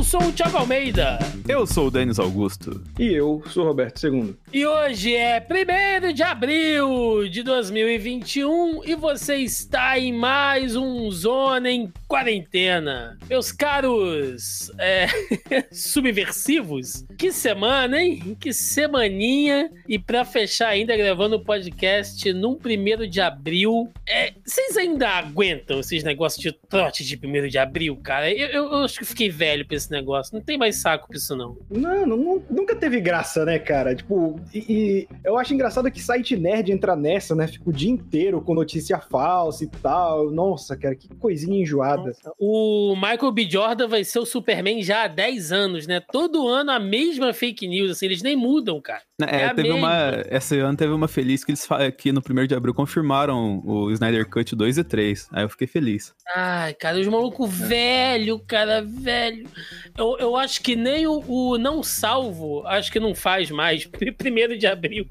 Eu 0.00 0.04
sou 0.04 0.22
o 0.22 0.32
Thiago 0.32 0.56
Almeida. 0.56 1.18
Eu 1.46 1.66
sou 1.66 1.88
o 1.88 1.90
Denis 1.90 2.18
Augusto. 2.18 2.82
E 2.98 3.12
eu 3.12 3.42
sou 3.48 3.64
o 3.64 3.66
Roberto 3.66 4.02
II. 4.02 4.34
E 4.50 4.66
hoje 4.66 5.14
é 5.14 5.46
1 5.46 6.14
de 6.14 6.22
abril 6.22 7.28
de 7.28 7.42
2021 7.42 8.82
e 8.82 8.94
você 8.94 9.36
está 9.36 9.98
em 9.98 10.10
mais 10.10 10.74
um 10.74 11.10
Zona 11.10 11.70
em 11.70 11.92
Quarentena. 12.10 13.16
Meus 13.28 13.52
caros 13.52 14.72
é, 14.80 15.06
subversivos, 15.70 17.04
que 17.16 17.30
semana, 17.30 18.02
hein? 18.02 18.36
Que 18.40 18.52
semaninha. 18.52 19.70
E 19.88 19.96
para 19.96 20.24
fechar 20.24 20.70
ainda 20.70 20.96
gravando 20.96 21.36
o 21.36 21.44
podcast 21.44 22.32
num 22.32 22.58
1 22.58 23.08
de 23.08 23.20
abril. 23.20 23.92
É, 24.08 24.32
vocês 24.44 24.76
ainda 24.76 25.08
aguentam 25.08 25.78
esses 25.78 26.02
negócios 26.02 26.42
de 26.42 26.50
trote 26.50 27.04
de 27.04 27.14
1 27.14 27.46
de 27.46 27.58
abril, 27.58 27.96
cara? 28.02 28.28
Eu, 28.28 28.48
eu, 28.48 28.72
eu 28.72 28.78
acho 28.78 28.98
que 28.98 29.04
fiquei 29.04 29.30
velho 29.30 29.64
pra 29.64 29.76
esse 29.76 29.92
negócio. 29.92 30.34
Não 30.34 30.42
tem 30.42 30.58
mais 30.58 30.82
saco 30.82 31.06
pra 31.06 31.16
isso, 31.16 31.36
não. 31.36 31.56
Não, 31.70 32.04
não 32.04 32.42
nunca 32.50 32.74
teve 32.74 33.00
graça, 33.00 33.44
né, 33.44 33.56
cara? 33.60 33.94
Tipo, 33.94 34.34
e, 34.52 34.58
e, 34.68 35.08
eu 35.22 35.38
acho 35.38 35.54
engraçado 35.54 35.88
que 35.88 36.02
site 36.02 36.36
nerd 36.36 36.72
entra 36.72 36.96
nessa, 36.96 37.36
né? 37.36 37.46
Fica 37.46 37.70
o 37.70 37.72
dia 37.72 37.90
inteiro 37.90 38.40
com 38.40 38.52
notícia 38.52 38.98
falsa 38.98 39.62
e 39.62 39.68
tal. 39.68 40.28
Nossa, 40.28 40.76
cara, 40.76 40.96
que 40.96 41.08
coisinha 41.14 41.62
enjoada. 41.62 41.99
Nossa. 42.06 42.32
O 42.38 42.94
Michael 42.96 43.32
B. 43.32 43.48
Jordan 43.48 43.88
vai 43.88 44.04
ser 44.04 44.18
o 44.18 44.26
Superman 44.26 44.82
já 44.82 45.04
há 45.04 45.08
10 45.08 45.52
anos, 45.52 45.86
né? 45.86 46.00
Todo 46.00 46.48
ano 46.48 46.70
a 46.70 46.78
mesma 46.78 47.32
fake 47.32 47.66
news, 47.66 47.90
assim, 47.90 48.06
eles 48.06 48.22
nem 48.22 48.36
mudam, 48.36 48.80
cara. 48.80 49.02
É, 49.26 49.42
é 49.44 49.54
teve 49.54 49.70
uma. 49.70 50.22
Esse 50.30 50.58
ano 50.58 50.76
teve 50.76 50.92
uma 50.92 51.08
feliz 51.08 51.44
que 51.44 51.50
eles 51.50 51.70
aqui 51.70 52.12
no 52.12 52.20
1 52.20 52.46
de 52.46 52.54
abril 52.54 52.74
confirmaram 52.74 53.62
o 53.64 53.90
Snyder 53.90 54.28
Cut 54.28 54.54
2 54.54 54.78
e 54.78 54.84
3. 54.84 55.28
Aí 55.32 55.44
eu 55.44 55.48
fiquei 55.48 55.66
feliz. 55.66 56.14
Ai, 56.34 56.74
cara, 56.74 56.98
os 56.98 57.06
malucos 57.06 57.52
velho, 57.52 58.38
cara, 58.46 58.82
velho. 58.82 59.46
Eu, 59.98 60.16
eu 60.18 60.36
acho 60.36 60.62
que 60.62 60.76
nem 60.76 61.06
o, 61.06 61.22
o, 61.26 61.58
Não 61.58 61.82
Salvo, 61.82 62.66
acho 62.66 62.90
que 62.92 63.00
não 63.00 63.14
faz 63.14 63.50
mais. 63.50 63.86
Primeiro 64.16 64.56
de 64.56 64.66
abril. 64.66 65.06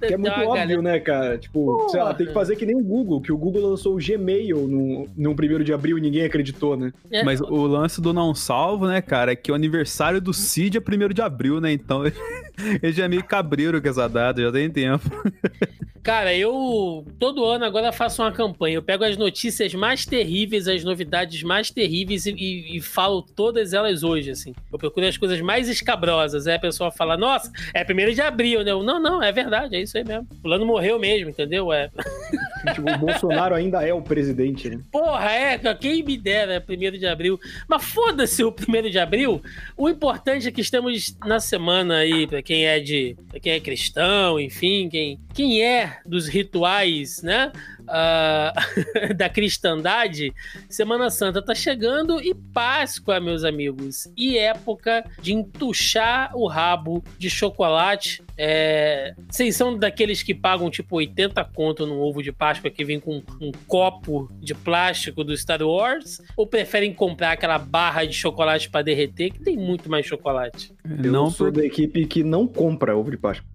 Que 0.00 0.14
é 0.14 0.16
muito 0.16 0.32
óbvio, 0.32 0.54
galera... 0.54 0.82
né, 0.82 1.00
cara? 1.00 1.38
Tipo, 1.38 1.64
Porra. 1.64 1.88
sei 1.90 2.02
lá, 2.02 2.14
tem 2.14 2.26
que 2.26 2.32
fazer 2.32 2.56
que 2.56 2.66
nem 2.66 2.76
o 2.76 2.82
Google, 2.82 3.20
que 3.20 3.32
o 3.32 3.36
Google 3.36 3.70
lançou 3.70 3.94
o 3.94 3.98
Gmail 3.98 4.66
no, 4.68 5.08
no 5.16 5.34
primeiro 5.34 5.64
de 5.64 5.72
abril 5.72 5.98
e 5.98 6.00
ninguém 6.00 6.24
acreditou, 6.24 6.76
né? 6.76 6.92
É. 7.10 7.22
Mas 7.22 7.40
o 7.40 7.66
lance 7.66 8.00
do 8.00 8.12
Não 8.12 8.34
Salvo, 8.34 8.86
né, 8.86 9.00
cara, 9.00 9.32
é 9.32 9.36
que 9.36 9.52
o 9.52 9.54
aniversário 9.54 10.20
do 10.20 10.32
Cid 10.32 10.78
é 10.78 10.80
primeiro 10.80 11.14
de 11.14 11.22
abril, 11.22 11.60
né? 11.60 11.72
Então 11.72 12.02
ele 12.82 12.92
já 12.92 13.04
é 13.04 13.08
meio 13.08 13.24
cabreiro 13.44 13.80
com 13.80 13.88
essa 13.88 14.08
data, 14.08 14.40
já 14.40 14.50
tem 14.50 14.70
tempo. 14.70 15.04
Cara, 16.04 16.36
eu 16.36 17.06
todo 17.18 17.46
ano 17.46 17.64
agora 17.64 17.90
faço 17.90 18.20
uma 18.20 18.30
campanha. 18.30 18.74
Eu 18.74 18.82
pego 18.82 19.04
as 19.04 19.16
notícias 19.16 19.72
mais 19.72 20.04
terríveis, 20.04 20.68
as 20.68 20.84
novidades 20.84 21.42
mais 21.42 21.70
terríveis 21.70 22.26
e, 22.26 22.32
e, 22.32 22.76
e 22.76 22.80
falo 22.82 23.22
todas 23.22 23.72
elas 23.72 24.02
hoje, 24.02 24.30
assim. 24.30 24.54
Eu 24.70 24.78
procuro 24.78 25.06
as 25.06 25.16
coisas 25.16 25.40
mais 25.40 25.66
escabrosas. 25.66 26.46
Aí 26.46 26.56
a 26.56 26.58
pessoa 26.58 26.92
fala, 26.92 27.16
nossa, 27.16 27.50
é 27.72 27.82
primeiro 27.84 28.12
de 28.12 28.20
abril, 28.20 28.62
né? 28.62 28.72
Eu, 28.72 28.82
não, 28.82 29.00
não, 29.00 29.22
é 29.22 29.32
verdade, 29.32 29.76
é 29.76 29.80
isso 29.80 29.96
aí 29.96 30.04
mesmo. 30.04 30.28
O 30.30 30.42
fulano 30.42 30.66
morreu 30.66 30.98
mesmo, 30.98 31.30
entendeu? 31.30 31.72
É. 31.72 31.88
Tipo, 32.74 32.90
o 32.90 32.98
Bolsonaro 32.98 33.54
ainda 33.54 33.86
é 33.86 33.92
o 33.92 34.00
presidente, 34.00 34.70
né? 34.70 34.80
Porra, 34.90 35.30
é, 35.30 35.58
quem 35.74 36.02
me 36.02 36.16
dera, 36.16 36.62
primeiro 36.62 36.98
de 36.98 37.06
abril. 37.06 37.38
Mas 37.68 37.84
foda-se 37.84 38.42
o 38.42 38.50
primeiro 38.50 38.90
de 38.90 38.98
abril. 38.98 39.42
O 39.76 39.86
importante 39.86 40.48
é 40.48 40.50
que 40.50 40.62
estamos 40.62 41.14
na 41.26 41.40
semana 41.40 41.96
aí, 41.96 42.26
pra 42.26 42.42
quem 42.42 42.66
é 42.66 42.80
de. 42.80 43.16
Pra 43.28 43.38
quem 43.38 43.52
é 43.52 43.60
cristão, 43.60 44.40
enfim, 44.40 44.88
quem, 44.88 45.20
quem 45.34 45.62
é 45.62 45.93
dos 46.04 46.28
rituais, 46.28 47.22
né? 47.22 47.52
Uh, 47.82 49.14
da 49.14 49.28
cristandade, 49.28 50.32
Semana 50.68 51.10
Santa 51.10 51.42
tá 51.42 51.54
chegando 51.54 52.20
e 52.20 52.34
Páscoa, 52.34 53.20
meus 53.20 53.44
amigos, 53.44 54.10
e 54.16 54.38
época 54.38 55.04
de 55.20 55.32
entuchar 55.32 56.36
o 56.36 56.46
rabo 56.46 57.04
de 57.18 57.28
chocolate. 57.28 58.22
É... 58.36 59.14
Vocês 59.28 59.54
são 59.54 59.78
daqueles 59.78 60.22
que 60.22 60.34
pagam 60.34 60.70
tipo 60.70 60.96
80 60.96 61.44
conto 61.54 61.86
num 61.86 62.00
ovo 62.00 62.22
de 62.22 62.32
Páscoa 62.32 62.70
que 62.70 62.84
vem 62.84 62.98
com 62.98 63.22
um 63.40 63.52
copo 63.66 64.30
de 64.40 64.54
plástico 64.54 65.22
do 65.22 65.36
Star 65.36 65.62
Wars? 65.62 66.20
Ou 66.36 66.46
preferem 66.46 66.92
comprar 66.92 67.32
aquela 67.32 67.58
barra 67.58 68.04
de 68.04 68.12
chocolate 68.12 68.70
para 68.70 68.82
derreter 68.82 69.30
que 69.30 69.40
tem 69.40 69.56
muito 69.56 69.90
mais 69.90 70.06
chocolate? 70.06 70.72
Eu 70.84 71.12
não 71.12 71.30
sou 71.30 71.50
da 71.50 71.64
equipe 71.64 72.06
que 72.06 72.22
não 72.22 72.46
compra 72.46 72.96
ovo 72.96 73.10
de 73.10 73.16
Páscoa. 73.16 73.46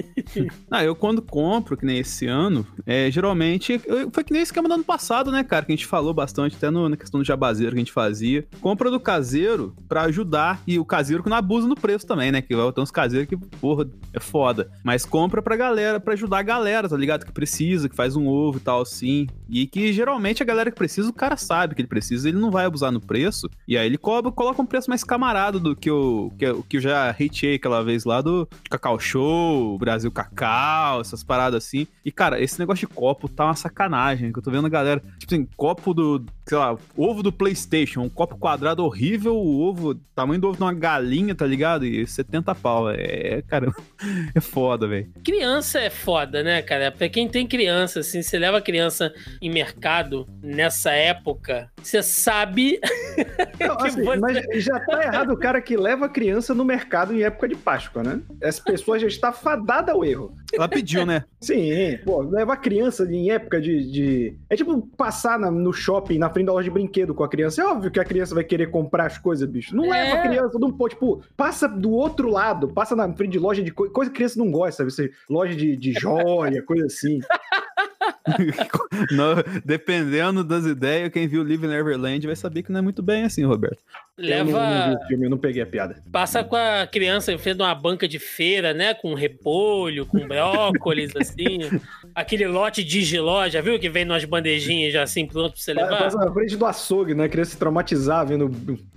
ah, 0.70 0.84
eu 0.84 0.94
quando 0.94 1.22
compro, 1.22 1.76
que 1.76 1.84
nem 1.84 1.98
esse 1.98 2.26
ano, 2.26 2.66
é, 2.86 3.10
geralmente. 3.10 3.80
Eu, 3.84 4.10
foi 4.10 4.24
que 4.24 4.32
nem 4.32 4.42
esse 4.42 4.50
esquema 4.50 4.68
do 4.68 4.74
ano 4.74 4.84
passado, 4.84 5.30
né, 5.30 5.44
cara? 5.44 5.64
Que 5.64 5.72
a 5.72 5.76
gente 5.76 5.86
falou 5.86 6.12
bastante, 6.12 6.56
até 6.56 6.70
no, 6.70 6.88
na 6.88 6.96
questão 6.96 7.20
do 7.20 7.26
jabazeiro 7.26 7.72
que 7.72 7.78
a 7.78 7.84
gente 7.84 7.92
fazia. 7.92 8.46
Compra 8.60 8.90
do 8.90 9.00
caseiro 9.00 9.74
pra 9.88 10.02
ajudar. 10.02 10.62
E 10.66 10.78
o 10.78 10.84
caseiro 10.84 11.22
que 11.22 11.30
não 11.30 11.36
abusa 11.36 11.66
no 11.66 11.74
preço 11.74 12.06
também, 12.06 12.32
né? 12.32 12.42
Que 12.42 12.54
tem 12.54 12.82
uns 12.82 12.90
caseiros 12.90 13.28
que, 13.28 13.36
porra, 13.36 13.88
é 14.12 14.20
foda. 14.20 14.70
Mas 14.82 15.04
compra 15.04 15.42
pra 15.42 15.56
galera, 15.56 16.00
pra 16.00 16.14
ajudar 16.14 16.38
a 16.38 16.42
galera, 16.42 16.88
tá 16.88 16.96
ligado? 16.96 17.24
Que 17.24 17.32
precisa, 17.32 17.88
que 17.88 17.96
faz 17.96 18.16
um 18.16 18.26
ovo 18.26 18.58
e 18.58 18.60
tal, 18.60 18.82
assim. 18.82 19.26
E 19.52 19.66
que 19.66 19.92
geralmente 19.92 20.42
a 20.42 20.46
galera 20.46 20.70
que 20.70 20.76
precisa, 20.76 21.10
o 21.10 21.12
cara 21.12 21.36
sabe 21.36 21.74
que 21.74 21.82
ele 21.82 21.88
precisa, 21.88 22.26
ele 22.26 22.38
não 22.38 22.50
vai 22.50 22.64
abusar 22.64 22.90
no 22.90 23.00
preço. 23.00 23.50
E 23.68 23.76
aí 23.76 23.84
ele 23.84 23.98
cobra, 23.98 24.32
coloca 24.32 24.62
um 24.62 24.66
preço 24.66 24.88
mais 24.88 25.04
camarado 25.04 25.60
do 25.60 25.76
que 25.76 25.90
o 25.90 26.32
que, 26.38 26.46
que 26.68 26.76
eu 26.78 26.80
já 26.80 27.10
hateei 27.10 27.56
aquela 27.56 27.84
vez 27.84 28.04
lá 28.04 28.22
do 28.22 28.48
Cacau 28.70 28.98
Show, 28.98 29.78
Brasil 29.78 30.10
Cacau, 30.10 31.02
essas 31.02 31.22
paradas 31.22 31.64
assim. 31.64 31.86
E, 32.02 32.10
cara, 32.10 32.40
esse 32.40 32.58
negócio 32.58 32.88
de 32.88 32.94
copo 32.94 33.28
tá 33.28 33.44
uma 33.44 33.54
sacanagem, 33.54 34.32
que 34.32 34.38
eu 34.38 34.42
tô 34.42 34.50
vendo 34.50 34.66
a 34.66 34.70
galera, 34.70 35.02
tipo 35.18 35.34
assim, 35.34 35.46
copo 35.54 35.92
do, 35.92 36.24
sei 36.46 36.56
lá, 36.56 36.76
ovo 36.96 37.22
do 37.22 37.30
PlayStation, 37.30 38.00
um 38.00 38.08
copo 38.08 38.36
quadrado 38.38 38.82
horrível, 38.82 39.36
o 39.36 39.60
ovo, 39.60 39.94
tamanho 40.14 40.40
do 40.40 40.48
ovo 40.48 40.56
de 40.56 40.62
uma 40.62 40.72
galinha, 40.72 41.34
tá 41.34 41.46
ligado? 41.46 41.84
E 41.84 42.06
70 42.06 42.54
pau. 42.54 42.90
É, 42.90 43.42
cara, 43.42 43.70
é 44.34 44.40
foda, 44.40 44.88
velho. 44.88 45.12
Criança 45.22 45.78
é 45.78 45.90
foda, 45.90 46.42
né, 46.42 46.62
cara? 46.62 46.90
Pra 46.90 47.08
quem 47.08 47.28
tem 47.28 47.46
criança, 47.46 48.00
assim, 48.00 48.22
você 48.22 48.38
leva 48.38 48.58
a 48.58 48.62
criança 48.62 49.12
em 49.42 49.50
mercado 49.50 50.26
nessa 50.40 50.92
época, 50.92 51.68
você 51.82 52.00
sabe. 52.00 52.80
Não, 53.60 53.76
assim, 53.80 54.04
você... 54.04 54.16
Mas 54.20 54.64
já 54.64 54.78
tá 54.78 55.02
errado 55.02 55.32
o 55.32 55.36
cara 55.36 55.60
que 55.60 55.76
leva 55.76 56.06
a 56.06 56.08
criança 56.08 56.54
no 56.54 56.64
mercado 56.64 57.12
em 57.12 57.24
época 57.24 57.48
de 57.48 57.56
Páscoa, 57.56 58.04
né? 58.04 58.20
Essa 58.40 58.62
pessoa 58.62 59.00
já 59.00 59.08
está 59.08 59.32
fadada 59.32 59.90
ao 59.90 60.04
erro. 60.04 60.32
Ela 60.52 60.68
pediu, 60.68 61.04
né? 61.04 61.24
Sim, 61.40 61.98
pô, 62.04 62.20
levar 62.22 62.56
criança 62.58 63.04
em 63.04 63.30
época 63.32 63.60
de. 63.60 63.90
de... 63.90 64.36
É 64.48 64.54
tipo 64.54 64.80
passar 64.96 65.38
na, 65.40 65.50
no 65.50 65.72
shopping, 65.72 66.18
na 66.18 66.30
frente 66.30 66.46
da 66.46 66.52
loja 66.52 66.68
de 66.68 66.70
brinquedo 66.70 67.12
com 67.12 67.24
a 67.24 67.28
criança. 67.28 67.62
É 67.62 67.64
óbvio 67.64 67.90
que 67.90 67.98
a 67.98 68.04
criança 68.04 68.34
vai 68.36 68.44
querer 68.44 68.70
comprar 68.70 69.06
as 69.06 69.18
coisas, 69.18 69.48
bicho. 69.48 69.74
Não 69.74 69.92
é. 69.92 70.04
leva 70.04 70.20
a 70.20 70.22
criança, 70.22 70.58
não 70.58 70.70
pode, 70.70 70.94
tipo, 70.94 71.20
passa 71.36 71.66
do 71.66 71.90
outro 71.90 72.30
lado, 72.30 72.68
passa 72.68 72.94
na 72.94 73.12
frente 73.12 73.32
de 73.32 73.38
loja 73.40 73.62
de 73.62 73.72
coisa, 73.72 73.92
coisa 73.92 74.10
que 74.10 74.14
a 74.14 74.18
criança 74.18 74.38
não 74.38 74.52
gosta, 74.52 74.88
sabe? 74.88 75.10
Loja 75.28 75.56
de, 75.56 75.76
de 75.76 75.92
joia, 75.92 76.62
coisa 76.62 76.86
assim. 76.86 77.18
no, 79.10 79.60
dependendo 79.64 80.44
das 80.44 80.64
ideias, 80.64 81.10
quem 81.12 81.26
viu 81.26 81.42
Live 81.42 81.66
Neverland 81.66 82.26
vai 82.26 82.36
saber 82.36 82.62
que 82.62 82.72
não 82.72 82.78
é 82.78 82.82
muito 82.82 83.02
bem 83.02 83.24
assim, 83.24 83.44
Roberto. 83.44 83.78
Leva. 84.18 84.50
Eu 84.50 84.54
não, 84.54 84.60
não 84.60 84.88
vi 84.90 84.94
o 84.94 85.06
filme, 85.08 85.26
eu 85.26 85.30
não 85.30 85.38
peguei 85.38 85.62
a 85.62 85.66
piada. 85.66 86.02
Passa 86.12 86.44
com 86.44 86.54
a 86.54 86.86
criança 86.86 87.32
em 87.32 87.38
frente 87.38 87.62
a 87.62 87.64
uma 87.64 87.74
banca 87.74 88.06
de 88.06 88.18
feira, 88.18 88.74
né? 88.74 88.92
Com 88.92 89.14
repolho, 89.14 90.04
com 90.04 90.18
brócolis, 90.28 91.16
assim. 91.16 91.60
Aquele 92.14 92.46
lote 92.46 92.84
de 92.84 93.02
giló, 93.02 93.48
já 93.48 93.62
viu 93.62 93.80
que 93.80 93.88
vem 93.88 94.04
nas 94.04 94.22
bandejinhas 94.26 94.92
já 94.92 95.02
assim, 95.02 95.26
pronto 95.26 95.52
pra 95.52 95.62
você 95.62 95.72
levar? 95.72 95.98
Passa 95.98 96.18
na 96.18 96.30
frente 96.30 96.56
do 96.56 96.66
açougue, 96.66 97.14
né? 97.14 97.24
A 97.24 97.28
criança 97.28 97.52
se 97.52 97.56
traumatizar 97.56 98.26
vendo 98.26 98.50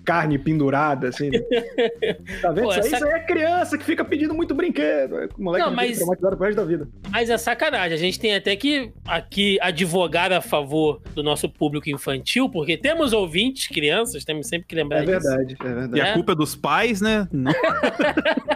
carne 0.03 0.37
pendurada, 0.37 1.07
assim. 1.07 1.29
Né? 1.29 1.39
tá 2.41 2.51
vendo? 2.51 2.65
Pô, 2.65 2.71
isso, 2.71 2.81
aí, 2.81 2.93
isso 2.93 3.05
aí 3.05 3.11
é 3.13 3.19
criança 3.21 3.77
que 3.77 3.85
fica 3.85 4.03
pedindo 4.03 4.33
muito 4.33 4.53
brinquedo. 4.53 5.29
O 5.37 5.43
moleque 5.43 5.65
não, 5.65 5.73
mas... 5.73 5.97
traumatizado 5.97 6.35
pro 6.35 6.45
resto 6.45 6.57
da 6.57 6.65
vida. 6.65 6.89
Mas 7.09 7.29
é 7.29 7.37
sacanagem. 7.37 7.93
A 7.93 7.99
gente 7.99 8.19
tem 8.19 8.35
até 8.35 8.53
que 8.57 8.91
aqui 9.05 9.57
advogar 9.61 10.33
a 10.33 10.41
favor 10.41 11.01
do 11.13 11.23
nosso 11.23 11.47
público 11.47 11.89
infantil, 11.89 12.49
porque 12.49 12.75
temos 12.75 13.13
ouvintes, 13.13 13.67
crianças, 13.67 14.25
temos 14.25 14.47
sempre 14.47 14.67
que 14.67 14.75
lembrar 14.75 15.04
é 15.11 15.19
verdade, 15.19 15.57
é 15.59 15.73
verdade. 15.73 15.97
E 15.97 16.01
a 16.01 16.13
culpa 16.13 16.33
é 16.33 16.35
dos 16.35 16.55
pais, 16.55 17.01
né? 17.01 17.27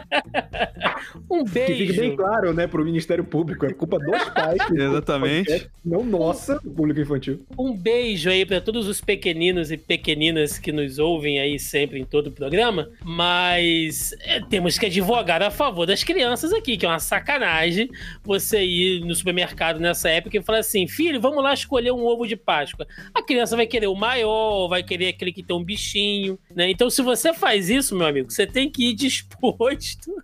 um 1.30 1.44
beijo. 1.44 1.74
Que 1.74 1.88
fique 1.88 2.00
bem 2.00 2.16
claro, 2.16 2.54
né, 2.54 2.68
pro 2.68 2.84
Ministério 2.84 3.24
Público, 3.24 3.66
é 3.66 3.74
culpa 3.74 4.00
dos 4.00 4.24
pais. 4.30 4.60
Exatamente. 4.72 5.70
não 5.84 6.04
nossa, 6.04 6.58
o 6.58 6.72
público 6.72 7.00
infantil. 7.00 7.46
Um 7.58 7.76
beijo 7.76 8.30
aí 8.30 8.46
para 8.46 8.62
todos 8.62 8.88
os 8.88 9.02
pequeninos 9.02 9.72
e 9.72 9.78
pequeninas 9.78 10.58
que 10.58 10.72
nos 10.72 11.00
ouvem 11.00 11.40
aí 11.40 11.60
sempre 11.60 12.00
em 12.00 12.06
todo 12.06 12.28
o 12.28 12.32
programa, 12.32 12.90
mas 13.04 14.16
é, 14.22 14.40
temos 14.42 14.78
que 14.78 14.86
advogar 14.86 15.42
a 15.42 15.52
favor 15.52 15.86
das 15.86 16.04
crianças 16.04 16.54
aqui, 16.54 16.78
que 16.78 16.86
é 16.86 16.90
uma 16.90 17.00
sacanagem 17.00 17.90
você 18.24 18.64
ir 18.64 19.06
no 19.06 19.14
supermercado 19.14 19.80
nessa 19.80 20.10
época 20.10 20.38
e 20.38 20.42
falar 20.42 20.60
assim, 20.60 20.88
filho, 20.88 21.20
vamos 21.20 21.44
lá 21.44 21.54
escolher 21.54 21.92
um 21.92 22.06
ovo 22.06 22.26
de 22.26 22.36
Páscoa. 22.36 22.88
A 23.14 23.22
criança 23.22 23.56
vai 23.56 23.68
querer 23.68 23.88
o 23.88 23.96
maior, 23.96 24.68
vai 24.68 24.84
querer 24.84 25.10
aquele 25.10 25.32
que 25.32 25.44
tem 25.44 25.56
um 25.56 25.64
bichinho, 25.64 26.39
né? 26.56 26.70
Então, 26.70 26.90
se 26.90 27.02
você 27.02 27.34
faz 27.34 27.70
isso, 27.70 27.96
meu 27.96 28.08
amigo, 28.08 28.32
você 28.32 28.48
tem 28.48 28.70
que 28.70 28.90
ir 28.90 28.94
disposto 28.96 30.16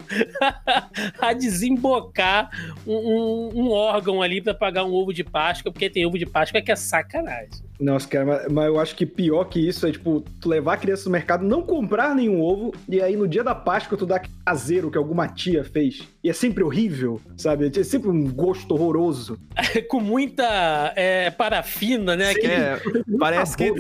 a 1.20 1.34
desembocar 1.34 2.50
um, 2.86 2.96
um, 2.96 3.52
um 3.56 3.70
órgão 3.70 4.22
ali 4.22 4.42
para 4.42 4.54
pagar 4.54 4.86
um 4.86 4.94
ovo 4.94 5.14
de 5.14 5.24
Páscoa, 5.24 5.72
porque 5.72 5.90
tem 5.90 6.06
ovo 6.06 6.18
de 6.18 6.26
Páscoa 6.26 6.62
que 6.62 6.72
é 6.72 6.76
sacanagem. 6.76 7.64
Nossa, 7.80 8.07
cara, 8.07 8.25
mas, 8.25 8.51
mas 8.51 8.66
eu 8.68 8.80
acho 8.80 8.95
que 8.95 9.06
pior 9.06 9.45
que 9.45 9.60
isso 9.60 9.86
é, 9.86 9.92
tipo, 9.92 10.24
tu 10.39 10.50
levar 10.50 10.74
a 10.74 10.77
criança 10.77 11.06
no 11.06 11.12
mercado, 11.12 11.45
não 11.45 11.62
comprar 11.62 12.16
nenhum 12.16 12.42
ovo, 12.42 12.74
e 12.88 13.01
aí 13.01 13.16
no 13.16 13.27
dia 13.27 13.44
da 13.44 13.54
Páscoa 13.54 13.98
tu 13.98 14.06
dá 14.06 14.22
caseiro 14.45 14.89
que 14.89 14.98
alguma 14.98 15.27
tia 15.27 15.63
fez. 15.63 16.07
E 16.24 16.30
é 16.30 16.33
sempre 16.33 16.63
horrível, 16.63 17.19
sabe? 17.38 17.72
É 17.77 17.83
sempre 17.83 18.10
um 18.10 18.31
gosto 18.31 18.74
horroroso. 18.74 19.38
Com 19.89 20.00
muita 20.00 20.94
é, 20.95 21.30
parafina, 21.31 22.16
né? 22.16 22.33
Sim, 22.33 22.39
que... 22.39 22.48
é, 22.48 22.81
parece, 23.19 23.57
que, 23.57 23.74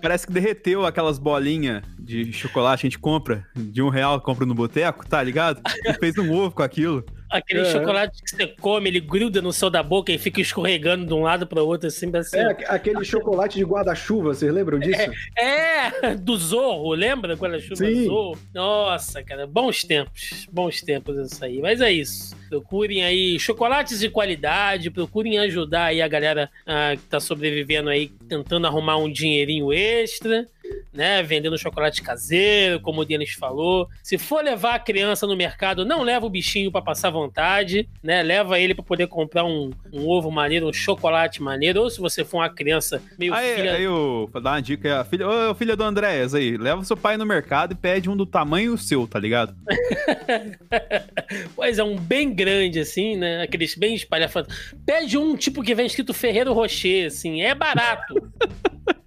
parece 0.00 0.26
que 0.26 0.32
derreteu 0.32 0.84
aquelas 0.84 1.18
bolinhas 1.18 1.82
de 2.02 2.32
chocolate, 2.32 2.86
a 2.86 2.88
gente 2.88 2.98
compra 2.98 3.46
de 3.54 3.80
um 3.80 3.88
real, 3.88 4.20
compra 4.20 4.44
no 4.44 4.54
boteco, 4.54 5.08
tá 5.08 5.22
ligado? 5.22 5.60
E 5.84 5.92
fez 5.94 6.18
um 6.18 6.32
ovo 6.32 6.50
com 6.50 6.62
aquilo. 6.62 7.04
Aquele 7.32 7.60
é. 7.60 7.64
chocolate 7.64 8.22
que 8.22 8.30
você 8.30 8.46
come, 8.46 8.90
ele 8.90 9.00
gruda 9.00 9.40
no 9.40 9.54
céu 9.54 9.70
da 9.70 9.82
boca 9.82 10.12
e 10.12 10.18
fica 10.18 10.42
escorregando 10.42 11.06
de 11.06 11.14
um 11.14 11.22
lado 11.22 11.46
para 11.46 11.62
o 11.62 11.66
outro, 11.66 11.88
assim, 11.88 12.14
assim. 12.14 12.36
É, 12.36 12.50
aquele 12.66 13.02
chocolate 13.04 13.56
de 13.56 13.64
guarda-chuva, 13.64 14.34
vocês 14.34 14.52
lembram 14.52 14.78
disso? 14.78 15.00
É, 15.38 16.08
é 16.08 16.14
do 16.20 16.36
Zorro, 16.36 16.92
lembra? 16.92 17.34
Guarda-chuva 17.34 17.90
Zorro. 18.04 18.38
Nossa, 18.52 19.22
cara, 19.22 19.46
bons 19.46 19.82
tempos, 19.82 20.46
bons 20.52 20.82
tempos 20.82 21.32
isso 21.32 21.42
aí. 21.42 21.58
Mas 21.62 21.80
é 21.80 21.90
isso. 21.90 22.36
Procurem 22.50 23.02
aí 23.02 23.38
chocolates 23.38 24.00
de 24.00 24.10
qualidade, 24.10 24.90
procurem 24.90 25.38
ajudar 25.38 25.84
aí 25.84 26.02
a 26.02 26.08
galera 26.08 26.50
ah, 26.66 26.92
que 26.94 27.04
tá 27.04 27.18
sobrevivendo 27.18 27.88
aí, 27.88 28.08
tentando 28.28 28.66
arrumar 28.66 28.98
um 28.98 29.10
dinheirinho 29.10 29.72
extra 29.72 30.46
né? 30.92 31.22
Vendendo 31.22 31.58
chocolate 31.58 32.02
caseiro, 32.02 32.80
como 32.80 33.00
o 33.00 33.04
Denis 33.04 33.32
falou. 33.32 33.88
Se 34.02 34.18
for 34.18 34.42
levar 34.44 34.74
a 34.74 34.78
criança 34.78 35.26
no 35.26 35.36
mercado, 35.36 35.84
não 35.84 36.02
leva 36.02 36.26
o 36.26 36.30
bichinho 36.30 36.70
para 36.70 36.82
passar 36.82 37.10
vontade, 37.10 37.88
né? 38.02 38.22
Leva 38.22 38.58
ele 38.58 38.74
para 38.74 38.84
poder 38.84 39.06
comprar 39.06 39.44
um, 39.44 39.70
um, 39.92 40.06
ovo 40.08 40.30
maneiro, 40.30 40.68
um 40.68 40.72
chocolate 40.72 41.42
maneiro. 41.42 41.82
Ou 41.82 41.90
se 41.90 42.00
você 42.00 42.24
for 42.24 42.38
uma 42.38 42.50
criança 42.50 43.02
meio 43.18 43.34
aí, 43.34 43.54
filha... 43.56 43.72
Aí, 43.74 43.84
eu, 43.84 44.28
vou 44.32 44.42
dar 44.42 44.52
uma 44.52 44.62
dica, 44.62 45.00
a 45.00 45.04
filha, 45.04 45.28
ô, 45.28 45.54
filha 45.54 45.76
do 45.76 45.84
Andréas 45.84 46.34
aí, 46.34 46.56
leva 46.56 46.84
seu 46.84 46.96
pai 46.96 47.16
no 47.16 47.26
mercado 47.26 47.72
e 47.72 47.76
pede 47.76 48.10
um 48.10 48.16
do 48.16 48.26
tamanho 48.26 48.76
seu, 48.76 49.06
tá 49.06 49.18
ligado? 49.18 49.54
pois 51.54 51.78
é, 51.78 51.84
um 51.84 51.96
bem 51.96 52.34
grande, 52.34 52.80
assim, 52.80 53.16
né? 53.16 53.42
Aqueles 53.42 53.74
bem 53.74 53.94
espalhafatos. 53.94 54.74
Pede 54.84 55.16
um 55.16 55.36
tipo 55.36 55.62
que 55.62 55.74
vem 55.74 55.86
escrito 55.86 56.14
Ferreiro 56.14 56.52
Rocher, 56.52 57.06
assim, 57.06 57.42
é 57.42 57.54
barato. 57.54 58.14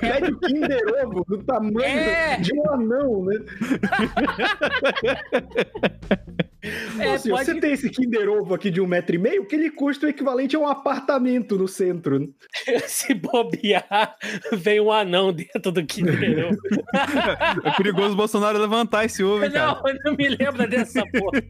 Pede 0.00 0.32
o 0.32 0.40
Kinder 0.40 0.82
Ovo 1.04 1.24
do 1.28 1.44
tamanho 1.44 1.84
é. 1.84 2.40
de 2.40 2.52
um 2.54 2.70
anão, 2.70 3.24
né? 3.24 3.36
É, 6.98 7.14
assim, 7.14 7.30
pode... 7.30 7.44
Você 7.44 7.60
tem 7.60 7.72
esse 7.72 7.88
Kinder 7.90 8.28
Ovo 8.28 8.54
aqui 8.54 8.70
de 8.70 8.80
um 8.80 8.86
metro 8.86 9.14
e 9.14 9.18
meio, 9.18 9.46
que 9.46 9.54
ele 9.54 9.70
custa 9.70 10.06
o 10.06 10.08
equivalente 10.08 10.56
a 10.56 10.58
um 10.58 10.66
apartamento 10.66 11.56
no 11.56 11.68
centro. 11.68 12.18
Né? 12.18 12.28
Se 12.86 13.14
bobear, 13.14 14.16
vem 14.52 14.80
um 14.80 14.90
anão 14.90 15.32
dentro 15.32 15.70
do 15.70 15.84
Kinder 15.84 16.46
Ovo. 16.46 16.58
É 17.64 17.70
perigoso 17.72 18.14
o 18.14 18.16
Bolsonaro 18.16 18.58
levantar 18.58 19.04
esse 19.04 19.22
ovo, 19.22 19.44
hein, 19.44 19.50
Não, 19.50 19.82
cara? 19.82 19.98
não 20.04 20.14
me 20.14 20.28
lembra 20.28 20.66
dessa 20.66 21.04
porra. 21.06 21.42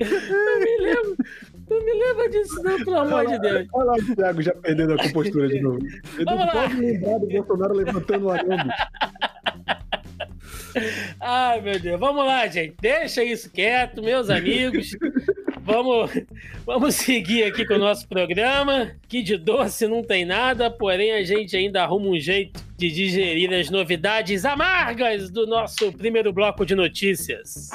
não 0.00 0.60
me 0.60 0.78
lembro. 0.80 1.16
Não 1.70 1.84
me 1.84 1.92
lembra 1.92 2.28
disso, 2.28 2.62
não, 2.64 2.84
pelo 2.84 2.98
amor 2.98 3.26
de 3.26 3.38
Deus. 3.38 3.68
Olha 3.72 3.84
lá 3.84 3.94
o 3.94 4.16
Thiago 4.16 4.42
já 4.42 4.52
perdendo 4.54 4.94
a 4.94 4.96
compostura 4.96 5.48
de 5.48 5.60
novo. 5.60 5.78
Ele 5.78 6.24
Vamos 6.24 6.40
não 6.40 6.46
lá. 6.46 6.52
pode 6.52 6.74
lembrar 6.76 7.18
do 7.18 7.26
Bolsonaro 7.28 7.74
levantando 7.74 8.26
o 8.26 8.30
anão. 8.30 8.68
Ai, 11.20 11.60
meu 11.60 11.78
Deus. 11.78 12.00
Vamos 12.00 12.24
lá, 12.26 12.46
gente. 12.48 12.74
Deixa 12.80 13.22
isso 13.22 13.50
quieto, 13.50 14.02
meus 14.02 14.28
amigos. 14.30 14.90
Vamos, 15.62 16.10
vamos 16.66 16.94
seguir 16.96 17.44
aqui 17.44 17.64
com 17.64 17.74
o 17.74 17.78
nosso 17.78 18.08
programa, 18.08 18.90
que 19.08 19.22
de 19.22 19.36
doce 19.36 19.86
não 19.86 20.02
tem 20.02 20.24
nada, 20.24 20.70
porém 20.70 21.12
a 21.12 21.22
gente 21.22 21.56
ainda 21.56 21.82
arruma 21.82 22.08
um 22.08 22.18
jeito 22.18 22.60
de 22.76 22.90
digerir 22.90 23.52
as 23.52 23.70
novidades 23.70 24.44
amargas 24.44 25.30
do 25.30 25.46
nosso 25.46 25.92
primeiro 25.92 26.32
bloco 26.32 26.64
de 26.66 26.74
notícias. 26.74 27.70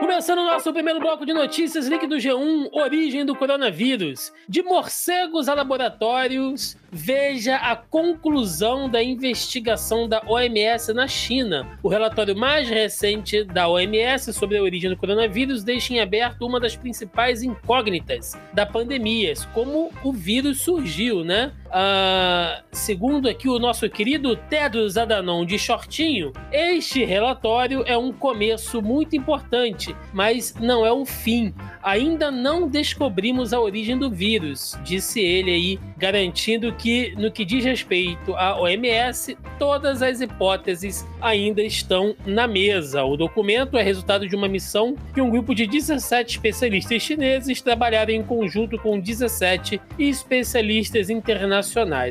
Começando 0.00 0.38
o 0.38 0.46
nosso 0.46 0.72
primeiro 0.72 0.98
bloco 1.00 1.24
de 1.24 1.32
notícias, 1.32 1.86
link 1.86 2.06
do 2.06 2.16
G1, 2.16 2.68
origem 2.72 3.24
do 3.24 3.34
coronavírus. 3.34 4.32
De 4.48 4.62
morcegos 4.62 5.48
a 5.48 5.54
laboratórios, 5.54 6.76
veja 6.90 7.56
a 7.56 7.76
conclusão 7.76 8.88
da 8.88 9.02
investigação 9.02 10.08
da 10.08 10.22
OMS 10.26 10.92
na 10.92 11.06
China. 11.06 11.78
O 11.82 11.88
relatório 11.88 12.36
mais 12.36 12.68
recente 12.68 13.44
da 13.44 13.68
OMS 13.68 14.32
sobre 14.32 14.58
a 14.58 14.62
origem 14.62 14.90
do 14.90 14.96
coronavírus 14.96 15.62
deixa 15.62 15.94
em 15.94 16.00
aberto 16.00 16.46
uma 16.46 16.58
das 16.60 16.76
principais 16.76 17.42
incógnitas 17.42 18.36
da 18.52 18.66
pandemia, 18.66 19.32
como 19.52 19.90
o 20.02 20.12
vírus 20.12 20.62
surgiu, 20.62 21.24
né? 21.24 21.52
Uh, 21.74 22.62
segundo 22.70 23.28
aqui 23.28 23.48
o 23.48 23.58
nosso 23.58 23.90
querido 23.90 24.36
Tedros 24.36 24.96
Adhanom 24.96 25.44
de 25.44 25.58
shortinho, 25.58 26.32
este 26.52 27.04
relatório 27.04 27.82
é 27.84 27.98
um 27.98 28.12
começo 28.12 28.80
muito 28.80 29.16
importante, 29.16 29.94
mas 30.12 30.54
não 30.60 30.86
é 30.86 30.92
o 30.92 31.04
fim. 31.04 31.52
Ainda 31.82 32.30
não 32.30 32.68
descobrimos 32.68 33.52
a 33.52 33.58
origem 33.58 33.98
do 33.98 34.08
vírus, 34.08 34.78
disse 34.84 35.20
ele 35.20 35.50
aí, 35.50 35.80
garantindo 35.98 36.72
que, 36.72 37.12
no 37.16 37.32
que 37.32 37.44
diz 37.44 37.64
respeito 37.64 38.36
à 38.36 38.56
OMS, 38.58 39.36
todas 39.58 40.00
as 40.00 40.20
hipóteses 40.20 41.04
ainda 41.20 41.60
estão 41.60 42.14
na 42.24 42.46
mesa. 42.46 43.02
O 43.02 43.16
documento 43.16 43.76
é 43.76 43.82
resultado 43.82 44.28
de 44.28 44.36
uma 44.36 44.46
missão 44.46 44.94
que 45.12 45.20
um 45.20 45.28
grupo 45.28 45.52
de 45.52 45.66
17 45.66 46.36
especialistas 46.36 47.02
chineses 47.02 47.60
trabalharam 47.60 48.14
em 48.14 48.22
conjunto 48.22 48.78
com 48.78 49.00
17 49.00 49.80
especialistas 49.98 51.10
internacionais. 51.10 51.63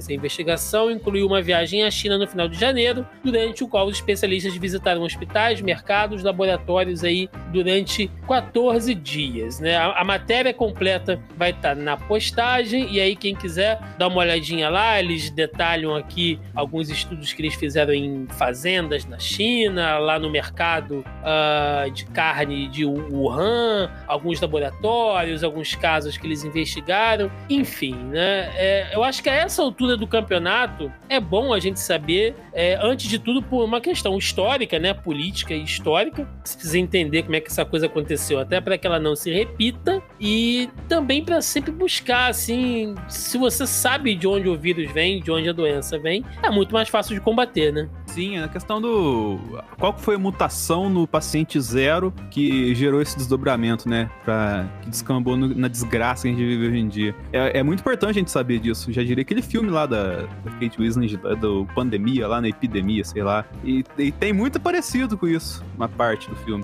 A 0.10 0.14
investigação 0.14 0.92
incluiu 0.92 1.28
uma 1.28 1.42
viagem 1.42 1.84
à 1.84 1.92
China 1.92 2.18
no 2.18 2.28
final 2.28 2.48
de 2.48 2.60
janeiro, 2.60 3.06
durante 3.24 3.64
o 3.64 3.68
qual 3.68 3.88
os 3.88 3.96
especialistas 3.96 4.56
visitaram 4.56 5.02
hospitais, 5.04 5.62
mercados, 5.62 6.24
laboratórios 6.24 7.04
aí 7.04 7.30
durante 7.52 8.10
14 8.28 8.94
dias. 8.96 9.60
Né? 9.60 9.76
A, 9.76 10.02
a 10.02 10.04
matéria 10.04 10.54
completa 10.54 11.20
vai 11.38 11.52
estar 11.52 11.76
tá 11.76 11.82
na 11.82 11.98
postagem, 11.98 12.92
e 12.92 13.00
aí 13.00 13.16
quem 13.16 13.36
quiser 13.36 13.80
dar 13.98 14.08
uma 14.08 14.18
olhadinha 14.18 14.70
lá, 14.70 15.00
eles 15.00 15.30
detalham 15.30 15.96
aqui 15.96 16.40
alguns 16.56 16.90
estudos 16.90 17.34
que 17.34 17.42
eles 17.42 17.56
fizeram 17.56 17.94
em 17.94 18.28
fazendas 18.38 19.06
na 19.06 19.20
China, 19.20 19.98
lá 19.98 20.20
no 20.20 20.30
mercado 20.30 21.04
uh, 21.22 21.90
de 21.92 22.06
carne 22.06 22.68
de 22.68 22.86
Wuhan, 22.86 23.92
alguns 24.08 24.40
laboratórios, 24.42 25.44
alguns 25.44 25.76
casos 25.76 26.18
que 26.18 26.28
eles 26.28 26.44
investigaram, 26.44 27.32
enfim, 27.50 27.96
né? 27.96 28.52
É, 28.56 28.90
eu 28.94 29.04
acho 29.04 29.22
que 29.22 29.30
a 29.30 29.43
essa 29.44 29.62
altura 29.62 29.98
do 29.98 30.08
campeonato 30.08 30.92
é 31.10 31.20
bom 31.20 31.54
a 31.54 31.60
gente 31.60 31.80
saber, 31.80 32.36
é, 32.54 32.80
antes 32.82 33.08
de 33.08 33.20
tudo, 33.20 33.42
por 33.42 33.64
uma 33.64 33.82
questão 33.82 34.18
histórica, 34.18 34.80
né? 34.80 34.94
Política 34.94 35.54
e 35.54 35.64
histórica. 35.64 36.28
Precisa 36.42 36.80
entender 36.80 37.24
como 37.24 37.36
é 37.36 37.42
que 37.42 37.50
essa 37.50 37.66
coisa 37.66 37.86
aconteceu, 37.86 38.40
até 38.40 38.60
para 38.62 38.78
que 38.78 38.88
ela 38.88 39.00
não 39.00 39.16
se 39.16 39.32
repita 39.32 40.02
e 40.20 40.70
também 40.88 41.24
para 41.24 41.42
sempre 41.42 41.72
buscar, 41.72 42.30
assim, 42.30 42.96
se 43.08 43.38
você 43.38 43.68
sabe 43.68 44.16
de 44.16 44.28
onde 44.28 44.48
o 44.48 44.58
vírus 44.58 44.92
vem, 44.92 45.22
de 45.22 45.32
onde 45.32 45.50
a 45.50 45.54
doença 45.54 46.00
vem, 46.00 46.24
é 46.42 46.50
muito 46.50 46.74
mais 46.74 46.90
fácil 46.90 47.14
de 47.14 47.22
combater, 47.22 47.72
né? 47.72 47.90
Sim, 48.08 48.38
a 48.38 48.48
questão 48.48 48.80
do. 48.80 49.40
Qual 49.80 49.98
foi 49.98 50.16
a 50.16 50.20
mutação 50.20 50.88
no 50.88 51.08
paciente 51.08 51.60
zero 51.60 52.14
que 52.30 52.76
gerou 52.76 53.02
esse 53.02 53.18
desdobramento, 53.18 53.90
né? 53.90 54.10
Pra... 54.24 54.70
Que 54.84 54.90
descambou 54.90 55.36
no... 55.36 55.48
na 55.56 55.68
desgraça 55.68 56.24
que 56.24 56.28
a 56.30 56.32
gente 56.32 56.46
vive 56.46 56.68
hoje 56.68 56.78
em 56.78 56.88
dia. 56.88 57.16
É, 57.32 57.60
é, 57.60 57.64
muito 57.64 57.80
importante 57.80 58.12
a 58.12 58.14
gente 58.14 58.30
saber 58.30 58.60
disso. 58.60 58.92
Já 58.92 59.04
diria 59.04 59.26
aquele 59.34 59.42
filme 59.42 59.70
lá 59.70 59.86
da, 59.86 60.22
da 60.22 60.52
Kate 60.60 60.78
Winslet, 60.78 61.18
do 61.40 61.66
Pandemia, 61.74 62.28
lá 62.28 62.40
na 62.40 62.48
epidemia, 62.48 63.04
sei 63.04 63.24
lá. 63.24 63.46
E, 63.64 63.84
e 63.98 64.12
tem 64.12 64.32
muito 64.32 64.60
parecido 64.60 65.18
com 65.18 65.28
isso, 65.28 65.64
uma 65.76 65.90
parte 65.90 66.30
do 66.30 66.36
filme. 66.38 66.64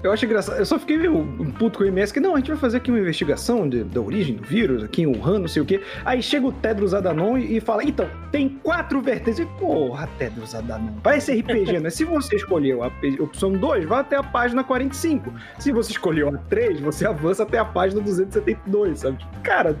Eu 0.00 0.12
acho 0.12 0.26
engraçado. 0.26 0.58
Eu 0.58 0.66
só 0.66 0.78
fiquei 0.78 0.98
meio 0.98 1.16
um 1.16 1.50
puto 1.50 1.78
com 1.78 1.84
o 1.84 1.86
MS 1.86 2.12
que 2.12 2.20
não, 2.20 2.34
a 2.34 2.36
gente 2.36 2.48
vai 2.48 2.58
fazer 2.58 2.76
aqui 2.76 2.90
uma 2.90 3.00
investigação 3.00 3.66
de, 3.66 3.82
da 3.84 4.02
origem 4.02 4.36
do 4.36 4.42
vírus, 4.42 4.84
aqui 4.84 5.00
em 5.00 5.06
Wuhan, 5.06 5.38
não 5.38 5.48
sei 5.48 5.62
o 5.62 5.64
quê. 5.64 5.80
Aí 6.04 6.22
chega 6.22 6.46
o 6.46 6.52
Tedros 6.52 6.92
Adhanom 6.92 7.38
e, 7.38 7.56
e 7.56 7.60
fala: 7.60 7.82
então, 7.82 8.06
tem 8.30 8.50
quatro 8.50 9.00
vertentes. 9.00 9.46
Porra, 9.58 10.06
Tedros 10.18 10.54
Adhanom. 10.54 10.92
Parece 11.02 11.32
RPG, 11.40 11.80
né? 11.80 11.88
Se 11.88 12.04
você 12.04 12.36
escolheu 12.36 12.84
a 12.84 12.92
opção 13.18 13.52
2, 13.52 13.86
vai 13.86 14.00
até 14.00 14.16
a 14.16 14.22
página 14.22 14.62
45. 14.62 15.32
Se 15.58 15.72
você 15.72 15.92
escolheu 15.92 16.28
a 16.28 16.36
3, 16.36 16.80
você 16.80 17.06
avança 17.06 17.42
até 17.42 17.58
a 17.58 17.64
página 17.64 18.02
272, 18.02 18.98
sabe? 19.00 19.16
Tipo, 19.16 19.40
cara. 19.40 19.74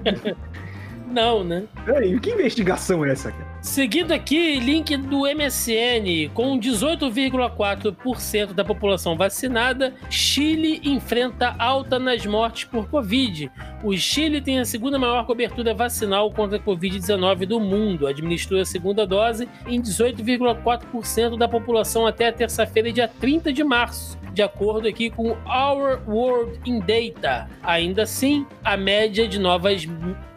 Não, 1.06 1.44
né? 1.44 1.64
Peraí, 1.84 2.18
que 2.18 2.30
investigação 2.30 3.04
é 3.04 3.12
essa, 3.12 3.30
cara? 3.30 3.46
Seguindo 3.60 4.12
aqui, 4.12 4.58
link 4.58 4.96
do 4.96 5.20
MSN. 5.20 6.30
Com 6.34 6.58
18,4% 6.58 8.52
da 8.52 8.64
população 8.64 9.16
vacinada, 9.16 9.94
Chile 10.10 10.80
enfrenta 10.84 11.54
alta 11.58 11.98
nas 11.98 12.24
mortes 12.26 12.64
por 12.64 12.88
Covid. 12.88 13.50
O 13.82 13.96
Chile 13.96 14.40
tem 14.40 14.58
a 14.58 14.64
segunda 14.64 14.98
maior 14.98 15.26
cobertura 15.26 15.74
vacinal 15.74 16.30
contra 16.32 16.58
a 16.58 16.60
Covid-19 16.60 17.46
do 17.46 17.60
mundo. 17.60 18.06
Administrou 18.06 18.60
a 18.60 18.64
segunda 18.64 19.06
dose 19.06 19.48
em 19.66 19.80
18,4% 19.80 21.38
da 21.38 21.48
população 21.48 22.06
até 22.06 22.28
a 22.28 22.32
terça-feira, 22.32 22.92
dia 22.92 23.08
30 23.08 23.52
de 23.52 23.64
março 23.64 24.18
de 24.34 24.42
acordo 24.42 24.88
aqui 24.88 25.10
com 25.10 25.36
Our 25.46 26.02
World 26.08 26.58
in 26.66 26.80
Data. 26.80 27.48
Ainda 27.62 28.02
assim, 28.02 28.44
a 28.64 28.76
média 28.76 29.28
de 29.28 29.38
novas 29.38 29.86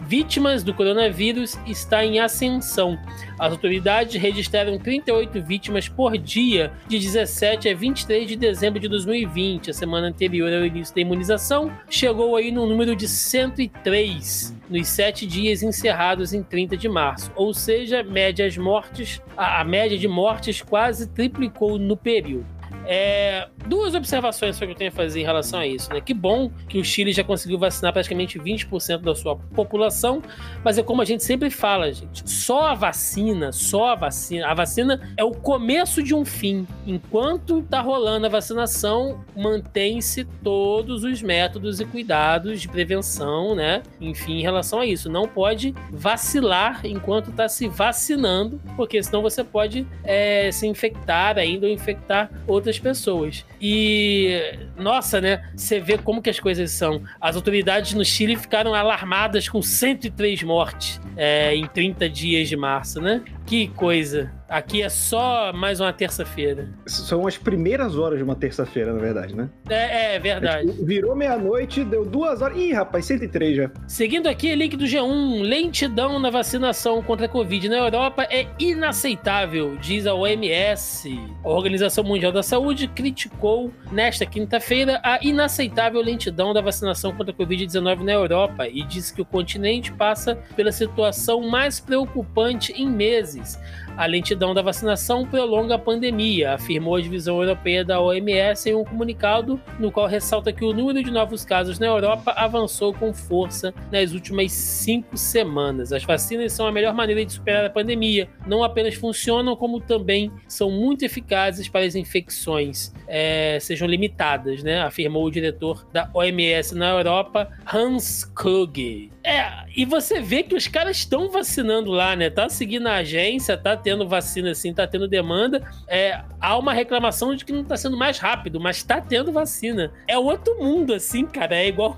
vítimas 0.07 0.63
do 0.63 0.73
coronavírus 0.73 1.57
está 1.67 2.05
em 2.05 2.19
ascensão. 2.19 2.97
As 3.37 3.51
autoridades 3.51 4.19
registraram 4.19 4.79
38 4.79 5.41
vítimas 5.43 5.89
por 5.89 6.17
dia 6.17 6.71
de 6.87 6.97
17 6.97 7.67
a 7.67 7.75
23 7.75 8.25
de 8.25 8.37
dezembro 8.37 8.79
de 8.79 8.87
2020. 8.87 9.69
A 9.69 9.73
semana 9.73 10.07
anterior 10.07 10.51
ao 10.51 10.65
início 10.65 10.95
da 10.95 11.01
imunização 11.01 11.69
chegou 11.89 12.37
aí 12.37 12.51
no 12.51 12.65
número 12.65 12.95
de 12.95 13.05
103 13.05 14.55
nos 14.69 14.87
sete 14.87 15.25
dias 15.25 15.61
encerrados 15.61 16.33
em 16.33 16.41
30 16.41 16.77
de 16.77 16.89
março, 16.89 17.31
ou 17.35 17.53
seja, 17.53 18.03
médias 18.03 18.57
mortes, 18.57 19.21
a, 19.35 19.61
a 19.61 19.63
média 19.63 19.97
de 19.97 20.07
mortes 20.07 20.61
quase 20.61 21.07
triplicou 21.07 21.77
no 21.77 21.95
período. 21.95 22.56
É, 22.87 23.49
duas 23.67 23.93
observações 23.93 24.55
só 24.55 24.65
que 24.65 24.71
eu 24.71 24.75
tenho 24.75 24.89
a 24.89 24.93
fazer 24.93 25.19
em 25.19 25.23
relação 25.23 25.59
a 25.59 25.67
isso, 25.67 25.93
né? 25.93 25.99
Que 25.99 26.13
bom 26.13 26.49
que 26.69 26.79
o 26.79 26.83
Chile 26.83 27.11
já 27.11 27.23
conseguiu 27.23 27.59
vacinar 27.59 27.91
praticamente 27.91 28.39
20% 28.39 29.01
da 29.01 29.13
sua 29.13 29.35
população, 29.35 30.21
mas 30.63 30.77
é 30.77 30.83
como 30.83 31.01
a 31.01 31.05
gente 31.05 31.23
sempre 31.23 31.49
fala, 31.49 31.91
gente, 31.91 32.29
só 32.29 32.67
a 32.67 32.73
vacina, 32.73 33.51
só 33.51 33.89
a 33.89 33.95
vacina, 33.95 34.47
a 34.47 34.53
vacina 34.53 35.13
é 35.17 35.23
o 35.23 35.31
começo 35.31 36.01
de 36.01 36.15
um 36.15 36.23
fim. 36.23 36.65
Enquanto 36.85 37.61
tá 37.63 37.81
rolando 37.81 38.25
a 38.25 38.29
vacinação, 38.29 39.23
mantém-se 39.35 40.23
todos 40.41 41.03
os 41.03 41.21
métodos 41.21 41.81
e 41.81 41.85
cuidados 41.85 42.61
de 42.61 42.69
prevenção, 42.69 43.53
né? 43.53 43.83
Enfim, 43.99 44.39
em 44.39 44.41
relação 44.41 44.79
a 44.79 44.85
isso, 44.85 45.09
não 45.09 45.27
pode 45.27 45.75
vacilar 45.91 46.85
enquanto 46.85 47.33
tá 47.33 47.49
se 47.49 47.67
vacinando, 47.67 48.61
porque 48.77 49.01
senão 49.03 49.21
você 49.21 49.43
pode 49.43 49.85
é, 50.05 50.49
se 50.53 50.65
infectar 50.67 51.37
ainda 51.37 51.67
ou 51.67 51.71
infectar 51.71 52.31
outras 52.47 52.76
outras 52.77 52.79
pessoas. 52.79 53.45
E, 53.59 54.41
nossa, 54.77 55.19
né? 55.19 55.43
Você 55.55 55.79
vê 55.79 55.97
como 55.97 56.21
que 56.21 56.29
as 56.29 56.39
coisas 56.39 56.71
são. 56.71 57.01
As 57.19 57.35
autoridades 57.35 57.93
no 57.93 58.05
Chile 58.05 58.35
ficaram 58.35 58.73
alarmadas 58.73 59.49
com 59.49 59.61
103 59.61 60.43
mortes 60.43 60.99
é, 61.15 61.55
em 61.55 61.65
30 61.65 62.09
dias 62.09 62.47
de 62.47 62.55
março, 62.55 63.01
né? 63.01 63.23
Que 63.45 63.67
coisa. 63.69 64.31
Aqui 64.49 64.81
é 64.81 64.87
só 64.87 65.51
mais 65.51 65.81
uma 65.81 65.91
terça-feira. 65.91 66.69
São 66.85 67.27
as 67.27 67.37
primeiras 67.37 67.97
horas 67.97 68.17
de 68.17 68.23
uma 68.23 68.35
terça-feira, 68.35 68.93
na 68.93 68.99
verdade, 68.99 69.35
né? 69.35 69.49
É, 69.69 70.15
é 70.15 70.19
verdade. 70.19 70.69
É, 70.69 70.71
tipo, 70.71 70.85
virou 70.85 71.13
meia-noite, 71.15 71.83
deu 71.83 72.05
duas 72.05 72.41
horas. 72.41 72.57
Ih, 72.57 72.71
rapaz, 72.71 73.05
103 73.05 73.57
já. 73.57 73.71
Seguindo 73.87 74.27
aqui, 74.27 74.55
link 74.55 74.77
do 74.77 74.85
G1. 74.85 75.41
Lentidão 75.41 76.17
na 76.17 76.29
vacinação 76.29 77.03
contra 77.03 77.25
a 77.25 77.29
Covid 77.29 77.67
na 77.67 77.75
Europa 77.75 78.25
é 78.29 78.47
inaceitável, 78.57 79.75
diz 79.75 80.07
a 80.07 80.13
OMS. 80.13 81.19
A 81.43 81.49
Organização 81.49 82.05
Mundial 82.05 82.31
da 82.31 82.41
Saúde 82.41 82.87
criticou 82.87 83.73
nesta 83.91 84.25
quinta-feira 84.25 85.01
a 85.03 85.19
inaceitável 85.21 86.01
lentidão 86.01 86.53
da 86.53 86.61
vacinação 86.61 87.13
contra 87.13 87.33
a 87.33 87.37
Covid-19 87.37 88.01
na 88.01 88.13
Europa 88.13 88.65
e 88.65 88.81
disse 88.83 89.13
que 89.13 89.21
o 89.21 89.25
continente 89.25 89.91
passa 89.91 90.37
pela 90.55 90.71
situação 90.71 91.49
mais 91.49 91.81
preocupante 91.81 92.71
em 92.71 92.89
meses 92.89 93.59
a 93.97 94.05
lentidão 94.05 94.53
da 94.53 94.61
vacinação 94.61 95.25
prolonga 95.25 95.75
a 95.75 95.79
pandemia, 95.79 96.53
afirmou 96.53 96.95
a 96.95 97.01
divisão 97.01 97.41
europeia 97.41 97.83
da 97.83 97.99
OMS 97.99 98.69
em 98.69 98.75
um 98.75 98.85
comunicado 98.85 99.59
no 99.79 99.91
qual 99.91 100.05
ressalta 100.05 100.53
que 100.53 100.63
o 100.63 100.71
número 100.71 101.03
de 101.03 101.09
novos 101.09 101.43
casos 101.43 101.79
na 101.79 101.87
Europa 101.87 102.31
avançou 102.37 102.93
com 102.93 103.11
força 103.11 103.73
nas 103.91 104.13
últimas 104.13 104.51
cinco 104.51 105.17
semanas. 105.17 105.91
As 105.91 106.03
vacinas 106.03 106.53
são 106.53 106.67
a 106.67 106.71
melhor 106.71 106.93
maneira 106.93 107.25
de 107.25 107.33
superar 107.33 107.65
a 107.65 107.69
pandemia. 107.69 108.29
Não 108.45 108.63
apenas 108.63 108.93
funcionam, 108.93 109.55
como 109.55 109.81
também 109.81 110.31
são 110.47 110.69
muito 110.69 111.03
eficazes 111.03 111.67
para 111.67 111.85
as 111.85 111.95
infecções 111.95 112.93
é, 113.07 113.57
sejam 113.59 113.87
limitadas, 113.87 114.61
né? 114.61 114.81
afirmou 114.81 115.25
o 115.25 115.31
diretor 115.31 115.87
da 115.91 116.09
OMS 116.13 116.75
na 116.75 116.89
Europa, 116.89 117.49
Hans 117.65 118.25
Kluge. 118.25 119.11
É, 119.27 119.65
e 119.75 119.83
você 119.83 120.21
vê 120.21 120.41
que 120.41 120.55
os 120.55 120.69
caras 120.69 120.95
estão 120.95 121.29
vacinando 121.29 121.91
lá, 121.91 122.15
né? 122.15 122.29
Tá 122.29 122.47
seguindo 122.47 122.87
a 122.87 122.95
agência, 122.95 123.57
tá 123.57 123.75
tendo 123.75 124.07
vacina 124.07 124.51
assim, 124.51 124.73
tá 124.73 124.87
tendo 124.87 125.05
demanda. 125.05 125.69
É, 125.85 126.21
há 126.39 126.57
uma 126.57 126.71
reclamação 126.71 127.35
de 127.35 127.43
que 127.43 127.51
não 127.51 127.65
tá 127.65 127.75
sendo 127.75 127.97
mais 127.97 128.19
rápido, 128.19 128.57
mas 128.57 128.83
tá 128.83 129.01
tendo 129.01 129.33
vacina. 129.33 129.91
É 130.07 130.17
outro 130.17 130.57
mundo, 130.57 130.93
assim, 130.93 131.25
cara. 131.25 131.57
É 131.57 131.67
igual. 131.67 131.97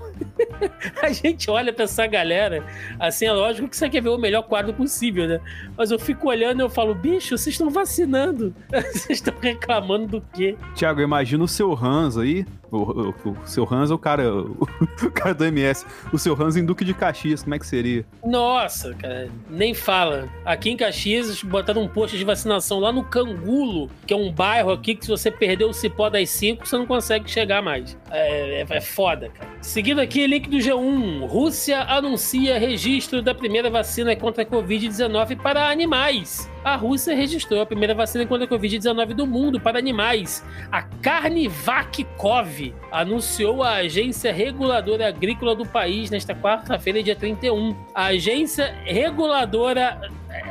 a 1.00 1.12
gente 1.12 1.48
olha 1.48 1.72
pra 1.72 1.84
essa 1.84 2.04
galera, 2.04 2.66
assim, 2.98 3.26
é 3.26 3.32
lógico 3.32 3.68
que 3.68 3.76
você 3.76 3.88
quer 3.88 4.02
ver 4.02 4.08
o 4.08 4.18
melhor 4.18 4.42
quadro 4.42 4.74
possível, 4.74 5.28
né? 5.28 5.40
Mas 5.78 5.92
eu 5.92 6.00
fico 6.00 6.28
olhando 6.28 6.58
e 6.58 6.64
eu 6.64 6.68
falo, 6.68 6.96
bicho, 6.96 7.38
vocês 7.38 7.54
estão 7.54 7.70
vacinando. 7.70 8.52
vocês 8.92 9.18
estão 9.18 9.34
reclamando 9.40 10.18
do 10.18 10.20
quê? 10.32 10.56
Tiago, 10.74 11.00
imagina 11.00 11.44
o 11.44 11.48
seu 11.48 11.72
Hans 11.72 12.16
aí 12.16 12.44
o, 12.70 12.76
o, 12.76 13.08
o, 13.30 13.36
seu 13.46 13.66
Hans 13.70 13.90
é 13.90 13.94
o 13.94 13.98
cara, 13.98 14.32
o, 14.32 14.66
o, 15.02 15.10
cara 15.10 15.34
do 15.34 15.44
MS. 15.44 15.84
O 16.12 16.18
seu 16.18 16.40
Hans 16.40 16.56
em 16.56 16.64
Duque 16.64 16.84
de 16.84 16.94
Caxias, 16.94 17.42
como 17.42 17.54
é 17.54 17.58
que 17.58 17.66
seria? 17.66 18.04
Nossa, 18.24 18.94
cara, 18.94 19.28
nem 19.48 19.74
fala. 19.74 20.28
Aqui 20.44 20.70
em 20.70 20.76
Caxias, 20.76 21.42
botaram 21.42 21.82
um 21.82 21.88
posto 21.88 22.16
de 22.16 22.24
vacinação 22.24 22.78
lá 22.78 22.92
no 22.92 23.04
Cangulo, 23.04 23.90
que 24.06 24.14
é 24.14 24.16
um 24.16 24.32
bairro 24.32 24.72
aqui 24.72 24.94
que 24.94 25.04
se 25.04 25.10
você 25.10 25.30
perder 25.30 25.64
o 25.64 25.72
cipó 25.72 26.08
das 26.08 26.28
5, 26.30 26.66
você 26.66 26.76
não 26.76 26.86
consegue 26.86 27.30
chegar 27.30 27.62
mais. 27.62 27.96
É, 28.10 28.62
é, 28.62 28.66
é 28.68 28.80
foda, 28.80 29.28
cara. 29.28 29.50
Seguindo 29.60 30.00
aqui, 30.00 30.26
link 30.26 30.48
do 30.48 30.56
G1. 30.56 31.26
Rússia 31.26 31.82
anuncia 31.82 32.58
registro 32.58 33.22
da 33.22 33.34
primeira 33.34 33.70
vacina 33.70 34.14
contra 34.16 34.42
a 34.42 34.46
Covid-19 34.46 35.36
para 35.40 35.68
animais 35.68 36.50
a 36.64 36.76
Rússia 36.76 37.14
registrou 37.14 37.60
a 37.60 37.66
primeira 37.66 37.94
vacina 37.94 38.26
contra 38.26 38.44
a 38.44 38.48
Covid-19 38.48 39.14
do 39.14 39.26
mundo 39.26 39.60
para 39.60 39.78
animais. 39.78 40.44
A 40.70 40.82
Carnivacov 40.82 42.74
anunciou 42.92 43.62
a 43.62 43.76
Agência 43.76 44.32
Reguladora 44.32 45.08
Agrícola 45.08 45.54
do 45.54 45.66
país 45.66 46.10
nesta 46.10 46.34
quarta-feira, 46.34 47.02
dia 47.02 47.16
31. 47.16 47.74
A 47.94 48.06
Agência 48.06 48.74
Reguladora. 48.84 50.00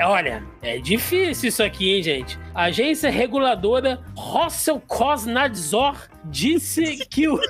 Olha, 0.01 0.44
é 0.62 0.78
difícil 0.78 1.50
isso 1.50 1.63
aqui, 1.63 1.96
hein, 1.96 2.04
gente? 2.04 2.39
A 2.54 2.63
Agência 2.66 3.10
Reguladora 3.10 4.01
Rosselkosnadzor 4.16 5.96
disse 6.25 7.06
que 7.10 7.28
o. 7.28 7.39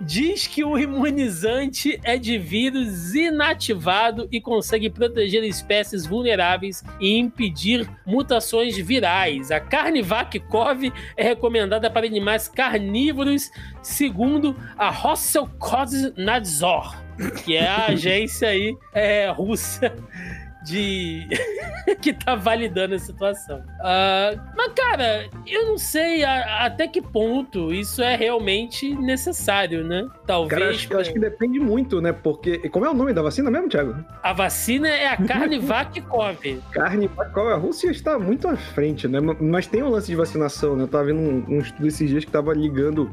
diz 0.00 0.46
que 0.46 0.64
o 0.64 0.78
imunizante 0.78 2.00
é 2.02 2.16
de 2.16 2.38
vírus 2.38 3.14
inativado 3.14 4.26
e 4.32 4.40
consegue 4.40 4.88
proteger 4.88 5.44
espécies 5.44 6.06
vulneráveis 6.06 6.82
e 6.98 7.18
impedir 7.18 7.88
mutações 8.06 8.76
virais. 8.76 9.50
A 9.50 9.60
carne 9.60 10.02
Vakikov 10.02 10.90
é 11.16 11.22
recomendada 11.22 11.90
para 11.90 12.06
animais 12.06 12.48
carnívoros, 12.48 13.50
segundo 13.82 14.56
a 14.76 14.90
Rosselkoznadzor, 14.90 16.96
que 17.44 17.56
é 17.56 17.68
a 17.68 17.86
agência 17.92 18.48
aí 18.48 18.76
é, 18.94 19.30
russa 19.30 19.92
de 20.64 21.26
que 22.00 22.12
tá 22.12 22.34
validando 22.34 22.94
a 22.94 22.98
situação. 22.98 23.58
Uh, 23.58 24.40
mas, 24.56 24.72
cara, 24.74 25.28
eu 25.46 25.66
não 25.66 25.78
sei 25.78 26.24
a, 26.24 26.66
até 26.66 26.86
que 26.86 27.00
ponto 27.00 27.72
isso 27.72 28.02
é 28.02 28.16
realmente 28.16 28.94
necessário, 28.94 29.84
né? 29.84 30.06
Talvez. 30.26 30.58
Cara, 30.58 30.70
acho, 30.70 30.98
acho, 30.98 31.12
que 31.12 31.18
depende 31.18 31.58
muito, 31.58 32.00
né? 32.00 32.12
Porque. 32.12 32.68
Como 32.68 32.84
é 32.84 32.90
o 32.90 32.94
nome 32.94 33.12
da 33.12 33.22
vacina 33.22 33.50
mesmo, 33.50 33.68
Thiago? 33.68 33.96
A 34.22 34.32
vacina 34.32 34.88
é 34.88 35.06
a 35.08 35.16
carne 35.16 35.58
Vakikov. 35.60 36.62
carne 36.72 37.06
Vakikov. 37.08 37.52
A 37.52 37.56
Rússia 37.56 37.90
está 37.90 38.18
muito 38.18 38.48
à 38.48 38.56
frente, 38.56 39.08
né? 39.08 39.20
Mas 39.20 39.66
tem 39.66 39.82
um 39.82 39.90
lance 39.90 40.08
de 40.08 40.16
vacinação, 40.16 40.76
né? 40.76 40.84
Eu 40.84 40.88
tava 40.88 41.04
vendo 41.04 41.20
um, 41.20 41.44
um 41.48 41.58
estudo 41.58 41.86
esses 41.86 42.08
dias 42.08 42.24
que 42.24 42.30
tava 42.30 42.52
ligando, 42.52 43.10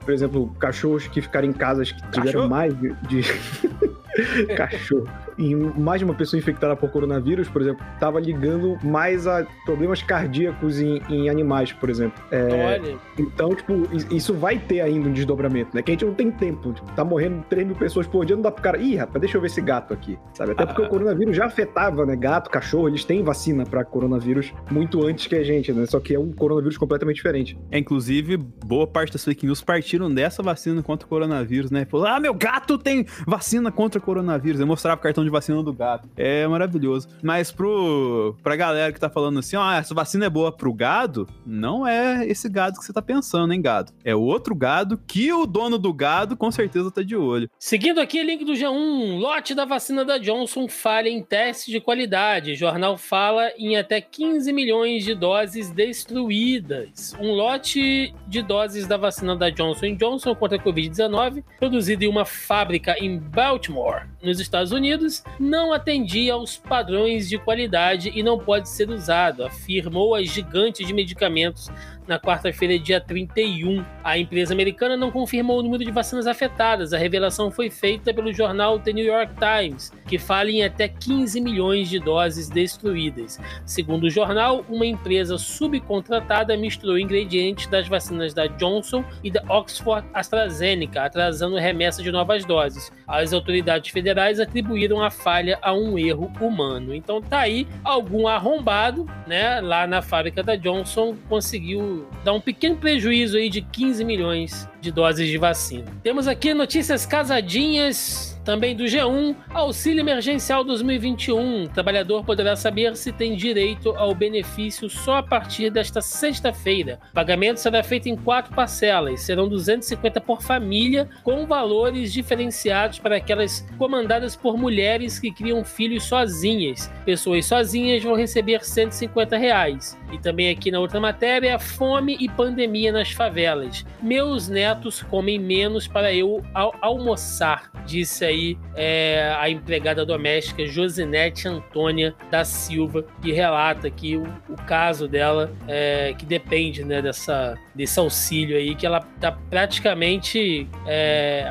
por 0.00 0.12
exemplo, 0.12 0.54
cachorros 0.58 1.06
que 1.08 1.20
ficaram 1.20 1.48
em 1.48 1.52
casas 1.52 1.92
que 1.92 2.00
tiveram 2.10 2.42
Cachorro? 2.42 2.48
mais 2.48 2.78
de... 2.78 2.92
de... 3.08 3.22
Cachorro. 4.56 5.08
E 5.38 5.54
mais 5.54 6.00
de 6.00 6.04
uma 6.04 6.14
pessoa 6.14 6.38
infectada 6.38 6.76
por 6.76 6.90
coronavírus, 6.90 7.48
por 7.48 7.62
exemplo, 7.62 7.84
estava 7.94 8.20
ligando 8.20 8.78
mais 8.82 9.26
a 9.26 9.46
problemas 9.64 10.02
cardíacos 10.02 10.80
em, 10.80 11.00
em 11.08 11.30
animais, 11.30 11.72
por 11.72 11.88
exemplo. 11.88 12.22
É, 12.30 12.80
então, 13.18 13.54
tipo, 13.54 13.88
isso 14.14 14.34
vai 14.34 14.58
ter 14.58 14.80
ainda 14.80 15.08
um 15.08 15.12
desdobramento, 15.12 15.74
né? 15.74 15.82
Que 15.82 15.92
a 15.92 15.94
gente 15.94 16.04
não 16.04 16.14
tem 16.14 16.30
tempo. 16.30 16.72
Tipo, 16.72 16.90
tá 16.92 17.04
morrendo 17.04 17.44
3 17.48 17.66
mil 17.66 17.76
pessoas 17.76 18.06
por 18.06 18.24
dia, 18.26 18.36
não 18.36 18.42
dá 18.42 18.50
pro 18.50 18.62
cara. 18.62 18.78
Ih, 18.78 18.96
rapaz, 18.96 19.20
deixa 19.20 19.36
eu 19.36 19.40
ver 19.40 19.46
esse 19.46 19.60
gato 19.60 19.94
aqui. 19.94 20.18
Sabe? 20.34 20.52
Até 20.52 20.66
porque 20.66 20.82
ah. 20.82 20.86
o 20.86 20.88
coronavírus 20.88 21.36
já 21.36 21.46
afetava, 21.46 22.04
né? 22.04 22.16
Gato, 22.16 22.50
cachorro, 22.50 22.88
eles 22.88 23.04
têm 23.04 23.22
vacina 23.22 23.64
para 23.64 23.84
coronavírus 23.84 24.52
muito 24.70 25.04
antes 25.06 25.26
que 25.26 25.36
a 25.36 25.44
gente, 25.44 25.72
né? 25.72 25.86
Só 25.86 26.00
que 26.00 26.14
é 26.14 26.18
um 26.18 26.32
coronavírus 26.32 26.76
completamente 26.76 27.16
diferente. 27.16 27.58
É, 27.70 27.78
inclusive, 27.78 28.36
boa 28.36 28.86
parte 28.86 29.12
das 29.12 29.24
fake 29.24 29.46
news 29.46 29.62
partiram 29.62 30.12
dessa 30.12 30.42
vacina 30.42 30.82
contra 30.82 31.06
o 31.06 31.08
coronavírus, 31.08 31.70
né? 31.70 31.86
Falou, 31.86 32.06
ah, 32.06 32.20
meu 32.20 32.34
gato 32.34 32.76
tem 32.76 33.06
vacina 33.26 33.70
contra 33.70 33.99
contra 34.00 34.20
coronavírus. 34.20 34.60
Eu 34.60 34.66
mostrava 34.66 34.98
o 34.98 35.02
cartão 35.02 35.22
de 35.22 35.30
vacina 35.30 35.62
do 35.62 35.72
gato. 35.72 36.08
É 36.16 36.46
maravilhoso. 36.46 37.08
Mas 37.22 37.52
pro, 37.52 38.34
pra 38.42 38.56
galera 38.56 38.92
que 38.92 39.00
tá 39.00 39.08
falando 39.08 39.38
assim, 39.38 39.56
ó, 39.56 39.62
ah, 39.62 39.76
essa 39.76 39.94
vacina 39.94 40.26
é 40.26 40.30
boa 40.30 40.50
pro 40.50 40.72
gado, 40.72 41.28
não 41.46 41.86
é 41.86 42.26
esse 42.26 42.48
gado 42.48 42.78
que 42.78 42.84
você 42.84 42.92
tá 42.92 43.02
pensando, 43.02 43.52
hein, 43.52 43.60
gado. 43.60 43.92
É 44.04 44.14
outro 44.14 44.54
gado 44.54 44.98
que 45.06 45.32
o 45.32 45.46
dono 45.46 45.78
do 45.78 45.92
gado 45.92 46.36
com 46.36 46.50
certeza 46.50 46.90
tá 46.90 47.02
de 47.02 47.16
olho. 47.16 47.48
Seguindo 47.58 48.00
aqui, 48.00 48.22
link 48.22 48.44
do 48.44 48.52
G1. 48.52 49.18
Lote 49.18 49.54
da 49.54 49.64
vacina 49.64 50.04
da 50.04 50.18
Johnson 50.18 50.68
falha 50.68 51.08
em 51.08 51.22
teste 51.22 51.70
de 51.70 51.80
qualidade. 51.80 52.54
Jornal 52.54 52.96
fala 52.96 53.50
em 53.56 53.76
até 53.76 54.00
15 54.00 54.52
milhões 54.52 55.04
de 55.04 55.14
doses 55.14 55.70
destruídas. 55.70 57.14
Um 57.20 57.32
lote 57.32 58.14
de 58.26 58.42
doses 58.42 58.86
da 58.86 58.96
vacina 58.96 59.36
da 59.36 59.50
Johnson 59.50 59.94
Johnson 59.94 60.34
contra 60.34 60.56
a 60.56 60.62
Covid-19, 60.62 61.44
produzido 61.58 62.04
em 62.04 62.08
uma 62.08 62.24
fábrica 62.24 62.96
em 62.98 63.18
Baltimore, 63.18 63.89
nos 64.22 64.38
Estados 64.38 64.72
Unidos, 64.72 65.22
não 65.38 65.72
atendia 65.72 66.34
aos 66.34 66.56
padrões 66.56 67.28
de 67.28 67.38
qualidade 67.38 68.12
e 68.14 68.22
não 68.22 68.38
pode 68.38 68.68
ser 68.68 68.90
usado, 68.90 69.44
afirmou 69.44 70.14
a 70.14 70.22
gigante 70.22 70.84
de 70.84 70.92
medicamentos 70.92 71.70
na 72.10 72.18
quarta-feira, 72.18 72.76
dia 72.76 73.00
31. 73.00 73.84
A 74.02 74.18
empresa 74.18 74.52
americana 74.52 74.96
não 74.96 75.12
confirmou 75.12 75.60
o 75.60 75.62
número 75.62 75.84
de 75.84 75.92
vacinas 75.92 76.26
afetadas. 76.26 76.92
A 76.92 76.98
revelação 76.98 77.52
foi 77.52 77.70
feita 77.70 78.12
pelo 78.12 78.32
jornal 78.32 78.80
The 78.80 78.92
New 78.92 79.04
York 79.04 79.32
Times, 79.36 79.92
que 80.08 80.18
fala 80.18 80.50
em 80.50 80.64
até 80.64 80.88
15 80.88 81.40
milhões 81.40 81.88
de 81.88 82.00
doses 82.00 82.48
destruídas. 82.48 83.38
Segundo 83.64 84.04
o 84.04 84.10
jornal, 84.10 84.64
uma 84.68 84.84
empresa 84.84 85.38
subcontratada 85.38 86.56
misturou 86.56 86.98
ingredientes 86.98 87.68
das 87.68 87.86
vacinas 87.86 88.34
da 88.34 88.48
Johnson 88.48 89.04
e 89.22 89.30
da 89.30 89.44
Oxford 89.48 90.04
AstraZeneca, 90.12 91.04
atrasando 91.04 91.58
remessa 91.58 92.02
de 92.02 92.10
novas 92.10 92.44
doses. 92.44 92.90
As 93.06 93.32
autoridades 93.32 93.79
federais 93.88 94.38
atribuíram 94.38 95.02
a 95.02 95.10
falha 95.10 95.58
a 95.62 95.72
um 95.72 95.98
erro 95.98 96.30
humano. 96.40 96.94
Então 96.94 97.22
tá 97.22 97.40
aí 97.40 97.66
algum 97.82 98.26
arrombado, 98.26 99.06
né, 99.26 99.60
lá 99.60 99.86
na 99.86 100.02
fábrica 100.02 100.42
da 100.42 100.56
Johnson 100.56 101.16
conseguiu 101.28 102.06
dá 102.24 102.32
um 102.32 102.40
pequeno 102.40 102.76
prejuízo 102.76 103.36
aí 103.36 103.48
de 103.48 103.62
15 103.62 104.04
milhões 104.04 104.68
de 104.80 104.90
doses 104.90 105.28
de 105.28 105.38
vacina. 105.38 105.84
Temos 106.02 106.26
aqui 106.26 106.54
notícias 106.54 107.04
casadinhas 107.06 108.40
também 108.44 108.74
do 108.74 108.84
G1, 108.84 109.36
Auxílio 109.52 110.00
Emergencial 110.00 110.64
2021. 110.64 111.64
O 111.64 111.68
trabalhador 111.68 112.24
poderá 112.24 112.56
saber 112.56 112.96
se 112.96 113.12
tem 113.12 113.36
direito 113.36 113.90
ao 113.90 114.14
benefício 114.14 114.88
só 114.88 115.18
a 115.18 115.22
partir 115.22 115.70
desta 115.70 116.00
sexta-feira. 116.00 116.98
O 117.10 117.14
pagamento 117.14 117.58
será 117.58 117.82
feito 117.82 118.08
em 118.08 118.16
quatro 118.16 118.54
parcelas, 118.54 119.20
serão 119.20 119.48
250 119.48 120.20
por 120.20 120.42
família, 120.42 121.08
com 121.22 121.46
valores 121.46 122.12
diferenciados 122.12 122.98
para 122.98 123.16
aquelas 123.16 123.60
comandadas 123.78 124.34
por 124.34 124.56
mulheres 124.56 125.18
que 125.18 125.30
criam 125.30 125.64
filhos 125.64 126.04
sozinhas. 126.04 126.90
Pessoas 127.04 127.46
sozinhas 127.46 128.02
vão 128.02 128.16
receber 128.16 128.64
150 128.64 129.36
reais. 129.36 129.99
E 130.12 130.18
também 130.18 130.50
aqui 130.50 130.70
na 130.70 130.80
outra 130.80 131.00
matéria, 131.00 131.58
fome 131.58 132.16
e 132.20 132.28
pandemia 132.28 132.92
nas 132.92 133.12
favelas. 133.12 133.84
Meus 134.02 134.48
netos 134.48 135.02
comem 135.02 135.38
menos 135.38 135.86
para 135.86 136.12
eu 136.12 136.44
al 136.54 136.74
almoçar, 136.80 137.70
disse 137.84 138.24
aí 138.24 138.58
é, 138.74 139.34
a 139.38 139.48
empregada 139.50 140.04
doméstica 140.04 140.66
Josinete 140.66 141.48
Antônia 141.48 142.14
da 142.30 142.44
Silva, 142.44 143.04
que 143.22 143.32
relata 143.32 143.90
que 143.90 144.16
o, 144.16 144.24
o 144.48 144.56
caso 144.66 145.06
dela, 145.06 145.52
é, 145.68 146.14
que 146.16 146.24
depende 146.24 146.84
né, 146.84 147.02
dessa, 147.02 147.56
desse 147.80 147.98
auxílio 147.98 148.58
aí, 148.58 148.74
que 148.74 148.84
ela 148.84 149.00
tá 149.00 149.32
praticamente. 149.32 150.68
É, 150.86 151.50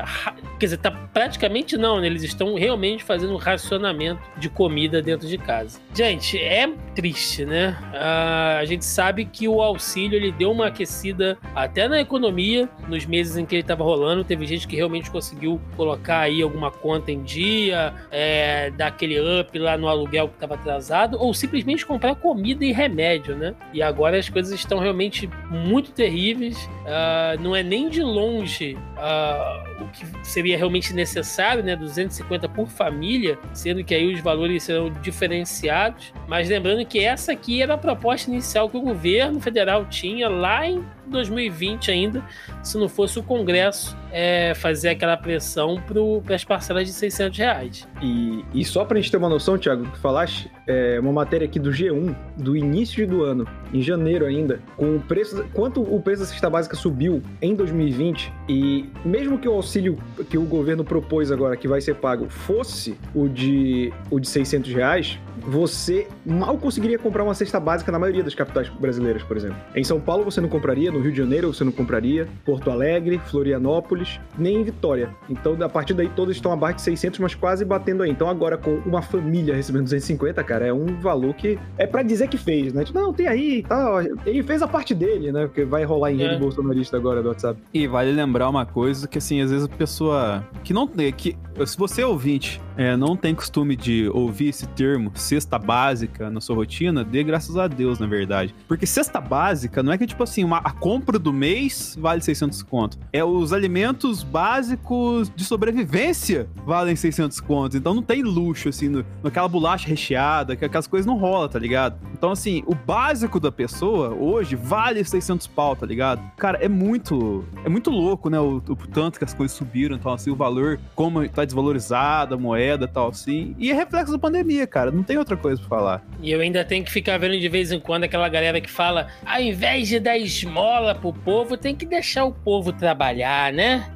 quer 0.60 0.66
dizer, 0.66 0.76
tá 0.76 0.92
praticamente 1.12 1.76
não, 1.76 2.00
né? 2.00 2.06
Eles 2.06 2.22
estão 2.22 2.54
realmente 2.54 3.02
fazendo 3.02 3.32
um 3.32 3.36
racionamento 3.36 4.22
de 4.38 4.48
comida 4.48 5.02
dentro 5.02 5.26
de 5.26 5.36
casa. 5.36 5.80
Gente, 5.92 6.38
é 6.38 6.72
triste, 6.94 7.44
né? 7.44 7.76
Ah, 7.92 8.58
a 8.60 8.64
gente 8.64 8.84
sabe 8.84 9.24
que 9.24 9.48
o 9.48 9.60
auxílio 9.60 10.16
ele 10.16 10.30
deu 10.30 10.52
uma 10.52 10.68
aquecida 10.68 11.36
até 11.52 11.88
na 11.88 12.00
economia 12.00 12.68
nos 12.86 13.04
meses 13.06 13.36
em 13.36 13.44
que 13.44 13.56
ele 13.56 13.62
estava 13.62 13.82
rolando. 13.82 14.22
Teve 14.22 14.46
gente 14.46 14.68
que 14.68 14.76
realmente 14.76 15.10
conseguiu 15.10 15.60
colocar 15.76 16.20
aí 16.20 16.42
alguma 16.42 16.70
conta 16.70 17.10
em 17.10 17.24
dia, 17.24 17.92
é, 18.12 18.70
dar 18.70 18.86
aquele 18.86 19.18
up 19.18 19.58
lá 19.58 19.76
no 19.76 19.88
aluguel 19.88 20.28
que 20.28 20.34
estava 20.34 20.54
atrasado, 20.54 21.18
ou 21.18 21.34
simplesmente 21.34 21.84
comprar 21.84 22.14
comida 22.14 22.64
e 22.64 22.70
remédio, 22.70 23.34
né? 23.34 23.52
E 23.72 23.82
agora 23.82 24.16
as 24.16 24.28
coisas 24.28 24.52
estão 24.52 24.78
realmente 24.78 25.28
muito 25.50 25.90
terríveis. 25.90 26.19
Uh, 26.20 27.40
não 27.40 27.54
é 27.54 27.62
nem 27.62 27.88
de 27.88 28.02
longe 28.02 28.74
uh, 28.74 29.84
o 29.84 29.88
que 29.88 30.04
seria 30.26 30.56
realmente 30.56 30.92
necessário, 30.92 31.62
né? 31.62 31.76
250 31.76 32.48
por 32.48 32.68
família, 32.68 33.38
sendo 33.52 33.82
que 33.82 33.94
aí 33.94 34.12
os 34.12 34.20
valores 34.20 34.62
serão 34.62 34.90
diferenciados. 34.90 36.12
Mas 36.28 36.48
lembrando 36.48 36.84
que 36.84 37.00
essa 37.00 37.32
aqui 37.32 37.62
era 37.62 37.74
a 37.74 37.78
proposta 37.78 38.30
inicial 38.30 38.68
que 38.68 38.76
o 38.76 38.80
governo 38.80 39.40
federal 39.40 39.84
tinha 39.86 40.28
lá 40.28 40.66
em 40.66 40.84
2020 41.10 41.90
ainda, 41.90 42.24
se 42.62 42.78
não 42.78 42.88
fosse 42.88 43.18
o 43.18 43.22
Congresso 43.22 43.96
é, 44.12 44.54
fazer 44.54 44.88
aquela 44.88 45.16
pressão 45.16 45.82
para 46.24 46.34
as 46.34 46.44
parcelas 46.44 46.86
de 46.86 46.92
600 46.92 47.38
reais. 47.38 47.88
E, 48.02 48.44
e 48.54 48.64
só 48.64 48.84
para 48.84 48.98
a 48.98 49.00
gente 49.00 49.10
ter 49.10 49.16
uma 49.16 49.28
noção, 49.28 49.58
Thiago, 49.58 49.84
que 49.90 49.98
falaste, 49.98 50.50
é 50.66 50.98
uma 51.00 51.12
matéria 51.12 51.44
aqui 51.44 51.58
do 51.58 51.70
G1, 51.70 52.14
do 52.36 52.56
início 52.56 53.06
do 53.06 53.22
ano, 53.22 53.46
em 53.72 53.82
janeiro 53.82 54.24
ainda, 54.24 54.60
com 54.76 54.96
o 54.96 55.00
preço, 55.00 55.44
quanto 55.52 55.82
o 55.82 56.00
preço 56.00 56.22
da 56.22 56.28
cesta 56.28 56.48
básica 56.48 56.76
subiu 56.76 57.22
em 57.42 57.54
2020 57.54 58.32
e 58.48 58.88
mesmo 59.04 59.38
que 59.38 59.48
o 59.48 59.52
auxílio 59.52 59.98
que 60.28 60.38
o 60.38 60.42
governo 60.42 60.84
propôs 60.84 61.30
agora, 61.30 61.56
que 61.56 61.68
vai 61.68 61.80
ser 61.80 61.96
pago, 61.96 62.28
fosse 62.28 62.96
o 63.14 63.28
de, 63.28 63.92
o 64.10 64.18
de 64.18 64.28
600 64.28 64.72
reais, 64.72 65.18
você 65.46 66.06
mal 66.24 66.56
conseguiria 66.58 66.98
comprar 66.98 67.24
uma 67.24 67.34
cesta 67.34 67.58
básica 67.58 67.90
na 67.90 67.98
maioria 67.98 68.22
das 68.22 68.34
capitais 68.34 68.68
brasileiras, 68.68 69.22
por 69.22 69.36
exemplo. 69.36 69.56
Em 69.74 69.84
São 69.84 70.00
Paulo 70.00 70.24
você 70.24 70.40
não 70.40 70.48
compraria, 70.48 70.90
no 70.90 71.00
Rio 71.00 71.12
de 71.12 71.18
Janeiro 71.18 71.52
você 71.52 71.64
não 71.64 71.72
compraria, 71.72 72.28
Porto 72.44 72.70
Alegre, 72.70 73.20
Florianópolis, 73.26 74.20
nem 74.38 74.56
em 74.56 74.64
Vitória. 74.64 75.10
Então, 75.28 75.56
a 75.60 75.68
partir 75.68 75.94
daí, 75.94 76.08
todos 76.08 76.36
estão 76.36 76.52
abaixo 76.52 76.76
de 76.76 76.82
600, 76.82 77.20
mas 77.20 77.34
quase 77.34 77.64
batendo 77.64 78.02
aí. 78.02 78.10
Então, 78.10 78.28
agora 78.28 78.56
com 78.56 78.76
uma 78.86 79.02
família 79.02 79.54
recebendo 79.54 79.84
250, 79.84 80.42
cara, 80.44 80.66
é 80.66 80.72
um 80.72 80.98
valor 81.00 81.34
que 81.34 81.58
é 81.78 81.86
para 81.86 82.02
dizer 82.02 82.28
que 82.28 82.38
fez, 82.38 82.72
né? 82.72 82.84
Tipo, 82.84 82.98
não, 82.98 83.12
tem 83.12 83.26
aí, 83.26 83.62
tá. 83.62 84.02
Ele 84.26 84.42
fez 84.42 84.62
a 84.62 84.68
parte 84.68 84.94
dele, 84.94 85.32
né? 85.32 85.46
Porque 85.46 85.64
vai 85.64 85.84
rolar 85.84 86.12
em 86.12 86.20
é. 86.22 86.28
rede 86.28 86.40
bolsonarista 86.40 86.96
agora 86.96 87.22
do 87.22 87.28
WhatsApp. 87.28 87.60
E 87.72 87.86
vale 87.86 88.12
lembrar 88.12 88.48
uma 88.48 88.66
coisa 88.66 89.06
que, 89.06 89.18
assim, 89.18 89.40
às 89.40 89.50
vezes 89.50 89.66
a 89.66 89.76
pessoa 89.76 90.44
que 90.62 90.72
não 90.72 90.86
tem, 90.86 91.12
que 91.12 91.36
se 91.66 91.76
você 91.76 92.02
é 92.02 92.06
ouvinte, 92.06 92.60
é, 92.76 92.96
não 92.96 93.16
tem 93.16 93.34
costume 93.34 93.76
de 93.76 94.08
ouvir 94.08 94.48
esse 94.48 94.66
termo, 94.68 95.10
cesta 95.30 95.58
básica, 95.58 96.28
na 96.28 96.40
sua 96.40 96.56
rotina, 96.56 97.04
dê 97.04 97.22
graças 97.22 97.56
a 97.56 97.68
Deus, 97.68 98.00
na 98.00 98.06
verdade. 98.06 98.52
Porque 98.66 98.84
cesta 98.84 99.20
básica 99.20 99.80
não 99.82 99.92
é 99.92 99.98
que, 99.98 100.06
tipo 100.06 100.22
assim, 100.22 100.42
uma, 100.42 100.58
a 100.58 100.72
compra 100.72 101.18
do 101.18 101.32
mês 101.32 101.96
vale 102.00 102.20
600 102.20 102.62
conto. 102.64 102.98
É 103.12 103.22
os 103.22 103.52
alimentos 103.52 104.24
básicos 104.24 105.30
de 105.34 105.44
sobrevivência 105.44 106.48
valem 106.66 106.96
600 106.96 107.40
contos. 107.40 107.76
Então 107.76 107.94
não 107.94 108.02
tem 108.02 108.22
luxo, 108.22 108.68
assim, 108.68 108.88
no, 108.88 109.04
naquela 109.22 109.46
bolacha 109.46 109.88
recheada, 109.88 110.56
que 110.56 110.64
aquelas 110.64 110.88
coisas 110.88 111.06
não 111.06 111.16
rola, 111.16 111.48
tá 111.48 111.58
ligado? 111.58 111.96
Então, 112.12 112.32
assim, 112.32 112.64
o 112.66 112.74
básico 112.74 113.38
da 113.38 113.52
pessoa 113.52 114.10
hoje 114.10 114.56
vale 114.56 115.02
600 115.04 115.46
pau, 115.46 115.76
tá 115.76 115.86
ligado? 115.86 116.20
Cara, 116.36 116.58
é 116.58 116.68
muito, 116.68 117.44
é 117.64 117.68
muito 117.68 117.90
louco, 117.90 118.28
né? 118.28 118.40
O, 118.40 118.56
o 118.56 118.76
tanto 118.76 119.18
que 119.18 119.24
as 119.24 119.32
coisas 119.32 119.56
subiram, 119.56 119.94
então, 119.94 120.12
assim, 120.12 120.30
o 120.30 120.36
valor, 120.36 120.80
como 120.94 121.26
tá 121.28 121.44
desvalorizada 121.44 122.34
a 122.34 122.38
moeda 122.38 122.88
tal, 122.88 123.08
assim. 123.08 123.54
E 123.58 123.70
é 123.70 123.74
reflexo 123.74 124.12
da 124.12 124.18
pandemia, 124.18 124.66
cara. 124.66 124.90
Não 124.90 125.02
tem 125.02 125.19
outra 125.20 125.36
coisa 125.36 125.60
pra 125.60 125.68
falar. 125.68 126.04
E 126.20 126.30
eu 126.30 126.40
ainda 126.40 126.64
tenho 126.64 126.84
que 126.84 126.90
ficar 126.90 127.18
vendo 127.18 127.38
de 127.38 127.48
vez 127.48 127.72
em 127.72 127.80
quando 127.80 128.04
aquela 128.04 128.28
galera 128.28 128.60
que 128.60 128.70
fala: 128.70 129.08
ao 129.24 129.40
invés 129.40 129.88
de 129.88 130.00
dar 130.00 130.18
esmola 130.18 130.94
pro 130.94 131.12
povo, 131.12 131.56
tem 131.56 131.74
que 131.74 131.86
deixar 131.86 132.24
o 132.24 132.32
povo 132.32 132.72
trabalhar, 132.72 133.52
né? 133.52 133.90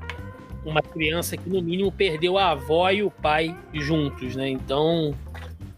uma 0.65 0.83
criança 0.83 1.39
que 1.39 1.49
no 1.49 1.63
mínimo 1.63 1.91
perdeu 1.91 2.37
a 2.37 2.51
avó 2.51 2.91
e 2.91 3.03
o 3.03 3.11
pai 3.11 3.57
juntos, 3.73 4.37
né? 4.37 4.49
Então 4.49 5.15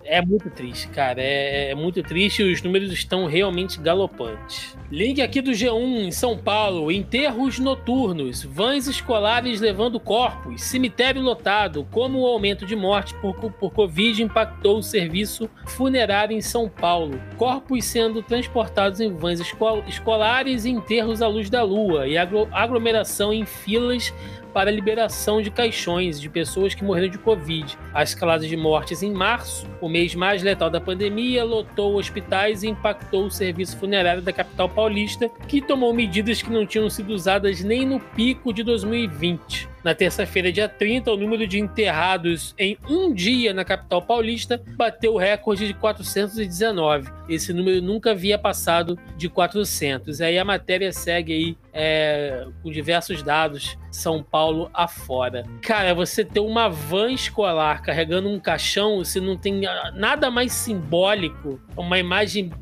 é 0.05 0.21
muito 0.25 0.51
triste, 0.51 0.88
cara. 0.88 1.21
É, 1.21 1.71
é, 1.71 1.75
muito 1.75 2.03
triste 2.03 2.43
e 2.43 2.53
os 2.53 2.62
números 2.62 2.93
estão 2.93 3.27
realmente 3.27 3.81
galopantes. 3.81 4.77
Link 4.91 5.23
aqui 5.23 5.41
do 5.41 5.53
G1 5.53 6.07
em 6.07 6.11
São 6.11 6.37
Paulo: 6.37 6.91
enterros 6.91 7.59
noturnos, 7.59 8.43
vans 8.43 8.87
escolares 8.87 9.61
levando 9.61 9.99
corpos, 10.01 10.62
cemitério 10.62 11.23
lotado. 11.23 11.87
Como 11.91 12.21
o 12.21 12.27
aumento 12.27 12.67
de 12.67 12.77
morte 12.77 13.15
por, 13.15 13.35
por 13.35 13.73
Covid 13.73 14.23
impactou 14.23 14.79
o 14.79 14.83
serviço 14.83 15.49
funerário 15.67 16.37
em 16.37 16.41
São 16.41 16.69
Paulo. 16.69 17.21
Corpos 17.37 17.85
sendo 17.85 18.23
transportados 18.23 19.01
em 19.01 19.12
vans 19.12 19.41
escolares 19.87 20.65
e 20.65 20.71
enterros 20.71 21.23
à 21.23 21.29
luz 21.29 21.49
da 21.49 21.62
lua 21.62 22.07
e 22.07 22.17
aglomeração 22.17 23.33
em 23.33 23.47
filas 23.47 24.12
para 24.53 24.71
a 24.71 24.73
liberação 24.73 25.41
de 25.41 25.51
caixões 25.51 26.21
de 26.21 26.29
pessoas 26.29 26.75
que 26.75 26.85
morreram 26.85 27.09
de 27.09 27.19
Covid. 27.19 27.77
A 27.93 28.03
escalada 28.03 28.47
de 28.47 28.57
mortes 28.57 29.03
em 29.03 29.12
março, 29.12 29.67
o 29.81 29.88
mês 29.88 30.15
mais 30.15 30.43
letal 30.43 30.69
da 30.69 30.81
pandemia, 30.81 31.45
lotou 31.45 31.97
hospitais 31.97 32.62
e 32.62 32.69
impactou 32.69 33.27
o 33.27 33.31
serviço 33.31 33.77
funerário 33.77 34.23
da 34.23 34.33
capital 34.33 34.69
paulista, 34.69 35.31
que 35.49 35.61
tomou 35.61 35.93
medidas 35.95 36.43
que 36.43 36.51
não 36.51 36.67
tinham 36.67 36.88
sido 36.91 37.12
usadas 37.12 37.62
nem 37.62 37.87
no 37.87 37.99
pico 37.99 38.53
de 38.53 38.62
2020. 38.62 39.72
Na 39.85 39.95
terça-feira, 39.95 40.53
dia 40.53 40.68
30, 40.68 41.11
o 41.11 41.16
número 41.16 41.47
de 41.47 41.59
enterrados 41.59 42.55
em 42.57 42.79
um 42.88 43.12
dia 43.12 43.53
na 43.53 43.64
capital 43.64 44.01
paulista 44.01 44.62
bateu 44.77 45.14
o 45.14 45.18
recorde 45.18 45.66
de 45.66 45.75
419. 45.75 47.11
Esse 47.29 47.53
número 47.53 47.83
nunca 47.83 48.12
havia 48.12 48.38
passado 48.38 48.97
de 49.16 49.29
400. 49.29 50.21
Aí 50.21 50.38
a 50.38 50.45
matéria 50.45 50.92
segue 50.92 51.33
aí 51.33 51.57
é, 51.73 52.47
com 52.62 52.71
diversos 52.71 53.23
dados, 53.23 53.77
São 53.90 54.23
Paulo 54.23 54.71
afora. 54.73 55.45
Cara, 55.62 55.95
você 55.95 56.25
ter 56.25 56.40
uma 56.40 56.68
van 56.68 57.11
escolar 57.11 57.83
carregando 57.83 58.29
um 58.29 58.38
caixão, 58.38 59.05
se 59.05 59.21
não 59.21 59.37
tem 59.37 59.62
nada 59.95 60.31
mais 60.31 60.53
simbólico, 60.53 61.61
uma 61.77 61.99
imagem 61.99 62.53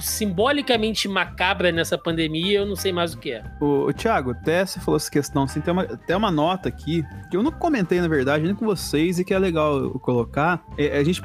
simbolicamente 0.00 1.08
macabra 1.08 1.72
nessa 1.72 1.96
pandemia, 1.96 2.58
eu 2.58 2.66
não 2.66 2.76
sei 2.76 2.92
mais 2.92 3.14
o 3.14 3.18
que 3.18 3.32
é. 3.32 3.44
O, 3.60 3.86
o 3.86 3.92
Thiago, 3.92 4.32
até 4.32 4.64
você 4.64 4.80
falou 4.80 4.96
essa 4.96 5.10
questão, 5.10 5.44
assim, 5.44 5.60
tem 5.60 5.72
uma, 5.72 5.82
até 5.82 6.16
uma 6.16 6.30
nota 6.30 6.68
aqui, 6.68 7.04
que 7.30 7.36
eu 7.36 7.42
não 7.42 7.52
comentei, 7.52 8.00
na 8.00 8.08
verdade, 8.08 8.44
nem 8.44 8.54
com 8.54 8.64
vocês, 8.64 9.18
e 9.18 9.24
que 9.24 9.34
é 9.34 9.38
legal 9.38 9.76
eu 9.78 9.98
colocar. 9.98 10.64
É, 10.76 10.98
a 10.98 11.04
gente, 11.04 11.22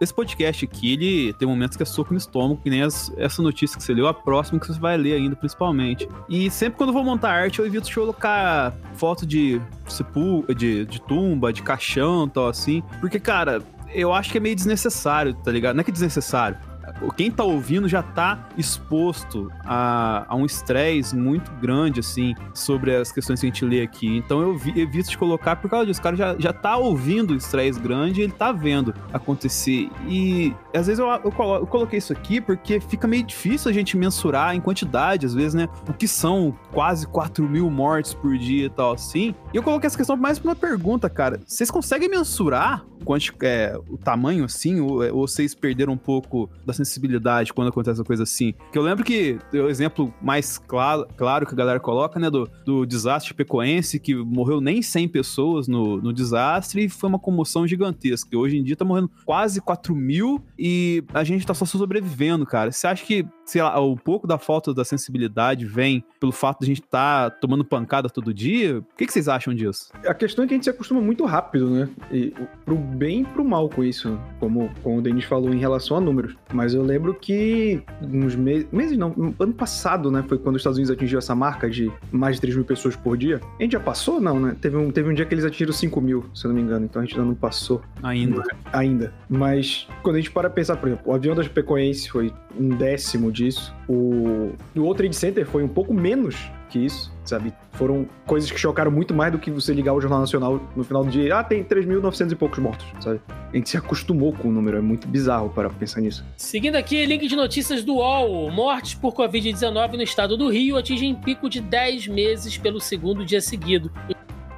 esse 0.00 0.14
podcast 0.14 0.64
aqui, 0.64 0.92
ele 0.92 1.32
tem 1.34 1.46
momentos 1.46 1.76
que 1.76 1.82
é 1.82 1.86
soco 1.86 2.12
no 2.12 2.18
estômago, 2.18 2.60
que 2.62 2.70
nem 2.70 2.82
as, 2.82 3.12
essa 3.16 3.42
notícia 3.42 3.76
que 3.76 3.84
você 3.84 3.94
leu, 3.94 4.06
a 4.06 4.14
próxima 4.14 4.58
que 4.58 4.66
você 4.66 4.78
vai 4.78 4.96
ler 4.96 5.14
ainda, 5.14 5.36
principalmente. 5.36 6.08
E 6.28 6.50
sempre 6.50 6.78
quando 6.78 6.90
eu 6.90 6.94
vou 6.94 7.04
montar 7.04 7.30
arte, 7.30 7.58
eu 7.58 7.66
evito 7.66 7.88
colocar 7.92 8.74
foto 8.94 9.26
de 9.26 9.60
sepul 9.88 10.44
de, 10.54 10.84
de 10.84 11.00
tumba, 11.00 11.52
de 11.52 11.62
caixão 11.62 12.28
tal, 12.28 12.48
assim, 12.48 12.82
porque, 13.00 13.18
cara, 13.18 13.62
eu 13.92 14.12
acho 14.12 14.30
que 14.30 14.38
é 14.38 14.40
meio 14.40 14.54
desnecessário, 14.54 15.34
tá 15.34 15.50
ligado? 15.50 15.74
Não 15.74 15.80
é 15.80 15.84
que 15.84 15.92
desnecessário 15.92 16.67
quem 17.16 17.30
tá 17.30 17.44
ouvindo 17.44 17.88
já 17.88 18.02
tá 18.02 18.48
exposto 18.56 19.50
a, 19.64 20.24
a 20.28 20.36
um 20.36 20.46
estresse 20.46 21.16
muito 21.16 21.50
grande, 21.60 22.00
assim, 22.00 22.34
sobre 22.54 22.94
as 22.94 23.10
questões 23.10 23.40
que 23.40 23.46
a 23.46 23.48
gente 23.48 23.64
lê 23.64 23.82
aqui. 23.82 24.16
Então 24.16 24.40
eu 24.40 24.56
vi, 24.56 24.78
evito 24.80 25.10
de 25.10 25.18
colocar 25.18 25.56
por 25.56 25.68
causa 25.68 25.86
disso. 25.86 26.00
O 26.00 26.02
cara 26.02 26.16
já, 26.16 26.36
já 26.38 26.52
tá 26.52 26.76
ouvindo 26.76 27.32
o 27.32 27.36
estresse 27.36 27.80
grande 27.80 28.20
e 28.20 28.24
ele 28.24 28.32
tá 28.32 28.52
vendo 28.52 28.94
acontecer. 29.12 29.90
E 30.06 30.54
às 30.74 30.86
vezes 30.86 30.98
eu, 30.98 31.06
eu, 31.06 31.22
eu, 31.24 31.66
coloquei 31.66 31.98
isso 31.98 32.12
aqui 32.12 32.40
porque 32.40 32.80
fica 32.80 33.08
meio 33.08 33.24
difícil 33.24 33.70
a 33.70 33.74
gente 33.74 33.96
mensurar 33.96 34.54
em 34.54 34.60
quantidade, 34.60 35.26
às 35.26 35.34
vezes, 35.34 35.54
né? 35.54 35.68
O 35.88 35.92
que 35.92 36.06
são 36.06 36.56
quase 36.72 37.06
4 37.06 37.48
mil 37.48 37.70
mortes 37.70 38.14
por 38.14 38.36
dia 38.38 38.66
e 38.66 38.70
tal, 38.70 38.92
assim. 38.92 39.34
E 39.52 39.56
eu 39.56 39.62
coloquei 39.62 39.86
essa 39.86 39.96
questão 39.96 40.16
mais 40.16 40.38
pra 40.38 40.50
uma 40.50 40.56
pergunta, 40.56 41.10
cara. 41.10 41.40
Vocês 41.46 41.70
conseguem 41.70 42.08
mensurar 42.08 42.84
quanto, 43.04 43.32
é, 43.42 43.78
o 43.88 43.96
tamanho, 43.96 44.44
assim, 44.44 44.80
ou, 44.80 45.02
ou 45.14 45.26
vocês 45.26 45.54
perderam 45.54 45.92
um 45.92 45.98
pouco 45.98 46.50
da 46.64 46.72
sensibilidade 46.72 47.52
quando 47.52 47.68
acontece 47.68 48.00
uma 48.00 48.06
coisa 48.06 48.22
assim? 48.22 48.54
Que 48.72 48.78
eu 48.78 48.82
lembro 48.82 49.04
que 49.04 49.38
o 49.52 49.68
exemplo 49.68 50.12
mais 50.20 50.58
claro, 50.58 51.06
claro 51.16 51.46
que 51.46 51.52
a 51.52 51.56
galera 51.56 51.80
coloca, 51.80 52.18
né, 52.18 52.30
do, 52.30 52.48
do 52.64 52.86
desastre 52.86 53.34
pecoense, 53.34 53.98
que 53.98 54.14
morreu 54.14 54.60
nem 54.60 54.82
100 54.82 55.08
pessoas 55.08 55.68
no, 55.68 56.00
no 56.00 56.12
desastre 56.12 56.84
e 56.84 56.88
foi 56.88 57.08
uma 57.08 57.18
comoção 57.18 57.66
gigantesca. 57.66 58.36
Hoje 58.36 58.56
em 58.56 58.62
dia 58.62 58.76
tá 58.76 58.84
morrendo 58.84 59.10
quase 59.24 59.60
4 59.60 59.94
mil 59.94 60.42
e 60.58 61.02
a 61.12 61.24
gente 61.24 61.46
tá 61.46 61.54
só 61.54 61.64
sobrevivendo, 61.64 62.46
cara. 62.46 62.70
Você 62.72 62.86
acha 62.86 63.04
que 63.04 63.26
sei 63.48 63.62
lá, 63.62 63.80
um 63.80 63.96
pouco 63.96 64.26
da 64.26 64.36
falta 64.36 64.74
da 64.74 64.84
sensibilidade 64.84 65.64
vem 65.64 66.04
pelo 66.20 66.30
fato 66.30 66.60
de 66.60 66.66
a 66.66 66.68
gente 66.68 66.82
estar 66.82 67.30
tá 67.30 67.36
tomando 67.40 67.64
pancada 67.64 68.10
todo 68.10 68.34
dia? 68.34 68.78
O 68.78 68.96
que, 68.96 69.06
que, 69.06 69.12
vocês 69.12 69.26
acham 69.26 69.54
disso? 69.54 69.90
A 70.06 70.12
questão 70.12 70.44
é 70.44 70.48
que 70.48 70.54
a 70.54 70.56
gente 70.56 70.64
se 70.64 70.70
acostuma 70.70 71.00
muito 71.00 71.24
rápido, 71.24 71.70
né? 71.70 71.88
E 72.12 72.32
pro 72.64 72.76
bem 72.88 73.24
pro 73.24 73.44
mal 73.44 73.68
com 73.68 73.84
isso, 73.84 74.18
como, 74.40 74.70
como 74.82 74.98
o 74.98 75.02
Denis 75.02 75.24
falou 75.24 75.52
em 75.52 75.58
relação 75.58 75.96
a 75.96 76.00
números. 76.00 76.36
Mas 76.52 76.74
eu 76.74 76.82
lembro 76.82 77.14
que 77.14 77.82
uns 78.02 78.34
meses, 78.34 78.66
meses 78.72 78.96
não, 78.96 79.34
ano 79.38 79.52
passado, 79.52 80.10
né? 80.10 80.24
Foi 80.26 80.38
quando 80.38 80.56
os 80.56 80.60
Estados 80.60 80.78
Unidos 80.78 80.94
atingiu 80.94 81.18
essa 81.18 81.34
marca 81.34 81.68
de 81.68 81.90
mais 82.10 82.36
de 82.36 82.42
3 82.42 82.56
mil 82.56 82.64
pessoas 82.64 82.96
por 82.96 83.16
dia. 83.16 83.40
A 83.58 83.62
gente 83.62 83.72
já 83.72 83.80
passou? 83.80 84.20
Não, 84.20 84.40
né? 84.40 84.56
Teve 84.60 84.76
um, 84.76 84.90
teve 84.90 85.08
um 85.10 85.14
dia 85.14 85.24
que 85.24 85.34
eles 85.34 85.44
atingiram 85.44 85.72
5 85.72 86.00
mil, 86.00 86.24
se 86.34 86.44
eu 86.44 86.48
não 86.48 86.56
me 86.56 86.62
engano. 86.62 86.84
Então 86.84 87.02
a 87.02 87.04
gente 87.04 87.14
ainda 87.14 87.26
não 87.26 87.34
passou. 87.34 87.82
Ainda. 88.02 88.42
Ainda. 88.72 89.12
Mas 89.28 89.86
quando 90.02 90.16
a 90.16 90.18
gente 90.18 90.30
para 90.30 90.48
pensar, 90.48 90.76
por 90.76 90.88
exemplo, 90.88 91.10
o 91.10 91.14
avião 91.14 91.34
da 91.34 91.42
Chapecoense 91.42 92.08
foi 92.10 92.32
um 92.58 92.70
décimo 92.70 93.30
disso. 93.30 93.74
O, 93.88 94.52
o 94.74 94.80
World 94.80 94.98
Trade 94.98 95.16
Center 95.16 95.46
foi 95.46 95.62
um 95.62 95.68
pouco 95.68 95.92
menos 95.94 96.50
que 96.68 96.78
isso, 96.78 97.12
sabe? 97.24 97.52
Foram 97.72 98.06
coisas 98.26 98.50
que 98.50 98.58
chocaram 98.58 98.90
muito 98.90 99.14
mais 99.14 99.32
do 99.32 99.38
que 99.38 99.50
você 99.50 99.72
ligar 99.72 99.94
o 99.94 100.00
Jornal 100.00 100.20
Nacional 100.20 100.60
no 100.76 100.84
final 100.84 101.04
do 101.04 101.10
dia. 101.10 101.36
Ah, 101.36 101.44
tem 101.44 101.64
3.900 101.64 102.32
e 102.32 102.34
poucos 102.34 102.58
mortos, 102.58 102.86
sabe? 103.00 103.20
A 103.52 103.56
gente 103.56 103.68
se 103.68 103.76
acostumou 103.76 104.32
com 104.32 104.48
o 104.48 104.52
número, 104.52 104.76
é 104.76 104.80
muito 104.80 105.08
bizarro 105.08 105.48
para 105.50 105.70
pensar 105.70 106.00
nisso. 106.00 106.24
Seguindo 106.36 106.76
aqui, 106.76 107.04
link 107.06 107.26
de 107.26 107.34
notícias 107.34 107.82
do 107.82 107.96
UOL. 107.96 108.50
Mortes 108.50 108.94
por 108.94 109.14
Covid-19 109.14 109.92
no 109.94 110.02
estado 110.02 110.36
do 110.36 110.48
Rio 110.48 110.76
atingem 110.76 111.14
pico 111.14 111.48
de 111.48 111.60
10 111.60 112.08
meses 112.08 112.58
pelo 112.58 112.80
segundo 112.80 113.24
dia 113.24 113.40
seguido. 113.40 113.90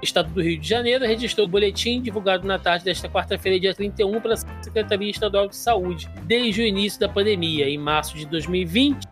O 0.01 0.05
Estado 0.05 0.33
do 0.33 0.41
Rio 0.41 0.59
de 0.59 0.67
Janeiro 0.67 1.05
registrou 1.05 1.47
o 1.47 1.51
boletim 1.51 2.01
divulgado 2.01 2.47
na 2.47 2.59
tarde 2.59 2.87
desta 2.87 3.07
quarta-feira, 3.07 3.61
dia 3.61 3.75
31, 3.75 4.19
pela 4.19 4.35
Secretaria 4.35 5.11
Estadual 5.11 5.47
de 5.47 5.55
Saúde, 5.55 6.09
desde 6.23 6.63
o 6.63 6.65
início 6.65 6.99
da 6.99 7.07
pandemia, 7.07 7.69
em 7.69 7.77
março 7.77 8.17
de 8.17 8.25
2020 8.25 9.07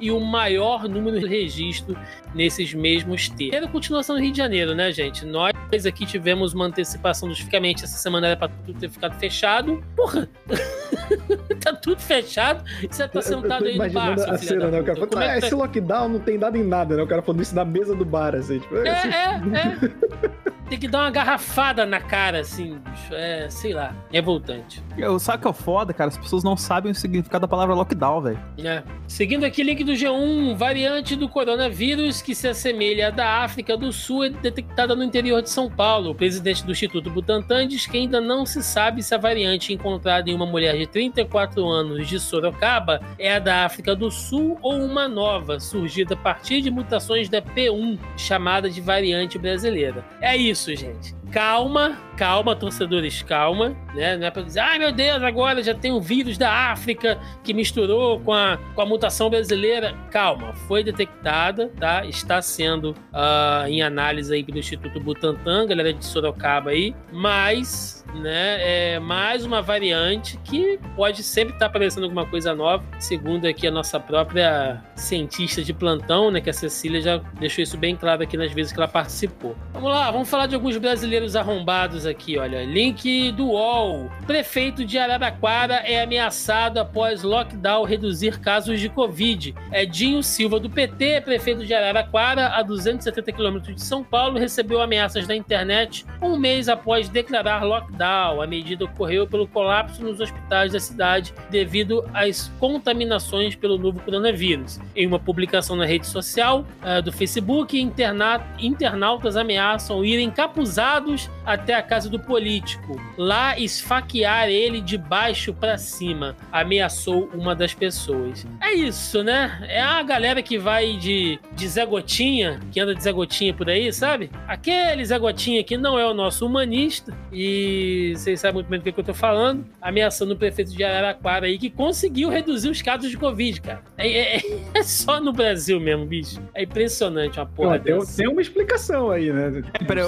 e 0.00 0.10
o 0.10 0.20
maior 0.20 0.88
número 0.88 1.18
de 1.18 1.26
registro 1.26 1.96
nesses 2.34 2.74
mesmos 2.74 3.28
termos. 3.28 3.56
Era 3.56 3.68
continuação 3.68 4.16
do 4.16 4.22
Rio 4.22 4.32
de 4.32 4.38
Janeiro, 4.38 4.74
né, 4.74 4.92
gente? 4.92 5.24
Nós 5.24 5.52
aqui 5.86 6.06
tivemos 6.06 6.54
uma 6.54 6.66
antecipação 6.66 7.28
justificamente. 7.28 7.84
Essa 7.84 7.98
semana 7.98 8.28
era 8.28 8.36
pra 8.36 8.48
tudo 8.48 8.78
ter 8.78 8.90
ficado 8.90 9.14
fechado. 9.18 9.82
Porra! 9.96 10.28
tá 11.60 11.72
tudo 11.72 12.00
fechado 12.00 12.64
e 12.82 12.86
você 12.86 13.06
tá 13.08 13.22
sentado 13.22 13.66
aí 13.66 13.76
no 13.76 13.90
bar. 13.90 14.12
A 14.28 14.38
cena, 14.38 14.68
né? 14.68 14.80
O 14.80 14.84
cara 14.84 14.98
falou, 14.98 15.22
é, 15.22 15.38
esse 15.38 15.54
lockdown 15.54 16.08
não 16.08 16.20
tem 16.20 16.38
dado 16.38 16.56
em 16.56 16.64
nada, 16.64 16.96
né? 16.96 17.02
O 17.02 17.06
cara 17.06 17.22
falou 17.22 17.40
isso 17.40 17.54
na 17.54 17.64
mesa 17.64 17.94
do 17.94 18.04
bar, 18.04 18.34
assim. 18.34 18.58
Tipo, 18.58 18.76
é, 18.76 18.88
é, 18.88 19.58
é. 19.58 20.48
tem 20.68 20.78
que 20.78 20.88
dar 20.88 21.00
uma 21.00 21.10
garrafada 21.10 21.86
na 21.86 22.00
cara, 22.00 22.40
assim, 22.40 22.78
bicho. 22.78 23.14
É, 23.14 23.48
sei 23.48 23.72
lá, 23.72 23.94
é 24.12 24.20
voltante. 24.20 24.82
Eu, 24.96 25.18
sabe 25.18 25.38
o 25.38 25.40
que 25.42 25.48
é 25.48 25.52
foda, 25.52 25.92
cara? 25.92 26.08
As 26.08 26.18
pessoas 26.18 26.44
não 26.44 26.56
sabem 26.56 26.92
o 26.92 26.94
significado 26.94 27.42
da 27.42 27.48
palavra 27.48 27.74
lockdown, 27.74 28.20
velho. 28.20 28.38
É. 28.58 28.82
Seguindo 29.06 29.44
aqui, 29.44 29.62
link 29.62 29.82
do 29.88 29.94
G1, 29.94 30.54
variante 30.54 31.16
do 31.16 31.30
coronavírus 31.30 32.20
que 32.20 32.34
se 32.34 32.46
assemelha 32.46 33.08
à 33.08 33.10
da 33.10 33.26
África 33.42 33.74
do 33.74 33.90
Sul 33.90 34.24
é 34.24 34.28
detectada 34.28 34.94
no 34.94 35.02
interior 35.02 35.40
de 35.40 35.48
São 35.48 35.70
Paulo. 35.70 36.10
O 36.10 36.14
presidente 36.14 36.62
do 36.62 36.72
Instituto 36.72 37.08
Butantan 37.08 37.66
diz 37.66 37.86
que 37.86 37.96
ainda 37.96 38.20
não 38.20 38.44
se 38.44 38.62
sabe 38.62 39.02
se 39.02 39.14
a 39.14 39.18
variante 39.18 39.72
encontrada 39.72 40.28
em 40.28 40.34
uma 40.34 40.44
mulher 40.44 40.76
de 40.76 40.86
34 40.86 41.66
anos 41.66 42.06
de 42.06 42.20
Sorocaba 42.20 43.00
é 43.18 43.36
a 43.36 43.38
da 43.38 43.64
África 43.64 43.96
do 43.96 44.10
Sul 44.10 44.58
ou 44.60 44.74
uma 44.74 45.08
nova, 45.08 45.58
surgida 45.58 46.12
a 46.12 46.18
partir 46.18 46.60
de 46.60 46.70
mutações 46.70 47.30
da 47.30 47.40
P1, 47.40 47.98
chamada 48.14 48.68
de 48.68 48.82
variante 48.82 49.38
brasileira. 49.38 50.04
É 50.20 50.36
isso, 50.36 50.76
gente 50.76 51.16
calma, 51.30 51.98
calma, 52.16 52.56
torcedores, 52.56 53.22
calma, 53.22 53.76
né? 53.94 54.16
Não 54.16 54.26
é 54.26 54.30
pra 54.30 54.42
dizer, 54.42 54.60
ai 54.60 54.78
meu 54.78 54.92
Deus, 54.92 55.22
agora 55.22 55.62
já 55.62 55.74
tem 55.74 55.92
um 55.92 56.00
vírus 56.00 56.36
da 56.36 56.70
África 56.72 57.18
que 57.42 57.52
misturou 57.54 58.20
com 58.20 58.32
a, 58.32 58.58
com 58.74 58.80
a 58.80 58.86
mutação 58.86 59.30
brasileira. 59.30 59.94
Calma, 60.10 60.52
foi 60.66 60.82
detectada, 60.82 61.70
tá? 61.78 62.04
Está 62.04 62.40
sendo 62.42 62.90
uh, 62.90 63.66
em 63.66 63.82
análise 63.82 64.34
aí 64.34 64.42
pelo 64.42 64.58
Instituto 64.58 65.00
Butantan, 65.00 65.66
galera 65.66 65.92
de 65.92 66.04
Sorocaba 66.04 66.70
aí, 66.70 66.94
mas 67.12 67.97
né? 68.14 68.94
É 68.94 68.98
mais 68.98 69.44
uma 69.44 69.60
variante 69.60 70.38
que 70.44 70.78
pode 70.96 71.22
sempre 71.22 71.54
estar 71.54 71.66
tá 71.66 71.66
aparecendo 71.66 72.04
alguma 72.04 72.26
coisa 72.26 72.54
nova, 72.54 72.84
segundo 72.98 73.46
aqui 73.46 73.66
a 73.66 73.70
nossa 73.70 74.00
própria 74.00 74.82
cientista 74.94 75.62
de 75.62 75.72
plantão, 75.72 76.30
né? 76.30 76.40
Que 76.40 76.50
a 76.50 76.52
Cecília 76.52 77.00
já 77.00 77.18
deixou 77.38 77.62
isso 77.62 77.76
bem 77.76 77.96
claro 77.96 78.22
aqui 78.22 78.36
nas 78.36 78.52
vezes 78.52 78.72
que 78.72 78.78
ela 78.78 78.88
participou. 78.88 79.56
Vamos 79.72 79.90
lá, 79.90 80.10
vamos 80.10 80.28
falar 80.28 80.46
de 80.46 80.54
alguns 80.54 80.76
brasileiros 80.76 81.36
arrombados 81.36 82.06
aqui, 82.06 82.38
olha. 82.38 82.64
Link 82.64 83.32
do 83.32 83.48
UOL. 83.48 84.10
Prefeito 84.26 84.84
de 84.84 84.98
Araraquara 84.98 85.76
é 85.76 86.02
ameaçado 86.02 86.78
após 86.78 87.22
lockdown 87.22 87.84
reduzir 87.84 88.40
casos 88.40 88.80
de 88.80 88.88
Covid. 88.88 89.54
Edinho 89.72 90.22
Silva, 90.22 90.58
do 90.58 90.70
PT, 90.70 91.20
prefeito 91.22 91.64
de 91.64 91.74
Araraquara, 91.74 92.48
a 92.48 92.62
270 92.62 93.32
quilômetros 93.32 93.74
de 93.74 93.82
São 93.82 94.02
Paulo, 94.02 94.38
recebeu 94.38 94.80
ameaças 94.80 95.26
da 95.26 95.34
internet 95.34 96.04
um 96.22 96.36
mês 96.36 96.68
após 96.68 97.08
declarar 97.08 97.64
lockdown 97.64 97.97
a 98.06 98.46
medida 98.46 98.84
ocorreu 98.84 99.26
pelo 99.26 99.46
colapso 99.46 100.02
nos 100.02 100.20
hospitais 100.20 100.72
da 100.72 100.80
cidade 100.80 101.34
devido 101.50 102.04
às 102.14 102.48
contaminações 102.58 103.54
pelo 103.54 103.78
novo 103.78 104.00
coronavírus. 104.00 104.80
Em 104.94 105.06
uma 105.06 105.18
publicação 105.18 105.76
na 105.76 105.84
rede 105.84 106.06
social 106.06 106.64
uh, 106.82 107.02
do 107.02 107.12
Facebook, 107.12 107.78
interna 107.80 108.46
internautas 108.58 109.36
ameaçam 109.36 110.04
ir 110.04 110.20
encapuzados 110.20 111.30
até 111.44 111.74
a 111.74 111.82
casa 111.82 112.08
do 112.08 112.18
político, 112.18 113.00
lá 113.16 113.58
esfaquear 113.58 114.48
ele 114.48 114.80
de 114.80 114.98
baixo 114.98 115.52
para 115.52 115.78
cima, 115.78 116.36
ameaçou 116.52 117.30
uma 117.34 117.54
das 117.54 117.74
pessoas. 117.74 118.46
É 118.60 118.72
isso, 118.72 119.22
né? 119.22 119.58
É 119.68 119.80
a 119.80 120.02
galera 120.02 120.42
que 120.42 120.58
vai 120.58 120.96
de, 120.96 121.38
de 121.54 121.68
Zé 121.68 121.86
Gotinha, 121.86 122.60
que 122.70 122.80
anda 122.80 122.94
de 122.94 123.02
Zé 123.02 123.12
Gotinha 123.12 123.54
por 123.54 123.68
aí, 123.68 123.92
sabe? 123.92 124.30
Aquele 124.46 125.04
Zé 125.04 125.18
Gotinha 125.18 125.64
que 125.64 125.76
não 125.76 125.98
é 125.98 126.06
o 126.06 126.14
nosso 126.14 126.46
humanista 126.46 127.16
e 127.32 127.87
vocês 128.16 128.40
sabem 128.40 128.54
muito 128.54 128.68
bem 128.68 128.80
do 128.80 128.82
que, 128.82 128.98
eu 128.98 129.04
tô 129.04 129.14
falando, 129.14 129.64
ameaçando 129.80 130.34
o 130.34 130.36
prefeito 130.36 130.72
de 130.72 130.82
Araraquara 130.82 131.46
aí, 131.46 131.58
que 131.58 131.70
conseguiu 131.70 132.28
reduzir 132.28 132.68
os 132.68 132.82
casos 132.82 133.10
de 133.10 133.16
Covid, 133.16 133.60
cara. 133.60 133.82
É, 133.96 134.36
é, 134.36 134.42
é 134.74 134.82
só 134.82 135.20
no 135.20 135.32
Brasil 135.32 135.80
mesmo, 135.80 136.06
bicho. 136.06 136.40
É 136.54 136.62
impressionante 136.62 137.38
uma 137.38 137.46
porra 137.46 137.76
Não, 137.78 137.84
tem, 137.84 138.06
tem, 138.16 138.28
uma 138.28 138.40
explicação 138.40 139.10
aí, 139.10 139.32
né? 139.32 139.62
É, 139.74 139.84
peraí, 139.84 140.04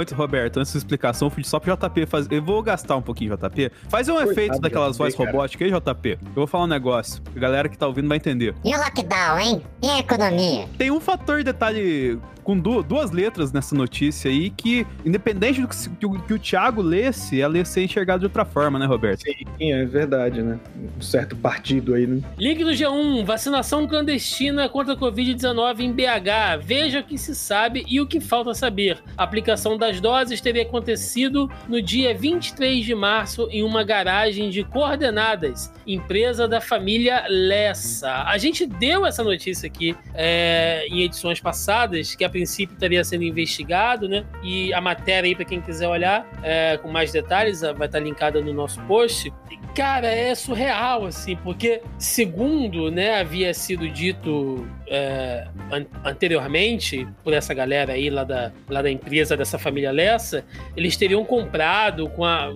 antes, 0.00 0.14
Roberto, 0.14 0.58
antes 0.58 0.72
da 0.72 0.78
explicação, 0.78 1.30
só 1.42 1.58
pro 1.58 1.74
JP 1.74 2.06
fazer. 2.06 2.34
Eu 2.34 2.42
vou 2.42 2.62
gastar 2.62 2.96
um 2.96 3.02
pouquinho, 3.02 3.36
JP. 3.36 3.70
Faz 3.88 4.08
um 4.08 4.14
Coitado, 4.14 4.32
efeito 4.32 4.60
daquelas 4.60 4.96
vozes 4.96 5.18
robóticas 5.18 5.72
aí, 5.72 5.80
JP. 5.80 6.10
Eu 6.10 6.32
vou 6.34 6.46
falar 6.46 6.64
um 6.64 6.68
negócio. 6.68 7.22
A 7.34 7.38
galera 7.38 7.68
que 7.68 7.76
tá 7.76 7.86
ouvindo 7.86 8.08
vai 8.08 8.16
entender. 8.16 8.54
E 8.64 8.74
o 8.74 8.78
lockdown, 8.78 9.38
hein? 9.38 9.62
E 9.82 9.88
a 9.88 9.98
economia? 9.98 10.68
Tem 10.78 10.90
um 10.90 11.00
fator, 11.00 11.42
detalhe 11.42 12.18
com 12.44 12.58
duas 12.58 13.10
letras 13.10 13.50
nessa 13.50 13.74
notícia 13.74 14.30
aí 14.30 14.50
que, 14.50 14.86
independente 15.04 15.62
do 15.62 15.66
que, 15.66 15.76
que, 15.88 16.06
o, 16.06 16.12
que 16.12 16.34
o 16.34 16.38
Thiago 16.74 16.82
lesse, 16.82 17.40
ela 17.40 17.56
ia 17.56 17.64
ser 17.64 17.84
enxergada 17.84 18.20
de 18.20 18.26
outra 18.26 18.44
forma, 18.44 18.78
né, 18.78 18.86
Roberto? 18.86 19.22
Sim, 19.22 19.72
é 19.72 19.84
verdade, 19.84 20.42
né? 20.42 20.58
Um 20.96 21.00
certo 21.00 21.36
partido 21.36 21.94
aí, 21.94 22.06
né? 22.06 22.20
Link 22.36 22.64
do 22.64 22.70
G1, 22.70 23.24
vacinação 23.24 23.86
clandestina 23.86 24.68
contra 24.68 24.94
a 24.94 24.96
Covid-19 24.96 25.80
em 25.80 25.92
BH. 25.92 26.60
Veja 26.62 27.00
o 27.00 27.04
que 27.04 27.16
se 27.16 27.34
sabe 27.34 27.84
e 27.86 28.00
o 28.00 28.06
que 28.06 28.20
falta 28.20 28.52
saber. 28.54 28.98
A 29.16 29.22
aplicação 29.22 29.78
das 29.78 30.00
doses 30.00 30.40
teria 30.40 30.62
acontecido 30.62 31.50
no 31.68 31.80
dia 31.80 32.14
23 32.14 32.84
de 32.84 32.94
março 32.94 33.48
em 33.50 33.62
uma 33.62 33.84
garagem 33.84 34.50
de 34.50 34.64
coordenadas, 34.64 35.72
empresa 35.86 36.48
da 36.48 36.60
família 36.60 37.24
Lessa. 37.28 38.24
A 38.24 38.36
gente 38.38 38.66
deu 38.66 39.06
essa 39.06 39.22
notícia 39.22 39.66
aqui 39.66 39.94
é, 40.14 40.86
em 40.88 41.02
edições 41.02 41.40
passadas, 41.40 42.14
que 42.14 42.24
a 42.24 42.30
princípio 42.30 42.74
estaria 42.74 43.04
sendo 43.04 43.22
investigado, 43.22 44.08
né? 44.08 44.24
E 44.42 44.72
a 44.72 44.80
matéria 44.80 45.28
aí, 45.28 45.34
para 45.34 45.44
quem 45.44 45.60
quiser 45.60 45.88
olhar 45.88 46.26
é, 46.42 46.63
com 46.78 46.88
mais 46.88 47.12
detalhes, 47.12 47.60
vai 47.60 47.86
estar 47.86 48.00
linkada 48.00 48.40
no 48.40 48.52
nosso 48.52 48.80
post. 48.82 49.32
Cara, 49.74 50.06
é 50.06 50.34
surreal, 50.34 51.04
assim, 51.04 51.34
porque 51.36 51.82
segundo, 51.98 52.90
né, 52.92 53.18
havia 53.20 53.52
sido 53.52 53.88
dito 53.88 54.68
é, 54.86 55.48
an 55.72 55.84
anteriormente 56.04 57.08
por 57.24 57.32
essa 57.32 57.52
galera 57.52 57.94
aí 57.94 58.08
lá 58.08 58.22
da, 58.22 58.52
lá 58.68 58.82
da 58.82 58.90
empresa 58.90 59.36
dessa 59.36 59.58
família 59.58 59.90
Lessa, 59.90 60.44
eles 60.76 60.96
teriam 60.96 61.24
comprado 61.24 62.08
com 62.10 62.24
a 62.24 62.54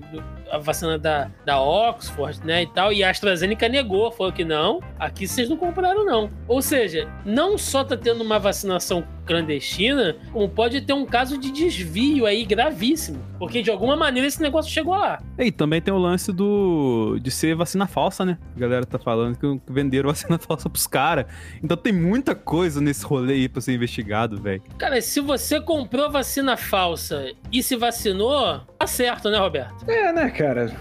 a 0.51 0.59
vacina 0.59 0.99
da, 0.99 1.31
da 1.45 1.61
Oxford, 1.61 2.41
né, 2.45 2.63
e 2.63 2.67
tal, 2.67 2.93
e 2.93 3.03
a 3.03 3.11
AstraZeneca 3.11 3.69
negou, 3.69 4.11
falou 4.11 4.33
que 4.33 4.45
não, 4.45 4.81
aqui 4.99 5.27
vocês 5.27 5.49
não 5.49 5.57
compraram 5.57 6.05
não. 6.05 6.29
Ou 6.47 6.63
seja, 6.63 7.09
não 7.25 7.59
só 7.59 7.85
tá 7.85 7.97
tendo 7.97 8.23
uma 8.23 8.39
vacinação 8.39 9.05
clandestina, 9.29 10.17
como 10.33 10.49
pode 10.49 10.81
ter 10.81 10.95
um 10.95 11.05
caso 11.05 11.37
de 11.37 11.51
desvio 11.51 12.25
aí 12.25 12.47
gravíssimo, 12.47 13.23
porque 13.39 13.61
de 13.61 13.71
alguma 13.71 13.95
maneira 13.95 14.27
esse 14.27 14.41
negócio 14.41 14.73
chegou 14.73 14.97
lá. 14.97 15.23
E 15.39 15.53
também 15.53 15.83
tem 15.83 15.93
o 15.93 15.99
lance 15.99 16.33
do 16.33 17.19
de 17.21 17.31
ser 17.31 17.55
vacina 17.55 17.87
falsa, 17.87 18.25
né? 18.25 18.39
A 18.57 18.59
galera 18.59 18.87
tá 18.87 18.99
falando 18.99 19.37
que 19.37 19.61
venderam 19.71 20.09
vacina 20.11 20.39
falsa 20.39 20.71
pros 20.71 20.87
caras. 20.87 21.27
Então 21.63 21.77
tem 21.77 21.93
muita 21.93 22.35
coisa 22.35 22.81
nesse 22.81 23.05
rolê 23.05 23.35
aí 23.35 23.49
pra 23.49 23.61
ser 23.61 23.75
investigado, 23.75 24.41
velho. 24.41 24.63
Cara, 24.79 25.01
se 25.03 25.21
você 25.21 25.61
comprou 25.61 26.11
vacina 26.11 26.57
falsa 26.57 27.31
e 27.53 27.63
se 27.63 27.77
vacinou, 27.77 28.63
tá 28.79 28.87
certo, 28.87 29.29
né, 29.29 29.39
Roberto? 29.39 29.89
É, 29.91 30.13
né, 30.13 30.31
cara? 30.31 30.73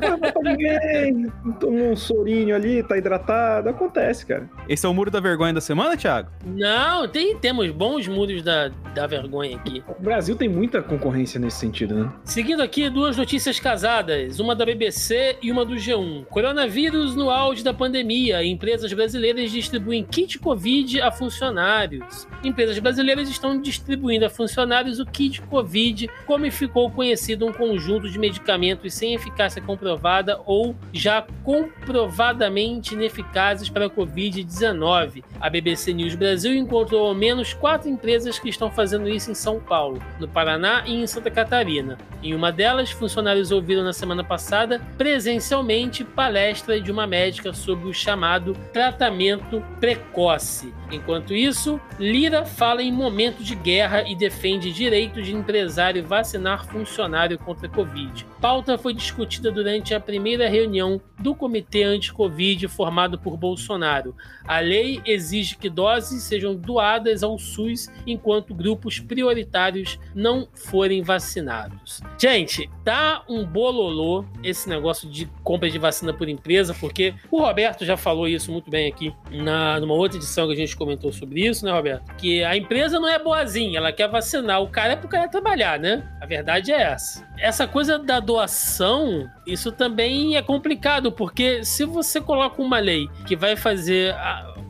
Não 0.00 0.18
vai 0.18 0.32
ninguém. 0.42 1.30
Tomou 1.60 1.90
um 1.90 1.96
sorinho 1.96 2.56
ali, 2.56 2.82
tá 2.82 2.96
hidratado. 2.96 3.68
Acontece, 3.68 4.24
cara. 4.24 4.48
Esse 4.68 4.86
é 4.86 4.88
o 4.88 4.94
muro 4.94 5.10
da 5.10 5.20
vergonha 5.20 5.52
da 5.52 5.60
semana, 5.60 5.96
Thiago? 5.96 6.30
Não, 6.44 7.06
tem, 7.06 7.36
temos 7.36 7.70
bons 7.70 8.08
muros 8.08 8.42
da, 8.42 8.70
da 8.94 9.06
vergonha 9.06 9.56
aqui. 9.56 9.84
O 9.98 10.02
Brasil 10.02 10.34
tem 10.36 10.48
muita 10.48 10.82
concorrência 10.82 11.38
nesse 11.38 11.58
sentido, 11.58 11.94
né? 11.94 12.12
Seguindo 12.24 12.62
aqui, 12.62 12.88
duas 12.88 13.16
notícias 13.16 13.60
casadas, 13.60 14.40
uma 14.40 14.56
da 14.56 14.64
BBC 14.64 15.36
e 15.42 15.52
uma 15.52 15.64
do 15.64 15.74
G1. 15.74 16.24
Coronavírus 16.26 17.14
no 17.14 17.28
auge 17.28 17.62
da 17.62 17.74
pandemia. 17.74 18.42
Empresas 18.42 18.90
brasileiras 18.92 19.50
distribuem 19.50 20.02
kit 20.04 20.38
Covid 20.38 21.00
a 21.02 21.12
funcionários. 21.12 22.26
Empresas 22.42 22.78
brasileiras 22.78 23.28
estão 23.28 23.60
distribuindo 23.60 24.24
a 24.24 24.30
funcionários 24.30 24.98
o 24.98 25.04
kit 25.04 25.42
Covid, 25.42 26.08
como 26.26 26.50
ficou 26.50 26.90
conhecido 27.02 27.44
um 27.44 27.52
conjunto 27.52 28.08
de 28.08 28.16
medicamentos 28.16 28.94
sem 28.94 29.12
eficácia 29.12 29.60
comprovada 29.60 30.40
ou 30.46 30.76
já 30.92 31.26
comprovadamente 31.42 32.94
ineficazes 32.94 33.68
para 33.68 33.86
a 33.86 33.90
Covid-19. 33.90 35.24
A 35.40 35.50
BBC 35.50 35.92
News 35.92 36.14
Brasil 36.14 36.54
encontrou 36.54 37.08
ao 37.08 37.12
menos 37.12 37.52
quatro 37.54 37.88
empresas 37.88 38.38
que 38.38 38.48
estão 38.48 38.70
fazendo 38.70 39.08
isso 39.08 39.32
em 39.32 39.34
São 39.34 39.58
Paulo, 39.58 40.00
no 40.20 40.28
Paraná 40.28 40.84
e 40.86 40.94
em 40.94 41.06
Santa 41.08 41.28
Catarina. 41.28 41.98
Em 42.22 42.36
uma 42.36 42.52
delas, 42.52 42.92
funcionários 42.92 43.50
ouviram 43.50 43.82
na 43.82 43.92
semana 43.92 44.22
passada 44.22 44.80
presencialmente 44.96 46.04
palestra 46.04 46.80
de 46.80 46.92
uma 46.92 47.04
médica 47.04 47.52
sobre 47.52 47.88
o 47.88 47.92
chamado 47.92 48.56
tratamento 48.72 49.60
precoce. 49.80 50.72
Enquanto 50.92 51.34
isso, 51.34 51.80
Lira 51.98 52.44
fala 52.44 52.82
em 52.82 52.92
momento 52.92 53.42
de 53.42 53.54
guerra 53.54 54.02
e 54.06 54.14
defende 54.14 54.70
direito 54.70 55.22
de 55.22 55.34
empresário 55.34 56.06
vacinar 56.06 56.66
funcionário 56.66 57.38
contra 57.38 57.66
a 57.66 57.70
Covid. 57.70 58.26
Pauta 58.42 58.76
foi 58.76 58.92
discutida 58.92 59.52
durante 59.52 59.94
a 59.94 60.00
primeira 60.00 60.48
reunião 60.48 61.00
do 61.20 61.32
Comitê 61.32 61.84
Anti-Covid 61.84 62.66
formado 62.66 63.16
por 63.16 63.36
Bolsonaro. 63.36 64.16
A 64.44 64.58
lei 64.58 65.00
exige 65.06 65.56
que 65.56 65.70
doses 65.70 66.24
sejam 66.24 66.56
doadas 66.56 67.22
ao 67.22 67.38
SUS 67.38 67.88
enquanto 68.04 68.52
grupos 68.52 68.98
prioritários 68.98 69.96
não 70.12 70.48
forem 70.52 71.02
vacinados. 71.02 72.00
Gente, 72.18 72.68
tá 72.84 73.22
um 73.28 73.46
bololô 73.46 74.24
esse 74.42 74.68
negócio 74.68 75.08
de 75.08 75.26
compra 75.44 75.70
de 75.70 75.78
vacina 75.78 76.12
por 76.12 76.28
empresa, 76.28 76.74
porque 76.74 77.14
o 77.30 77.40
Roberto 77.40 77.84
já 77.84 77.96
falou 77.96 78.26
isso 78.26 78.50
muito 78.50 78.68
bem 78.68 78.88
aqui 78.88 79.14
na, 79.30 79.78
numa 79.78 79.94
outra 79.94 80.18
edição 80.18 80.48
que 80.48 80.54
a 80.54 80.56
gente 80.56 80.76
comentou 80.76 81.12
sobre 81.12 81.46
isso, 81.46 81.64
né, 81.64 81.70
Roberto? 81.70 82.12
Que 82.16 82.42
a 82.42 82.56
empresa 82.56 82.98
não 82.98 83.08
é 83.08 83.20
boazinha, 83.20 83.78
ela 83.78 83.92
quer 83.92 84.08
vacinar 84.08 84.60
o 84.60 84.68
cara 84.68 84.94
é 84.94 84.96
pro 84.96 85.08
cara 85.08 85.28
trabalhar, 85.28 85.78
né? 85.78 86.02
A 86.20 86.26
verdade 86.26 86.72
é 86.72 86.82
essa. 86.82 87.24
Essa 87.38 87.68
coisa 87.68 88.00
da 88.00 88.18
doação, 88.32 89.30
isso 89.46 89.70
também 89.70 90.36
é 90.36 90.42
complicado, 90.42 91.12
porque 91.12 91.64
se 91.64 91.84
você 91.84 92.18
coloca 92.20 92.62
uma 92.62 92.78
lei 92.78 93.08
que 93.26 93.36
vai 93.36 93.56
fazer 93.56 94.14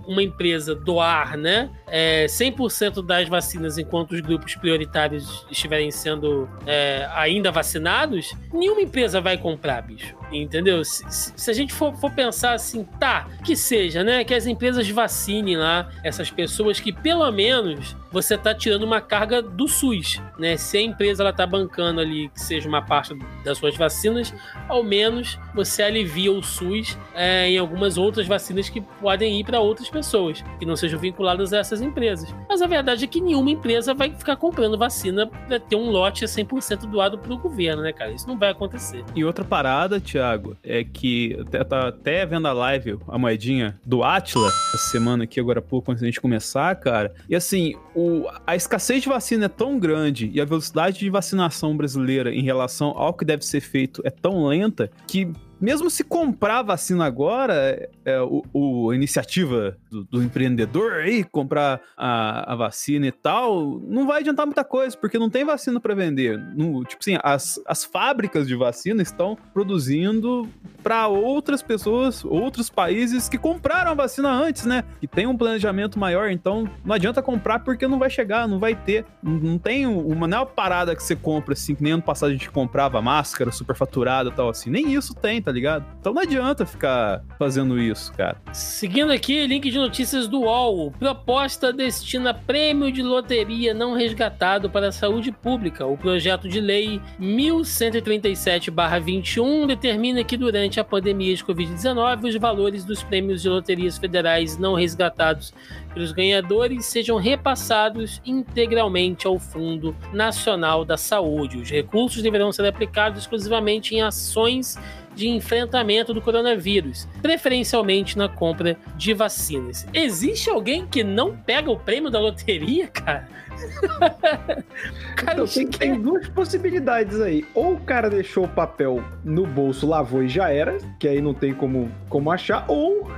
uma 0.06 0.20
empresa 0.20 0.74
doar, 0.74 1.36
né, 1.36 1.70
é, 1.86 2.26
100% 2.26 3.06
das 3.06 3.28
vacinas 3.28 3.78
enquanto 3.78 4.12
os 4.12 4.20
grupos 4.20 4.56
prioritários 4.56 5.46
estiverem 5.48 5.92
sendo 5.92 6.48
é, 6.66 7.08
ainda 7.14 7.52
vacinados, 7.52 8.32
nenhuma 8.52 8.82
empresa 8.82 9.20
vai 9.20 9.38
comprar, 9.38 9.80
bicho. 9.82 10.21
Entendeu? 10.32 10.84
Se, 10.84 11.04
se 11.08 11.50
a 11.50 11.54
gente 11.54 11.72
for, 11.72 11.94
for, 11.96 12.10
pensar 12.10 12.54
assim, 12.54 12.84
tá, 12.98 13.28
que 13.44 13.56
seja, 13.56 14.02
né, 14.02 14.24
que 14.24 14.34
as 14.34 14.46
empresas 14.46 14.88
vacinem 14.88 15.56
lá 15.56 15.90
essas 16.02 16.30
pessoas 16.30 16.80
que 16.80 16.92
pelo 16.92 17.30
menos 17.30 17.96
você 18.12 18.36
tá 18.36 18.54
tirando 18.54 18.82
uma 18.84 19.00
carga 19.00 19.40
do 19.40 19.66
SUS, 19.66 20.20
né? 20.38 20.56
Se 20.56 20.76
a 20.76 20.82
empresa 20.82 21.22
ela 21.22 21.32
tá 21.32 21.46
bancando 21.46 22.00
ali 22.00 22.28
que 22.28 22.40
seja 22.40 22.68
uma 22.68 22.82
parte 22.82 23.16
das 23.42 23.56
suas 23.56 23.74
vacinas, 23.76 24.34
ao 24.68 24.82
menos 24.82 25.38
você 25.54 25.82
alivia 25.82 26.30
o 26.30 26.42
SUS 26.42 26.98
é, 27.14 27.48
em 27.48 27.58
algumas 27.58 27.96
outras 27.96 28.26
vacinas 28.26 28.68
que 28.68 28.80
podem 28.80 29.40
ir 29.40 29.44
para 29.44 29.60
outras 29.60 29.88
pessoas, 29.88 30.44
que 30.58 30.66
não 30.66 30.76
sejam 30.76 31.00
vinculadas 31.00 31.52
a 31.52 31.58
essas 31.58 31.80
empresas. 31.80 32.34
Mas 32.48 32.60
a 32.60 32.66
verdade 32.66 33.04
é 33.04 33.06
que 33.06 33.20
nenhuma 33.20 33.50
empresa 33.50 33.94
vai 33.94 34.10
ficar 34.10 34.36
comprando 34.36 34.76
vacina 34.76 35.26
para 35.26 35.58
ter 35.58 35.76
um 35.76 35.90
lote 35.90 36.24
100% 36.24 36.86
doado 36.90 37.18
pro 37.18 37.38
governo, 37.38 37.82
né, 37.82 37.92
cara? 37.92 38.12
Isso 38.12 38.28
não 38.28 38.38
vai 38.38 38.50
acontecer. 38.50 39.04
E 39.14 39.24
outra 39.24 39.44
parada, 39.44 39.98
Thiago, 40.22 40.56
é 40.62 40.84
que 40.84 41.36
eu 41.36 41.64
tá 41.64 41.88
até 41.88 42.24
vendo 42.24 42.46
a 42.46 42.52
live, 42.52 42.96
a 43.08 43.18
moedinha 43.18 43.76
do 43.84 44.04
Atila, 44.04 44.46
essa 44.46 44.90
semana 44.90 45.24
aqui, 45.24 45.40
agora 45.40 45.58
há 45.58 45.62
pouco, 45.62 45.90
antes 45.90 46.00
da 46.00 46.06
gente 46.06 46.20
começar, 46.20 46.76
cara. 46.76 47.12
E 47.28 47.34
assim, 47.34 47.74
o, 47.92 48.28
a 48.46 48.54
escassez 48.54 49.02
de 49.02 49.08
vacina 49.08 49.46
é 49.46 49.48
tão 49.48 49.80
grande 49.80 50.30
e 50.32 50.40
a 50.40 50.44
velocidade 50.44 51.00
de 51.00 51.10
vacinação 51.10 51.76
brasileira 51.76 52.32
em 52.32 52.42
relação 52.42 52.90
ao 52.90 53.12
que 53.12 53.24
deve 53.24 53.44
ser 53.44 53.60
feito 53.60 54.00
é 54.04 54.10
tão 54.10 54.46
lenta 54.46 54.88
que 55.08 55.28
mesmo 55.62 55.88
se 55.88 56.02
comprar 56.02 56.62
vacina 56.62 57.06
agora, 57.06 57.88
é, 58.04 58.20
o, 58.20 58.42
o, 58.52 58.90
a 58.90 58.96
iniciativa 58.96 59.78
do, 59.88 60.02
do, 60.02 60.22
empreendedor 60.22 60.94
aí, 60.94 61.22
comprar 61.22 61.80
a, 61.96 62.52
a, 62.52 62.56
vacina 62.56 63.06
e 63.06 63.12
tal, 63.12 63.80
não 63.86 64.04
vai 64.04 64.20
adiantar 64.20 64.44
muita 64.44 64.64
coisa, 64.64 64.96
porque 64.96 65.20
não 65.20 65.30
tem 65.30 65.44
vacina 65.44 65.78
para 65.78 65.94
vender. 65.94 66.36
No, 66.36 66.84
tipo 66.84 67.00
assim, 67.00 67.16
as, 67.22 67.60
as 67.64 67.84
fábricas 67.84 68.48
de 68.48 68.56
vacina 68.56 69.02
estão 69.02 69.38
produzindo 69.54 70.48
para 70.82 71.06
outras 71.06 71.62
pessoas, 71.62 72.24
outros 72.24 72.68
países 72.68 73.28
que 73.28 73.38
compraram 73.38 73.92
a 73.92 73.94
vacina 73.94 74.30
antes, 74.32 74.64
né? 74.64 74.82
Que 75.00 75.06
tem 75.06 75.28
um 75.28 75.36
planejamento 75.36 75.96
maior, 75.96 76.28
então 76.30 76.68
não 76.84 76.96
adianta 76.96 77.22
comprar 77.22 77.60
porque 77.60 77.86
não 77.86 78.00
vai 78.00 78.10
chegar, 78.10 78.48
não 78.48 78.58
vai 78.58 78.74
ter. 78.74 79.04
Não, 79.22 79.34
não 79.34 79.58
tem 79.58 79.86
uma, 79.86 80.26
não 80.26 80.38
é 80.38 80.40
uma 80.40 80.46
parada 80.46 80.96
que 80.96 81.02
você 81.04 81.14
compra 81.14 81.52
assim, 81.52 81.76
que 81.76 81.84
nem 81.84 81.92
ano 81.92 82.02
passado 82.02 82.30
a 82.30 82.32
gente 82.32 82.50
comprava 82.50 83.00
máscara 83.00 83.52
superfaturada 83.52 84.28
e 84.28 84.32
tal 84.32 84.48
assim. 84.48 84.68
Nem 84.68 84.92
isso 84.92 85.14
tem, 85.14 85.40
tá 85.40 85.51
ligado? 85.52 85.86
Então 86.00 86.12
não 86.12 86.22
adianta 86.22 86.66
ficar 86.66 87.22
fazendo 87.38 87.78
isso, 87.78 88.12
cara. 88.14 88.36
Seguindo 88.52 89.12
aqui, 89.12 89.46
link 89.46 89.70
de 89.70 89.78
notícias 89.78 90.26
do 90.26 90.40
UOL. 90.40 90.90
Proposta 90.92 91.72
destina 91.72 92.34
prêmio 92.34 92.90
de 92.90 93.02
loteria 93.02 93.74
não 93.74 93.94
resgatado 93.94 94.70
para 94.70 94.88
a 94.88 94.92
saúde 94.92 95.30
pública. 95.30 95.86
O 95.86 95.96
projeto 95.96 96.48
de 96.48 96.60
lei 96.60 97.00
1137-21 97.20 99.66
determina 99.66 100.24
que 100.24 100.36
durante 100.36 100.80
a 100.80 100.84
pandemia 100.84 101.34
de 101.34 101.44
Covid-19 101.44 102.28
os 102.28 102.36
valores 102.36 102.84
dos 102.84 103.02
prêmios 103.02 103.42
de 103.42 103.48
loterias 103.48 103.98
federais 103.98 104.56
não 104.56 104.74
resgatados 104.74 105.52
pelos 105.92 106.12
ganhadores 106.12 106.86
sejam 106.86 107.16
repassados 107.16 108.20
integralmente 108.24 109.26
ao 109.26 109.38
Fundo 109.38 109.94
Nacional 110.12 110.84
da 110.84 110.96
Saúde. 110.96 111.58
Os 111.58 111.70
recursos 111.70 112.22
deverão 112.22 112.52
ser 112.52 112.66
aplicados 112.66 113.22
exclusivamente 113.22 113.94
em 113.94 114.02
ações 114.02 114.78
de 115.14 115.28
enfrentamento 115.28 116.12
do 116.14 116.20
coronavírus, 116.20 117.08
preferencialmente 117.20 118.16
na 118.16 118.28
compra 118.28 118.76
de 118.96 119.14
vacinas. 119.14 119.86
Existe 119.92 120.50
alguém 120.50 120.86
que 120.86 121.04
não 121.04 121.36
pega 121.36 121.70
o 121.70 121.78
prêmio 121.78 122.10
da 122.10 122.20
loteria, 122.20 122.88
cara? 122.92 123.28
cara, 125.16 125.32
então, 125.32 125.46
tem, 125.46 125.66
tem, 125.68 126.00
duas 126.00 126.28
possibilidades 126.28 127.20
aí. 127.20 127.44
Ou 127.54 127.74
o 127.74 127.80
cara 127.80 128.08
deixou 128.08 128.44
o 128.44 128.48
papel 128.48 129.02
no 129.24 129.46
bolso, 129.46 129.86
lavou 129.86 130.22
e 130.22 130.28
já 130.28 130.50
era, 130.50 130.78
que 130.98 131.08
aí 131.08 131.20
não 131.20 131.34
tem 131.34 131.54
como, 131.54 131.90
como 132.08 132.30
achar, 132.30 132.64
ou 132.68 133.10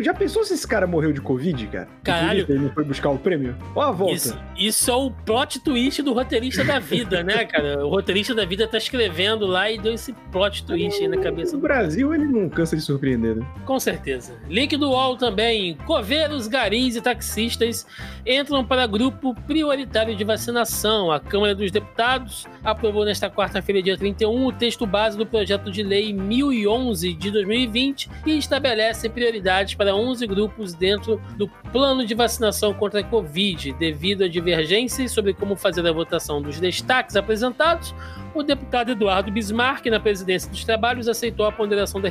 já 0.00 0.12
pensou 0.12 0.44
se 0.44 0.54
esse 0.54 0.66
cara 0.66 0.86
morreu 0.86 1.12
de 1.12 1.20
Covid, 1.20 1.66
cara? 1.68 1.88
Caralho. 2.02 2.46
Ele 2.48 2.58
não 2.58 2.70
foi 2.70 2.84
buscar 2.84 3.10
o 3.10 3.18
prêmio? 3.18 3.56
Ó 3.74 3.82
a 3.82 3.90
volta. 3.90 4.14
Isso, 4.14 4.38
isso, 4.56 4.90
é 4.90 4.94
o 4.94 5.10
plot 5.10 5.60
twist 5.60 6.02
do 6.02 6.12
roteirista 6.12 6.64
da 6.64 6.78
vida, 6.78 7.22
né, 7.22 7.44
cara? 7.44 7.86
O 7.86 7.88
roteirista 7.88 8.34
da 8.34 8.44
vida 8.44 8.66
tá 8.66 8.78
escrevendo 8.78 9.46
lá 9.46 9.70
e 9.70 9.78
deu 9.78 9.92
esse 9.92 10.12
plot 10.32 10.64
twist 10.64 11.00
aí 11.00 11.08
na 11.08 11.18
cabeça. 11.18 11.56
No 11.56 11.62
Brasil, 11.62 12.14
ele 12.14 12.24
não 12.24 12.48
cansa 12.48 12.76
de 12.76 12.82
surpreender, 12.82 13.36
né? 13.36 13.46
Com 13.64 13.78
certeza. 13.78 14.34
Link 14.48 14.76
do 14.76 14.90
UOL 14.90 15.16
também. 15.16 15.76
Coveiros, 15.86 16.48
garis 16.48 16.96
e 16.96 17.00
taxistas 17.00 17.86
entram 18.26 18.64
para 18.64 18.86
grupo 18.86 19.34
prioritário 19.66 20.14
de 20.14 20.22
vacinação. 20.22 21.10
A 21.10 21.18
Câmara 21.18 21.52
dos 21.52 21.72
Deputados 21.72 22.46
aprovou 22.62 23.04
nesta 23.04 23.28
quarta-feira, 23.28 23.82
dia 23.82 23.98
31, 23.98 24.46
o 24.46 24.52
texto 24.52 24.86
base 24.86 25.18
do 25.18 25.26
projeto 25.26 25.72
de 25.72 25.82
lei 25.82 26.12
1011 26.12 27.12
de 27.12 27.30
2020 27.32 28.08
e 28.24 28.38
estabelece 28.38 29.08
prioridades 29.08 29.74
para 29.74 29.94
11 29.94 30.24
grupos 30.28 30.72
dentro 30.72 31.20
do 31.36 31.48
plano 31.72 32.06
de 32.06 32.14
vacinação 32.14 32.72
contra 32.72 33.00
a 33.00 33.04
Covid. 33.04 33.72
Devido 33.72 34.22
a 34.22 34.28
divergências 34.28 35.10
sobre 35.10 35.34
como 35.34 35.56
fazer 35.56 35.84
a 35.84 35.92
votação 35.92 36.40
dos 36.40 36.60
destaques 36.60 37.16
apresentados, 37.16 37.92
o 38.36 38.42
deputado 38.42 38.92
Eduardo 38.92 39.30
Bismarck, 39.30 39.86
na 39.86 39.98
presidência 39.98 40.50
dos 40.50 40.64
trabalhos, 40.64 41.08
aceitou 41.08 41.46
a 41.46 41.52
ponderação 41.52 42.00
da, 42.00 42.08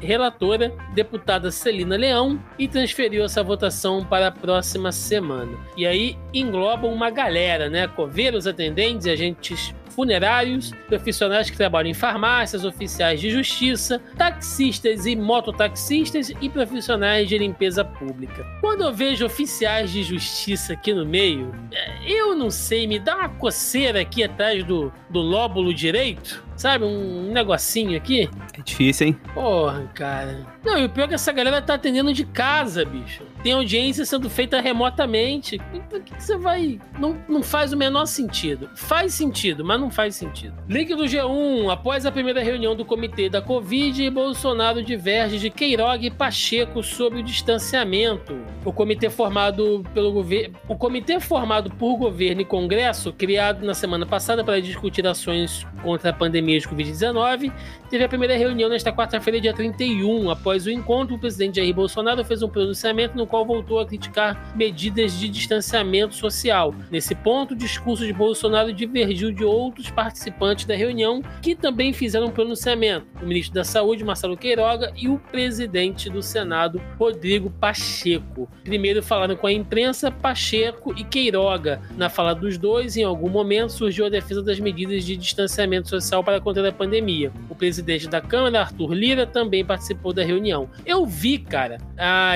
relatora, 0.00 0.72
deputada 0.94 1.50
Celina 1.50 1.96
Leão, 1.96 2.40
e 2.58 2.66
transferiu 2.66 3.24
essa 3.24 3.42
votação 3.42 4.04
para 4.04 4.28
a 4.28 4.32
próxima 4.32 4.92
semana. 4.92 5.52
E 5.76 5.86
aí 5.86 6.16
engloba 6.32 6.86
uma 6.86 7.10
galera, 7.10 7.68
né? 7.68 7.86
Coveiros, 7.88 8.46
atendentes 8.46 9.06
agentes 9.06 9.74
funerários, 9.90 10.72
profissionais 10.88 11.50
que 11.50 11.56
trabalham 11.56 11.90
em 11.90 11.94
farmácias, 11.94 12.64
oficiais 12.64 13.20
de 13.20 13.30
justiça, 13.30 14.00
taxistas 14.16 15.06
e 15.06 15.16
mototaxistas 15.16 16.32
e 16.40 16.48
profissionais 16.48 17.28
de 17.28 17.36
limpeza 17.36 17.84
pública. 17.84 18.46
Quando 18.60 18.84
eu 18.84 18.92
vejo 18.92 19.26
oficiais 19.26 19.90
de 19.90 20.02
justiça 20.02 20.72
aqui 20.72 20.94
no 20.94 21.04
meio, 21.04 21.52
é, 21.72 22.10
eu 22.10 22.34
não 22.34 22.50
sei, 22.50 22.86
me 22.86 22.98
dá 22.98 23.16
uma 23.16 23.28
coceira 23.28 24.00
aqui 24.00 24.22
atrás 24.22 24.64
do, 24.64 24.92
do 25.08 25.20
lóbulo 25.20 25.74
direito. 25.74 26.49
Sabe, 26.60 26.84
um 26.84 27.32
negocinho 27.32 27.96
aqui. 27.96 28.28
É 28.52 28.60
difícil, 28.60 29.06
hein? 29.06 29.20
Porra, 29.32 29.90
cara. 29.94 30.46
Não, 30.62 30.78
e 30.78 30.84
o 30.84 30.90
pior 30.90 31.04
é 31.04 31.08
que 31.08 31.14
essa 31.14 31.32
galera 31.32 31.62
tá 31.62 31.72
atendendo 31.72 32.12
de 32.12 32.22
casa, 32.22 32.84
bicho. 32.84 33.22
Tem 33.42 33.52
audiência 33.52 34.04
sendo 34.04 34.28
feita 34.28 34.60
remotamente. 34.60 35.58
Por 35.88 36.02
que, 36.02 36.22
você 36.22 36.36
vai. 36.36 36.78
Não, 36.98 37.16
não 37.26 37.42
faz 37.42 37.72
o 37.72 37.78
menor 37.78 38.04
sentido. 38.04 38.68
Faz 38.76 39.14
sentido, 39.14 39.64
mas 39.64 39.80
não 39.80 39.90
faz 39.90 40.16
sentido. 40.16 40.52
Link 40.68 40.94
do 40.94 41.04
G1. 41.04 41.72
Após 41.72 42.04
a 42.04 42.12
primeira 42.12 42.42
reunião 42.42 42.76
do 42.76 42.84
comitê 42.84 43.30
da 43.30 43.40
Covid, 43.40 44.10
Bolsonaro 44.10 44.82
diverge 44.82 45.38
de 45.38 45.48
Queiroga 45.48 46.04
e 46.04 46.10
Pacheco 46.10 46.82
sobre 46.82 47.20
o 47.20 47.22
distanciamento. 47.22 48.36
O 48.66 48.70
comitê 48.70 49.08
formado 49.08 49.82
pelo 49.94 50.12
governo. 50.12 50.56
O 50.68 50.76
comitê 50.76 51.18
formado 51.20 51.70
por 51.70 51.96
governo 51.96 52.42
e 52.42 52.44
Congresso, 52.44 53.14
criado 53.14 53.64
na 53.64 53.72
semana 53.72 54.04
passada 54.04 54.44
para 54.44 54.60
discutir 54.60 55.06
ações 55.06 55.66
contra 55.82 56.10
a 56.10 56.12
pandemia 56.12 56.49
de 56.58 56.68
Covid-19, 56.68 57.52
teve 57.88 58.04
a 58.04 58.08
primeira 58.08 58.36
reunião 58.36 58.68
nesta 58.68 58.92
quarta-feira, 58.92 59.40
dia 59.40 59.52
31. 59.52 60.30
Após 60.30 60.66
o 60.66 60.70
encontro, 60.70 61.16
o 61.16 61.18
presidente 61.18 61.56
Jair 61.56 61.74
Bolsonaro 61.74 62.24
fez 62.24 62.42
um 62.42 62.48
pronunciamento 62.48 63.16
no 63.16 63.26
qual 63.26 63.44
voltou 63.44 63.78
a 63.78 63.86
criticar 63.86 64.52
medidas 64.56 65.18
de 65.18 65.28
distanciamento 65.28 66.14
social. 66.14 66.74
Nesse 66.90 67.14
ponto, 67.14 67.52
o 67.52 67.56
discurso 67.56 68.06
de 68.06 68.12
Bolsonaro 68.12 68.72
divergiu 68.72 69.32
de 69.32 69.44
outros 69.44 69.90
participantes 69.90 70.64
da 70.64 70.74
reunião, 70.74 71.22
que 71.42 71.54
também 71.54 71.92
fizeram 71.92 72.26
um 72.26 72.30
pronunciamento: 72.30 73.06
o 73.22 73.26
ministro 73.26 73.54
da 73.54 73.64
Saúde, 73.64 74.04
Marcelo 74.04 74.36
Queiroga, 74.36 74.92
e 74.96 75.08
o 75.08 75.18
presidente 75.18 76.08
do 76.08 76.22
Senado, 76.22 76.80
Rodrigo 76.98 77.50
Pacheco. 77.50 78.48
Primeiro 78.64 79.02
falaram 79.02 79.36
com 79.36 79.46
a 79.46 79.52
imprensa 79.52 80.10
Pacheco 80.10 80.94
e 80.96 81.04
Queiroga. 81.04 81.80
Na 81.96 82.08
fala 82.08 82.34
dos 82.34 82.56
dois, 82.56 82.96
em 82.96 83.04
algum 83.04 83.28
momento, 83.28 83.72
surgiu 83.72 84.06
a 84.06 84.08
defesa 84.08 84.42
das 84.42 84.58
medidas 84.58 85.04
de 85.04 85.16
distanciamento 85.16 85.88
social 85.88 86.22
para 86.24 86.39
conter 86.40 86.66
a 86.66 86.72
pandemia. 86.72 87.30
O 87.48 87.54
presidente 87.54 88.08
da 88.08 88.20
Câmara, 88.20 88.60
Arthur 88.60 88.92
Lira, 88.92 89.26
também 89.26 89.64
participou 89.64 90.12
da 90.12 90.24
reunião. 90.24 90.68
Eu 90.84 91.06
vi, 91.06 91.38
cara, 91.38 91.78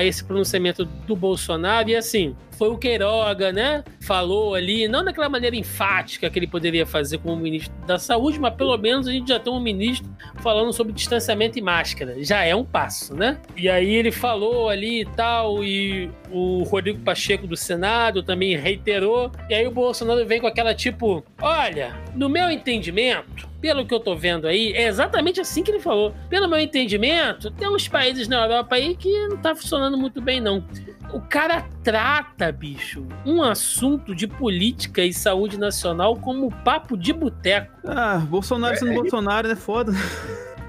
esse 0.03 0.23
pronunciamento 0.23 0.85
do 0.85 1.15
Bolsonaro 1.15 1.89
e 1.89 1.95
assim, 1.95 2.35
foi 2.57 2.69
o 2.69 2.77
Queiroga, 2.77 3.51
né? 3.51 3.83
Falou 4.01 4.55
ali, 4.55 4.87
não 4.87 5.03
daquela 5.03 5.27
maneira 5.27 5.55
enfática 5.55 6.29
que 6.29 6.39
ele 6.39 6.47
poderia 6.47 6.85
fazer 6.85 7.17
como 7.17 7.35
ministro 7.35 7.73
da 7.85 7.99
Saúde, 7.99 8.39
mas 8.39 8.53
pelo 8.55 8.77
menos 8.77 9.07
a 9.07 9.11
gente 9.11 9.27
já 9.27 9.39
tem 9.39 9.51
um 9.51 9.59
ministro 9.59 10.09
falando 10.41 10.71
sobre 10.71 10.93
distanciamento 10.93 11.59
e 11.59 11.61
máscara. 11.61 12.23
Já 12.23 12.43
é 12.43 12.55
um 12.55 12.63
passo, 12.63 13.13
né? 13.13 13.37
E 13.57 13.67
aí 13.67 13.93
ele 13.93 14.11
falou 14.11 14.69
ali 14.69 15.01
e 15.01 15.05
tal, 15.05 15.63
e 15.63 16.09
o 16.31 16.63
Rodrigo 16.63 16.99
Pacheco 16.99 17.45
do 17.45 17.57
Senado 17.57 18.23
também 18.23 18.55
reiterou. 18.55 19.31
E 19.49 19.53
aí 19.53 19.67
o 19.67 19.71
Bolsonaro 19.71 20.25
vem 20.25 20.39
com 20.39 20.47
aquela 20.47 20.73
tipo: 20.73 21.25
olha, 21.41 21.93
no 22.15 22.29
meu 22.29 22.49
entendimento, 22.49 23.49
pelo 23.65 23.83
que 23.83 23.95
eu 23.95 23.99
tô 23.99 24.15
vendo 24.15 24.45
aí, 24.45 24.73
é 24.73 24.85
exatamente 24.85 25.41
assim 25.41 25.63
que 25.63 25.71
ele 25.71 25.79
falou. 25.79 26.13
Pelo 26.29 26.47
meu 26.47 26.59
entendimento, 26.59 27.49
tem 27.49 27.67
uns 27.67 27.87
países 27.87 28.27
na 28.27 28.43
Europa 28.43 28.75
aí 28.75 28.95
que 28.95 29.27
não 29.27 29.37
tá 29.37 29.55
funcionando 29.55 29.97
muito 29.97 30.21
bem, 30.21 30.39
não. 30.39 30.63
O 31.11 31.19
cara 31.19 31.65
trata, 31.83 32.51
bicho, 32.51 33.03
um 33.25 33.41
assunto 33.41 34.13
de 34.13 34.27
política 34.27 35.03
e 35.03 35.11
saúde 35.11 35.57
nacional 35.57 36.15
como 36.15 36.51
papo 36.63 36.95
de 36.95 37.11
boteco. 37.11 37.71
Ah, 37.87 38.19
Bolsonaro 38.19 38.77
sendo 38.77 38.91
é, 38.91 38.93
Bolsonaro, 38.93 39.47
né? 39.47 39.55
Foda. 39.55 39.93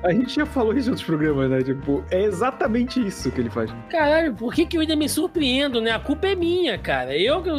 A 0.02 0.12
gente 0.12 0.34
já 0.34 0.46
falou 0.46 0.76
isso 0.76 0.88
em 0.88 0.90
outros 0.90 1.06
programas, 1.06 1.50
né? 1.50 1.62
Tipo, 1.62 2.04
é 2.10 2.22
exatamente 2.22 3.04
isso 3.04 3.30
que 3.30 3.40
ele 3.40 3.50
faz. 3.50 3.70
Caralho, 3.90 4.34
por 4.34 4.54
que, 4.54 4.66
que 4.66 4.76
eu 4.76 4.80
ainda 4.80 4.96
me 4.96 5.08
surpreendo, 5.08 5.80
né? 5.80 5.90
A 5.90 5.98
culpa 5.98 6.28
é 6.28 6.34
minha, 6.34 6.78
cara. 6.78 7.16
Eu 7.16 7.42
que. 7.42 7.50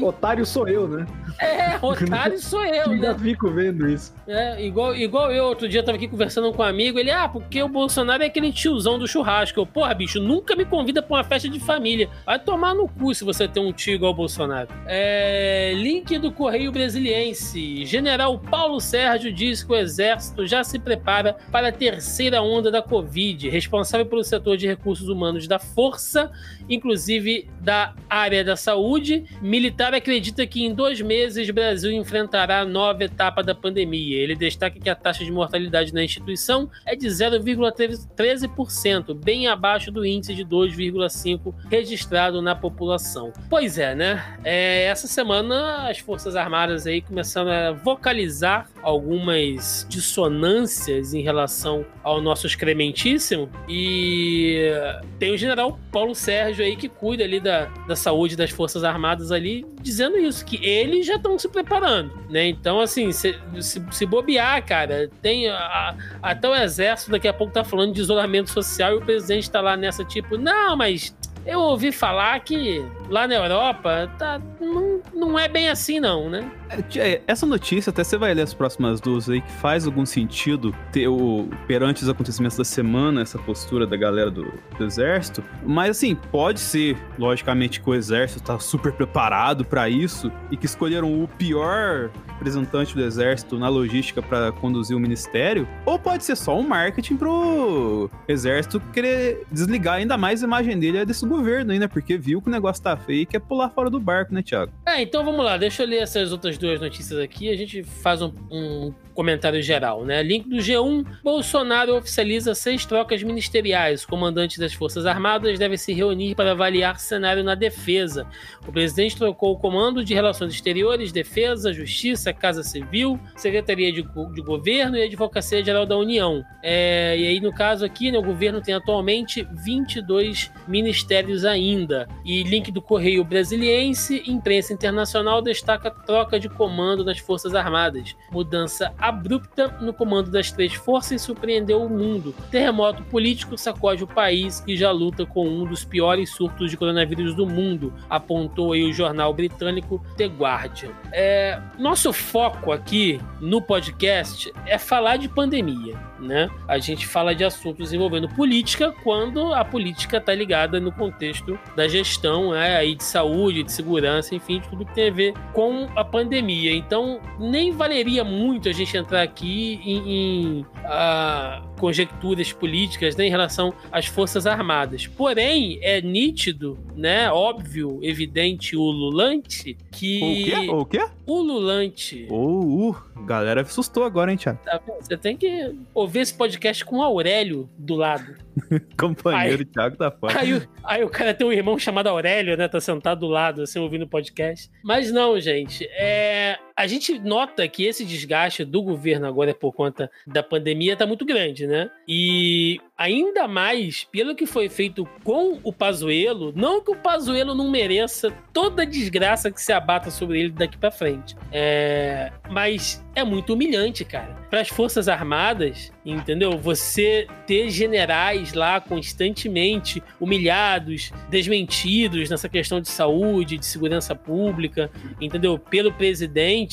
Otário 0.04 0.46
sou 0.46 0.68
eu, 0.68 0.86
né? 0.88 1.06
É, 1.38 1.76
otário 1.82 2.38
sou 2.38 2.64
eu, 2.64 2.90
ainda 2.90 3.12
né? 3.12 3.18
fico 3.18 3.50
vendo 3.50 3.88
isso. 3.88 4.14
É, 4.26 4.64
igual, 4.64 4.94
igual 4.94 5.30
eu, 5.30 5.44
outro 5.44 5.68
dia 5.68 5.82
tava 5.82 5.96
aqui 5.96 6.08
conversando 6.08 6.52
com 6.52 6.62
um 6.62 6.64
amigo, 6.64 6.98
ele, 6.98 7.10
ah, 7.10 7.28
porque 7.28 7.62
o 7.62 7.68
Bolsonaro 7.68 8.22
é 8.22 8.26
aquele 8.26 8.52
tiozão 8.52 8.98
do 8.98 9.06
churrasco. 9.06 9.60
Eu, 9.60 9.66
porra, 9.66 9.92
bicho, 9.94 10.20
nunca 10.20 10.56
me 10.56 10.64
convida 10.64 11.02
pra 11.02 11.16
uma 11.16 11.24
festa 11.24 11.48
de 11.48 11.60
família. 11.60 12.08
Vai 12.24 12.38
tomar 12.38 12.74
no 12.74 12.88
cu 12.88 13.14
se 13.14 13.24
você 13.24 13.46
tem 13.46 13.62
um 13.62 13.72
tio 13.72 13.94
igual 13.94 14.12
o 14.12 14.14
Bolsonaro. 14.14 14.68
É, 14.86 15.72
link 15.74 16.18
do 16.18 16.32
Correio 16.32 16.72
Brasiliense. 16.72 17.84
General 17.84 18.38
Paulo 18.38 18.80
Sérgio 18.80 19.32
diz 19.32 19.62
que 19.62 19.72
o 19.72 19.76
exército 19.76 20.46
já 20.46 20.64
se 20.64 20.78
prepara 20.78 21.36
para 21.56 21.68
a 21.68 21.72
terceira 21.72 22.42
onda 22.42 22.70
da 22.70 22.82
Covid, 22.82 23.48
responsável 23.48 24.04
pelo 24.04 24.22
setor 24.22 24.58
de 24.58 24.66
recursos 24.66 25.08
humanos 25.08 25.48
da 25.48 25.58
Força, 25.58 26.30
inclusive 26.68 27.48
da 27.62 27.94
área 28.10 28.44
da 28.44 28.56
saúde. 28.56 29.24
Militar 29.40 29.94
acredita 29.94 30.46
que 30.46 30.66
em 30.66 30.74
dois 30.74 31.00
meses 31.00 31.48
o 31.48 31.52
Brasil 31.54 31.90
enfrentará 31.90 32.60
a 32.60 32.64
nova 32.66 33.04
etapa 33.04 33.42
da 33.42 33.54
pandemia. 33.54 34.18
Ele 34.18 34.36
destaca 34.36 34.78
que 34.78 34.90
a 34.90 34.94
taxa 34.94 35.24
de 35.24 35.32
mortalidade 35.32 35.94
na 35.94 36.04
instituição 36.04 36.68
é 36.84 36.94
de 36.94 37.06
0,13%, 37.06 39.14
bem 39.14 39.46
abaixo 39.46 39.90
do 39.90 40.04
índice 40.04 40.34
de 40.34 40.44
2,5% 40.44 41.54
registrado 41.70 42.42
na 42.42 42.54
população. 42.54 43.32
Pois 43.48 43.78
é, 43.78 43.94
né? 43.94 44.22
É, 44.44 44.84
essa 44.84 45.06
semana 45.06 45.88
as 45.88 46.00
Forças 46.00 46.36
Armadas 46.36 46.86
aí 46.86 47.00
começaram 47.00 47.50
a 47.50 47.72
vocalizar 47.72 48.68
algumas 48.86 49.84
dissonâncias 49.88 51.12
em 51.12 51.20
relação 51.20 51.84
ao 52.04 52.20
nosso 52.20 52.46
excrementíssimo. 52.46 53.50
E 53.68 54.70
tem 55.18 55.34
o 55.34 55.36
general 55.36 55.76
Paulo 55.90 56.14
Sérgio 56.14 56.64
aí 56.64 56.76
que 56.76 56.88
cuida 56.88 57.24
ali 57.24 57.40
da, 57.40 57.64
da 57.88 57.96
saúde 57.96 58.36
das 58.36 58.50
Forças 58.50 58.84
Armadas 58.84 59.32
ali, 59.32 59.66
dizendo 59.82 60.16
isso, 60.16 60.44
que 60.44 60.64
eles 60.64 61.04
já 61.04 61.16
estão 61.16 61.36
se 61.36 61.48
preparando, 61.48 62.12
né? 62.30 62.46
Então, 62.46 62.78
assim, 62.78 63.10
se, 63.10 63.36
se, 63.60 63.82
se 63.90 64.06
bobear, 64.06 64.64
cara, 64.64 65.10
tem 65.20 65.48
a, 65.48 65.96
até 66.22 66.48
o 66.48 66.54
exército 66.54 67.10
daqui 67.10 67.26
a 67.26 67.32
pouco 67.32 67.52
tá 67.52 67.64
falando 67.64 67.92
de 67.92 68.00
isolamento 68.00 68.50
social 68.50 68.92
e 68.92 68.98
o 68.98 69.04
presidente 69.04 69.50
tá 69.50 69.60
lá 69.60 69.76
nessa 69.76 70.04
tipo, 70.04 70.38
não, 70.38 70.76
mas 70.76 71.12
eu 71.46 71.60
ouvi 71.60 71.92
falar 71.92 72.40
que 72.40 72.84
lá 73.08 73.28
na 73.28 73.36
Europa 73.36 74.10
tá, 74.18 74.40
não, 74.60 75.00
não 75.14 75.38
é 75.38 75.48
bem 75.48 75.68
assim, 75.68 76.00
não, 76.00 76.28
né? 76.28 76.50
É, 76.68 76.98
é, 76.98 77.22
essa 77.26 77.46
notícia, 77.46 77.90
até 77.90 78.02
você 78.02 78.18
vai 78.18 78.34
ler 78.34 78.42
as 78.42 78.52
próximas 78.52 79.00
duas 79.00 79.30
aí, 79.30 79.40
que 79.40 79.52
faz 79.52 79.86
algum 79.86 80.04
sentido 80.04 80.74
ter 80.90 81.06
o, 81.06 81.48
perante 81.68 82.02
os 82.02 82.08
acontecimentos 82.08 82.56
da 82.56 82.64
semana, 82.64 83.22
essa 83.22 83.38
postura 83.38 83.86
da 83.86 83.96
galera 83.96 84.30
do, 84.30 84.52
do 84.76 84.84
exército. 84.84 85.42
Mas 85.64 85.90
assim, 85.90 86.16
pode 86.16 86.58
ser, 86.58 86.96
logicamente, 87.16 87.80
que 87.80 87.88
o 87.88 87.94
exército 87.94 88.42
tá 88.42 88.58
super 88.58 88.92
preparado 88.92 89.64
para 89.64 89.88
isso 89.88 90.32
e 90.50 90.56
que 90.56 90.66
escolheram 90.66 91.22
o 91.22 91.28
pior 91.28 92.10
representante 92.36 92.94
do 92.94 93.02
exército 93.02 93.58
na 93.58 93.68
logística 93.68 94.22
para 94.22 94.52
conduzir 94.52 94.96
o 94.96 95.00
ministério, 95.00 95.66
ou 95.84 95.98
pode 95.98 96.24
ser 96.24 96.36
só 96.36 96.58
um 96.58 96.62
marketing 96.62 97.16
pro 97.16 98.10
exército 98.28 98.80
querer 98.92 99.44
desligar 99.50 99.94
ainda 99.94 100.16
mais 100.16 100.42
a 100.42 100.46
imagem 100.46 100.78
dele 100.78 101.04
desse 101.04 101.26
governo 101.26 101.72
ainda, 101.72 101.88
porque 101.88 102.16
viu 102.16 102.40
que 102.40 102.48
o 102.48 102.50
negócio 102.50 102.82
tá 102.82 102.96
feio 102.96 103.22
e 103.22 103.26
quer 103.26 103.40
pular 103.40 103.70
fora 103.70 103.90
do 103.90 103.98
barco, 103.98 104.32
né, 104.32 104.42
Thiago? 104.42 104.72
É, 104.86 105.02
então 105.02 105.24
vamos 105.24 105.44
lá, 105.44 105.56
deixa 105.56 105.82
eu 105.82 105.88
ler 105.88 106.02
essas 106.02 106.30
outras 106.30 106.58
duas 106.58 106.80
notícias 106.80 107.18
aqui, 107.18 107.50
a 107.50 107.56
gente 107.56 107.82
faz 107.82 108.20
um, 108.22 108.32
um 108.50 108.94
comentário 109.16 109.60
geral, 109.62 110.04
né? 110.04 110.22
Link 110.22 110.48
do 110.48 110.56
G1: 110.56 111.04
Bolsonaro 111.24 111.96
oficializa 111.96 112.54
seis 112.54 112.84
trocas 112.84 113.22
ministeriais. 113.22 114.04
Comandantes 114.04 114.58
das 114.58 114.74
Forças 114.74 115.06
Armadas 115.06 115.58
devem 115.58 115.78
se 115.78 115.92
reunir 115.92 116.34
para 116.34 116.52
avaliar 116.52 117.00
cenário 117.00 117.42
na 117.42 117.54
defesa. 117.54 118.26
O 118.68 118.70
presidente 118.70 119.16
trocou 119.16 119.54
o 119.54 119.58
comando 119.58 120.04
de 120.04 120.14
Relações 120.14 120.52
Exteriores, 120.52 121.10
Defesa, 121.10 121.72
Justiça, 121.72 122.25
Casa 122.32 122.62
Civil, 122.62 123.18
Secretaria 123.36 123.92
de, 123.92 124.02
de 124.02 124.42
Governo 124.42 124.96
e 124.96 125.02
Advocacia 125.02 125.64
Geral 125.64 125.86
da 125.86 125.96
União. 125.96 126.44
É, 126.62 127.16
e 127.18 127.26
aí, 127.26 127.40
no 127.40 127.52
caso 127.52 127.84
aqui, 127.84 128.10
né, 128.10 128.18
o 128.18 128.22
governo 128.22 128.60
tem 128.60 128.74
atualmente 128.74 129.46
22 129.64 130.50
ministérios 130.66 131.44
ainda. 131.44 132.08
E 132.24 132.42
link 132.42 132.70
do 132.70 132.82
Correio 132.82 133.24
Brasiliense: 133.24 134.22
imprensa 134.26 134.72
internacional 134.72 135.40
destaca 135.42 135.90
troca 135.90 136.38
de 136.38 136.48
comando 136.48 137.04
nas 137.04 137.18
Forças 137.18 137.54
Armadas. 137.54 138.16
Mudança 138.30 138.92
abrupta 138.98 139.68
no 139.80 139.92
comando 139.92 140.30
das 140.30 140.50
três 140.50 140.74
forças 140.74 141.22
surpreendeu 141.22 141.82
o 141.82 141.88
mundo. 141.88 142.34
Terremoto 142.50 143.02
político 143.04 143.56
sacode 143.56 144.04
o 144.04 144.06
país 144.06 144.60
que 144.60 144.76
já 144.76 144.90
luta 144.90 145.26
com 145.26 145.46
um 145.48 145.64
dos 145.64 145.84
piores 145.84 146.30
surtos 146.30 146.70
de 146.70 146.76
coronavírus 146.76 147.34
do 147.34 147.46
mundo, 147.46 147.92
apontou 148.08 148.72
aí 148.72 148.84
o 148.84 148.92
jornal 148.92 149.32
britânico 149.32 150.02
The 150.16 150.26
Guardian. 150.26 150.90
É, 151.12 151.60
nosso 151.78 152.12
foco 152.16 152.72
aqui 152.72 153.20
no 153.40 153.60
podcast 153.60 154.52
é 154.66 154.78
falar 154.78 155.16
de 155.16 155.28
pandemia 155.28 155.96
né? 156.20 156.48
A 156.66 156.78
gente 156.78 157.06
fala 157.06 157.34
de 157.34 157.44
assuntos 157.44 157.92
envolvendo 157.92 158.28
política 158.28 158.92
quando 159.02 159.52
a 159.52 159.64
política 159.64 160.18
está 160.18 160.34
ligada 160.34 160.80
no 160.80 160.92
contexto 160.92 161.58
da 161.74 161.88
gestão, 161.88 162.52
né? 162.52 162.76
Aí 162.76 162.94
de 162.94 163.04
saúde, 163.04 163.62
de 163.62 163.72
segurança, 163.72 164.34
enfim, 164.34 164.60
de 164.60 164.68
tudo 164.68 164.84
que 164.84 164.94
tem 164.94 165.08
a 165.08 165.12
ver 165.12 165.34
com 165.52 165.88
a 165.96 166.04
pandemia. 166.04 166.72
Então, 166.72 167.20
nem 167.38 167.72
valeria 167.72 168.24
muito 168.24 168.68
a 168.68 168.72
gente 168.72 168.96
entrar 168.96 169.22
aqui 169.22 169.80
em, 169.84 170.10
em 170.10 170.66
a, 170.84 171.62
conjecturas 171.78 172.52
políticas 172.52 173.16
né, 173.16 173.26
em 173.26 173.30
relação 173.30 173.72
às 173.90 174.06
Forças 174.06 174.46
Armadas. 174.46 175.06
Porém, 175.06 175.78
é 175.82 176.00
nítido, 176.00 176.78
né? 176.94 177.30
Óbvio, 177.30 177.98
evidente, 178.02 178.76
ululante 178.76 179.76
que. 179.90 180.20
O 180.22 180.44
quê? 180.44 180.70
O 180.70 180.84
quê? 180.84 181.06
Ululante. 181.26 182.26
Oh, 182.30 182.90
uh, 182.90 182.96
galera 183.24 183.62
assustou 183.62 184.04
agora, 184.04 184.30
hein, 184.30 184.36
Thiago? 184.36 184.60
Tá 184.64 184.80
Você 185.00 185.16
tem 185.16 185.36
que 185.36 185.74
ouvir 186.06 186.20
esse 186.20 186.32
podcast 186.32 186.84
com 186.84 186.98
o 186.98 187.02
Aurélio 187.02 187.68
do 187.76 187.96
lado. 187.96 188.36
Companheiro 188.98 189.58
aí, 189.58 189.64
Thiago 189.64 189.96
tá 189.96 190.10
fora. 190.10 190.40
Aí, 190.40 190.62
aí, 190.84 191.04
o 191.04 191.10
cara 191.10 191.34
tem 191.34 191.46
um 191.46 191.52
irmão 191.52 191.76
chamado 191.78 192.08
Aurélio, 192.08 192.56
né? 192.56 192.68
Tá 192.68 192.80
sentado 192.80 193.20
do 193.20 193.26
lado, 193.26 193.62
assim, 193.62 193.80
ouvindo 193.80 194.02
o 194.02 194.08
podcast. 194.08 194.70
Mas 194.84 195.10
não, 195.10 195.38
gente. 195.40 195.84
É, 195.90 196.58
a 196.76 196.86
gente 196.86 197.18
nota 197.18 197.66
que 197.66 197.84
esse 197.84 198.04
desgaste 198.04 198.62
do 198.62 198.82
governo 198.82 199.26
agora 199.26 199.54
por 199.54 199.72
conta 199.72 200.10
da 200.26 200.42
pandemia 200.42 200.94
tá 200.94 201.06
muito 201.06 201.24
grande, 201.24 201.66
né? 201.66 201.90
E 202.06 202.78
ainda 202.98 203.48
mais 203.48 204.04
pelo 204.04 204.34
que 204.34 204.44
foi 204.44 204.68
feito 204.68 205.08
com 205.24 205.58
o 205.62 205.72
Pazuello, 205.72 206.52
não 206.54 206.82
que 206.82 206.90
o 206.90 206.96
Pazuello 206.96 207.54
não 207.54 207.70
mereça 207.70 208.30
toda 208.52 208.82
a 208.82 208.86
desgraça 208.86 209.50
que 209.50 209.60
se 209.60 209.72
abata 209.72 210.10
sobre 210.10 210.40
ele 210.40 210.50
daqui 210.50 210.76
para 210.76 210.90
frente. 210.90 211.34
É, 211.50 212.30
mas 212.50 213.02
é 213.14 213.24
muito 213.24 213.54
humilhante, 213.54 214.04
cara. 214.04 214.36
Para 214.50 214.60
as 214.60 214.68
Forças 214.68 215.08
Armadas, 215.08 215.90
entendeu? 216.04 216.58
Você 216.58 217.26
ter 217.46 217.70
generais 217.70 218.52
lá 218.52 218.80
constantemente 218.80 220.02
humilhados, 220.20 221.10
desmentidos 221.30 222.28
nessa 222.28 222.48
questão 222.48 222.80
de 222.80 222.88
saúde, 222.88 223.56
de 223.56 223.64
segurança 223.64 224.14
pública, 224.14 224.90
entendeu? 225.20 225.58
Pelo 225.58 225.92
presidente 225.92 226.65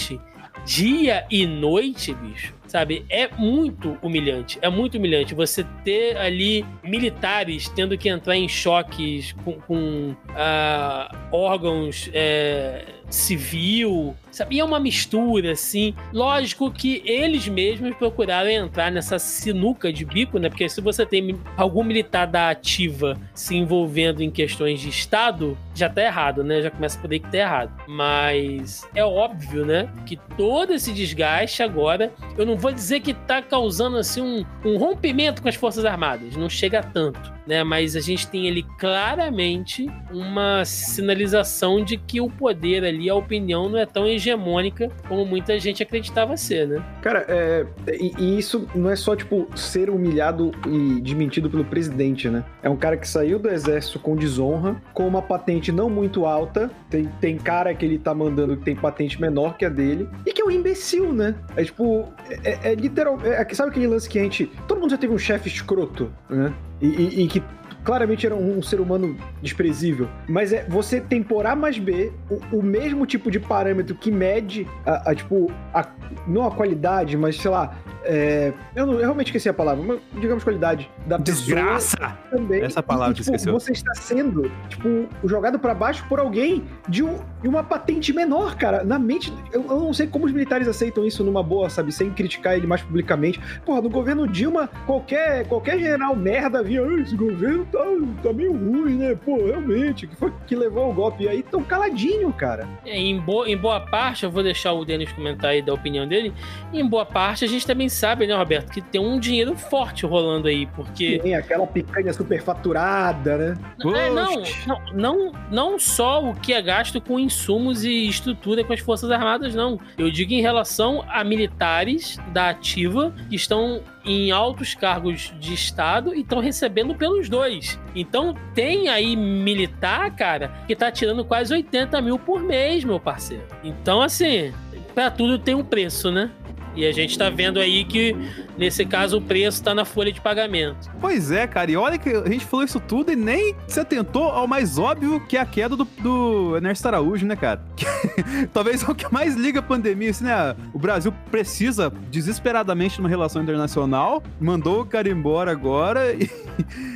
dia 0.65 1.25
e 1.29 1.45
noite, 1.45 2.13
bicho 2.13 2.62
sabe? 2.73 3.05
É 3.07 3.29
muito 3.37 3.99
humilhante. 4.01 4.57
É 4.59 4.67
muito 4.67 4.97
humilhante 4.97 5.35
você 5.35 5.63
ter 5.83 6.17
ali 6.17 6.65
militares 6.83 7.69
tendo 7.69 7.95
que 7.95 8.09
entrar 8.09 8.35
em 8.35 8.49
choques 8.49 9.31
com, 9.43 9.53
com 9.61 10.15
ah, 10.35 11.15
órgãos. 11.31 12.09
É, 12.11 12.83
civil, 13.13 14.15
sabe? 14.31 14.55
E 14.55 14.59
é 14.59 14.65
uma 14.65 14.79
mistura, 14.79 15.51
assim. 15.51 15.93
Lógico 16.11 16.71
que 16.71 17.03
eles 17.05 17.47
mesmos 17.47 17.95
procuraram 17.95 18.49
entrar 18.49 18.91
nessa 18.91 19.19
sinuca 19.19 19.93
de 19.93 20.03
bico, 20.03 20.39
né? 20.39 20.49
Porque 20.49 20.67
se 20.67 20.81
você 20.81 21.05
tem 21.05 21.39
algum 21.55 21.83
militar 21.83 22.25
da 22.25 22.49
ativa 22.49 23.15
se 23.33 23.55
envolvendo 23.55 24.23
em 24.23 24.31
questões 24.31 24.79
de 24.79 24.89
Estado, 24.89 25.55
já 25.75 25.87
tá 25.87 26.03
errado, 26.03 26.43
né? 26.43 26.61
Já 26.61 26.71
começa 26.71 26.97
por 26.99 27.11
aí 27.11 27.19
que 27.19 27.29
tá 27.29 27.37
errado. 27.37 27.71
Mas 27.87 28.87
é 28.95 29.05
óbvio, 29.05 29.63
né? 29.63 29.87
Que 30.05 30.17
todo 30.35 30.73
esse 30.73 30.91
desgaste 30.91 31.61
agora, 31.61 32.11
eu 32.35 32.45
não 32.45 32.57
vou 32.63 32.71
dizer 32.71 33.01
que 33.01 33.13
tá 33.13 33.41
causando, 33.41 33.97
assim, 33.97 34.21
um, 34.21 34.45
um 34.65 34.77
rompimento 34.77 35.41
com 35.41 35.49
as 35.49 35.55
Forças 35.55 35.83
Armadas. 35.83 36.37
Não 36.37 36.49
chega 36.49 36.81
tanto, 36.81 37.33
né? 37.45 37.63
Mas 37.63 37.95
a 37.95 37.99
gente 37.99 38.27
tem 38.27 38.49
ali 38.49 38.63
claramente 38.79 39.89
uma 40.11 40.63
sinalização 40.65 41.83
de 41.83 41.97
que 41.97 42.19
o 42.21 42.29
poder 42.29 42.83
ali, 42.83 43.09
a 43.09 43.15
opinião 43.15 43.69
não 43.69 43.77
é 43.77 43.85
tão 43.85 44.07
hegemônica 44.07 44.89
como 45.07 45.25
muita 45.25 45.59
gente 45.59 45.83
acreditava 45.83 46.37
ser, 46.37 46.67
né? 46.67 46.83
Cara, 47.01 47.25
é, 47.27 47.65
e, 47.93 48.13
e 48.17 48.39
isso 48.39 48.67
não 48.73 48.89
é 48.89 48.95
só, 48.95 49.15
tipo, 49.15 49.47
ser 49.55 49.89
humilhado 49.89 50.51
e 50.67 51.01
desmentido 51.01 51.49
pelo 51.49 51.65
presidente, 51.65 52.29
né? 52.29 52.43
É 52.61 52.69
um 52.69 52.75
cara 52.75 52.97
que 52.97 53.07
saiu 53.07 53.39
do 53.39 53.49
exército 53.49 53.99
com 53.99 54.15
desonra, 54.15 54.81
com 54.93 55.07
uma 55.07 55.21
patente 55.21 55.71
não 55.71 55.89
muito 55.89 56.25
alta. 56.25 56.69
Tem, 56.89 57.05
tem 57.19 57.37
cara 57.37 57.73
que 57.73 57.85
ele 57.85 57.97
tá 57.97 58.13
mandando 58.13 58.57
que 58.57 58.63
tem 58.63 58.75
patente 58.75 59.19
menor 59.19 59.57
que 59.57 59.65
a 59.65 59.69
dele. 59.69 60.07
E 60.25 60.33
que 60.33 60.41
é 60.41 60.45
um 60.45 60.51
imbecil, 60.51 61.13
né? 61.13 61.35
É 61.55 61.63
tipo, 61.63 62.07
é, 62.43 62.51
é, 62.51 62.71
é 62.71 62.75
literal. 62.75 63.19
É, 63.23 63.45
sabe 63.53 63.71
aquele 63.71 63.87
lance 63.87 64.09
que 64.09 64.19
a 64.19 64.23
gente. 64.23 64.49
Todo 64.67 64.79
mundo 64.79 64.91
já 64.91 64.97
teve 64.97 65.13
um 65.13 65.17
chefe 65.17 65.49
escroto, 65.49 66.11
né? 66.29 66.53
E, 66.83 67.23
e, 67.23 67.27
que 67.29 67.41
claramente 67.83 68.25
era 68.25 68.35
um, 68.35 68.59
um, 68.59 68.61
ser 68.61 68.79
humano 68.79 69.15
desprezível. 69.41 70.07
Mas 70.27 70.53
é 70.53 70.65
você 70.67 70.99
tem 70.99 71.21
por 71.21 71.45
A 71.45 71.55
mais 71.55 71.77
B 71.77 72.11
o, 72.29 72.57
o 72.57 72.63
mesmo 72.63 73.05
tipo 73.05 73.29
de 73.29 73.39
parâmetro 73.39 73.95
que 73.95 74.11
mede 74.11 74.67
a, 74.85 75.11
a 75.11 75.15
tipo, 75.15 75.51
a, 75.73 75.87
não 76.27 76.45
a 76.45 76.51
qualidade, 76.51 77.17
mas 77.17 77.37
sei 77.37 77.51
lá, 77.51 77.75
é, 78.03 78.53
eu, 78.75 78.85
não, 78.85 78.93
eu, 78.93 78.99
realmente 78.99 79.27
esqueci 79.27 79.47
a 79.47 79.53
palavra, 79.53 79.83
mas 79.83 79.99
digamos 80.19 80.43
qualidade 80.43 80.89
da 81.05 81.17
Desgraça! 81.17 82.17
também. 82.29 82.61
Essa 82.61 82.83
palavra 82.83 83.13
e, 83.13 83.15
tipo, 83.15 83.33
esqueceu. 83.33 83.53
Você 83.53 83.71
está 83.71 83.93
sendo, 83.95 84.51
tipo, 84.67 85.07
jogado 85.23 85.57
para 85.59 85.73
baixo 85.73 86.05
por 86.09 86.19
alguém 86.19 86.63
de, 86.87 87.03
um, 87.03 87.19
de, 87.41 87.47
uma 87.47 87.63
patente 87.63 88.11
menor, 88.11 88.55
cara. 88.55 88.83
Na 88.83 88.99
mente, 88.99 89.33
eu, 89.51 89.63
eu, 89.63 89.79
não 89.79 89.93
sei 89.93 90.07
como 90.07 90.25
os 90.25 90.31
militares 90.31 90.67
aceitam 90.67 91.05
isso 91.05 91.23
numa 91.23 91.41
boa, 91.41 91.69
sabe? 91.69 91.91
Sem 91.91 92.11
criticar 92.11 92.57
ele 92.57 92.67
mais 92.67 92.81
publicamente. 92.81 93.39
Porra, 93.65 93.81
no 93.81 93.89
governo 93.89 94.27
Dilma, 94.27 94.69
qualquer, 94.85 95.47
qualquer 95.47 95.77
general 95.79 96.15
merda 96.15 96.61
vinha, 96.61 96.81
esse 97.01 97.15
governo 97.15 97.65
tá, 97.73 97.83
tá 98.21 98.31
meio 98.31 98.53
ruim, 98.53 98.97
né? 98.97 99.15
Pô, 99.25 99.43
realmente, 99.45 100.05
que 100.05 100.15
foi 100.15 100.31
que 100.45 100.55
levou 100.55 100.91
o 100.91 100.93
golpe? 100.93 101.23
E 101.23 101.27
aí 101.27 101.41
tão 101.41 101.63
caladinho, 101.63 102.31
cara. 102.31 102.67
É, 102.85 102.95
em, 102.95 103.19
boa, 103.19 103.49
em 103.49 103.57
boa 103.57 103.79
parte, 103.79 104.23
eu 104.23 104.31
vou 104.31 104.43
deixar 104.43 104.73
o 104.73 104.85
Denis 104.85 105.11
comentar 105.11 105.51
aí 105.51 105.61
da 105.61 105.73
opinião 105.73 106.07
dele. 106.07 106.31
Em 106.71 106.87
boa 106.87 107.05
parte, 107.05 107.43
a 107.43 107.47
gente 107.47 107.65
também 107.65 107.89
sabe, 107.89 108.27
né, 108.27 108.35
Roberto, 108.35 108.71
que 108.71 108.81
tem 108.81 109.01
um 109.01 109.19
dinheiro 109.19 109.55
forte 109.57 110.05
rolando 110.05 110.47
aí, 110.47 110.67
porque. 110.67 111.19
Tem 111.19 111.35
aquela 111.35 111.65
picanha 111.65 112.13
superfaturada, 112.13 113.37
né? 113.37 113.57
É, 113.79 114.09
não, 114.09 114.43
não, 114.67 114.81
não, 114.93 115.31
não 115.49 115.79
só 115.79 116.23
o 116.23 116.35
que 116.35 116.53
é 116.53 116.61
gasto 116.61 117.01
com 117.01 117.19
insumos 117.19 117.83
e 117.83 118.07
estrutura 118.07 118.63
com 118.63 118.73
as 118.73 118.79
Forças 118.79 119.09
Armadas, 119.09 119.55
não. 119.55 119.79
Eu 119.97 120.11
digo 120.11 120.33
em 120.33 120.41
relação 120.41 121.03
a 121.09 121.23
militares 121.23 122.19
da 122.31 122.49
ativa 122.49 123.13
que 123.29 123.35
estão 123.35 123.81
em 124.05 124.31
altos 124.31 124.73
cargos 124.75 125.33
de 125.39 125.53
Estado 125.53 126.13
e 126.13 126.21
estão 126.21 126.39
recebendo 126.39 126.95
pelos 126.95 127.29
dois. 127.29 127.79
Então 127.95 128.35
tem 128.53 128.89
aí 128.89 129.15
militar, 129.15 130.15
cara, 130.15 130.49
que 130.67 130.75
tá 130.75 130.91
tirando 130.91 131.23
quase 131.23 131.53
80 131.53 132.01
mil 132.01 132.19
por 132.19 132.41
mês, 132.41 132.83
meu 132.83 132.99
parceiro. 132.99 133.43
Então, 133.63 134.01
assim, 134.01 134.53
para 134.93 135.09
tudo 135.09 135.39
tem 135.39 135.55
um 135.55 135.63
preço, 135.63 136.11
né? 136.11 136.31
E 136.75 136.85
a 136.85 136.91
gente 136.91 137.17
tá 137.17 137.29
vendo 137.29 137.59
aí 137.59 137.83
que, 137.85 138.15
nesse 138.57 138.85
caso, 138.85 139.17
o 139.17 139.21
preço 139.21 139.63
tá 139.63 139.75
na 139.75 139.85
folha 139.85 140.11
de 140.11 140.19
pagamento. 140.19 140.89
Pois 140.99 141.31
é, 141.31 141.45
cara. 141.45 141.69
E 141.69 141.77
olha 141.77 141.97
que 141.97 142.09
a 142.09 142.29
gente 142.29 142.45
falou 142.45 142.65
isso 142.65 142.79
tudo 142.79 143.11
e 143.11 143.15
nem 143.15 143.55
se 143.67 143.79
atentou 143.79 144.23
ao 144.23 144.47
mais 144.47 144.77
óbvio 144.77 145.19
que 145.27 145.37
é 145.37 145.41
a 145.41 145.45
queda 145.45 145.75
do, 145.75 145.85
do 145.99 146.55
Ernesto 146.55 146.87
Araújo, 146.87 147.25
né, 147.25 147.35
cara? 147.35 147.61
Talvez 148.51 148.83
é 148.83 148.91
o 148.91 148.95
que 148.95 149.11
mais 149.11 149.35
liga 149.35 149.59
a 149.59 149.63
pandemia, 149.63 150.09
assim, 150.09 150.23
né? 150.23 150.55
O 150.73 150.79
Brasil 150.79 151.13
precisa 151.29 151.91
desesperadamente 152.09 152.95
de 152.95 153.01
uma 153.01 153.09
relação 153.09 153.41
internacional, 153.41 154.23
mandou 154.39 154.81
o 154.81 154.85
cara 154.85 155.09
embora 155.09 155.51
agora 155.51 156.13
e, 156.13 156.29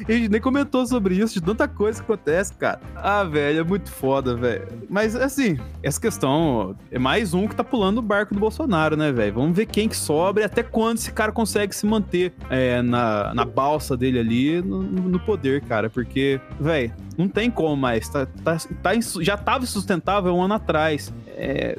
e 0.07 0.11
a 0.11 0.15
gente 0.15 0.29
nem 0.29 0.41
comentou 0.41 0.85
sobre 0.85 1.15
isso, 1.15 1.35
de 1.35 1.41
tanta 1.41 1.67
coisa 1.67 2.03
que 2.03 2.11
acontece, 2.11 2.53
cara. 2.53 2.79
Ah, 2.95 3.23
velho, 3.23 3.59
é 3.59 3.63
muito 3.63 3.91
foda, 3.91 4.35
velho. 4.35 4.67
Mas, 4.89 5.15
assim, 5.15 5.57
essa 5.83 5.99
questão 5.99 6.75
é 6.91 6.97
mais 6.97 7.33
um 7.33 7.47
que 7.47 7.55
tá 7.55 7.63
pulando 7.63 7.99
o 7.99 8.01
barco 8.01 8.33
do 8.33 8.39
Bolsonaro, 8.39 8.97
né, 8.97 9.11
velho? 9.11 9.33
Vamos 9.33 9.55
ver 9.55 9.66
quem 9.71 9.87
que 9.87 9.95
sobra 9.95 10.43
e 10.43 10.45
até 10.45 10.63
quando 10.63 10.97
esse 10.97 11.11
cara 11.11 11.31
consegue 11.31 11.75
se 11.75 11.85
manter 11.85 12.33
é, 12.49 12.81
na, 12.81 13.33
na 13.33 13.45
balsa 13.45 13.95
dele 13.95 14.19
ali 14.19 14.61
no, 14.61 14.81
no 14.81 15.19
poder, 15.19 15.61
cara. 15.61 15.89
Porque, 15.89 16.39
velho, 16.59 16.93
não 17.17 17.27
tem 17.27 17.49
como 17.49 17.75
mais. 17.75 18.07
Tá, 18.09 18.25
tá, 18.43 18.57
tá, 18.81 18.91
já 19.21 19.37
tava 19.37 19.65
sustentável 19.65 20.35
um 20.35 20.41
ano 20.41 20.53
atrás. 20.53 21.13
É, 21.27 21.77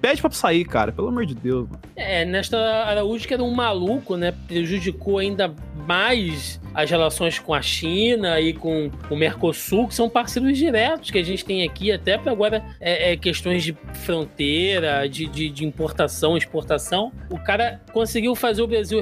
pede 0.00 0.20
pra 0.20 0.30
sair, 0.30 0.64
cara, 0.64 0.92
pelo 0.92 1.08
amor 1.08 1.26
de 1.26 1.34
Deus. 1.34 1.68
Mano. 1.68 1.80
É, 1.96 2.24
nesta 2.24 2.58
Araújo 2.58 3.26
que 3.26 3.34
era 3.34 3.42
um 3.42 3.54
maluco, 3.54 4.16
né? 4.16 4.32
Prejudicou 4.46 5.18
ainda 5.18 5.54
mais 5.86 6.60
as 6.74 6.90
relações 6.90 7.38
com 7.38 7.52
a 7.52 7.60
China 7.60 8.40
e 8.40 8.52
com 8.52 8.90
o 9.10 9.16
Mercosul, 9.16 9.88
que 9.88 9.94
são 9.94 10.08
parceiros 10.08 10.56
diretos 10.56 11.10
que 11.10 11.18
a 11.18 11.22
gente 11.22 11.44
tem 11.44 11.64
aqui, 11.64 11.92
até 11.92 12.16
para 12.16 12.32
agora 12.32 12.64
é, 12.80 13.12
é, 13.12 13.16
questões 13.16 13.62
de 13.62 13.76
fronteira, 14.04 15.08
de, 15.08 15.26
de, 15.26 15.50
de, 15.50 15.64
importação, 15.64 16.36
exportação. 16.36 17.12
O 17.30 17.38
cara 17.38 17.80
conseguiu 17.92 18.34
fazer 18.34 18.62
o 18.62 18.66
Brasil. 18.66 19.00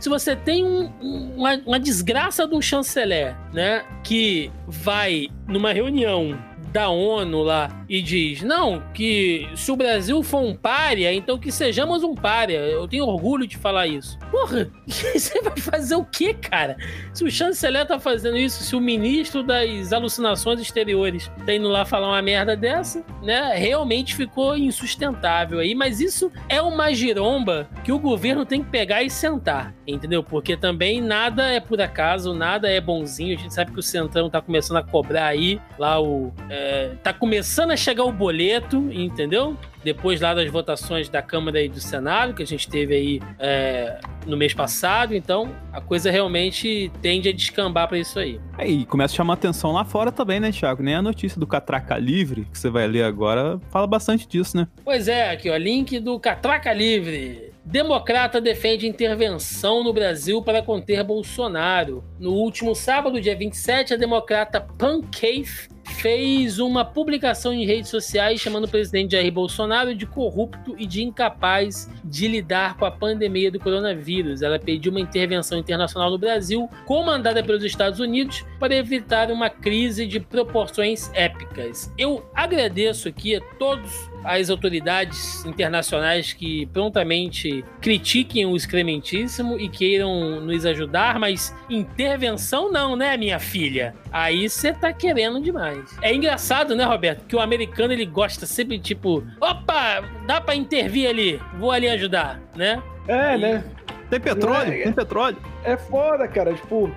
Se 0.00 0.08
você 0.08 0.34
tem 0.34 0.64
um, 0.64 0.90
uma, 1.36 1.54
uma 1.66 1.78
desgraça 1.78 2.46
de 2.46 2.54
um 2.54 2.60
chanceler, 2.60 3.36
né, 3.52 3.84
que 4.02 4.50
vai 4.66 5.28
numa 5.46 5.72
reunião 5.72 6.36
da 6.74 6.88
ONU 6.88 7.44
lá 7.44 7.70
e 7.88 8.02
diz: 8.02 8.42
não, 8.42 8.82
que 8.92 9.48
se 9.54 9.70
o 9.70 9.76
Brasil 9.76 10.20
for 10.24 10.42
um 10.42 10.56
párea, 10.56 11.14
então 11.14 11.38
que 11.38 11.52
sejamos 11.52 12.02
um 12.02 12.16
párea. 12.16 12.58
Eu 12.58 12.88
tenho 12.88 13.06
orgulho 13.06 13.46
de 13.46 13.56
falar 13.56 13.86
isso. 13.86 14.18
Porra, 14.28 14.68
você 14.84 15.40
vai 15.40 15.56
fazer 15.56 15.94
o 15.94 16.04
quê, 16.04 16.34
cara? 16.34 16.76
Se 17.12 17.22
o 17.22 17.30
chanceler 17.30 17.86
tá 17.86 18.00
fazendo 18.00 18.36
isso, 18.36 18.64
se 18.64 18.74
o 18.74 18.80
ministro 18.80 19.44
das 19.44 19.92
alucinações 19.92 20.60
exteriores 20.60 21.30
tá 21.46 21.54
indo 21.54 21.68
lá 21.68 21.84
falar 21.84 22.08
uma 22.08 22.22
merda 22.22 22.56
dessa, 22.56 23.04
né? 23.22 23.54
Realmente 23.54 24.16
ficou 24.16 24.56
insustentável 24.56 25.60
aí. 25.60 25.76
Mas 25.76 26.00
isso 26.00 26.32
é 26.48 26.60
uma 26.60 26.92
giromba 26.92 27.68
que 27.84 27.92
o 27.92 28.00
governo 28.00 28.44
tem 28.44 28.64
que 28.64 28.70
pegar 28.70 29.04
e 29.04 29.10
sentar, 29.10 29.72
entendeu? 29.86 30.24
Porque 30.24 30.56
também 30.56 31.00
nada 31.00 31.52
é 31.52 31.60
por 31.60 31.80
acaso, 31.80 32.34
nada 32.34 32.68
é 32.68 32.80
bonzinho. 32.80 33.36
A 33.38 33.40
gente 33.40 33.54
sabe 33.54 33.70
que 33.70 33.78
o 33.78 33.82
Centrão 33.82 34.28
tá 34.28 34.40
começando 34.40 34.78
a 34.78 34.82
cobrar 34.82 35.26
aí 35.26 35.60
lá 35.78 36.02
o. 36.02 36.32
É, 36.50 36.63
tá 37.02 37.12
começando 37.12 37.70
a 37.70 37.76
chegar 37.76 38.04
o 38.04 38.12
boleto, 38.12 38.90
entendeu? 38.92 39.56
Depois 39.82 40.20
lá 40.20 40.32
das 40.32 40.50
votações 40.50 41.08
da 41.08 41.20
Câmara 41.20 41.60
e 41.62 41.68
do 41.68 41.78
Senado, 41.78 42.32
que 42.32 42.42
a 42.42 42.46
gente 42.46 42.68
teve 42.68 42.94
aí 42.94 43.20
é, 43.38 44.00
no 44.26 44.36
mês 44.36 44.54
passado, 44.54 45.14
então 45.14 45.54
a 45.72 45.80
coisa 45.80 46.10
realmente 46.10 46.90
tende 47.02 47.28
a 47.28 47.32
descambar 47.32 47.86
para 47.86 47.98
isso 47.98 48.18
aí. 48.18 48.40
É, 48.56 48.66
e 48.66 48.86
começa 48.86 49.12
a 49.12 49.16
chamar 49.16 49.34
atenção 49.34 49.72
lá 49.72 49.84
fora 49.84 50.10
também, 50.10 50.40
né, 50.40 50.50
Thiago? 50.50 50.82
Nem 50.82 50.94
a 50.94 51.02
notícia 51.02 51.38
do 51.38 51.46
Catraca 51.46 51.98
Livre, 51.98 52.46
que 52.50 52.58
você 52.58 52.70
vai 52.70 52.86
ler 52.86 53.04
agora, 53.04 53.60
fala 53.70 53.86
bastante 53.86 54.26
disso, 54.26 54.56
né? 54.56 54.66
Pois 54.82 55.06
é, 55.06 55.30
aqui 55.30 55.50
ó, 55.50 55.56
link 55.56 56.00
do 56.00 56.18
Catraca 56.18 56.72
Livre. 56.72 57.52
Democrata 57.64 58.40
defende 58.42 58.86
intervenção 58.86 59.82
no 59.82 59.92
Brasil 59.92 60.42
para 60.42 60.62
conter 60.62 61.02
Bolsonaro. 61.02 62.04
No 62.18 62.32
último 62.32 62.74
sábado, 62.74 63.20
dia 63.20 63.34
27, 63.34 63.94
a 63.94 63.96
democrata 63.96 64.60
Pancave 64.60 65.73
fez 65.84 66.58
uma 66.58 66.84
publicação 66.84 67.52
em 67.52 67.64
redes 67.64 67.90
sociais 67.90 68.40
chamando 68.40 68.64
o 68.64 68.68
presidente 68.68 69.12
Jair 69.12 69.32
Bolsonaro 69.32 69.94
de 69.94 70.06
corrupto 70.06 70.74
e 70.78 70.86
de 70.86 71.02
incapaz 71.02 71.90
de 72.04 72.28
lidar 72.28 72.76
com 72.76 72.84
a 72.84 72.90
pandemia 72.90 73.50
do 73.50 73.60
coronavírus. 73.60 74.42
Ela 74.42 74.58
pediu 74.58 74.90
uma 74.90 75.00
intervenção 75.00 75.58
internacional 75.58 76.10
no 76.10 76.18
Brasil, 76.18 76.68
comandada 76.86 77.42
pelos 77.42 77.64
Estados 77.64 78.00
Unidos, 78.00 78.44
para 78.58 78.74
evitar 78.74 79.30
uma 79.30 79.50
crise 79.50 80.06
de 80.06 80.20
proporções 80.20 81.10
épicas. 81.14 81.92
Eu 81.98 82.24
agradeço 82.34 83.08
aqui 83.08 83.36
a 83.36 83.40
todos 83.58 84.14
as 84.24 84.48
autoridades 84.48 85.44
internacionais 85.44 86.32
que 86.32 86.66
prontamente 86.66 87.62
critiquem 87.80 88.46
o 88.46 88.56
excrementíssimo 88.56 89.60
e 89.60 89.68
queiram 89.68 90.40
nos 90.40 90.64
ajudar, 90.64 91.18
mas 91.20 91.54
intervenção 91.68 92.72
não, 92.72 92.96
né, 92.96 93.16
minha 93.16 93.38
filha? 93.38 93.94
Aí 94.10 94.48
você 94.48 94.72
tá 94.72 94.92
querendo 94.92 95.40
demais. 95.40 95.73
É 96.02 96.14
engraçado, 96.14 96.74
né, 96.76 96.84
Roberto, 96.84 97.24
que 97.26 97.34
o 97.36 97.40
americano 97.40 97.92
ele 97.92 98.06
gosta 98.06 98.46
sempre 98.46 98.78
tipo, 98.78 99.24
opa, 99.40 100.02
dá 100.26 100.40
para 100.40 100.54
intervir 100.54 101.08
ali, 101.08 101.40
vou 101.58 101.70
ali 101.70 101.88
ajudar, 101.88 102.40
né? 102.54 102.82
É, 103.08 103.34
E- 103.34 103.38
né? 103.38 103.64
Tem 104.10 104.20
petróleo? 104.20 104.72
É, 104.72 104.80
é. 104.80 104.82
Tem 104.84 104.92
petróleo? 104.92 105.36
É 105.64 105.76
foda, 105.76 106.28
cara. 106.28 106.52
Tipo, 106.54 106.90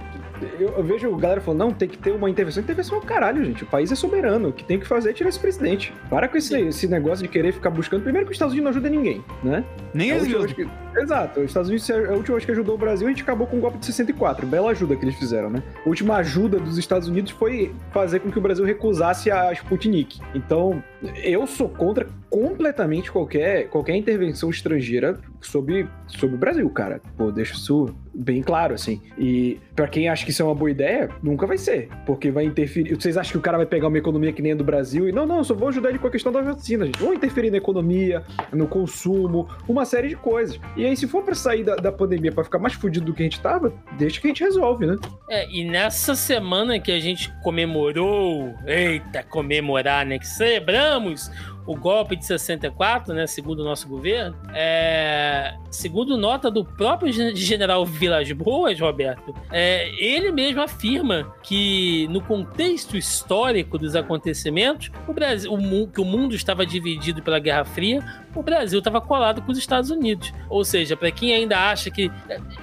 eu, 0.60 0.70
eu 0.70 0.84
vejo 0.84 1.14
a 1.14 1.18
galera 1.20 1.42
falando, 1.42 1.60
não, 1.60 1.72
tem 1.72 1.88
que 1.88 1.98
ter 1.98 2.12
uma 2.12 2.30
intervenção. 2.30 2.62
Intervenção 2.64 2.98
é 2.98 3.02
o 3.02 3.04
caralho, 3.04 3.44
gente. 3.44 3.64
O 3.64 3.68
país 3.68 3.92
é 3.92 3.96
soberano. 3.96 4.50
O 4.50 4.54
que 4.54 4.64
tem 4.64 4.80
que 4.80 4.88
fazer 4.88 5.10
é 5.10 5.14
tirar 5.14 5.30
esse 5.30 5.40
presidente. 5.40 5.94
Para 6.10 6.28
com 6.28 6.38
esse, 6.38 6.56
esse 6.60 6.88
negócio 6.88 7.24
de 7.24 7.30
querer 7.30 7.52
ficar 7.54 7.70
buscando. 7.70 8.04
Primeiro 8.04 8.26
que 8.28 8.32
os 8.32 8.36
Estados 8.36 8.54
Unidos 8.54 8.64
não 8.66 8.80
ajuda 8.80 8.90
ninguém, 8.90 9.24
né? 9.44 9.64
Nem 9.94 10.12
A 10.12 10.16
eles 10.16 10.24
última 10.28 10.44
usam. 10.46 10.56
vez 10.56 10.68
que- 10.70 10.88
Exato. 11.00 11.40
Os 11.42 11.46
Estados 11.46 11.70
Unidos, 11.70 11.90
a 11.92 12.14
última 12.14 12.36
vez 12.38 12.46
que 12.46 12.52
ajudou 12.52 12.74
o 12.74 12.78
Brasil, 12.78 13.06
a 13.08 13.10
gente 13.12 13.22
acabou 13.22 13.46
com 13.46 13.58
o 13.58 13.60
golpe 13.60 13.78
de 13.78 13.86
64. 13.86 14.48
Bela 14.48 14.72
ajuda 14.72 14.96
que 14.96 15.06
eles 15.06 15.16
fizeram, 15.16 15.50
né? 15.50 15.62
A 15.86 15.88
última 15.88 16.16
ajuda 16.18 16.60
dos 16.60 16.78
Estados 16.78 17.08
Unidos 17.08 17.32
foi 17.32 17.72
fazer 17.92 18.20
com 18.20 18.32
que 18.32 18.38
o 18.40 18.42
Brasil 18.42 18.66
recusasse 18.66 19.30
a 19.30 19.52
Sputnik. 19.54 20.20
Então, 20.34 20.82
eu 21.24 21.46
sou 21.46 21.70
contra 21.70 22.08
completamente 22.30 23.12
qualquer, 23.12 23.70
qualquer 23.70 23.96
intervenção 23.96 24.50
estrangeira 24.50 25.18
sobre, 25.42 25.88
sobre 26.08 26.36
o 26.36 26.40
Brasil, 26.40 26.70
cara. 26.70 27.02
Pô, 27.16 27.32
deixa 27.32 27.54
isso 27.54 27.96
bem 28.14 28.42
claro, 28.42 28.74
assim. 28.74 29.02
E 29.18 29.60
pra 29.76 29.88
quem 29.88 30.10
acha 30.10 30.26
que 30.26 30.32
isso 30.32 30.42
é 30.42 30.46
uma 30.46 30.56
boa 30.56 30.72
ideia, 30.72 31.10
nunca 31.22 31.46
vai 31.46 31.58
ser. 31.58 31.90
Porque 32.06 32.32
vai 32.32 32.46
interferir. 32.46 32.96
Vocês 32.96 33.16
acham 33.16 33.34
que 33.34 33.38
o 33.38 33.42
cara 33.42 33.58
vai 33.58 33.66
pegar 33.66 33.88
uma 33.88 33.98
economia 33.98 34.34
que 34.34 34.42
nem 34.42 34.54
a 34.54 34.56
do 34.56 34.64
Brasil 34.64 35.08
e 35.08 35.12
não, 35.12 35.26
não, 35.26 35.44
só 35.44 35.54
vou 35.54 35.70
ajudar 35.70 35.90
ele 35.90 36.00
com 36.00 36.08
a 36.08 36.12
questão 36.12 36.32
da 36.32 36.42
vacina, 36.42 36.86
gente. 36.86 37.00
Vão 37.00 37.14
interferir 37.14 37.52
na 37.52 37.58
economia, 37.58 38.24
no 38.52 38.68
consumo, 38.68 39.48
uma 39.68 39.86
série 39.86 40.10
de 40.10 40.16
coisas. 40.16 40.60
E 40.76 40.86
aí, 40.86 40.98
se 40.98 41.08
for 41.08 41.24
pra 41.24 41.36
sair 41.36 41.64
da, 41.64 41.76
da 41.76 41.92
pandemia 41.92 42.32
pra 42.32 42.44
ficar 42.44 42.60
mais 42.60 42.74
fudido 42.74 43.06
do 43.06 43.14
que 43.14 43.22
a 43.22 43.26
gente 43.26 43.40
tava, 43.40 43.74
deixa 43.98 44.20
que 44.20 44.28
a 44.28 44.30
gente 44.30 44.44
resolve, 44.44 44.86
né? 44.86 44.96
É, 45.30 45.50
e 45.50 45.64
nessa 45.64 46.16
semana 46.16 46.80
que 46.80 46.92
a 46.92 47.00
gente 47.00 47.32
comemorou, 47.44 48.54
eita, 48.66 49.24
comemorar, 49.24 50.06
né? 50.06 50.20
Que 50.20 50.28
celebramos 50.28 51.32
o 51.68 51.76
golpe 51.76 52.16
de 52.16 52.26
64, 52.26 53.14
né? 53.14 53.28
Segundo 53.28 53.60
o 53.60 53.64
nosso 53.64 53.88
governo, 53.88 54.36
é, 54.54 55.54
segundo 55.70 56.18
nota 56.18 56.50
do 56.50 56.64
próprio 56.66 57.12
gen- 57.12 57.36
general 57.36 57.86
Vilas 57.86 58.32
Boas, 58.32 58.80
Roberto, 58.80 59.36
é, 59.52 59.90
ele 60.04 60.32
mesmo 60.32 60.62
afirma 60.62 61.32
que 61.44 62.08
no 62.10 62.22
contexto 62.22 62.96
histórico 62.98 63.78
dos 63.78 63.96
acontecimentos, 63.96 64.90
o 65.08 65.14
Brasil, 65.14 65.54
o, 65.54 65.88
que 65.88 66.02
o 66.02 66.06
mundo 66.06 66.34
estava 66.34 66.66
dividido 66.66 67.22
pela 67.22 67.38
Guerra 67.40 67.66
Fria, 67.66 68.02
o 68.34 68.42
Brasil 68.42 68.80
estava 68.80 69.02
colado 69.02 69.42
com 69.42 69.52
os 69.52 69.58
Estados 69.58 69.90
Unidos. 69.90 70.32
Ou 70.50 70.64
seja, 70.64 70.96
para 70.96 71.12
quem 71.12 71.34
ainda 71.34 71.58
acha 71.70 71.90
que 71.92 72.10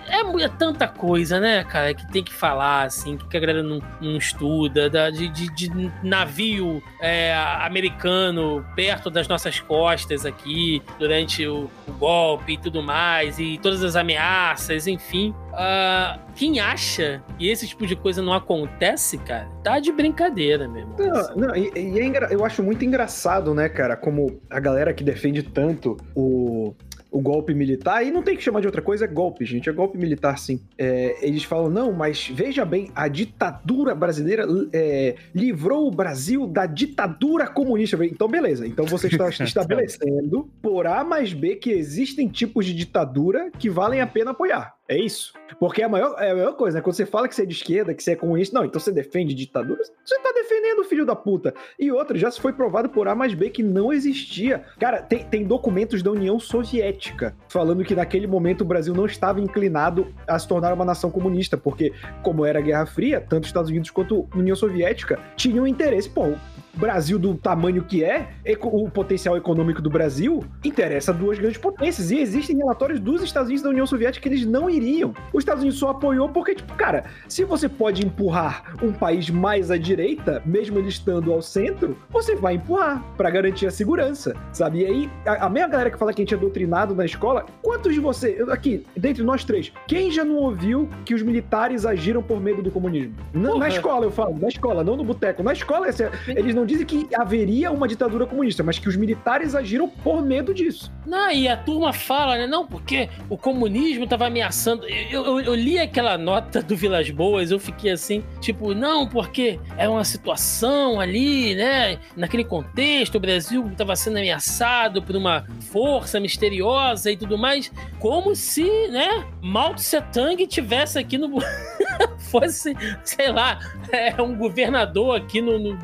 é, 0.07 0.22
mu- 0.22 0.40
é 0.40 0.48
tanta 0.48 0.86
coisa, 0.88 1.38
né, 1.40 1.62
cara, 1.64 1.92
que 1.92 2.11
tem 2.12 2.22
que 2.22 2.32
falar, 2.32 2.84
assim, 2.84 3.16
que 3.16 3.36
a 3.36 3.40
galera 3.40 3.62
não, 3.62 3.80
não 4.00 4.16
estuda, 4.16 4.88
da- 4.88 5.11
de, 5.11 5.28
de- 5.28 5.52
de 5.55 5.92
navio 6.02 6.82
é, 7.00 7.34
americano 7.61 8.64
perto 8.74 8.93
das 9.11 9.28
nossas 9.28 9.61
costas 9.61 10.24
aqui, 10.26 10.82
durante 10.99 11.47
o, 11.47 11.70
o 11.86 11.92
golpe 11.92 12.53
e 12.55 12.59
tudo 12.59 12.82
mais, 12.82 13.38
e 13.38 13.59
todas 13.62 13.82
as 13.82 13.97
ameaças, 13.97 14.86
enfim. 14.86 15.34
Ah, 15.53 16.18
quem 16.34 16.61
acha 16.61 17.22
que 17.38 17.49
esse 17.49 17.66
tipo 17.66 17.86
de 17.86 17.95
coisa 17.97 18.20
não 18.22 18.32
acontece, 18.32 19.18
cara, 19.18 19.49
tá 19.62 19.78
de 19.78 19.92
brincadeira 19.92 20.66
mesmo. 20.68 20.95
Não, 20.99 21.36
não, 21.49 21.57
e, 21.57 21.70
e 21.74 21.99
é 21.99 22.05
engra- 22.05 22.28
eu 22.30 22.45
acho 22.45 22.62
muito 22.62 22.84
engraçado, 22.84 23.55
né, 23.55 23.68
cara, 23.68 23.97
como 23.97 24.40
a 24.51 24.59
galera 24.61 24.92
que 24.92 25.05
defende 25.05 25.42
tanto 25.42 25.97
o, 26.14 26.74
o 27.15 27.21
golpe 27.21 27.55
militar, 27.55 28.05
e 28.05 28.11
não 28.11 28.25
tem 28.25 28.37
que 28.37 28.43
chamar 28.43 28.59
de 28.59 28.67
outra 28.67 28.83
coisa, 28.83 29.05
é 29.05 29.09
golpe, 29.09 29.45
gente, 29.45 29.71
é 29.71 29.73
golpe 29.73 29.97
militar, 29.97 30.37
sim. 30.37 30.61
É, 30.77 31.17
eles 31.25 31.45
falam, 31.45 31.71
não, 31.71 31.93
mas 31.93 32.29
veja 32.29 32.65
bem, 32.65 32.91
a 32.93 33.07
ditadura 33.07 33.95
brasileira 33.95 34.45
é, 34.73 35.15
livrou 35.33 35.87
o 35.87 35.93
Brasil 35.93 36.45
da 36.45 36.67
ditadura 36.67 37.47
comunista. 37.47 38.05
Então, 38.05 38.27
beleza, 38.27 38.67
então 38.67 38.85
você 38.85 39.07
está 39.07 39.29
estabelecendo 39.45 40.51
por 40.61 40.89
A 40.89 41.05
mais 41.05 41.33
B 41.33 41.55
que 41.55 41.71
existem 41.71 42.27
tipos 42.27 42.67
de 42.67 42.75
ditadura 42.75 43.49
que 43.61 43.71
valem 43.71 44.01
a 44.01 44.07
pena 44.09 44.33
apoiar. 44.33 44.75
É 44.87 44.99
isso. 44.99 45.32
Porque 45.59 45.80
é 45.80 45.87
a 45.87 45.89
maior, 45.89 46.14
é 46.18 46.30
a 46.30 46.35
maior 46.35 46.53
coisa, 46.55 46.76
né? 46.76 46.82
Quando 46.82 46.95
você 46.95 47.07
fala 47.07 47.26
que 47.26 47.35
você 47.35 47.43
é 47.43 47.47
de 47.47 47.55
esquerda, 47.55 47.95
que 47.95 48.03
você 48.03 48.12
é 48.12 48.16
comunista, 48.16 48.59
não, 48.59 48.66
então 48.66 48.78
você 48.78 48.93
defende 48.93 49.35
ditadura, 49.35 49.82
você 50.05 50.18
tá 50.18 50.32
defendendo 50.32 50.85
filho 50.85 51.07
da 51.07 51.16
puta. 51.16 51.55
E 51.78 51.91
outra, 51.91 52.18
já 52.18 52.30
se 52.30 52.41
foi 52.41 52.53
provado 52.53 52.89
por 52.91 53.09
A 53.09 53.14
mais 53.14 53.32
B 53.32 53.49
que 53.49 53.62
não 53.62 53.93
existia. 53.93 54.64
Cara, 54.78 55.01
tem, 55.01 55.24
tem 55.24 55.45
documentos 55.45 56.03
da 56.03 56.11
União 56.11 56.39
Soviética 56.39 57.35
falando 57.49 57.85
que 57.85 57.95
naquele 57.95 58.26
momento 58.26 58.61
o 58.61 58.64
Brasil 58.64 58.95
não 58.95 59.07
estava 59.07 59.41
inclinado 59.41 60.14
a 60.28 60.39
se 60.39 60.47
tornar 60.47 60.72
uma 60.74 60.85
nação 60.85 61.11
comunista, 61.11 61.57
porque, 61.57 61.93
como 62.22 62.45
era 62.45 62.59
a 62.59 62.62
Guerra 62.62 62.87
Fria, 62.87 63.20
tanto 63.20 63.45
os 63.45 63.49
Estados 63.49 63.70
Unidos 63.70 63.91
quanto 63.91 64.28
União 64.35 64.55
Soviética 64.55 65.18
tinham 65.35 65.66
interesse. 65.66 66.11
Pô, 66.11 66.35
Brasil 66.77 67.18
do 67.18 67.35
tamanho 67.35 67.83
que 67.85 68.03
é, 68.05 68.29
o 68.61 68.91
potencial 68.91 69.37
econômico 69.37 69.81
do 69.81 69.91
Brasil 69.91 70.45
interessa 70.64 71.12
duas 71.12 71.39
grandes 71.39 71.59
potências. 71.59 72.11
E 72.11 72.18
existem 72.18 72.57
relatórios 72.57 73.01
dos 73.01 73.22
Estados 73.22 73.49
Unidos 73.49 73.62
e 73.62 73.64
da 73.64 73.70
União 73.70 73.87
Soviética 73.87 74.22
que 74.22 74.29
eles 74.35 74.45
não 74.47 74.68
iriam. 74.68 75.14
Os 75.33 75.43
Estados 75.43 75.62
Unidos 75.62 75.79
só 75.79 75.91
apoiou 75.91 76.29
porque, 76.29 76.55
tipo, 76.55 76.72
cara, 76.75 77.05
se 77.29 77.45
você 77.45 77.68
pode 77.68 78.05
empurrar 78.05 78.75
um 78.83 78.93
país 78.93 79.31
mais 79.31 79.70
à 79.70 79.77
direita, 79.77 80.43
mesmo 80.45 80.79
ele 80.79 80.89
estando 80.89 81.33
ao 81.33 81.41
centro, 81.43 81.97
você 82.11 82.35
vai 82.35 82.55
empurrar 82.55 83.03
pra 83.16 83.31
garantir 83.31 83.66
a 83.66 83.70
segurança, 83.70 84.35
sabe? 84.53 84.81
E 84.81 84.87
aí, 84.87 85.11
a, 85.27 85.47
a 85.47 85.49
mesma 85.51 85.68
galera 85.68 85.91
que 85.91 85.99
fala 85.99 86.12
que 86.12 86.22
a 86.22 86.25
gente 86.25 86.35
é 86.35 86.37
doutrinado 86.37 86.95
na 86.95 87.05
escola, 87.05 87.47
quantos 87.62 87.95
de 87.95 88.01
você, 88.01 88.45
aqui, 88.51 88.85
dentre 88.97 89.22
nós 89.22 89.45
três, 89.45 89.72
quem 89.87 90.11
já 90.11 90.25
não 90.25 90.37
ouviu 90.37 90.89
que 91.05 91.14
os 91.14 91.22
militares 91.22 91.87
agiram 91.87 92.22
por 92.22 92.41
medo 92.41 92.62
do 92.62 92.70
comunismo? 92.70 93.14
Na, 93.33 93.49
Porra. 93.49 93.59
na 93.61 93.68
escola, 93.68 94.07
eu 94.07 94.11
falo, 94.11 94.39
na 94.39 94.49
escola, 94.49 94.83
não 94.85 94.97
no 94.97 95.05
boteco. 95.05 95.43
Na 95.43 95.53
escola, 95.53 95.89
esse- 95.89 96.09
eles 96.29 96.55
não 96.55 96.64
dizem 96.65 96.87
que 96.87 97.09
haveria 97.15 97.71
uma 97.71 97.87
ditadura 97.89 98.27
comunista, 98.27 98.62
mas 98.62 98.79
que 98.79 98.89
os 98.89 98.97
militares 98.97 99.55
agiram 99.55 99.89
por 99.89 100.23
medo 100.25 100.53
disso. 100.55 100.93
Não, 101.07 101.31
e 101.31 101.47
a 101.49 101.57
turma 101.57 101.93
fala, 101.93 102.37
né? 102.39 102.47
Não, 102.47 102.67
porque 102.67 103.09
o 103.29 103.37
comunismo 103.37 104.07
tava 104.07 104.27
ameaçando. 104.27 104.87
Eu, 104.87 105.25
eu- 105.25 105.41
eu 105.41 105.55
li 105.55 105.79
aquela 105.79 106.17
nota 106.19 106.62
do 106.62 106.77
Vilas 106.77 107.11
Boas, 107.11 107.51
eu 107.51 107.59
fiquei 107.61 107.91
assim, 107.91 108.23
tipo, 108.41 108.75
não, 108.75 109.07
porque 109.07 109.59
é 109.77 109.89
uma 109.89 110.05
situação 110.05 110.99
ali, 111.01 111.55
né? 111.55 111.99
Naquele 112.17 112.45
contexto, 112.45 113.17
o 113.17 113.21
Brasil 113.21 113.67
estava 113.71 113.95
sendo 113.97 114.17
ameaçado 114.19 115.03
por 115.03 115.15
uma 115.17 115.45
força 115.71 116.19
misteriosa 116.19 117.11
e 117.11 117.17
tudo 117.17 117.37
mais, 117.37 117.71
como 117.99 118.35
se, 118.35 118.65
né, 118.89 119.25
Mao 119.43 119.75
Tse 119.75 120.01
Tung 120.12 120.47
tivesse 120.47 120.99
aqui 120.99 121.19
no. 121.19 121.29
fosse, 122.19 122.75
sei 123.05 123.31
lá, 123.31 123.59
é, 123.93 124.21
um 124.21 124.35
governador 124.37 125.17
aqui 125.17 125.41
no- 125.41 125.59
no 125.59 125.79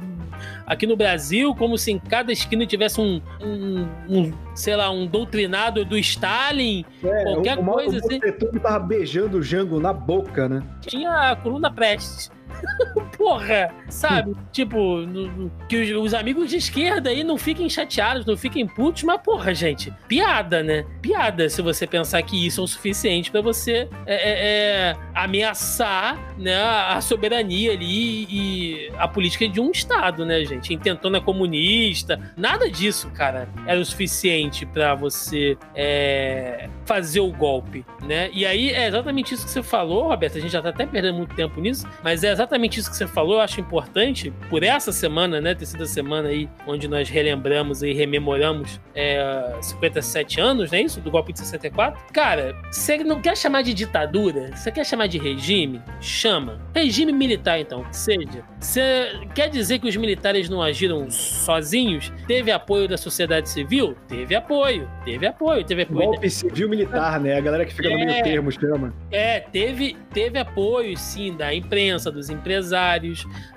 aqui 0.71 0.87
no 0.87 0.97
Brasil, 0.97 1.53
como 1.55 1.77
se 1.77 1.91
em 1.91 1.99
cada 1.99 2.31
esquina 2.33 2.65
tivesse 2.65 3.01
um, 3.01 3.21
um- 3.43 3.87
um, 4.09 4.33
sei 4.55 4.77
lá, 4.77 4.89
um 4.91 5.05
doutrinado 5.05 5.85
do 5.85 5.99
Stalin, 5.99 6.85
É, 7.03 7.23
Qualquer 7.25 7.59
o, 7.59 7.63
o, 7.63 7.65
coisa, 7.65 7.97
o 7.97 7.99
assim. 7.99 8.15
Mocetung 8.21 8.59
tava 8.61 8.79
beijando 8.79 9.39
o 9.39 9.43
Jango 9.43 9.81
na 9.81 9.93
boca, 9.93 10.49
né? 10.49 10.63
tinha 10.81 11.11
a 11.33 11.37
coluna 11.37 11.71
Prestes. 11.71 12.31
Porra, 13.17 13.75
sabe? 13.89 14.35
tipo, 14.51 15.01
que 15.69 15.77
os, 15.77 16.07
os 16.07 16.15
amigos 16.15 16.51
de 16.51 16.57
esquerda 16.57 17.11
aí 17.11 17.23
não 17.23 17.37
fiquem 17.37 17.69
chateados, 17.69 18.25
não 18.27 18.37
fiquem 18.37 18.67
putos, 18.67 19.03
mas 19.03 19.21
porra, 19.21 19.55
gente, 19.55 19.93
piada, 20.09 20.63
né? 20.63 20.85
Piada 21.01 21.49
se 21.49 21.63
você 21.63 21.87
pensar 21.87 22.23
que 22.23 22.47
isso 22.47 22.61
é 22.61 22.65
o 22.65 22.67
suficiente 22.67 23.31
pra 23.31 23.41
você 23.41 23.89
é, 24.07 24.15
é, 24.15 24.91
é, 24.91 24.97
ameaçar 25.15 26.19
né, 26.39 26.57
a 26.63 27.01
soberania 27.01 27.73
ali 27.73 28.25
e 28.25 28.93
a 28.97 29.07
política 29.07 29.49
de 29.49 29.61
um 29.61 29.71
Estado, 29.71 30.25
né, 30.25 30.45
gente? 30.45 30.75
Intentona 30.75 31.21
comunista, 31.21 32.21
nada 32.37 32.71
disso, 32.71 33.11
cara, 33.11 33.49
era 33.67 33.81
o 33.81 33.85
suficiente 33.85 34.67
pra 34.67 34.95
você 34.95 35.57
é, 35.75 36.69
fazer 36.85 37.21
o 37.21 37.33
golpe, 37.33 37.85
né? 38.03 38.31
E 38.33 38.45
aí 38.45 38.71
é 38.71 38.87
exatamente 38.89 39.35
isso 39.35 39.45
que 39.45 39.51
você 39.51 39.63
falou, 39.63 40.09
Roberto. 40.09 40.39
A 40.39 40.41
gente 40.41 40.53
já 40.53 40.63
tá 40.63 40.71
até 40.71 40.87
perdendo 40.87 41.19
muito 41.19 41.35
tempo 41.35 41.61
nisso, 41.61 41.87
mas 42.03 42.25
é 42.25 42.33
exatamente 42.33 42.50
isso 42.57 42.91
que 42.91 42.97
você 42.97 43.07
falou. 43.07 43.35
Eu 43.35 43.41
acho 43.41 43.61
importante 43.61 44.33
por 44.49 44.63
essa 44.63 44.93
semana, 44.93 45.41
né? 45.41 45.55
Ter 45.55 45.67
sido 45.67 45.83
a 45.85 45.87
semana 45.87 46.29
aí 46.29 46.49
onde 46.67 46.89
nós 46.89 47.09
relembramos 47.09 47.83
e 47.83 47.93
rememoramos 47.93 48.81
é, 48.95 49.57
57 49.61 50.41
anos, 50.41 50.71
não 50.71 50.79
é 50.79 50.83
isso? 50.83 51.01
Do 51.01 51.11
golpe 51.11 51.33
de 51.33 51.39
64. 51.41 52.01
Cara, 52.13 52.55
você 52.71 52.99
não 52.99 53.21
quer 53.21 53.37
chamar 53.37 53.63
de 53.63 53.73
ditadura? 53.75 54.51
Você 54.57 54.71
quer 54.71 54.85
chamar 54.85 55.07
de 55.07 55.19
regime? 55.19 55.81
Chama. 56.01 56.61
Regime 56.75 57.13
militar, 57.13 57.59
então, 57.61 57.85
que 57.85 57.97
seja. 57.97 58.43
Você 58.59 59.13
quer 59.35 59.49
dizer 59.49 59.79
que 59.79 59.89
os 59.89 59.97
militares 59.97 60.49
não 60.49 60.63
agiram 60.63 61.11
sozinhos? 61.11 62.13
Teve 62.27 62.51
apoio 62.51 62.87
da 62.89 62.97
sociedade 62.97 63.49
civil? 63.49 63.97
Teve 64.09 64.35
apoio. 64.35 64.89
Teve 65.05 65.27
apoio. 65.27 65.65
Teve 65.65 65.83
apoio 65.83 65.99
da- 66.01 66.07
Golpe 66.07 66.31
civil 66.31 66.69
militar, 66.69 67.19
né? 67.21 67.37
A 67.37 67.41
galera 67.41 67.65
que 67.65 67.73
fica 67.75 67.89
no 67.89 67.99
É. 67.99 68.05
meio 68.07 68.23
termo 68.25 68.51
chama. 68.53 68.95
é, 69.11 69.41
teve, 69.41 69.97
teve 70.13 70.39
apoio, 70.39 70.97
sim, 70.97 71.37
da 71.37 71.55
imprensa, 71.55 72.11
dos 72.11 72.29
empresários, 72.31 72.40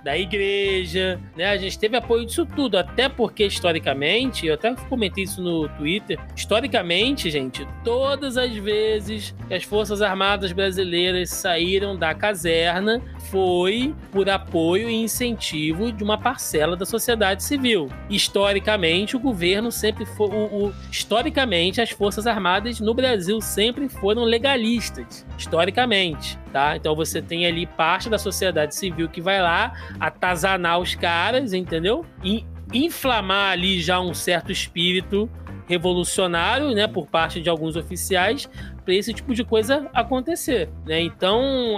da 0.04 0.18
igreja, 0.18 1.20
né? 1.36 1.50
A 1.50 1.58
gente 1.58 1.78
teve 1.78 1.98
apoio 1.98 2.26
disso 2.26 2.46
tudo, 2.46 2.78
até 2.78 3.10
porque 3.10 3.46
historicamente, 3.46 4.48
eu 4.48 4.54
até 4.54 4.74
comentei 4.90 5.24
isso 5.24 5.42
no 5.42 5.68
Twitter, 5.70 6.20
historicamente, 6.36 7.30
gente, 7.30 7.68
todas 7.84 8.38
as 8.38 8.54
vezes 8.56 9.34
que 9.48 9.54
as 9.54 9.64
Forças 9.64 10.02
Armadas 10.02 10.52
brasileiras 10.52 11.30
saíram 11.30 11.96
da 11.98 12.14
caserna 12.14 13.02
foi 13.30 13.96
por 14.12 14.30
apoio 14.30 14.90
e 14.90 14.94
incentivo 14.94 15.92
de 15.92 16.04
uma 16.04 16.18
parcela 16.18 16.76
da 16.76 16.86
sociedade 16.86 17.44
civil. 17.44 17.90
Historicamente, 18.10 19.16
o 19.16 19.20
governo 19.20 19.72
sempre 19.72 20.06
foi. 20.06 20.28
O, 20.28 20.68
o, 20.68 20.74
historicamente, 20.92 21.82
as 21.82 21.90
Forças 21.90 22.28
Armadas 22.28 22.80
no 22.80 22.94
Brasil 22.94 23.42
sempre 23.42 23.90
foram 23.90 24.24
legalistas. 24.24 25.26
Historicamente. 25.38 26.43
Tá? 26.54 26.78
Então 26.78 26.96
você 26.96 27.20
tem 27.20 27.48
ali 27.48 27.66
parte 27.66 28.12
da 28.12 28.20
sociedade 28.20 28.76
civil 28.76 29.10
que 29.10 29.20
vai 29.20 29.42
lá 29.42 29.74
atazanar 30.00 30.78
os 30.78 30.94
caras, 30.94 31.52
entendeu? 31.52 32.06
E 32.24 32.46
inflamar 32.72 33.54
ali 33.54 33.82
já 33.82 34.00
um 34.00 34.14
certo 34.14 34.52
espírito 34.52 35.28
revolucionário, 35.68 36.70
né, 36.76 36.88
por 36.88 37.08
parte 37.08 37.42
de 37.42 37.50
alguns 37.50 37.76
oficiais, 37.76 38.48
para 38.86 38.94
esse 38.94 39.14
tipo 39.14 39.34
de 39.34 39.44
coisa 39.44 39.90
acontecer, 39.94 40.70
né? 40.86 41.02
Então, 41.02 41.78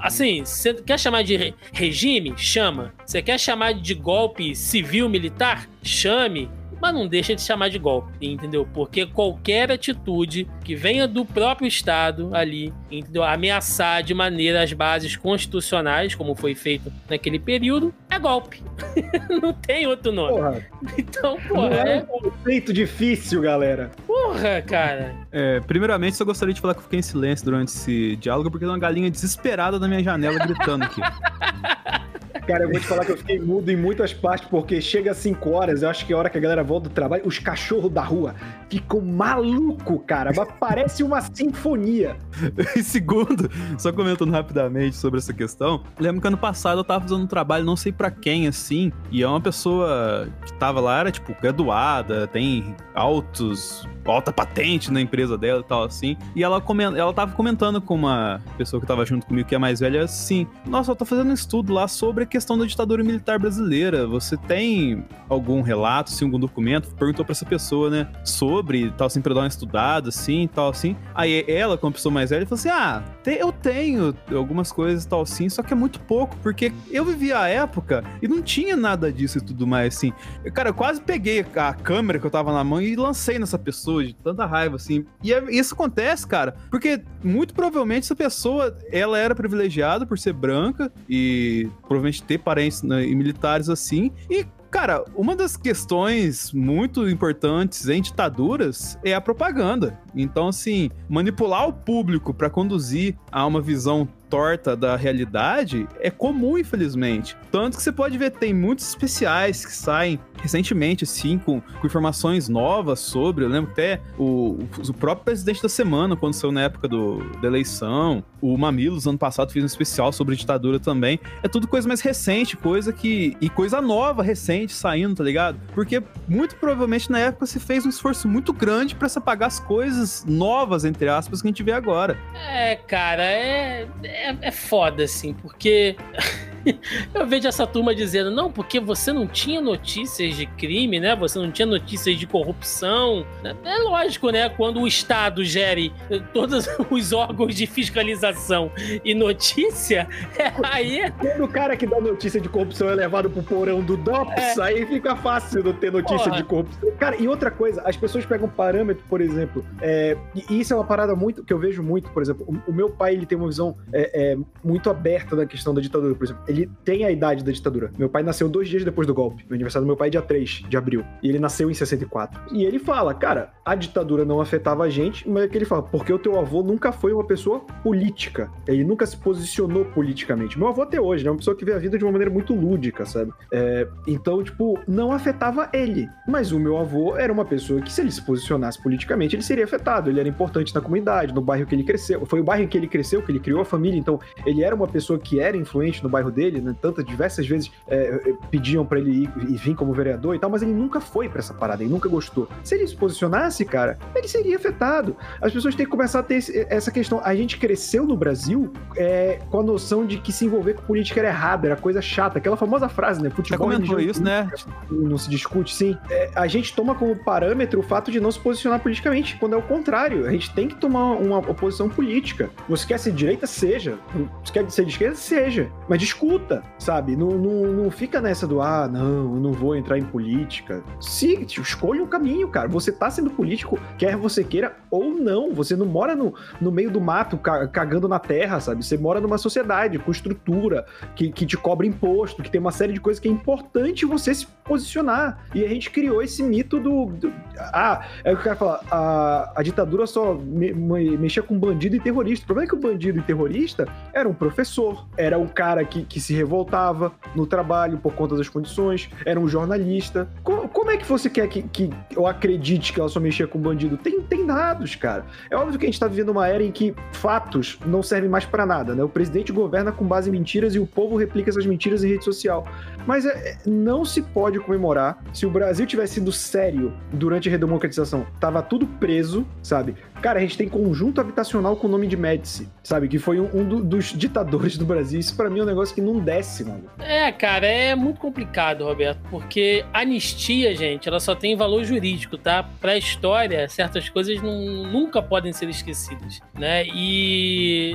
assim, 0.00 0.42
você 0.42 0.72
quer 0.72 0.98
chamar 0.98 1.22
de 1.22 1.54
regime? 1.72 2.32
Chama. 2.36 2.94
Você 3.04 3.20
quer 3.20 3.38
chamar 3.38 3.74
de 3.74 3.92
golpe 3.92 4.54
civil 4.54 5.06
militar? 5.08 5.68
Chame 5.82 6.48
mas 6.84 6.92
não 6.92 7.06
deixa 7.06 7.34
de 7.34 7.40
chamar 7.40 7.70
de 7.70 7.78
golpe, 7.78 8.12
entendeu? 8.20 8.68
Porque 8.74 9.06
qualquer 9.06 9.72
atitude 9.72 10.46
que 10.62 10.76
venha 10.76 11.08
do 11.08 11.24
próprio 11.24 11.66
Estado 11.66 12.28
ali, 12.34 12.74
entendeu? 12.90 13.24
Ameaçar 13.24 14.02
de 14.02 14.12
maneira 14.12 14.62
as 14.62 14.70
bases 14.74 15.16
constitucionais, 15.16 16.14
como 16.14 16.34
foi 16.34 16.54
feito 16.54 16.92
naquele 17.08 17.38
período, 17.38 17.94
é 18.10 18.18
golpe. 18.18 18.62
não 19.40 19.54
tem 19.54 19.86
outro 19.86 20.12
nome. 20.12 20.36
Porra. 20.36 20.66
Então, 20.98 21.40
porra. 21.48 21.70
Não 21.70 21.76
é, 21.78 21.96
é 21.96 22.02
um 22.02 22.30
conceito 22.30 22.70
difícil, 22.70 23.40
galera. 23.40 23.90
Porra, 24.06 24.60
cara. 24.60 25.14
É, 25.32 25.60
primeiramente, 25.60 26.20
eu 26.20 26.26
gostaria 26.26 26.52
de 26.52 26.60
falar 26.60 26.74
que 26.74 26.80
eu 26.80 26.84
fiquei 26.84 26.98
em 26.98 27.02
silêncio 27.02 27.46
durante 27.46 27.68
esse 27.68 28.14
diálogo, 28.16 28.50
porque 28.50 28.66
tem 28.66 28.70
uma 28.70 28.78
galinha 28.78 29.10
desesperada 29.10 29.78
na 29.78 29.88
minha 29.88 30.04
janela 30.04 30.38
gritando 30.38 30.84
aqui. 30.84 31.00
Cara, 32.46 32.64
eu 32.64 32.70
vou 32.70 32.78
te 32.78 32.86
falar 32.86 33.04
que 33.06 33.12
eu 33.12 33.16
fiquei 33.16 33.40
mudo 33.40 33.70
em 33.70 33.76
muitas 33.76 34.12
partes, 34.12 34.46
porque 34.48 34.80
chega 34.80 35.12
às 35.12 35.16
5 35.18 35.50
horas, 35.50 35.82
eu 35.82 35.88
acho 35.88 36.04
que 36.04 36.12
é 36.12 36.16
a 36.16 36.18
hora 36.18 36.28
que 36.28 36.36
a 36.36 36.40
galera 36.40 36.62
volta 36.62 36.73
do 36.80 36.90
trabalho, 36.90 37.22
os 37.26 37.38
cachorros 37.38 37.90
da 37.90 38.02
rua 38.02 38.34
ficam 38.68 39.00
maluco, 39.00 39.98
cara. 40.00 40.32
Mas 40.34 40.48
parece 40.58 41.02
uma 41.02 41.20
sinfonia. 41.20 42.16
e 42.76 42.82
segundo, 42.82 43.50
só 43.78 43.92
comentando 43.92 44.30
rapidamente 44.30 44.96
sobre 44.96 45.18
essa 45.18 45.32
questão, 45.32 45.82
lembro 45.98 46.20
que 46.20 46.26
ano 46.26 46.38
passado 46.38 46.80
eu 46.80 46.84
tava 46.84 47.02
fazendo 47.02 47.22
um 47.22 47.26
trabalho, 47.26 47.64
não 47.64 47.76
sei 47.76 47.92
para 47.92 48.10
quem, 48.10 48.46
assim, 48.46 48.92
e 49.10 49.22
é 49.22 49.28
uma 49.28 49.40
pessoa 49.40 50.28
que 50.44 50.52
tava 50.54 50.80
lá, 50.80 51.00
era 51.00 51.10
tipo 51.10 51.34
graduada, 51.40 52.26
tem 52.26 52.74
altos, 52.94 53.86
alta 54.04 54.32
patente 54.32 54.92
na 54.92 55.00
empresa 55.00 55.36
dela 55.36 55.60
e 55.60 55.64
tal, 55.64 55.84
assim. 55.84 56.16
E 56.34 56.42
ela, 56.42 56.60
comenta, 56.60 56.96
ela 56.96 57.12
tava 57.12 57.32
comentando 57.32 57.80
com 57.80 57.94
uma 57.94 58.40
pessoa 58.56 58.80
que 58.80 58.86
tava 58.86 59.04
junto 59.04 59.26
comigo, 59.26 59.48
que 59.48 59.54
é 59.54 59.58
mais 59.58 59.80
velha, 59.80 60.02
assim: 60.02 60.46
Nossa, 60.66 60.92
eu 60.92 60.96
tô 60.96 61.04
fazendo 61.04 61.30
um 61.30 61.34
estudo 61.34 61.72
lá 61.72 61.88
sobre 61.88 62.26
questão 62.26 62.56
da 62.56 62.64
ditadura 62.64 63.02
militar 63.02 63.38
brasileira. 63.38 64.06
Você 64.06 64.36
tem 64.36 65.04
algum 65.28 65.62
relato, 65.62 66.12
assim, 66.12 66.24
algum 66.24 66.40
documento? 66.54 66.94
Perguntou 66.94 67.24
para 67.24 67.32
essa 67.32 67.44
pessoa, 67.44 67.90
né? 67.90 68.08
Sobre 68.24 68.90
tal, 68.92 69.08
assim, 69.08 69.20
pra 69.20 69.34
dar 69.34 69.40
uma 69.40 69.48
estudada, 69.48 70.08
assim, 70.08 70.48
tal, 70.54 70.70
assim. 70.70 70.96
Aí 71.14 71.44
ela, 71.48 71.76
como 71.76 71.92
pessoa 71.92 72.12
mais 72.12 72.30
velha, 72.30 72.46
falou 72.46 72.58
assim: 72.58 72.68
Ah, 72.68 73.02
eu 73.26 73.50
tenho 73.50 74.14
algumas 74.32 74.70
coisas 74.70 75.04
tal, 75.04 75.22
assim, 75.22 75.48
só 75.48 75.62
que 75.62 75.72
é 75.72 75.76
muito 75.76 76.00
pouco, 76.00 76.36
porque 76.42 76.72
eu 76.90 77.04
vivi 77.04 77.32
a 77.32 77.48
época 77.48 78.04
e 78.22 78.28
não 78.28 78.40
tinha 78.40 78.76
nada 78.76 79.12
disso 79.12 79.38
e 79.38 79.40
tudo 79.40 79.66
mais, 79.66 79.96
assim. 79.96 80.12
Cara, 80.52 80.70
eu 80.70 80.74
quase 80.74 81.00
peguei 81.00 81.44
a 81.56 81.74
câmera 81.74 82.18
que 82.18 82.26
eu 82.26 82.30
tava 82.30 82.52
na 82.52 82.62
mão 82.62 82.80
e 82.80 82.94
lancei 82.94 83.38
nessa 83.38 83.58
pessoa 83.58 84.04
de 84.04 84.14
tanta 84.14 84.46
raiva, 84.46 84.76
assim. 84.76 85.04
E 85.22 85.32
é, 85.32 85.42
isso 85.50 85.74
acontece, 85.74 86.26
cara, 86.26 86.54
porque 86.70 87.02
muito 87.22 87.54
provavelmente 87.54 88.04
essa 88.04 88.14
pessoa, 88.16 88.76
ela 88.92 89.18
era 89.18 89.34
privilegiada 89.34 90.06
por 90.06 90.18
ser 90.18 90.32
branca 90.32 90.92
e 91.08 91.68
provavelmente 91.82 92.22
ter 92.22 92.38
parentes 92.38 92.82
né, 92.82 93.04
militares 93.06 93.68
assim. 93.68 94.12
E 94.30 94.46
Cara, 94.74 95.04
uma 95.14 95.36
das 95.36 95.56
questões 95.56 96.52
muito 96.52 97.08
importantes 97.08 97.88
em 97.88 98.02
ditaduras 98.02 98.98
é 99.04 99.14
a 99.14 99.20
propaganda. 99.20 99.96
Então, 100.16 100.48
assim, 100.48 100.90
manipular 101.08 101.68
o 101.68 101.72
público 101.72 102.32
para 102.32 102.50
conduzir 102.50 103.16
a 103.30 103.46
uma 103.46 103.60
visão 103.60 104.08
torta 104.34 104.76
da 104.76 104.96
realidade 104.96 105.86
é 106.00 106.10
comum, 106.10 106.58
infelizmente. 106.58 107.36
Tanto 107.52 107.76
que 107.76 107.82
você 107.84 107.92
pode 107.92 108.18
ver, 108.18 108.32
tem 108.32 108.52
muitos 108.52 108.88
especiais 108.88 109.64
que 109.64 109.72
saem 109.72 110.18
recentemente, 110.42 111.04
assim, 111.04 111.38
com, 111.38 111.60
com 111.60 111.86
informações 111.86 112.48
novas 112.48 112.98
sobre. 112.98 113.44
Eu 113.44 113.48
lembro 113.48 113.70
até 113.70 114.00
o, 114.18 114.58
o 114.88 114.92
próprio 114.92 115.24
presidente 115.24 115.62
da 115.62 115.68
semana, 115.68 116.16
quando 116.16 116.34
saiu 116.34 116.50
na 116.50 116.62
época 116.62 116.88
do, 116.88 117.18
da 117.40 117.46
eleição, 117.46 118.24
o 118.40 118.58
Mamilos, 118.58 119.06
ano 119.06 119.16
passado, 119.16 119.52
fez 119.52 119.62
um 119.62 119.66
especial 119.66 120.12
sobre 120.12 120.34
ditadura 120.34 120.80
também. 120.80 121.20
É 121.42 121.48
tudo 121.48 121.68
coisa 121.68 121.86
mais 121.86 122.00
recente, 122.00 122.56
coisa 122.56 122.92
que. 122.92 123.36
e 123.40 123.48
coisa 123.48 123.80
nova, 123.80 124.22
recente, 124.22 124.72
saindo, 124.72 125.14
tá 125.14 125.22
ligado? 125.24 125.60
Porque 125.74 126.02
muito 126.26 126.56
provavelmente 126.56 127.10
na 127.10 127.20
época 127.20 127.46
se 127.46 127.60
fez 127.60 127.86
um 127.86 127.88
esforço 127.88 128.26
muito 128.26 128.52
grande 128.52 128.96
para 128.96 129.08
se 129.08 129.16
apagar 129.16 129.46
as 129.46 129.60
coisas 129.60 130.03
novas, 130.26 130.84
entre 130.84 131.08
aspas, 131.08 131.40
que 131.40 131.48
a 131.48 131.50
gente 131.50 131.62
vê 131.62 131.72
agora. 131.72 132.18
É, 132.48 132.76
cara, 132.76 133.24
é, 133.24 133.88
é, 134.02 134.36
é 134.40 134.50
foda, 134.50 135.04
assim, 135.04 135.34
porque. 135.34 135.96
eu 137.14 137.26
vejo 137.26 137.48
essa 137.48 137.66
turma 137.66 137.94
dizendo, 137.94 138.30
não, 138.30 138.50
porque 138.50 138.80
você 138.80 139.12
não 139.12 139.26
tinha 139.26 139.60
notícias 139.60 140.36
de 140.36 140.46
crime, 140.46 141.00
né? 141.00 141.14
Você 141.16 141.38
não 141.38 141.50
tinha 141.50 141.66
notícias 141.66 142.18
de 142.18 142.26
corrupção. 142.26 143.26
É 143.64 143.78
lógico, 143.78 144.30
né? 144.30 144.48
Quando 144.48 144.80
o 144.80 144.86
Estado 144.86 145.44
gere 145.44 145.92
todos 146.32 146.66
os 146.90 147.12
órgãos 147.12 147.54
de 147.54 147.66
fiscalização 147.66 148.70
e 149.04 149.14
notícia, 149.14 150.08
é, 150.38 150.52
aí. 150.64 151.00
É 151.00 151.10
Quando 151.10 151.44
o 151.44 151.48
cara 151.48 151.76
que 151.76 151.86
dá 151.86 152.00
notícia 152.00 152.40
de 152.40 152.48
corrupção 152.48 152.88
é 152.88 152.94
levado 152.94 153.30
pro 153.30 153.42
porão 153.42 153.82
do 153.82 153.96
DOPS, 153.96 154.58
é. 154.58 154.62
aí 154.62 154.86
fica 154.86 155.16
fácil 155.16 155.62
não 155.62 155.72
ter 155.72 155.92
notícia 155.92 156.24
Porra. 156.24 156.36
de 156.36 156.44
corrupção. 156.44 156.90
Cara, 156.98 157.16
e 157.16 157.28
outra 157.28 157.50
coisa, 157.50 157.82
as 157.84 157.96
pessoas 157.96 158.24
pegam 158.24 158.48
parâmetro, 158.48 159.04
por 159.08 159.20
exemplo, 159.20 159.64
é, 159.80 160.16
e 160.34 160.60
isso 160.60 160.72
é 160.72 160.76
uma 160.76 160.84
parada 160.84 161.14
muito 161.14 161.44
que 161.44 161.52
eu 161.52 161.58
vejo 161.58 161.82
muito, 161.82 162.10
por 162.10 162.22
exemplo, 162.22 162.46
o, 162.46 162.70
o 162.70 162.74
meu 162.74 162.90
pai 162.90 163.14
ele 163.14 163.26
tem 163.26 163.36
uma 163.36 163.48
visão 163.48 163.76
é, 163.92 164.32
é 164.32 164.36
muito 164.62 164.88
aberta 164.90 165.36
da 165.36 165.46
questão 165.46 165.74
da 165.74 165.80
ditadura, 165.80 166.14
por 166.14 166.24
exemplo 166.24 166.42
ele 166.54 166.70
tem 166.84 167.04
a 167.04 167.10
idade 167.10 167.44
da 167.44 167.52
ditadura. 167.52 167.90
Meu 167.98 168.08
pai 168.08 168.22
nasceu 168.22 168.48
dois 168.48 168.68
dias 168.68 168.84
depois 168.84 169.06
do 169.06 169.14
golpe. 169.14 169.44
No 169.48 169.54
aniversário 169.54 169.84
do 169.84 169.88
meu 169.88 169.96
pai 169.96 170.08
é 170.08 170.10
dia 170.12 170.22
3 170.22 170.64
de 170.68 170.76
abril. 170.76 171.04
E 171.22 171.28
ele 171.28 171.38
nasceu 171.38 171.70
em 171.70 171.74
64. 171.74 172.40
E 172.52 172.64
ele 172.64 172.78
fala, 172.78 173.12
cara, 173.12 173.52
a 173.64 173.74
ditadura 173.74 174.24
não 174.24 174.40
afetava 174.40 174.84
a 174.84 174.88
gente, 174.88 175.28
mas 175.28 175.44
é 175.44 175.48
que 175.48 175.58
ele 175.58 175.64
fala, 175.64 175.82
porque 175.82 176.12
o 176.12 176.18
teu 176.18 176.38
avô 176.38 176.62
nunca 176.62 176.92
foi 176.92 177.12
uma 177.12 177.24
pessoa 177.24 177.60
política. 177.82 178.50
Ele 178.66 178.84
nunca 178.84 179.04
se 179.06 179.16
posicionou 179.16 179.84
politicamente. 179.86 180.58
Meu 180.58 180.68
avô 180.68 180.82
até 180.82 181.00
hoje, 181.00 181.24
né? 181.24 181.28
É 181.28 181.32
uma 181.32 181.38
pessoa 181.38 181.56
que 181.56 181.64
vê 181.64 181.72
a 181.72 181.78
vida 181.78 181.98
de 181.98 182.04
uma 182.04 182.12
maneira 182.12 182.32
muito 182.32 182.54
lúdica, 182.54 183.04
sabe? 183.04 183.32
É, 183.52 183.88
então, 184.06 184.42
tipo, 184.42 184.78
não 184.86 185.12
afetava 185.12 185.68
ele. 185.72 186.08
Mas 186.28 186.52
o 186.52 186.60
meu 186.60 186.78
avô 186.78 187.16
era 187.16 187.32
uma 187.32 187.44
pessoa 187.44 187.80
que, 187.80 187.92
se 187.92 188.00
ele 188.00 188.12
se 188.12 188.22
posicionasse 188.22 188.80
politicamente, 188.80 189.34
ele 189.34 189.42
seria 189.42 189.64
afetado. 189.64 190.10
Ele 190.10 190.20
era 190.20 190.28
importante 190.28 190.74
na 190.74 190.80
comunidade, 190.80 191.34
no 191.34 191.40
bairro 191.40 191.66
que 191.66 191.74
ele 191.74 191.84
cresceu. 191.84 192.24
Foi 192.26 192.40
o 192.40 192.44
bairro 192.44 192.68
que 192.68 192.78
ele 192.78 192.86
cresceu, 192.86 193.22
que 193.22 193.32
ele 193.32 193.40
criou 193.40 193.60
a 193.60 193.64
família. 193.64 193.98
Então, 193.98 194.20
ele 194.46 194.62
era 194.62 194.74
uma 194.74 194.86
pessoa 194.86 195.18
que 195.18 195.40
era 195.40 195.56
influente 195.56 196.02
no 196.02 196.08
bairro 196.08 196.30
dele 196.30 196.43
dele, 196.44 196.60
né? 196.60 196.74
Tantas, 196.80 197.04
diversas 197.04 197.46
vezes 197.46 197.70
é, 197.86 197.96
é 197.96 198.34
pediam 198.50 198.84
para 198.84 198.98
ele 198.98 199.24
ir 199.24 199.30
e 199.48 199.56
vir 199.56 199.74
como 199.74 199.92
vereador 199.92 200.34
e 200.34 200.38
tal, 200.38 200.50
mas 200.50 200.62
ele 200.62 200.72
nunca 200.72 201.00
foi 201.00 201.28
para 201.28 201.38
essa 201.38 201.54
parada, 201.54 201.82
ele 201.82 201.92
nunca 201.92 202.08
gostou. 202.08 202.48
Se 202.62 202.74
ele 202.74 202.86
se 202.86 202.96
posicionasse, 202.96 203.64
cara, 203.64 203.98
ele 204.14 204.28
seria 204.28 204.56
afetado. 204.56 205.16
As 205.40 205.52
pessoas 205.52 205.74
têm 205.74 205.86
que 205.86 205.90
começar 205.90 206.20
a 206.20 206.22
ter 206.22 206.36
esse, 206.36 206.66
essa 206.68 206.90
questão. 206.90 207.20
A 207.24 207.34
gente 207.34 207.58
cresceu 207.58 208.06
no 208.06 208.16
Brasil 208.16 208.72
é, 208.96 209.38
com 209.50 209.60
a 209.60 209.62
noção 209.62 210.06
de 210.06 210.18
que 210.18 210.32
se 210.32 210.44
envolver 210.44 210.74
com 210.74 210.82
política 210.82 211.20
era 211.20 211.28
errado, 211.28 211.64
era 211.64 211.76
coisa 211.76 212.00
chata. 212.02 212.38
Aquela 212.38 212.56
famosa 212.56 212.88
frase, 212.88 213.22
né? 213.22 213.30
Futebol 213.30 213.68
Você 213.68 213.76
comentou 213.76 214.00
isso, 214.00 214.22
né? 214.22 214.50
Não 214.90 215.18
se 215.18 215.30
discute, 215.30 215.74
sim. 215.74 215.96
É, 216.10 216.30
a 216.34 216.46
gente 216.46 216.74
toma 216.74 216.94
como 216.94 217.16
parâmetro 217.16 217.80
o 217.80 217.82
fato 217.82 218.10
de 218.10 218.20
não 218.20 218.30
se 218.30 218.38
posicionar 218.38 218.80
politicamente, 218.80 219.36
quando 219.38 219.54
é 219.54 219.56
o 219.56 219.62
contrário. 219.62 220.26
A 220.26 220.30
gente 220.30 220.52
tem 220.54 220.68
que 220.68 220.76
tomar 220.76 221.14
uma 221.14 221.38
oposição 221.38 221.88
política. 221.88 222.50
Você 222.68 222.86
quer 222.86 222.98
ser 222.98 223.10
de 223.12 223.16
direita? 223.16 223.46
Seja. 223.46 223.98
Você 224.44 224.52
quer 224.52 224.70
ser 224.70 224.84
de 224.84 224.90
esquerda? 224.90 225.16
Seja. 225.16 225.70
Mas 225.88 225.98
discute 225.98 226.33
luta, 226.34 226.62
sabe? 226.78 227.16
Não, 227.16 227.30
não, 227.30 227.72
não 227.72 227.90
fica 227.90 228.20
nessa 228.20 228.46
do, 228.46 228.60
ah, 228.60 228.88
não, 228.88 229.34
eu 229.34 229.40
não 229.40 229.52
vou 229.52 229.76
entrar 229.76 229.98
em 229.98 230.04
política. 230.04 230.82
Siga, 231.00 231.44
escolha 231.44 232.02
um 232.02 232.06
caminho, 232.06 232.48
cara. 232.48 232.68
Você 232.68 232.90
tá 232.90 233.10
sendo 233.10 233.30
político, 233.30 233.78
quer 233.96 234.16
você 234.16 234.42
queira 234.42 234.76
ou 234.94 235.10
não. 235.14 235.52
Você 235.54 235.74
não 235.76 235.86
mora 235.86 236.14
no, 236.14 236.34
no 236.60 236.70
meio 236.70 236.90
do 236.90 237.00
mato 237.00 237.36
ca- 237.36 237.66
cagando 237.68 238.08
na 238.08 238.18
terra, 238.18 238.60
sabe? 238.60 238.84
Você 238.84 238.96
mora 238.96 239.20
numa 239.20 239.38
sociedade 239.38 239.98
com 239.98 240.10
estrutura, 240.10 240.86
que, 241.14 241.30
que 241.30 241.46
te 241.46 241.56
cobra 241.56 241.86
imposto, 241.86 242.42
que 242.42 242.50
tem 242.50 242.60
uma 242.60 242.72
série 242.72 242.92
de 242.92 243.00
coisas 243.00 243.20
que 243.20 243.28
é 243.28 243.30
importante 243.30 244.04
você 244.06 244.34
se 244.34 244.46
posicionar. 244.64 245.38
E 245.54 245.64
a 245.64 245.68
gente 245.68 245.90
criou 245.90 246.22
esse 246.22 246.42
mito 246.42 246.80
do. 246.80 247.06
do- 247.06 247.32
ah, 247.58 248.06
é 248.24 248.32
o 248.32 248.36
que 248.36 248.42
o 248.42 248.44
cara 248.44 248.56
fala, 248.56 248.80
a, 248.90 249.52
a 249.56 249.62
ditadura 249.62 250.06
só 250.06 250.34
me- 250.34 250.72
me- 250.72 251.16
mexia 251.16 251.42
com 251.42 251.58
bandido 251.58 251.96
e 251.96 252.00
terrorista. 252.00 252.44
O 252.44 252.46
problema 252.46 252.66
é 252.66 252.68
que 252.68 252.74
o 252.76 252.80
bandido 252.80 253.18
e 253.18 253.22
terrorista 253.22 253.86
era 254.12 254.28
um 254.28 254.34
professor, 254.34 255.06
era 255.16 255.38
um 255.38 255.46
cara 255.46 255.84
que, 255.84 256.02
que 256.04 256.20
se 256.20 256.34
revoltava 256.34 257.12
no 257.34 257.46
trabalho 257.46 257.98
por 257.98 258.12
conta 258.14 258.36
das 258.36 258.48
condições, 258.48 259.08
era 259.24 259.38
um 259.38 259.48
jornalista. 259.48 260.28
Co- 260.42 260.68
como 260.68 260.90
é 260.90 260.96
que 260.96 261.04
você 261.06 261.28
quer 261.30 261.48
que, 261.48 261.62
que 261.62 261.90
eu 262.16 262.26
acredite 262.26 262.92
que 262.92 263.00
ela 263.00 263.08
só 263.08 263.20
mexia 263.20 263.46
com 263.46 263.58
bandido? 263.58 263.96
Tem, 263.96 264.20
tem 264.22 264.44
dados, 264.46 264.83
cara. 264.94 265.24
É 265.50 265.56
óbvio 265.56 265.78
que 265.78 265.86
a 265.86 265.88
gente 265.88 265.98
tá 266.00 266.06
vivendo 266.06 266.28
uma 266.30 266.46
era 266.46 266.62
em 266.62 266.70
que 266.70 266.94
fatos 267.12 267.78
não 267.86 268.02
servem 268.02 268.28
mais 268.28 268.44
pra 268.44 268.66
nada, 268.66 268.94
né? 268.94 269.02
O 269.02 269.08
presidente 269.08 269.52
governa 269.52 269.92
com 269.92 270.04
base 270.04 270.28
em 270.28 270.32
mentiras 270.32 270.74
e 270.74 270.78
o 270.78 270.86
povo 270.86 271.16
replica 271.16 271.50
essas 271.50 271.64
mentiras 271.64 272.04
em 272.04 272.08
rede 272.08 272.24
social. 272.24 272.66
Mas 273.06 273.24
é- 273.24 273.30
é- 273.50 273.56
não 273.66 274.04
se 274.04 274.20
pode 274.22 274.58
comemorar 274.60 275.22
se 275.32 275.46
o 275.46 275.50
Brasil 275.50 275.86
tivesse 275.86 276.14
sido 276.14 276.32
sério 276.32 276.92
durante 277.12 277.48
a 277.48 277.52
redemocratização. 277.52 278.26
Tava 278.38 278.62
tudo 278.62 278.86
preso, 278.86 279.46
sabe? 279.62 279.94
Cara, 280.24 280.38
a 280.38 280.42
gente 280.42 280.56
tem 280.56 280.66
conjunto 280.70 281.20
habitacional 281.20 281.76
com 281.76 281.86
o 281.86 281.90
nome 281.90 282.06
de 282.06 282.16
Médici, 282.16 282.66
sabe? 282.82 283.08
Que 283.08 283.18
foi 283.18 283.38
um, 283.38 283.44
um 283.54 283.62
do- 283.68 283.84
dos 283.84 284.06
ditadores 284.16 284.78
do 284.78 284.86
Brasil. 284.86 285.20
Isso 285.20 285.36
pra 285.36 285.50
mim 285.50 285.60
é 285.60 285.62
um 285.64 285.66
negócio 285.66 285.94
que 285.94 286.00
não 286.00 286.18
desce, 286.18 286.64
mano. 286.64 286.84
É, 286.98 287.30
cara, 287.30 287.66
é 287.66 287.94
muito 287.94 288.18
complicado, 288.20 288.84
Roberto, 288.84 289.20
porque 289.30 289.84
anistia, 289.92 290.74
gente, 290.74 291.06
ela 291.06 291.20
só 291.20 291.34
tem 291.34 291.54
valor 291.54 291.84
jurídico, 291.84 292.38
tá? 292.38 292.62
Pra 292.80 292.96
história, 292.96 293.68
certas 293.68 294.08
coisas 294.08 294.40
não- 294.40 294.84
nunca 294.90 295.20
podem 295.20 295.52
ser 295.52 295.68
esquecidas, 295.68 296.40
né? 296.58 296.86
E 296.86 297.94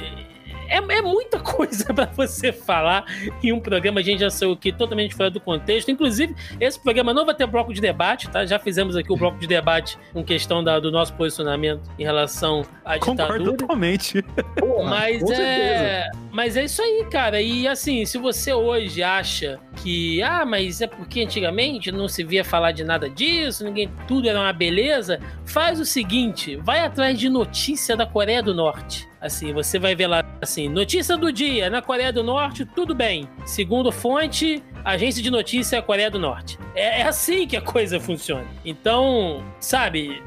é, 0.67 0.77
é 0.77 1.01
muita 1.01 1.39
coisa 1.39 1.93
pra 1.93 2.05
você 2.05 2.51
falar 2.51 3.05
em 3.43 3.51
um 3.51 3.59
programa, 3.59 3.99
a 3.99 4.03
gente 4.03 4.19
já 4.19 4.29
saiu 4.29 4.53
aqui 4.53 4.71
totalmente 4.71 5.15
fora 5.15 5.29
do 5.29 5.39
contexto. 5.39 5.89
Inclusive, 5.91 6.35
esse 6.59 6.79
programa 6.79 7.13
não 7.13 7.25
vai 7.25 7.35
ter 7.35 7.45
bloco 7.47 7.73
de 7.73 7.81
debate, 7.81 8.29
tá? 8.29 8.45
Já 8.45 8.59
fizemos 8.59 8.95
aqui 8.95 9.11
o 9.11 9.17
bloco 9.17 9.37
de 9.39 9.47
debate 9.47 9.97
com 10.13 10.23
questão 10.23 10.63
da- 10.63 10.79
do 10.79 10.91
nosso 10.91 11.13
posicionamento 11.13 11.89
em 11.97 12.03
relação 12.03 12.63
à 12.85 12.97
Concordo 12.99 13.33
ditadura. 13.33 13.57
totalmente. 13.57 14.23
Mas 14.87 15.19
com 15.21 15.27
certeza. 15.27 15.43
é, 15.43 16.09
mas 16.31 16.57
é 16.57 16.63
isso 16.65 16.81
aí, 16.81 17.05
cara. 17.11 17.41
E 17.41 17.67
assim, 17.67 18.05
se 18.05 18.17
você 18.17 18.53
hoje 18.53 19.01
acha 19.03 19.59
que, 19.77 20.21
ah, 20.21 20.45
mas 20.45 20.81
é 20.81 20.87
porque 20.87 21.21
antigamente 21.21 21.91
não 21.91 22.07
se 22.07 22.23
via 22.23 22.43
falar 22.43 22.71
de 22.71 22.83
nada 22.83 23.09
disso, 23.09 23.63
ninguém, 23.63 23.89
tudo 24.07 24.27
era 24.29 24.39
uma 24.39 24.53
beleza, 24.53 25.19
faz 25.45 25.79
o 25.79 25.85
seguinte, 25.85 26.55
vai 26.57 26.79
atrás 26.79 27.17
de 27.17 27.29
notícia 27.29 27.95
da 27.95 28.05
Coreia 28.05 28.43
do 28.43 28.53
Norte. 28.53 29.08
Assim, 29.21 29.51
você 29.51 29.77
vai 29.77 29.95
ver 29.95 30.07
lá 30.07 30.23
assim, 30.41 30.69
notícia 30.69 31.17
do 31.17 31.31
dia, 31.31 31.69
na 31.69 31.81
Coreia 31.81 32.11
do 32.11 32.23
Norte, 32.23 32.65
tudo 32.65 32.95
bem. 32.95 33.27
Segundo 33.45 33.91
fonte, 33.91 34.63
agência 34.83 35.21
de 35.21 35.29
notícia 35.29 35.81
Coreia 35.81 36.09
do 36.09 36.19
Norte. 36.19 36.57
É, 36.75 37.01
é 37.01 37.07
assim 37.07 37.47
que 37.47 37.57
a 37.57 37.61
coisa 37.61 37.99
funciona. 37.99 38.45
Então, 38.63 39.43
sabe, 39.59 40.21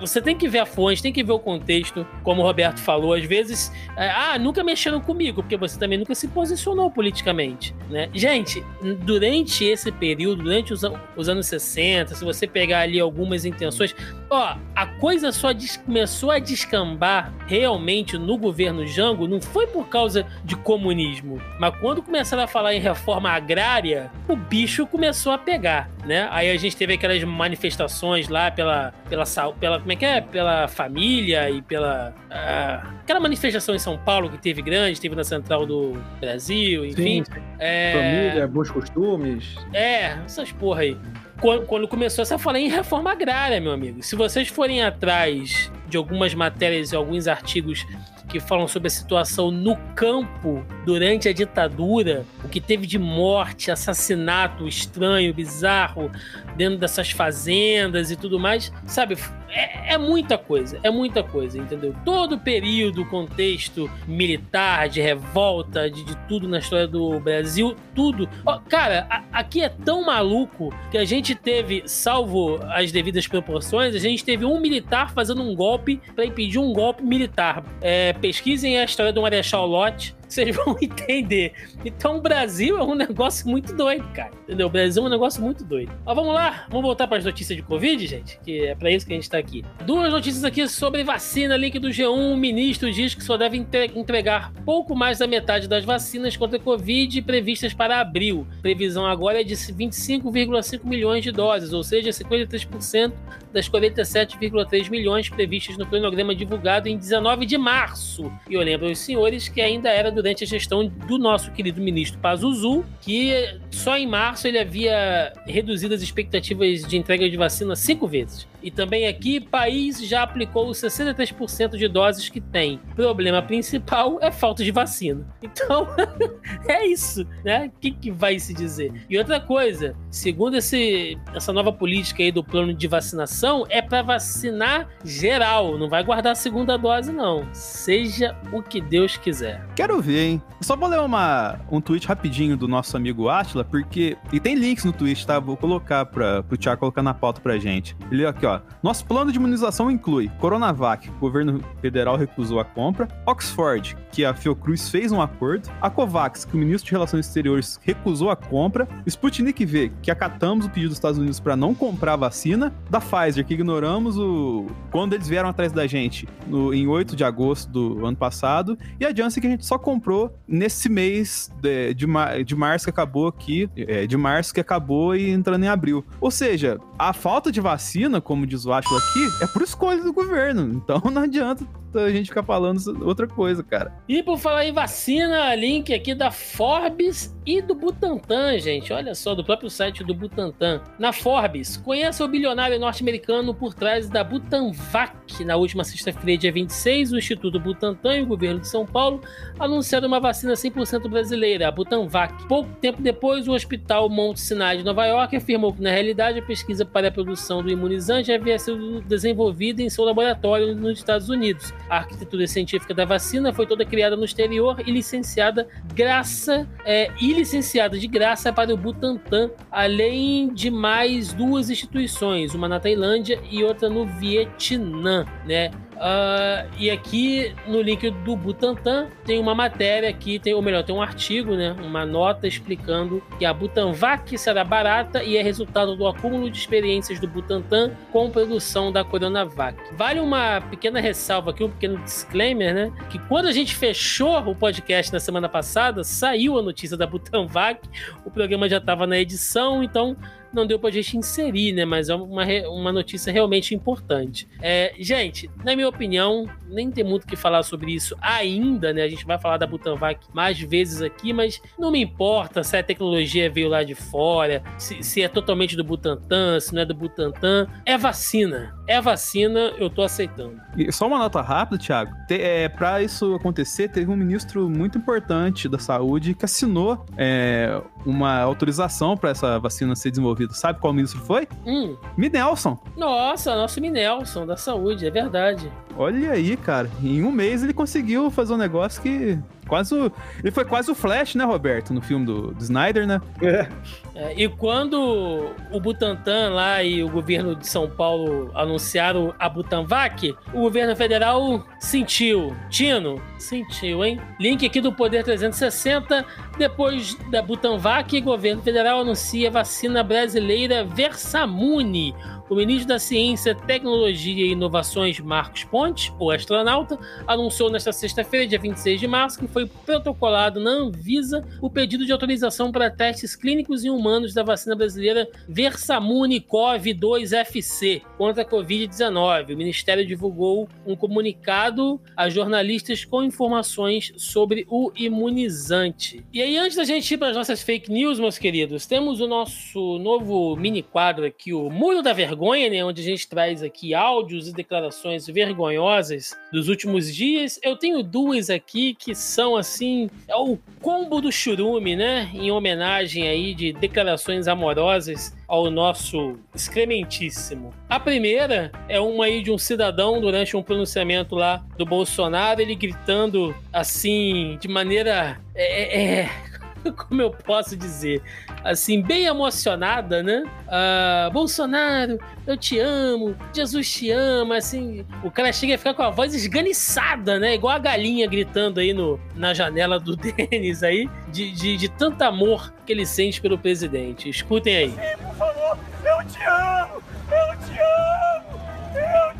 você 0.00 0.20
tem 0.20 0.36
que 0.36 0.48
ver 0.48 0.60
a 0.60 0.66
fonte, 0.66 1.02
tem 1.02 1.12
que 1.12 1.22
ver 1.22 1.32
o 1.32 1.38
contexto, 1.38 2.06
como 2.22 2.42
o 2.42 2.44
Roberto 2.44 2.80
falou, 2.80 3.14
às 3.14 3.24
vezes 3.24 3.72
é, 3.96 4.10
ah, 4.10 4.38
nunca 4.38 4.62
mexeram 4.62 5.00
comigo, 5.00 5.42
porque 5.42 5.56
você 5.56 5.78
também 5.78 5.98
nunca 5.98 6.14
se 6.14 6.28
posicionou 6.28 6.90
politicamente, 6.90 7.74
né? 7.90 8.08
Gente, 8.12 8.64
durante 9.00 9.64
esse 9.64 9.90
período, 9.90 10.42
durante 10.42 10.72
os, 10.72 10.82
os 11.16 11.28
anos 11.28 11.46
60, 11.46 12.14
se 12.14 12.24
você 12.24 12.46
pegar 12.46 12.80
ali 12.80 13.00
algumas 13.00 13.44
intenções, 13.44 13.94
ó, 14.30 14.56
a 14.74 14.86
coisa 14.86 15.32
só 15.32 15.48
começou 15.84 16.30
a 16.30 16.38
descambar 16.38 17.32
realmente 17.46 18.16
no 18.16 18.36
governo 18.38 18.86
Jango, 18.86 19.28
não 19.28 19.40
foi 19.40 19.66
por 19.66 19.88
causa 19.88 20.26
de 20.44 20.56
comunismo, 20.56 21.40
mas 21.58 21.74
quando 21.80 22.02
começaram 22.02 22.42
a 22.42 22.46
falar 22.46 22.74
em 22.74 22.80
reforma 22.80 23.30
agrária, 23.30 23.81
o 24.28 24.36
bicho 24.36 24.86
começou 24.86 25.32
a 25.32 25.38
pegar, 25.38 25.88
né? 26.04 26.28
Aí 26.30 26.50
a 26.50 26.56
gente 26.56 26.76
teve 26.76 26.94
aquelas 26.94 27.22
manifestações 27.24 28.28
lá 28.28 28.50
pela, 28.50 28.92
pela, 29.08 29.24
pela 29.58 29.78
como 29.80 29.92
é 29.92 29.96
que 29.96 30.04
é? 30.04 30.20
Pela 30.20 30.68
família 30.68 31.50
e 31.50 31.60
pela... 31.62 32.14
ah, 32.30 32.94
aquela 33.02 33.20
manifestação 33.20 33.74
em 33.74 33.78
São 33.78 33.98
Paulo 33.98 34.30
que 34.30 34.38
teve 34.38 34.62
grande, 34.62 35.00
teve 35.00 35.14
na 35.14 35.24
Central 35.24 35.66
do 35.66 36.00
Brasil, 36.20 36.84
enfim. 36.84 37.24
Sim, 37.24 37.40
É, 37.58 37.92
família, 37.92 38.46
bons 38.46 38.70
costumes. 38.70 39.56
é, 39.72 40.18
essas 40.24 40.52
porra 40.52 40.82
aí. 40.82 40.96
Quando, 41.40 41.66
quando 41.66 41.88
começou 41.88 42.22
essa 42.22 42.38
falar 42.38 42.60
em 42.60 42.68
reforma 42.68 43.10
agrária, 43.10 43.60
meu 43.60 43.72
amigo. 43.72 44.02
Se 44.02 44.14
vocês 44.14 44.46
forem 44.48 44.82
atrás 44.82 45.72
de 45.88 45.96
algumas 45.96 46.34
matérias 46.34 46.92
e 46.92 46.96
alguns 46.96 47.26
artigos 47.26 47.84
que 48.32 48.40
falam 48.40 48.66
sobre 48.66 48.88
a 48.88 48.90
situação 48.90 49.50
no 49.50 49.76
campo 49.94 50.64
durante 50.86 51.28
a 51.28 51.34
ditadura, 51.34 52.24
o 52.42 52.48
que 52.48 52.62
teve 52.62 52.86
de 52.86 52.98
morte, 52.98 53.70
assassinato 53.70 54.66
estranho, 54.66 55.34
bizarro, 55.34 56.10
dentro 56.56 56.78
dessas 56.78 57.10
fazendas 57.10 58.10
e 58.10 58.16
tudo 58.16 58.40
mais, 58.40 58.72
sabe? 58.86 59.18
É, 59.54 59.94
é 59.94 59.98
muita 59.98 60.38
coisa, 60.38 60.80
é 60.82 60.90
muita 60.90 61.22
coisa, 61.22 61.58
entendeu? 61.58 61.94
Todo 62.04 62.36
o 62.36 62.38
período, 62.38 63.04
contexto 63.06 63.90
militar, 64.08 64.88
de 64.88 65.00
revolta, 65.00 65.90
de, 65.90 66.02
de 66.04 66.16
tudo 66.28 66.48
na 66.48 66.58
história 66.58 66.86
do 66.88 67.20
Brasil, 67.20 67.76
tudo. 67.94 68.28
Ó, 68.46 68.58
cara, 68.60 69.06
a- 69.10 69.22
aqui 69.32 69.60
é 69.62 69.68
tão 69.68 70.04
maluco 70.06 70.74
que 70.90 70.96
a 70.96 71.04
gente 71.04 71.34
teve, 71.34 71.82
salvo 71.86 72.58
as 72.70 72.90
devidas 72.90 73.26
proporções, 73.26 73.94
a 73.94 73.98
gente 73.98 74.24
teve 74.24 74.44
um 74.44 74.58
militar 74.60 75.12
fazendo 75.12 75.42
um 75.42 75.54
golpe 75.54 76.00
para 76.14 76.24
impedir 76.24 76.58
um 76.58 76.72
golpe 76.72 77.02
militar. 77.02 77.62
É, 77.80 78.12
pesquisem 78.14 78.78
a 78.78 78.84
história 78.84 79.12
do 79.12 79.20
Marechal 79.20 79.66
Lott, 79.66 80.14
vocês 80.32 80.54
vão 80.56 80.76
entender. 80.80 81.52
Então 81.84 82.16
o 82.16 82.20
Brasil 82.20 82.78
é 82.78 82.82
um 82.82 82.94
negócio 82.94 83.48
muito 83.48 83.74
doido, 83.74 84.06
cara. 84.12 84.30
Entendeu? 84.44 84.66
O 84.66 84.70
Brasil 84.70 85.02
é 85.02 85.06
um 85.06 85.10
negócio 85.10 85.42
muito 85.42 85.64
doido. 85.64 85.92
Mas 86.04 86.14
vamos 86.14 86.34
lá, 86.34 86.66
vamos 86.68 86.82
voltar 86.84 87.06
para 87.06 87.18
as 87.18 87.24
notícias 87.24 87.56
de 87.56 87.62
Covid, 87.62 88.06
gente, 88.06 88.38
que 88.44 88.64
é 88.66 88.74
para 88.74 88.90
isso 88.90 89.06
que 89.06 89.12
a 89.12 89.16
gente 89.16 89.28
tá 89.30 89.38
aqui. 89.38 89.64
Duas 89.84 90.10
notícias 90.10 90.44
aqui 90.44 90.66
sobre 90.68 91.04
vacina, 91.04 91.56
link 91.56 91.78
do 91.78 91.88
G1. 91.88 92.32
O 92.32 92.36
ministro 92.36 92.90
diz 92.92 93.14
que 93.14 93.22
só 93.22 93.36
deve 93.36 93.56
entre- 93.56 93.92
entregar 93.94 94.52
pouco 94.64 94.94
mais 94.94 95.18
da 95.18 95.26
metade 95.26 95.68
das 95.68 95.84
vacinas 95.84 96.36
contra 96.36 96.56
a 96.58 96.60
Covid 96.60 97.20
previstas 97.22 97.72
para 97.74 98.00
abril. 98.00 98.46
Previsão 98.60 99.06
agora 99.06 99.40
é 99.40 99.44
de 99.44 99.54
25,5 99.54 100.84
milhões 100.84 101.22
de 101.22 101.32
doses, 101.32 101.72
ou 101.72 101.82
seja, 101.82 102.10
53% 102.10 103.12
das 103.52 103.68
47,3 103.68 104.90
milhões 104.90 105.28
previstas 105.28 105.76
no 105.76 105.86
cronograma 105.86 106.34
divulgado 106.34 106.88
em 106.88 106.96
19 106.96 107.46
de 107.46 107.58
março. 107.58 108.32
E 108.48 108.54
eu 108.54 108.60
lembro 108.60 108.88
aos 108.88 108.98
senhores 108.98 109.48
que 109.48 109.60
ainda 109.60 109.90
era 109.90 110.10
durante 110.10 110.44
a 110.44 110.46
gestão 110.46 110.86
do 110.86 111.18
nosso 111.18 111.50
querido 111.52 111.80
ministro 111.80 112.18
Pazuzu, 112.20 112.84
que 113.00 113.58
só 113.70 113.96
em 113.96 114.06
março 114.06 114.48
ele 114.48 114.58
havia 114.58 115.32
reduzido 115.46 115.94
as 115.94 116.02
expectativas 116.02 116.82
de 116.82 116.96
entrega 116.96 117.28
de 117.28 117.36
vacina 117.36 117.76
cinco 117.76 118.06
vezes. 118.06 118.46
E 118.62 118.70
também 118.70 119.06
aqui, 119.06 119.40
país 119.40 120.00
já 120.06 120.22
aplicou 120.22 120.68
os 120.68 120.78
63% 120.78 121.76
de 121.76 121.88
doses 121.88 122.28
que 122.28 122.40
tem. 122.40 122.80
Problema 122.94 123.42
principal 123.42 124.18
é 124.20 124.30
falta 124.30 124.62
de 124.62 124.70
vacina. 124.70 125.26
Então, 125.42 125.88
é 126.68 126.86
isso, 126.86 127.26
né? 127.44 127.66
O 127.66 127.80
que, 127.80 127.90
que 127.90 128.10
vai 128.10 128.38
se 128.38 128.54
dizer? 128.54 128.92
E 129.08 129.18
outra 129.18 129.40
coisa, 129.40 129.96
segundo 130.10 130.56
esse, 130.56 131.18
essa 131.34 131.52
nova 131.52 131.72
política 131.72 132.22
aí 132.22 132.30
do 132.30 132.44
plano 132.44 132.72
de 132.72 132.86
vacinação, 132.86 133.66
é 133.68 133.82
para 133.82 134.02
vacinar 134.02 134.88
geral, 135.04 135.78
não 135.78 135.88
vai 135.88 136.04
guardar 136.04 136.32
a 136.32 136.36
segunda 136.36 136.76
dose, 136.76 137.12
não. 137.12 137.46
Seja 137.52 138.36
o 138.52 138.62
que 138.62 138.80
Deus 138.80 139.16
quiser. 139.16 139.66
Quero 139.74 140.00
ver, 140.00 140.24
hein? 140.24 140.42
Só 140.60 140.76
vou 140.76 140.88
ler 140.88 141.00
uma, 141.00 141.58
um 141.70 141.80
tweet 141.80 142.06
rapidinho 142.06 142.56
do 142.56 142.68
nosso 142.68 142.96
amigo 142.96 143.28
Atila, 143.28 143.64
porque. 143.64 144.16
E 144.32 144.38
tem 144.38 144.54
links 144.54 144.84
no 144.84 144.92
tweet, 144.92 145.26
tá? 145.26 145.38
Vou 145.40 145.56
colocar 145.56 146.06
pra, 146.06 146.42
pro 146.42 146.56
Thiago 146.56 146.80
colocar 146.80 147.02
na 147.02 147.14
pauta 147.14 147.40
pra 147.40 147.58
gente. 147.58 147.96
Ele 148.10 148.24
aqui, 148.26 148.46
ó. 148.46 148.51
Nosso 148.82 149.04
plano 149.04 149.30
de 149.30 149.38
imunização 149.38 149.90
inclui 149.90 150.30
Coronavac, 150.38 151.08
o 151.08 151.12
governo 151.20 151.60
federal 151.80 152.16
recusou 152.16 152.58
a 152.60 152.64
compra, 152.64 153.08
Oxford, 153.26 153.96
que 154.10 154.24
a 154.24 154.34
Fiocruz 154.34 154.88
fez 154.90 155.12
um 155.12 155.20
acordo, 155.20 155.70
a 155.80 155.88
Covax, 155.88 156.44
que 156.44 156.54
o 156.54 156.58
ministro 156.58 156.86
de 156.86 156.92
Relações 156.92 157.26
Exteriores 157.26 157.80
recusou 157.82 158.30
a 158.30 158.36
compra, 158.36 158.86
Sputnik 159.06 159.64
V, 159.64 159.92
que 160.02 160.10
acatamos 160.10 160.66
o 160.66 160.70
pedido 160.70 160.88
dos 160.88 160.98
Estados 160.98 161.18
Unidos 161.18 161.40
para 161.40 161.56
não 161.56 161.74
comprar 161.74 162.14
a 162.14 162.16
vacina, 162.16 162.72
da 162.90 163.00
Pfizer, 163.00 163.44
que 163.46 163.54
ignoramos 163.54 164.18
o 164.18 164.66
quando 164.90 165.14
eles 165.14 165.28
vieram 165.28 165.48
atrás 165.48 165.72
da 165.72 165.86
gente 165.86 166.28
no, 166.46 166.74
em 166.74 166.86
8 166.86 167.16
de 167.16 167.24
agosto 167.24 167.70
do 167.70 168.04
ano 168.06 168.16
passado, 168.16 168.76
e 169.00 169.06
a 169.06 169.14
Janssen 169.14 169.40
que 169.40 169.46
a 169.46 169.50
gente 169.50 169.64
só 169.64 169.78
comprou 169.78 170.34
nesse 170.46 170.88
mês 170.88 171.50
de, 171.60 171.94
de, 171.94 172.06
mar- 172.06 172.42
de 172.44 172.54
março 172.54 172.84
que 172.84 172.90
acabou 172.90 173.26
aqui, 173.26 173.68
é, 173.76 174.06
de 174.06 174.16
março 174.16 174.52
que 174.52 174.60
acabou 174.60 175.16
e 175.16 175.30
entrando 175.30 175.64
em 175.64 175.68
abril. 175.68 176.04
Ou 176.20 176.30
seja, 176.30 176.78
a 176.98 177.12
falta 177.12 177.50
de 177.50 177.60
vacina, 177.60 178.20
como 178.20 178.41
diz 178.46 178.64
o 178.64 178.72
aqui, 178.96 179.28
é 179.40 179.46
por 179.46 179.62
escolha 179.62 180.02
do 180.02 180.12
governo. 180.12 180.72
Então 180.74 181.00
não 181.10 181.22
adianta 181.22 181.66
adianta 181.92 182.00
a 182.00 182.10
gente 182.10 182.28
ficar 182.28 182.42
falando 182.42 182.80
outra 183.06 183.26
coisa, 183.26 183.62
cara. 183.62 183.92
E 184.08 184.22
por 184.22 184.38
falar 184.38 184.64
em 184.66 184.72
vacina, 184.72 185.54
link 185.54 185.92
aqui 185.92 186.14
da 186.14 186.30
Forbes 186.30 187.36
e 187.44 187.60
do 187.60 187.74
Butantan, 187.74 188.58
gente. 188.58 188.92
Olha 188.92 189.14
só, 189.14 189.34
do 189.34 189.44
próprio 189.44 189.68
site 189.68 190.02
do 190.04 190.14
Butantan. 190.14 190.80
Na 190.98 191.12
Forbes, 191.12 191.76
conheça 191.76 192.24
o 192.24 192.28
bilionário 192.28 192.78
norte-americano 192.78 193.54
por 193.54 193.74
trás 193.74 194.08
da 194.08 194.24
Butanvac. 194.24 195.12
Na 195.44 195.56
última 195.56 195.84
sexta-feira, 195.84 196.40
dia 196.40 196.52
26, 196.52 197.12
o 197.12 197.18
Instituto 197.18 197.58
Butantan 197.58 198.18
e 198.18 198.22
o 198.22 198.26
governo 198.26 198.60
de 198.60 198.68
São 198.68 198.86
Paulo 198.86 199.20
anunciaram 199.58 200.08
uma 200.08 200.20
vacina 200.20 200.54
100% 200.54 201.08
brasileira, 201.08 201.68
a 201.68 201.70
Butanvac. 201.70 202.46
Pouco 202.46 202.70
tempo 202.80 203.02
depois, 203.02 203.48
o 203.48 203.52
Hospital 203.52 204.08
Mount 204.08 204.36
Sinai 204.36 204.78
de 204.78 204.84
Nova 204.84 205.06
York 205.06 205.36
afirmou 205.36 205.72
que, 205.72 205.82
na 205.82 205.90
realidade, 205.90 206.38
a 206.38 206.42
pesquisa 206.42 206.84
para 206.84 207.08
a 207.08 207.12
produção 207.12 207.62
do 207.62 207.70
imunizante 207.70 208.32
havia 208.32 208.58
sido 208.58 209.00
desenvolvida 209.02 209.82
em 209.82 209.90
seu 209.90 210.04
laboratório 210.04 210.74
nos 210.74 210.98
Estados 210.98 211.28
Unidos. 211.28 211.72
A 211.92 211.96
arquitetura 211.96 212.46
científica 212.46 212.94
da 212.94 213.04
vacina 213.04 213.52
foi 213.52 213.66
toda 213.66 213.84
criada 213.84 214.16
no 214.16 214.24
exterior 214.24 214.82
e 214.86 214.90
licenciada 214.90 215.68
graça 215.94 216.66
é, 216.86 217.10
e 217.20 217.34
licenciada 217.34 217.98
de 217.98 218.06
graça 218.06 218.50
para 218.50 218.72
o 218.72 218.78
Butantan, 218.78 219.50
além 219.70 220.54
de 220.54 220.70
mais 220.70 221.34
duas 221.34 221.68
instituições, 221.68 222.54
uma 222.54 222.66
na 222.66 222.80
Tailândia 222.80 223.38
e 223.50 223.62
outra 223.62 223.90
no 223.90 224.06
Vietnã, 224.06 225.26
né? 225.44 225.70
Uh, 226.02 226.68
e 226.76 226.90
aqui 226.90 227.54
no 227.64 227.80
link 227.80 228.10
do 228.10 228.34
Butantan 228.34 229.06
tem 229.24 229.38
uma 229.38 229.54
matéria 229.54 230.08
aqui, 230.08 230.36
tem, 230.36 230.52
ou 230.52 230.60
melhor, 230.60 230.82
tem 230.82 230.92
um 230.92 231.00
artigo, 231.00 231.54
né? 231.54 231.76
Uma 231.80 232.04
nota 232.04 232.48
explicando 232.48 233.22
que 233.38 233.44
a 233.44 233.54
Butanvac 233.54 234.36
será 234.36 234.64
barata 234.64 235.22
e 235.22 235.36
é 235.36 235.42
resultado 235.42 235.94
do 235.94 236.04
acúmulo 236.08 236.50
de 236.50 236.58
experiências 236.58 237.20
do 237.20 237.28
Butantan 237.28 237.92
com 238.10 238.28
produção 238.30 238.90
da 238.90 239.04
Coronavac. 239.04 239.78
Vale 239.92 240.18
uma 240.18 240.60
pequena 240.62 241.00
ressalva 241.00 241.52
aqui, 241.52 241.62
um 241.62 241.70
pequeno 241.70 241.98
disclaimer, 241.98 242.74
né? 242.74 242.92
Que 243.08 243.20
quando 243.28 243.46
a 243.46 243.52
gente 243.52 243.76
fechou 243.76 244.36
o 244.38 244.56
podcast 244.56 245.12
na 245.12 245.20
semana 245.20 245.48
passada, 245.48 246.02
saiu 246.02 246.58
a 246.58 246.62
notícia 246.62 246.96
da 246.96 247.06
Butanvac, 247.06 247.80
o 248.24 248.30
programa 248.30 248.68
já 248.68 248.78
estava 248.78 249.06
na 249.06 249.18
edição, 249.18 249.84
então 249.84 250.16
não 250.52 250.66
deu 250.66 250.78
pra 250.78 250.90
gente 250.90 251.16
inserir, 251.16 251.72
né? 251.72 251.84
Mas 251.84 252.08
é 252.08 252.14
uma, 252.14 252.44
uma 252.68 252.92
notícia 252.92 253.32
realmente 253.32 253.74
importante. 253.74 254.48
É, 254.60 254.94
gente, 254.98 255.50
na 255.64 255.74
minha 255.74 255.88
opinião, 255.88 256.48
nem 256.68 256.90
tem 256.90 257.04
muito 257.04 257.24
o 257.24 257.26
que 257.26 257.36
falar 257.36 257.62
sobre 257.62 257.92
isso 257.92 258.16
ainda, 258.20 258.92
né? 258.92 259.02
A 259.02 259.08
gente 259.08 259.24
vai 259.24 259.38
falar 259.38 259.56
da 259.56 259.66
Butanvac 259.66 260.26
mais 260.32 260.58
vezes 260.58 261.02
aqui, 261.02 261.32
mas 261.32 261.60
não 261.78 261.90
me 261.90 262.00
importa 262.00 262.62
se 262.62 262.76
a 262.76 262.82
tecnologia 262.82 263.50
veio 263.50 263.68
lá 263.68 263.82
de 263.82 263.94
fora, 263.94 264.62
se, 264.78 265.02
se 265.02 265.22
é 265.22 265.28
totalmente 265.28 265.76
do 265.76 265.84
Butantan, 265.84 266.58
se 266.60 266.74
não 266.74 266.82
é 266.82 266.84
do 266.84 266.94
Butantan. 266.94 267.66
É 267.84 267.96
vacina. 267.96 268.74
É 268.86 269.00
vacina, 269.00 269.72
eu 269.78 269.88
tô 269.88 270.02
aceitando. 270.02 270.60
E 270.76 270.90
só 270.92 271.06
uma 271.06 271.18
nota 271.18 271.40
rápida, 271.40 271.78
Thiago. 271.78 272.12
Te, 272.26 272.34
é, 272.34 272.68
para 272.68 273.02
isso 273.02 273.34
acontecer, 273.34 273.88
teve 273.88 274.10
um 274.10 274.16
ministro 274.16 274.68
muito 274.68 274.98
importante 274.98 275.68
da 275.68 275.78
saúde 275.78 276.34
que 276.34 276.44
assinou 276.44 277.04
é, 277.16 277.80
uma 278.04 278.40
autorização 278.40 279.16
para 279.16 279.30
essa 279.30 279.58
vacina 279.58 279.94
ser 279.94 280.10
desenvolvida. 280.10 280.41
Sabe 280.50 280.80
qual 280.80 280.92
ministro 280.92 281.20
foi? 281.20 281.46
Hum. 281.66 281.96
Minelson. 282.16 282.78
Nossa, 282.96 283.54
nosso 283.54 283.80
Minelson 283.80 284.46
da 284.46 284.56
saúde, 284.56 285.06
é 285.06 285.10
verdade. 285.10 285.70
Olha 285.96 286.32
aí, 286.32 286.56
cara. 286.56 286.90
Em 287.02 287.22
um 287.22 287.30
mês 287.30 287.62
ele 287.62 287.72
conseguiu 287.72 288.30
fazer 288.30 288.54
um 288.54 288.58
negócio 288.58 289.02
que 289.02 289.38
quase 289.66 289.94
o, 289.94 290.12
ele 290.40 290.50
foi 290.50 290.64
quase 290.64 290.90
o 290.90 290.94
Flash, 290.94 291.34
né, 291.34 291.44
Roberto, 291.44 291.92
no 291.92 292.02
filme 292.02 292.26
do, 292.26 292.52
do 292.52 292.62
Snyder, 292.62 293.06
né? 293.06 293.20
É. 293.40 293.68
É, 294.14 294.34
e 294.36 294.48
quando 294.48 295.54
o 295.70 295.80
Butantan 295.80 296.50
lá 296.50 296.82
e 296.82 297.02
o 297.02 297.08
governo 297.08 297.56
de 297.56 297.66
São 297.66 297.88
Paulo 297.88 298.50
anunciaram 298.54 299.34
a 299.38 299.48
Butanvac, 299.48 300.34
o 300.52 300.60
governo 300.60 300.94
federal 300.94 301.64
sentiu. 301.80 302.54
Tino, 302.68 303.20
sentiu, 303.38 304.04
hein? 304.04 304.20
Link 304.38 304.66
aqui 304.66 304.80
do 304.80 304.92
Poder 304.92 305.24
360. 305.24 306.24
Depois 306.58 307.14
da 307.30 307.40
Butanvac, 307.40 308.14
o 308.18 308.22
governo 308.22 308.62
federal 308.62 309.00
anuncia 309.00 309.50
vacina 309.50 310.02
brasileira 310.02 310.84
Versamune 310.84 312.14
o 312.52 312.54
ministro 312.54 312.88
da 312.88 312.98
Ciência, 312.98 313.54
Tecnologia 313.54 314.44
e 314.44 314.50
Inovações, 314.50 315.18
Marcos 315.18 315.64
Pontes, 315.64 316.12
o 316.18 316.30
astronauta, 316.30 316.98
anunciou 317.26 317.70
nesta 317.70 317.92
sexta-feira, 317.92 318.46
dia 318.46 318.58
26 318.58 319.00
de 319.00 319.06
março, 319.08 319.38
que 319.38 319.46
foi 319.46 319.64
protocolado 319.64 320.60
na 320.60 320.70
Anvisa 320.70 321.42
o 321.62 321.70
pedido 321.70 322.04
de 322.04 322.12
autorização 322.12 322.70
para 322.70 322.90
testes 322.90 323.34
clínicos 323.34 323.86
em 323.86 323.88
humanos 323.88 324.34
da 324.34 324.42
vacina 324.42 324.76
brasileira 324.76 325.26
Versamune 325.48 326.42
CoV-2FC 326.42 328.02
contra 328.18 328.42
a 328.42 328.46
Covid-19. 328.46 329.54
O 329.54 329.56
ministério 329.56 330.04
divulgou 330.04 330.68
um 330.86 330.94
comunicado 330.94 331.98
a 332.14 332.28
jornalistas 332.28 333.02
com 333.02 333.24
informações 333.24 334.12
sobre 334.18 334.66
o 334.68 334.92
imunizante. 334.94 336.22
E 336.30 336.42
aí, 336.42 336.58
antes 336.58 336.76
da 336.76 336.84
gente 336.84 337.14
ir 337.14 337.16
para 337.16 337.30
as 337.30 337.36
nossas 337.36 337.62
fake 337.62 337.90
news, 337.90 338.20
meus 338.20 338.36
queridos, 338.36 338.84
temos 338.84 339.22
o 339.22 339.26
nosso 339.26 339.98
novo 339.98 340.54
mini 340.54 340.82
quadro 340.82 341.24
aqui, 341.24 341.54
o 341.54 341.70
Muro 341.70 342.02
da 342.02 342.12
Vergonha 342.12 342.41
vergonha, 342.42 342.68
né? 342.68 342.84
Onde 342.84 343.00
a 343.00 343.04
gente 343.04 343.28
traz 343.28 343.62
aqui 343.62 343.94
áudios 343.94 344.48
e 344.48 344.52
declarações 344.52 345.26
vergonhosas 345.26 346.36
dos 346.52 346.68
últimos 346.68 347.14
dias. 347.14 347.58
Eu 347.62 347.76
tenho 347.76 348.02
duas 348.02 348.50
aqui 348.50 348.94
que 348.94 349.14
são 349.14 349.56
assim, 349.56 350.10
é 350.26 350.34
o 350.34 350.58
combo 350.80 351.20
do 351.20 351.30
churume, 351.30 351.94
né? 351.94 352.30
Em 352.34 352.50
homenagem 352.50 353.28
aí 353.28 353.54
de 353.54 353.72
declarações 353.72 354.48
amorosas 354.48 355.36
ao 355.46 355.70
nosso 355.70 356.38
excrementíssimo. 356.54 357.72
A 357.88 358.00
primeira 358.00 358.72
é 358.88 358.98
uma 358.98 359.26
aí 359.26 359.42
de 359.42 359.52
um 359.52 359.58
cidadão 359.58 360.20
durante 360.20 360.56
um 360.56 360.62
pronunciamento 360.62 361.36
lá 361.36 361.64
do 361.78 361.86
Bolsonaro, 361.86 362.60
ele 362.60 362.74
gritando 362.74 363.54
assim, 363.72 364.58
de 364.60 364.66
maneira. 364.66 365.38
é, 365.54 365.82
é, 365.82 366.20
é 366.20 366.51
como 367.08 367.22
eu 367.22 367.30
posso 367.30 367.76
dizer, 367.76 368.22
assim, 368.64 369.02
bem 369.02 369.24
emocionada, 369.24 370.22
né? 370.22 370.44
Ah, 370.68 371.30
Bolsonaro, 371.32 372.18
eu 372.46 372.56
te 372.56 372.78
amo, 372.78 373.36
Jesus 373.52 373.90
te 373.90 374.10
ama, 374.10 374.56
assim. 374.56 375.04
O 375.22 375.30
cara 375.30 375.52
chega 375.52 375.74
a 375.74 375.78
ficar 375.78 375.94
com 375.94 376.02
a 376.02 376.10
voz 376.10 376.34
esganiçada, 376.34 377.38
né? 377.38 377.54
Igual 377.54 377.76
a 377.76 377.78
galinha 377.78 378.26
gritando 378.26 378.80
aí 378.80 378.92
no, 378.92 379.20
na 379.34 379.54
janela 379.54 379.98
do 379.98 380.16
Denis 380.16 380.82
aí, 380.82 381.08
de, 381.28 381.52
de, 381.52 381.76
de 381.76 381.88
tanto 381.88 382.22
amor 382.22 382.72
que 382.86 382.92
ele 382.92 383.06
sente 383.06 383.40
pelo 383.40 383.58
presidente. 383.58 384.28
Escutem 384.28 384.76
aí. 384.76 384.90
Sim, 384.90 385.24
por 385.24 385.34
favor, 385.36 385.78
eu 386.04 386.26
te 386.26 386.44
amo, 386.44 387.02
eu 387.30 387.58
te 387.58 387.80
amo, 387.80 388.60
eu 388.94 389.31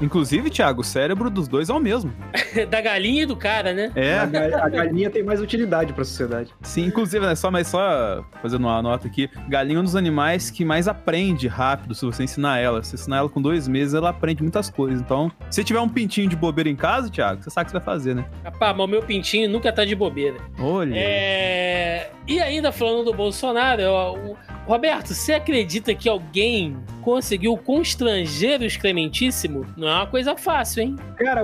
Inclusive, 0.00 0.50
Thiago, 0.50 0.80
o 0.80 0.84
cérebro 0.84 1.28
dos 1.30 1.46
dois 1.48 1.68
é 1.68 1.72
o 1.72 1.80
mesmo. 1.80 2.12
da 2.70 2.80
galinha 2.80 3.22
e 3.22 3.26
do 3.26 3.36
cara, 3.36 3.72
né? 3.72 3.90
É. 3.94 4.18
A, 4.18 4.26
ga- 4.26 4.64
a 4.64 4.68
galinha 4.68 5.10
tem 5.10 5.22
mais 5.22 5.40
utilidade 5.40 5.92
pra 5.92 6.04
sociedade. 6.04 6.50
Sim, 6.62 6.86
inclusive, 6.86 7.24
né, 7.26 7.34
só, 7.34 7.50
mas 7.50 7.68
só 7.68 8.24
fazendo 8.42 8.62
uma 8.66 8.80
nota 8.82 9.06
aqui, 9.06 9.28
galinha 9.48 9.76
é 9.78 9.80
um 9.80 9.84
dos 9.84 9.96
animais 9.96 10.50
que 10.50 10.64
mais 10.64 10.88
aprende 10.88 11.46
rápido 11.48 11.94
se 11.94 12.04
você 12.04 12.22
ensinar 12.24 12.58
ela. 12.58 12.82
Se 12.82 12.94
ensinar 12.94 13.18
ela 13.18 13.28
com 13.28 13.40
dois 13.42 13.68
meses, 13.68 13.94
ela 13.94 14.10
aprende 14.10 14.42
muitas 14.42 14.70
coisas. 14.70 15.00
Então, 15.00 15.30
se 15.50 15.62
tiver 15.64 15.80
um 15.80 15.88
pintinho 15.88 16.28
de 16.28 16.36
bobeira 16.36 16.68
em 16.70 16.76
casa, 16.76 17.10
Thiago, 17.10 17.42
você 17.42 17.50
sabe 17.50 17.64
o 17.64 17.66
que 17.66 17.70
você 17.72 17.78
vai 17.78 17.84
fazer, 17.84 18.14
né? 18.14 18.24
Rapaz, 18.44 18.76
mas 18.76 18.86
o 18.86 18.88
meu 18.90 19.02
pintinho 19.02 19.48
nunca 19.48 19.72
tá 19.72 19.84
de 19.84 19.94
bobeira. 19.94 20.36
Olha. 20.58 20.94
É... 20.94 22.10
E 22.26 22.40
ainda 22.40 22.70
falando 22.70 23.04
do 23.06 23.12
Bolsonaro, 23.14 23.82
ó, 23.84 24.14
o- 24.16 24.36
Roberto, 24.66 25.12
você 25.14 25.32
acredita 25.32 25.92
que 25.94 26.08
alguém 26.08 26.76
conseguiu 27.02 27.56
constranger 27.56 28.60
o 28.60 28.64
excrementíssimo? 28.64 29.66
Não 29.90 29.96
é 29.96 30.00
uma 30.02 30.06
coisa 30.06 30.36
fácil, 30.36 30.82
hein? 30.84 30.96
Cara, 31.16 31.40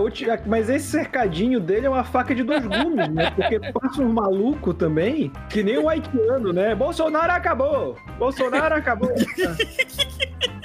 mas 0.47 0.71
esse 0.71 0.87
cercadinho 0.87 1.59
dele 1.59 1.87
é 1.87 1.91
uma 1.91 2.05
faca 2.05 2.33
de 2.33 2.45
dois 2.45 2.65
gumes, 2.65 3.09
né? 3.09 3.33
Porque 3.33 3.59
passa 3.73 4.01
um 4.01 4.13
maluco 4.13 4.73
também, 4.73 5.33
que 5.51 5.65
nem 5.65 5.79
o 5.79 5.89
haitiano, 5.89 6.53
né? 6.53 6.73
Bolsonaro 6.73 7.33
acabou! 7.33 7.99
Bolsonaro 8.17 8.77
acabou! 8.77 9.11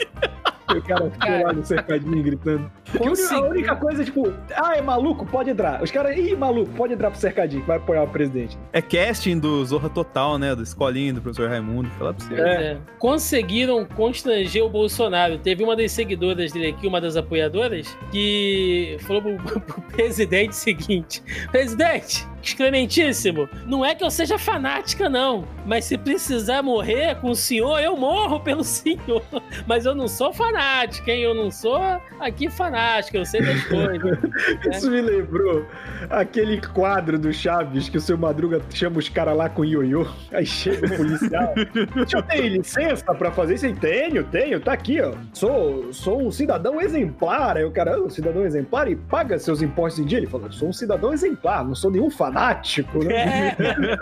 o 0.78 0.82
cara 0.82 1.12
ficou 1.12 1.44
lá 1.44 1.54
no 1.54 1.66
cercadinho 1.66 2.24
gritando. 2.24 2.72
Porque 2.92 3.22
a 3.34 3.42
única- 3.42 3.76
coisa, 3.76 4.04
tipo, 4.04 4.32
ah, 4.56 4.76
é 4.76 4.82
maluco? 4.82 5.26
Pode 5.26 5.50
entrar. 5.50 5.82
Os 5.82 5.90
caras, 5.92 6.16
ih, 6.18 6.36
maluco, 6.36 6.72
pode 6.74 6.94
entrar 6.94 7.10
pro 7.10 7.20
cercadinho, 7.20 7.62
que 7.62 7.68
vai 7.68 7.78
apoiar 7.78 8.04
o 8.04 8.08
presidente. 8.08 8.58
É 8.74 8.82
casting 8.82 9.40
do 9.40 9.64
Zorra 9.66 9.90
Total, 9.90 10.38
né? 10.38 10.56
Da 10.56 10.62
escolinha 10.64 11.14
do 11.14 11.22
professor 11.22 11.50
Raimundo. 11.50 11.90
Fala 11.92 12.14
pra 12.14 12.26
você. 12.26 12.36
Pois 12.36 12.48
é. 12.48 12.78
Conseguiram 13.00 13.86
constranger 13.86 14.64
o 14.64 14.70
Bolsonaro. 14.70 15.38
Teve 15.38 15.64
uma 15.64 15.76
das 15.76 15.92
seguidoras 15.92 16.52
dele 16.52 16.68
aqui, 16.68 16.86
uma 16.88 17.00
das 17.02 17.16
apoiadoras, 17.16 17.98
que 18.12 18.98
falou 19.02 19.22
pro, 19.22 19.38
pro 19.62 19.82
presidente 19.82 20.52
o 20.52 20.56
seguinte: 20.56 21.24
Presidente, 21.52 22.28
excrementíssimo, 22.42 23.48
não 23.66 23.84
é 23.86 23.94
que 23.96 24.04
eu 24.04 24.10
seja 24.12 24.38
fanática, 24.38 25.10
não. 25.10 25.46
Mas 25.66 25.86
se 25.86 25.98
precisar 25.98 26.62
morrer 26.64 27.16
com 27.16 27.30
o 27.32 27.36
senhor, 27.36 27.80
eu 27.80 27.96
morro 27.96 28.40
pelo 28.40 28.64
senhor. 28.66 29.22
Mas 29.68 29.86
eu 29.86 29.94
não 29.94 30.08
sou 30.08 30.34
fanática, 30.34 31.12
hein? 31.12 31.22
Eu 31.22 31.34
não 31.36 31.52
sou 31.52 31.80
aqui 32.20 32.50
fanática. 32.50 33.18
eu 33.18 33.26
sei 33.26 33.42
das 33.42 33.64
coisas. 33.66 34.18
Isso 34.72 34.90
me 34.90 35.02
lembrou 35.02 35.66
aquele 36.10 36.60
quadro 36.62 37.18
do 37.20 37.32
Chaves 37.32 37.90
que 37.90 37.98
o 37.98 38.02
seu 38.02 38.18
Madruga 38.18 38.62
chama 38.74 39.00
os 39.00 39.10
caras 39.10 39.36
lá 39.38 39.50
com 39.50 39.64
ioiô. 39.64 40.08
Aí 40.32 40.46
chega 40.46 40.88
o 40.88 40.98
policial. 40.98 41.54
Eu 42.12 42.24
ter 42.24 42.50
licença 42.50 43.14
pra 43.14 43.32
fazer 43.32 43.56
isso? 43.56 43.72
Tenho, 43.76 44.24
tenho, 44.26 44.60
tá 44.60 44.74
aqui, 44.74 45.00
ó. 45.02 45.14
Sou, 45.34 45.94
sou 45.94 46.22
um 46.28 46.32
cidadão 46.32 46.82
exemplar. 46.82 47.58
Aí 47.58 47.64
o 47.64 47.72
cara, 47.72 47.96
"Ah, 47.96 48.02
um 48.02 48.10
cidadão 48.10 48.44
exemplar 48.46 48.90
e 48.90 48.96
paga 48.96 49.38
seus 49.38 49.62
impostos 49.62 50.04
em 50.04 50.06
dia. 50.06 50.18
Ele 50.18 50.28
falou, 50.28 50.52
sou 50.52 50.70
um 50.70 50.74
cidadão 50.74 51.14
exemplar, 51.14 51.64
não 51.66 51.76
sou 51.76 51.92
nenhum 51.92 52.10
fanático. 52.10 52.31
Né? 52.32 53.56
É. 53.60 53.98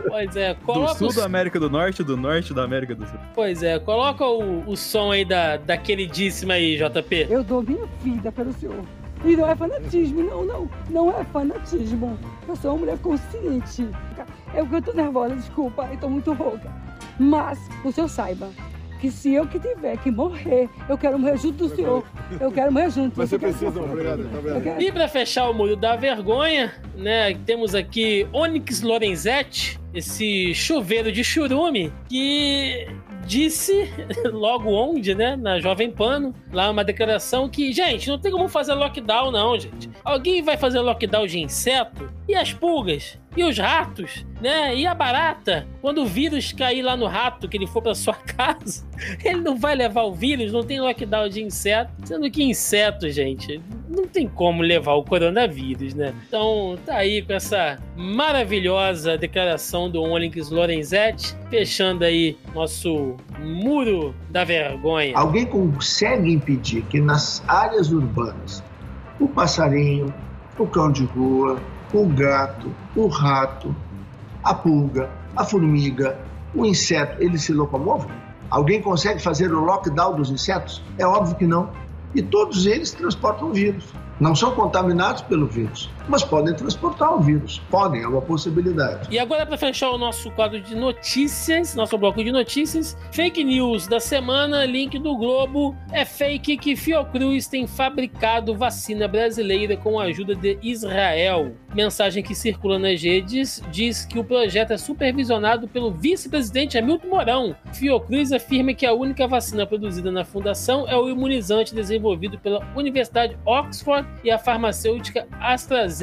Pois 0.08 0.36
é, 0.36 0.54
Do 0.54 0.60
coloca 0.60 0.94
sul 0.94 1.08
o 1.08 1.14
da 1.14 1.24
América 1.24 1.60
do 1.60 1.70
Norte, 1.70 2.02
do 2.02 2.16
norte 2.16 2.52
da 2.52 2.64
América 2.64 2.94
do 2.94 3.06
Sul. 3.06 3.18
Pois 3.34 3.62
é, 3.62 3.78
coloca 3.78 4.24
o, 4.24 4.68
o 4.68 4.76
som 4.76 5.12
aí 5.12 5.24
da, 5.24 5.56
da 5.56 5.76
queridíssima 5.76 6.54
aí, 6.54 6.76
JP. 6.76 7.26
Eu 7.30 7.42
dou 7.44 7.62
minha 7.62 7.86
vida 8.02 8.32
pelo 8.32 8.52
senhor. 8.52 8.84
E 9.24 9.36
não 9.36 9.48
é 9.48 9.54
fanatismo, 9.54 10.22
não, 10.22 10.44
não. 10.44 10.70
Não 10.88 11.10
é 11.10 11.24
fanatismo. 11.24 12.18
Eu 12.48 12.56
sou 12.56 12.72
uma 12.72 12.78
mulher 12.78 12.98
consciente. 12.98 13.88
Eu 14.54 14.66
que 14.66 14.74
eu 14.74 14.82
tô 14.82 14.92
nervosa, 14.92 15.36
desculpa, 15.36 15.88
eu 15.90 15.98
tô 15.98 16.08
muito 16.08 16.32
rouca. 16.32 16.70
Mas, 17.18 17.58
o 17.84 17.92
senhor 17.92 18.08
saiba 18.08 18.48
que 19.00 19.10
se 19.10 19.32
eu 19.34 19.46
que 19.46 19.58
tiver 19.58 19.96
que 19.98 20.10
morrer, 20.10 20.68
eu 20.88 20.98
quero 20.98 21.18
morrer 21.18 21.36
junto 21.38 21.68
do 21.68 21.74
senhor. 21.74 22.04
Eu 22.40 22.52
quero 22.52 22.70
morrer 22.72 22.90
junto. 22.90 23.16
Você 23.16 23.34
Eu 23.36 23.40
quero 23.40 23.52
precisa, 23.54 23.80
obrigado. 23.80 24.24
Tá 24.24 24.60
quero- 24.60 24.82
E 24.82 24.92
pra 24.92 25.08
fechar 25.08 25.48
o 25.48 25.54
muro 25.54 25.74
da 25.76 25.96
vergonha, 25.96 26.72
né, 26.96 27.34
temos 27.46 27.74
aqui 27.74 28.26
Onyx 28.32 28.82
Lorenzetti, 28.82 29.80
esse 29.94 30.54
chuveiro 30.54 31.10
de 31.10 31.24
churume, 31.24 31.92
que 32.08 32.86
disse 33.26 33.88
logo 34.32 34.70
onde, 34.70 35.14
né, 35.14 35.36
na 35.36 35.58
Jovem 35.60 35.90
Pano, 35.90 36.34
lá 36.52 36.70
uma 36.70 36.84
declaração 36.84 37.48
que, 37.48 37.72
gente, 37.72 38.08
não 38.08 38.18
tem 38.18 38.30
como 38.32 38.48
fazer 38.48 38.74
lockdown 38.74 39.30
não, 39.30 39.58
gente. 39.58 39.90
Alguém 40.04 40.42
vai 40.42 40.56
fazer 40.56 40.80
lockdown 40.80 41.26
de 41.26 41.40
inseto? 41.40 42.10
E 42.28 42.34
as 42.34 42.52
pulgas? 42.52 43.18
E 43.36 43.44
os 43.44 43.56
ratos? 43.56 44.26
Né? 44.40 44.74
E 44.74 44.86
a 44.86 44.94
barata? 44.94 45.66
Quando 45.80 46.02
o 46.02 46.06
vírus 46.06 46.52
cair 46.52 46.82
lá 46.82 46.96
no 46.96 47.06
rato, 47.06 47.48
que 47.48 47.56
ele 47.56 47.66
for 47.66 47.80
pra 47.80 47.94
sua 47.94 48.14
casa, 48.36 48.84
ele 49.24 49.40
não 49.40 49.56
vai 49.56 49.74
levar 49.74 50.02
o 50.02 50.14
vírus, 50.14 50.52
não 50.52 50.64
tem 50.64 50.80
lockdown 50.80 51.28
de 51.28 51.42
inseto. 51.42 51.92
Sendo 52.04 52.30
que 52.30 52.42
inseto, 52.42 53.08
gente, 53.10 53.60
não 53.88 54.06
tem 54.06 54.26
como 54.28 54.62
levar 54.62 54.94
o 54.94 55.04
coronavírus, 55.04 55.94
né? 55.94 56.12
Então, 56.26 56.76
tá 56.84 56.96
aí 56.96 57.22
com 57.22 57.32
essa 57.32 57.78
maravilhosa 57.96 59.16
declaração 59.16 59.88
do 59.88 60.02
Onyx 60.02 60.50
Lorenzetti, 60.50 61.36
fechando 61.48 62.04
aí 62.04 62.36
nosso 62.54 63.16
muro 63.38 64.14
da 64.28 64.42
vergonha. 64.44 65.16
Alguém 65.16 65.46
consegue 65.46 66.32
impedir 66.32 66.82
que 66.82 67.00
nas 67.00 67.42
áreas 67.46 67.92
urbanas 67.92 68.62
o 69.20 69.28
passarinho, 69.28 70.12
o 70.58 70.66
cão 70.66 70.90
de 70.90 71.04
rua, 71.04 71.60
o 71.92 72.06
gato, 72.06 72.72
o 72.94 73.06
rato, 73.08 73.74
a 74.42 74.54
pulga, 74.54 75.10
a 75.36 75.44
formiga, 75.44 76.18
o 76.54 76.64
inseto, 76.64 77.22
eles 77.22 77.42
se 77.42 77.52
locomovam? 77.52 78.10
Alguém 78.50 78.82
consegue 78.82 79.22
fazer 79.22 79.52
o 79.52 79.60
lockdown 79.60 80.16
dos 80.16 80.30
insetos? 80.30 80.82
É 80.98 81.06
óbvio 81.06 81.36
que 81.36 81.46
não. 81.46 81.70
E 82.14 82.20
todos 82.20 82.66
eles 82.66 82.90
transportam 82.90 83.52
vírus. 83.52 83.86
Não 84.18 84.34
são 84.34 84.52
contaminados 84.52 85.22
pelo 85.22 85.46
vírus, 85.46 85.88
mas 86.08 86.24
podem 86.24 86.54
transportar 86.54 87.14
o 87.16 87.20
vírus. 87.20 87.60
Podem, 87.70 88.02
é 88.02 88.08
uma 88.08 88.20
possibilidade. 88.20 89.08
E 89.10 89.18
agora, 89.18 89.46
para 89.46 89.56
fechar 89.56 89.90
o 89.90 89.98
nosso 89.98 90.30
quadro 90.32 90.60
de 90.60 90.74
notícias, 90.74 91.74
nosso 91.74 91.96
bloco 91.96 92.22
de 92.22 92.32
notícias, 92.32 92.96
fake 93.12 93.44
news 93.44 93.86
da 93.86 94.00
semana, 94.00 94.64
link 94.64 94.98
do 94.98 95.16
Globo. 95.16 95.76
É 95.92 96.04
fake 96.04 96.56
que 96.56 96.76
Fiocruz 96.76 97.46
tem 97.46 97.66
fabricado 97.66 98.54
vacina 98.54 99.06
brasileira 99.06 99.76
com 99.76 99.98
a 99.98 100.04
ajuda 100.04 100.34
de 100.34 100.58
Israel. 100.62 101.52
Mensagem 101.74 102.22
que 102.22 102.34
circula 102.34 102.78
nas 102.78 103.00
redes 103.00 103.62
diz 103.70 104.04
que 104.04 104.18
o 104.18 104.24
projeto 104.24 104.72
é 104.72 104.78
supervisionado 104.78 105.68
pelo 105.68 105.92
vice-presidente 105.92 106.76
Hamilton 106.76 107.08
Mourão. 107.08 107.56
Fiocruz 107.72 108.32
afirma 108.32 108.74
que 108.74 108.86
a 108.86 108.92
única 108.92 109.28
vacina 109.28 109.66
produzida 109.66 110.10
na 110.10 110.24
fundação 110.24 110.88
é 110.88 110.96
o 110.96 111.08
imunizante 111.08 111.74
desenvolvido 111.74 112.38
pela 112.38 112.66
Universidade 112.74 113.38
Oxford 113.44 114.08
e 114.24 114.30
a 114.30 114.38
farmacêutica 114.38 115.28
AstraZeneca. 115.40 115.99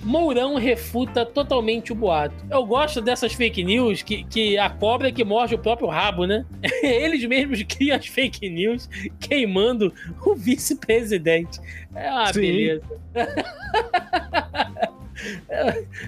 Mourão 0.00 0.56
refuta 0.56 1.24
totalmente 1.24 1.92
o 1.92 1.94
boato. 1.94 2.34
Eu 2.50 2.64
gosto 2.64 3.00
dessas 3.00 3.32
fake 3.32 3.62
news 3.62 4.02
que, 4.02 4.24
que 4.24 4.58
a 4.58 4.70
cobra 4.70 5.08
é 5.08 5.12
que 5.12 5.24
morde 5.24 5.54
o 5.54 5.58
próprio 5.58 5.88
rabo, 5.88 6.26
né? 6.26 6.44
Eles 6.82 7.24
mesmos 7.24 7.62
criam 7.62 7.96
as 7.96 8.06
fake 8.06 8.48
news 8.48 8.88
queimando 9.20 9.92
o 10.24 10.34
vice-presidente. 10.34 11.60
É 11.94 12.10
uma 12.10 12.32
Sim. 12.32 12.40
beleza. 12.40 12.82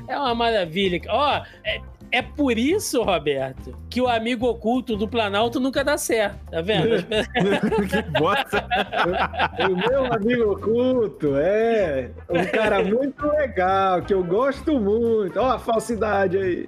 É 0.09 0.18
uma 0.18 0.34
maravilha. 0.34 1.00
Ó, 1.09 1.42
é, 1.64 1.80
é 2.12 2.22
por 2.22 2.57
isso, 2.57 3.02
Roberto, 3.02 3.74
que 3.90 4.00
o 4.00 4.09
amigo 4.09 4.46
oculto 4.46 4.96
do 4.96 5.09
Planalto 5.09 5.59
nunca 5.59 5.82
dá 5.84 5.98
certo. 5.98 6.38
Tá 6.50 6.61
vendo? 6.61 7.02
que 7.88 8.02
bosta. 8.18 8.66
O 9.68 9.76
meu 9.76 10.12
amigo 10.12 10.52
oculto 10.52 11.36
é 11.36 12.11
um 12.28 12.44
cara 12.46 12.82
muito 12.82 13.26
legal, 13.26 14.02
que 14.02 14.14
eu 14.14 14.22
gosto 14.22 14.78
muito. 14.80 15.38
Ó, 15.38 15.52
a 15.52 15.59
falsidade 15.59 16.38
aí. 16.38 16.66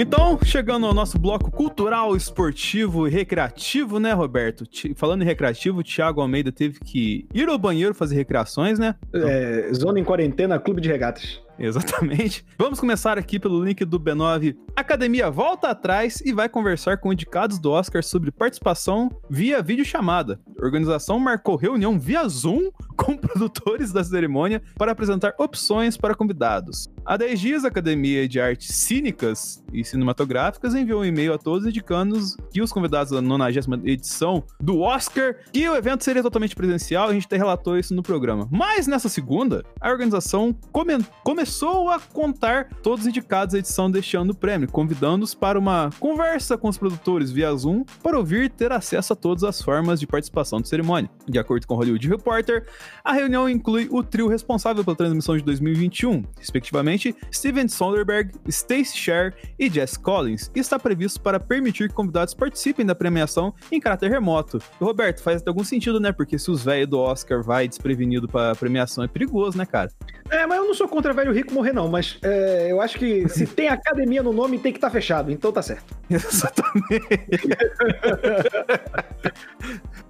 Então, 0.00 0.38
chegando 0.44 0.86
ao 0.86 0.94
nosso 0.94 1.18
bloco 1.18 1.50
cultural, 1.50 2.14
esportivo 2.14 3.08
e 3.08 3.10
recreativo, 3.10 3.98
né, 3.98 4.12
Roberto? 4.12 4.64
Falando 4.94 5.22
em 5.22 5.24
recreativo, 5.24 5.80
o 5.80 5.82
Thiago 5.82 6.20
Almeida 6.20 6.52
teve 6.52 6.78
que 6.78 7.26
ir 7.34 7.48
ao 7.48 7.58
banheiro 7.58 7.92
fazer 7.92 8.14
recreações, 8.14 8.78
né? 8.78 8.94
É, 9.12 9.72
zona 9.74 9.98
em 9.98 10.04
quarentena, 10.04 10.56
clube 10.56 10.80
de 10.80 10.88
regatas. 10.88 11.42
Exatamente. 11.58 12.44
Vamos 12.58 12.78
começar 12.80 13.18
aqui 13.18 13.38
pelo 13.38 13.62
link 13.64 13.84
do 13.84 13.98
B9. 13.98 14.56
Academia 14.76 15.30
volta 15.30 15.68
atrás 15.68 16.20
e 16.24 16.32
vai 16.32 16.48
conversar 16.48 16.98
com 16.98 17.12
indicados 17.12 17.58
do 17.58 17.70
Oscar 17.70 18.02
sobre 18.02 18.30
participação 18.30 19.10
via 19.28 19.60
videochamada. 19.62 20.40
A 20.60 20.64
organização 20.64 21.18
marcou 21.18 21.56
reunião 21.56 21.98
via 21.98 22.26
Zoom 22.28 22.70
com 22.96 23.16
produtores 23.16 23.92
da 23.92 24.04
cerimônia 24.04 24.62
para 24.76 24.92
apresentar 24.92 25.34
opções 25.38 25.96
para 25.96 26.14
convidados. 26.14 26.88
Há 27.04 27.16
10 27.16 27.40
dias, 27.40 27.64
a 27.64 27.68
Academia 27.68 28.28
de 28.28 28.40
Artes 28.40 28.74
Cínicas 28.76 29.64
e 29.72 29.82
Cinematográficas 29.84 30.74
enviou 30.74 31.00
um 31.00 31.04
e-mail 31.04 31.32
a 31.32 31.38
todos 31.38 31.66
indicando 31.66 32.18
que 32.52 32.60
os 32.60 32.72
convidados 32.72 33.12
da 33.12 33.20
90 33.20 33.38
edição 33.84 34.44
do 34.60 34.80
Oscar, 34.80 35.36
que 35.52 35.68
o 35.68 35.74
evento 35.74 36.04
seria 36.04 36.22
totalmente 36.22 36.54
presencial, 36.54 37.08
a 37.08 37.12
gente 37.12 37.26
até 37.26 37.36
relatou 37.36 37.78
isso 37.78 37.94
no 37.94 38.02
programa. 38.02 38.46
Mas 38.50 38.86
nessa 38.86 39.08
segunda, 39.08 39.64
a 39.80 39.90
organização 39.90 40.54
comen- 40.70 41.04
começou 41.24 41.47
a 41.88 41.98
contar 41.98 42.68
todos 42.82 43.00
os 43.00 43.06
indicados 43.06 43.54
à 43.54 43.58
edição 43.58 43.90
deste 43.90 44.16
ano 44.16 44.32
do 44.32 44.38
prêmio, 44.38 44.70
convidando-os 44.70 45.34
para 45.34 45.58
uma 45.58 45.90
conversa 45.98 46.56
com 46.56 46.68
os 46.68 46.78
produtores 46.78 47.30
via 47.30 47.54
Zoom 47.54 47.84
para 48.02 48.18
ouvir 48.18 48.44
e 48.44 48.48
ter 48.48 48.72
acesso 48.72 49.12
a 49.12 49.16
todas 49.16 49.44
as 49.44 49.62
formas 49.62 49.98
de 49.98 50.06
participação 50.06 50.60
da 50.60 50.66
cerimônia. 50.66 51.10
De 51.26 51.38
acordo 51.38 51.66
com 51.66 51.74
o 51.74 51.76
Hollywood 51.76 52.08
Reporter, 52.08 52.66
a 53.04 53.12
reunião 53.12 53.48
inclui 53.48 53.88
o 53.90 54.02
trio 54.02 54.28
responsável 54.28 54.84
pela 54.84 54.96
transmissão 54.96 55.36
de 55.36 55.42
2021, 55.42 56.22
respectivamente 56.38 57.14
Steven 57.32 57.68
Soderbergh, 57.68 58.32
Stacey 58.48 58.96
Sher 58.96 59.34
e 59.58 59.68
Jess 59.68 59.96
Collins, 59.96 60.50
e 60.54 60.60
está 60.60 60.78
previsto 60.78 61.20
para 61.20 61.40
permitir 61.40 61.88
que 61.88 61.94
convidados 61.94 62.34
participem 62.34 62.84
da 62.84 62.94
premiação 62.94 63.54
em 63.70 63.80
caráter 63.80 64.10
remoto. 64.10 64.58
Roberto, 64.80 65.22
faz 65.22 65.42
algum 65.46 65.64
sentido, 65.64 66.00
né? 66.00 66.12
Porque 66.12 66.38
se 66.38 66.50
os 66.50 66.64
velhos 66.64 66.88
do 66.88 66.98
Oscar 66.98 67.42
vai 67.42 67.68
desprevenido 67.68 68.28
para 68.28 68.54
premiação 68.54 69.04
é 69.04 69.08
perigoso, 69.08 69.56
né, 69.56 69.66
cara? 69.66 69.90
É, 70.30 70.46
mas 70.46 70.58
eu 70.58 70.64
não 70.64 70.74
sou 70.74 70.88
contra 70.88 71.12
velho 71.12 71.32
rico 71.38 71.54
morrer, 71.54 71.72
não. 71.72 71.88
Mas 71.88 72.18
é, 72.22 72.70
eu 72.70 72.80
acho 72.80 72.98
que 72.98 73.28
se 73.28 73.46
tem 73.58 73.68
academia 73.68 74.22
no 74.22 74.32
nome, 74.32 74.58
tem 74.58 74.72
que 74.72 74.78
estar 74.78 74.90
fechado. 74.90 75.30
Então 75.30 75.52
tá 75.52 75.62
certo. 75.62 75.96
Exatamente. 76.10 76.68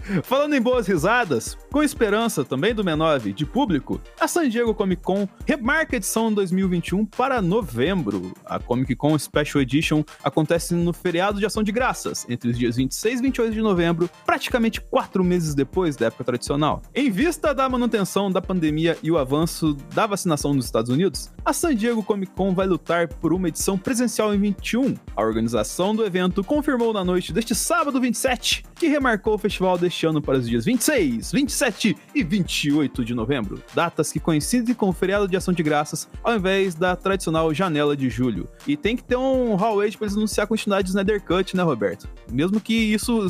Falando 0.23 0.55
em 0.55 0.61
boas 0.61 0.87
risadas, 0.87 1.57
com 1.71 1.83
esperança 1.83 2.43
também 2.43 2.75
do 2.75 2.83
Menove 2.83 3.33
de 3.33 3.45
público, 3.45 4.01
a 4.19 4.27
San 4.27 4.49
Diego 4.49 4.75
Comic 4.75 5.03
Con 5.03 5.29
remarca 5.47 5.97
a 5.97 5.99
edição 5.99 6.33
2021 6.33 7.05
para 7.05 7.43
novembro. 7.43 8.33
A 8.47 8.59
Comic 8.59 8.97
Con 8.97 9.19
Special 9.19 9.61
Edition 9.61 10.03
acontece 10.25 10.75
no 10.75 10.95
feriado 10.95 11.39
de 11.39 11.45
ação 11.45 11.63
de 11.63 11.71
graças, 11.71 12.25
entre 12.29 12.51
os 12.51 12.59
dias 12.59 12.77
26 12.77 13.21
e 13.21 13.23
28 13.23 13.53
de 13.53 13.61
novembro, 13.61 14.09
praticamente 14.25 14.81
quatro 14.81 15.23
meses 15.23 15.55
depois 15.55 15.95
da 15.95 16.07
época 16.07 16.25
tradicional. 16.25 16.81
Em 16.95 17.11
vista 17.11 17.53
da 17.53 17.69
manutenção 17.69 18.31
da 18.31 18.41
pandemia 18.41 18.97
e 19.03 19.11
o 19.11 19.19
avanço 19.19 19.75
da 19.95 20.07
vacinação 20.07 20.55
nos 20.55 20.65
Estados 20.65 20.91
Unidos, 20.91 21.18
A 21.45 21.53
San 21.53 21.75
Diego 21.75 22.03
Comic 22.03 22.33
Con 22.33 22.53
vai 22.55 22.67
lutar 22.67 23.09
por 23.09 23.33
uma 23.33 23.49
edição 23.49 23.79
presencial 23.79 24.35
em 24.35 24.39
21. 24.39 24.95
A 25.17 25.23
organização 25.23 25.95
do 25.97 26.05
evento 26.05 26.45
confirmou 26.45 26.93
na 26.93 27.03
noite 27.03 27.33
deste 27.33 27.55
sábado 27.55 28.01
27 28.01 28.65
que 28.75 28.87
remarcou 28.87 29.35
o 29.35 29.39
festival 29.39 29.77
deste 29.77 30.07
ano 30.07 30.21
para 30.21 30.39
os 30.39 30.49
dias 30.49 30.65
26, 30.65 31.33
27 31.33 31.97
e 32.15 32.23
28 32.23 33.05
de 33.05 33.15
novembro, 33.15 33.63
datas 33.75 34.13
que 34.13 34.21
coincidem 34.21 34.75
com 34.75 34.89
o 34.91 34.93
feriado 34.93 35.27
de 35.27 35.37
ação 35.37 35.53
de 35.53 35.63
graças, 35.63 36.09
ao 36.23 36.37
invés 36.37 36.75
da 36.75 36.95
tradicional 36.95 37.53
janela 37.53 37.97
de 37.97 38.09
julho. 38.09 38.49
E 38.67 38.77
tem 38.77 38.97
que 38.97 39.03
ter 39.03 39.17
um 39.17 39.57
hallway 39.57 39.91
para 39.93 40.07
eles 40.07 40.17
anunciar 40.17 40.45
a 40.45 40.49
continuidade 40.49 40.85
do 40.85 40.91
Snyder 40.91 41.23
Cut, 41.23 41.57
né, 41.57 41.63
Roberto? 41.63 42.09
Mesmo 42.31 42.61
que 42.61 42.75
isso 42.75 43.27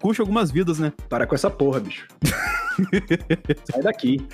custe 0.00 0.20
algumas 0.20 0.50
vidas, 0.50 0.78
né? 0.78 0.92
Para 1.08 1.26
com 1.26 1.34
essa 1.34 1.50
porra, 1.50 1.80
bicho. 1.80 2.06
Sai 3.70 3.82
daqui. 3.82 4.26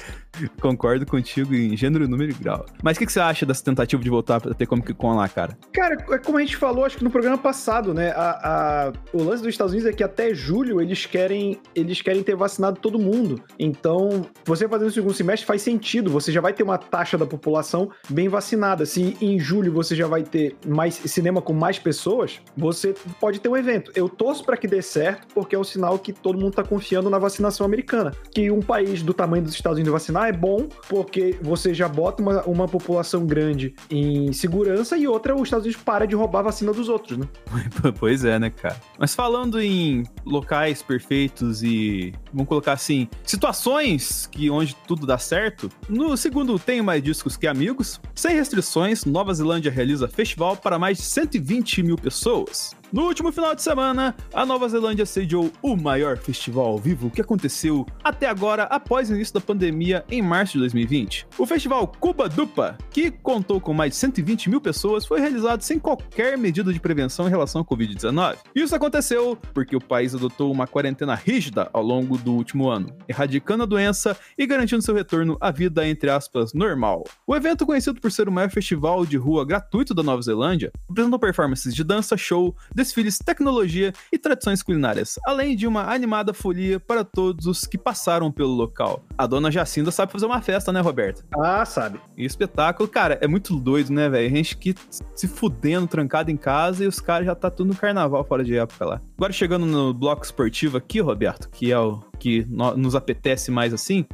Concordo 0.61 1.05
contigo 1.05 1.55
em 1.55 1.77
gênero, 1.77 2.09
número 2.09 2.31
e 2.31 2.35
grau. 2.35 2.65
Mas 2.89 2.97
o 2.97 3.01
que, 3.01 3.05
que, 3.05 3.13
você 3.13 3.21
acha 3.21 3.45
dessa 3.45 3.63
tentativa 3.63 4.03
de 4.03 4.09
voltar 4.09 4.37
a 4.37 4.55
ter 4.55 4.65
Comic 4.65 4.95
Con 4.95 5.15
lá, 5.15 5.29
cara? 5.29 5.59
Cara, 5.75 5.95
é 6.11 6.17
como 6.17 6.39
a 6.39 6.41
gente 6.41 6.57
falou, 6.57 6.87
acho 6.87 6.97
que 6.97 7.05
no 7.05 7.11
programa 7.11 7.37
passado, 7.37 7.93
né? 7.93 8.13
A, 8.13 8.87
a, 8.89 8.93
o 9.13 9.23
lance 9.23 9.43
dos 9.43 9.51
Estados 9.51 9.75
Unidos 9.75 9.93
é 9.93 9.95
que 9.95 10.03
até 10.03 10.33
julho 10.33 10.81
eles 10.81 11.05
querem, 11.05 11.61
eles 11.75 12.01
querem 12.01 12.23
ter 12.23 12.35
vacinado 12.35 12.81
todo 12.81 12.99
mundo. 12.99 13.43
Então, 13.59 14.25
você 14.43 14.67
fazendo 14.67 14.89
o 14.89 14.91
segundo 14.91 15.13
semestre 15.13 15.47
faz 15.47 15.61
sentido. 15.61 16.11
Você 16.11 16.33
já 16.33 16.41
vai 16.41 16.55
ter 16.55 16.63
uma 16.63 16.79
taxa 16.79 17.19
da 17.19 17.27
população 17.27 17.91
bem 18.09 18.27
vacinada. 18.27 18.87
Se 18.87 19.19
em 19.21 19.39
julho 19.39 19.71
você 19.71 19.95
já 19.95 20.07
vai 20.07 20.23
ter 20.23 20.57
mais 20.67 20.95
cinema 20.95 21.43
com 21.43 21.53
mais 21.53 21.79
pessoas, 21.79 22.41
você 22.57 22.95
pode 23.21 23.39
ter 23.39 23.51
um 23.51 23.57
evento. 23.59 23.93
Eu 23.95 24.09
torço 24.09 24.43
para 24.47 24.57
que 24.57 24.67
dê 24.67 24.81
certo, 24.81 25.27
porque 25.35 25.55
é 25.55 25.59
um 25.59 25.65
sinal 25.65 25.99
que 25.99 26.11
todo 26.11 26.39
mundo 26.39 26.55
tá 26.55 26.65
confiando 26.65 27.11
na 27.11 27.19
vacinação 27.19 27.67
americana. 27.67 28.13
Que 28.33 28.51
um 28.51 28.63
país 28.63 29.03
do 29.03 29.13
tamanho 29.13 29.43
dos 29.43 29.53
Estados 29.53 29.77
Unidos 29.77 29.93
vacinar 29.93 30.27
é 30.27 30.33
bom, 30.33 30.67
porque 30.89 31.37
você 31.43 31.75
já 31.75 31.87
bota 31.87 32.23
uma, 32.23 32.43
uma 32.45 32.78
população 32.79 33.27
grande 33.27 33.75
em 33.91 34.33
segurança 34.33 34.97
e 34.97 35.07
outra, 35.07 35.35
os 35.35 35.43
Estados 35.43 35.65
Unidos 35.67 35.83
para 35.83 36.07
de 36.07 36.15
roubar 36.15 36.41
a 36.41 36.43
vacina 36.43 36.73
dos 36.73 36.89
outros, 36.89 37.19
né? 37.19 37.29
Pois 37.99 38.25
é, 38.25 38.39
né, 38.39 38.51
cara? 38.51 38.81
Mas 38.99 39.15
falando 39.15 39.61
em 39.61 40.05
locais 40.25 40.83
perfeitos 40.83 41.63
e, 41.63 42.13
vamos 42.33 42.49
colocar 42.49 42.73
assim, 42.73 43.09
situações 43.25 44.27
que 44.27 44.51
onde 44.51 44.75
tudo 44.87 45.07
dá 45.07 45.19
certo, 45.19 45.71
no 45.89 46.17
segundo 46.17 46.59
Tenho 46.59 46.85
Mais 46.85 47.03
Discos 47.03 47.37
Que 47.37 47.47
Amigos, 47.47 48.01
sem 48.15 48.35
restrições, 48.35 49.05
Nova 49.05 49.33
Zelândia 49.35 49.71
realiza 49.71 50.09
festival 50.09 50.57
para 50.57 50.79
mais 50.79 50.99
de 50.99 51.05
120 51.05 51.83
mil 51.83 51.97
pessoas. 51.97 52.78
No 52.91 53.03
último 53.03 53.31
final 53.31 53.55
de 53.55 53.61
semana, 53.61 54.17
a 54.33 54.47
Nova 54.47 54.67
Zelândia 54.67 55.05
sediou 55.05 55.53
o 55.61 55.77
maior 55.77 56.17
festival 56.17 56.69
ao 56.69 56.79
vivo 56.79 57.11
que 57.11 57.21
aconteceu 57.21 57.85
até 58.03 58.27
agora 58.27 58.63
após 58.63 59.11
o 59.11 59.15
início 59.15 59.35
da 59.35 59.43
pandemia 59.43 60.07
em 60.11 60.23
março 60.23 60.55
de 60.55 60.61
2020. 60.61 61.27
O 61.37 61.45
festival 61.45 61.87
Cuba 61.87 62.31
Dupa, 62.31 62.79
que 62.91 63.11
contou 63.11 63.61
com 63.61 63.75
mais 63.75 63.91
de 63.91 63.97
120 63.97 64.49
mil 64.49 64.59
pessoas, 64.59 65.05
foi 65.05 65.21
realizado 65.21 65.61
sem 65.61 65.79
qualquer 65.79 66.39
medida 66.39 66.73
de 66.73 66.81
prevenção 66.81 67.27
em 67.27 67.31
relação 67.31 67.61
ao 67.61 67.65
Covid-19. 67.67 68.39
Isso 68.55 68.75
aconteceu 68.75 69.37
porque 69.53 69.77
o 69.77 69.85
país 69.85 70.15
adotou 70.15 70.51
uma 70.51 70.67
quarentena 70.67 71.15
rígida 71.15 71.69
ao 71.75 71.83
longo 71.83 72.17
do 72.17 72.33
último 72.33 72.71
ano, 72.71 72.97
erradicando 73.07 73.65
a 73.65 73.67
doença 73.67 74.17
e 74.39 74.47
garantindo 74.47 74.81
seu 74.81 74.95
retorno 74.95 75.37
à 75.43 75.51
vida, 75.51 75.87
entre 75.87 76.09
aspas, 76.09 76.55
normal. 76.55 77.05
O 77.27 77.37
evento, 77.37 77.67
conhecido 77.67 78.01
por 78.01 78.11
ser 78.11 78.31
o 78.31 78.33
maior 78.33 78.49
festival 78.49 79.05
de 79.05 79.19
rua 79.19 79.45
gratuito 79.45 79.93
da 79.93 80.03
Nova 80.03 80.23
Zelândia, 80.23 80.73
apresentou 80.89 81.19
performances 81.19 81.75
de 81.75 81.85
dança, 81.85 82.17
show, 82.17 82.57
desfiles, 82.79 83.19
tecnologia 83.19 83.93
e 84.13 84.19
tradições 84.19 84.63
culinárias, 84.63 85.19
além 85.27 85.57
de 85.57 85.67
uma 85.67 85.93
animada 85.93 86.33
folia 86.33 86.79
para 86.79 87.05
todos 87.05 87.47
os 87.47 87.67
que 87.67 87.77
passaram 87.77 88.31
pelo 88.31 88.55
local. 88.55 89.05
A 89.17 89.27
dona 89.27 89.51
Jacinda 89.51 89.91
sabe 89.91 90.13
fazer 90.13 90.27
uma 90.27 90.41
festa, 90.41 90.73
né, 90.73 90.81
Roberto? 90.81 91.25
Ah, 91.37 91.65
sabe. 91.65 92.01
E 92.17 92.25
o 92.25 92.27
espetáculo, 92.27 92.89
cara, 92.89 93.19
é 93.21 93.27
muito 93.27 93.55
doido, 93.57 93.93
né, 93.93 94.09
velho? 94.09 94.27
A 94.27 94.37
gente 94.37 94.57
que 94.57 94.75
se 95.15 95.27
fudendo, 95.27 95.87
trancado 95.89 96.31
em 96.31 96.37
casa 96.37 96.85
e 96.85 96.87
os 96.87 97.01
caras 97.01 97.27
já 97.27 97.35
tá 97.35 97.51
tudo 97.51 97.69
no 97.69 97.77
carnaval 97.77 98.25
fora 98.25 98.45
de 98.45 98.57
época 98.57 98.85
lá. 98.85 99.01
Agora 99.17 99.33
chegando 99.33 99.67
no 99.67 99.93
bloco 99.93 100.25
esportivo 100.25 100.77
aqui, 100.77 101.01
Roberto, 101.01 101.49
que 101.51 101.73
é 101.73 101.79
o 101.79 102.01
que 102.19 102.47
nos 102.49 102.95
apetece 102.95 103.51
mais 103.51 103.75
assim, 103.75 104.07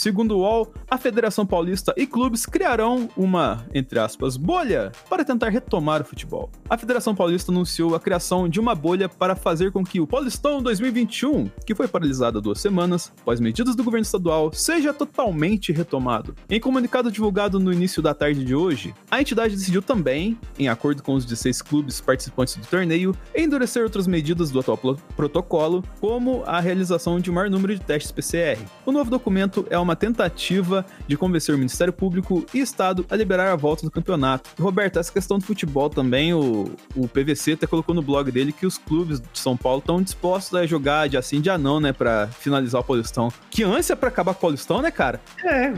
Segundo 0.00 0.38
o 0.38 0.38
UOL, 0.38 0.72
a 0.90 0.96
Federação 0.96 1.44
Paulista 1.44 1.92
e 1.94 2.06
clubes 2.06 2.46
criarão 2.46 3.06
uma, 3.14 3.66
entre 3.74 3.98
aspas, 3.98 4.34
bolha 4.34 4.90
para 5.10 5.26
tentar 5.26 5.50
retomar 5.50 6.00
o 6.00 6.06
futebol. 6.06 6.50
A 6.70 6.78
Federação 6.78 7.14
Paulista 7.14 7.52
anunciou 7.52 7.94
a 7.94 8.00
criação 8.00 8.48
de 8.48 8.58
uma 8.58 8.74
bolha 8.74 9.10
para 9.10 9.36
fazer 9.36 9.70
com 9.70 9.84
que 9.84 10.00
o 10.00 10.06
Paulistão 10.06 10.62
2021, 10.62 11.50
que 11.66 11.74
foi 11.74 11.86
paralisado 11.86 12.40
duas 12.40 12.62
semanas, 12.62 13.12
após 13.20 13.40
medidas 13.40 13.76
do 13.76 13.84
governo 13.84 14.00
estadual, 14.00 14.50
seja 14.54 14.94
totalmente 14.94 15.70
retomado. 15.70 16.34
Em 16.48 16.58
comunicado 16.58 17.12
divulgado 17.12 17.60
no 17.60 17.70
início 17.70 18.00
da 18.00 18.14
tarde 18.14 18.42
de 18.42 18.54
hoje, 18.54 18.94
a 19.10 19.20
entidade 19.20 19.54
decidiu 19.54 19.82
também, 19.82 20.38
em 20.58 20.70
acordo 20.70 21.02
com 21.02 21.12
os 21.12 21.26
16 21.26 21.60
clubes 21.60 22.00
participantes 22.00 22.56
do 22.56 22.66
torneio, 22.66 23.14
endurecer 23.36 23.82
outras 23.82 24.06
medidas 24.06 24.50
do 24.50 24.60
atual 24.60 24.96
protocolo, 25.14 25.84
como 26.00 26.42
a 26.46 26.58
realização 26.58 27.20
de 27.20 27.30
um 27.30 27.34
maior 27.34 27.50
número 27.50 27.74
de 27.74 27.82
testes 27.82 28.10
PCR. 28.10 28.58
O 28.86 28.92
novo 28.92 29.10
documento 29.10 29.66
é 29.68 29.78
uma 29.90 29.96
tentativa 29.96 30.86
de 31.06 31.16
convencer 31.16 31.54
o 31.54 31.58
Ministério 31.58 31.92
Público 31.92 32.46
e 32.54 32.60
Estado 32.60 33.04
a 33.10 33.16
liberar 33.16 33.52
a 33.52 33.56
volta 33.56 33.82
do 33.82 33.90
campeonato. 33.90 34.50
Roberto, 34.60 34.98
essa 34.98 35.12
questão 35.12 35.38
do 35.38 35.44
futebol 35.44 35.90
também, 35.90 36.32
o, 36.32 36.70
o 36.94 37.08
PVC 37.08 37.52
até 37.52 37.66
colocou 37.66 37.94
no 37.94 38.02
blog 38.02 38.30
dele 38.30 38.52
que 38.52 38.64
os 38.66 38.78
clubes 38.78 39.20
de 39.20 39.38
São 39.38 39.56
Paulo 39.56 39.80
estão 39.80 40.00
dispostos 40.00 40.54
a 40.54 40.64
jogar 40.64 41.08
de 41.08 41.16
assim 41.16 41.40
de 41.40 41.50
anão, 41.50 41.80
né, 41.80 41.92
para 41.92 42.28
finalizar 42.28 42.80
o 42.80 42.84
Paulistão. 42.84 43.32
Que 43.50 43.64
ânsia 43.64 43.96
para 43.96 44.08
acabar 44.08 44.32
com 44.34 44.38
o 44.38 44.42
Paulistão, 44.42 44.80
né, 44.80 44.90
cara? 44.90 45.20
É, 45.44 45.72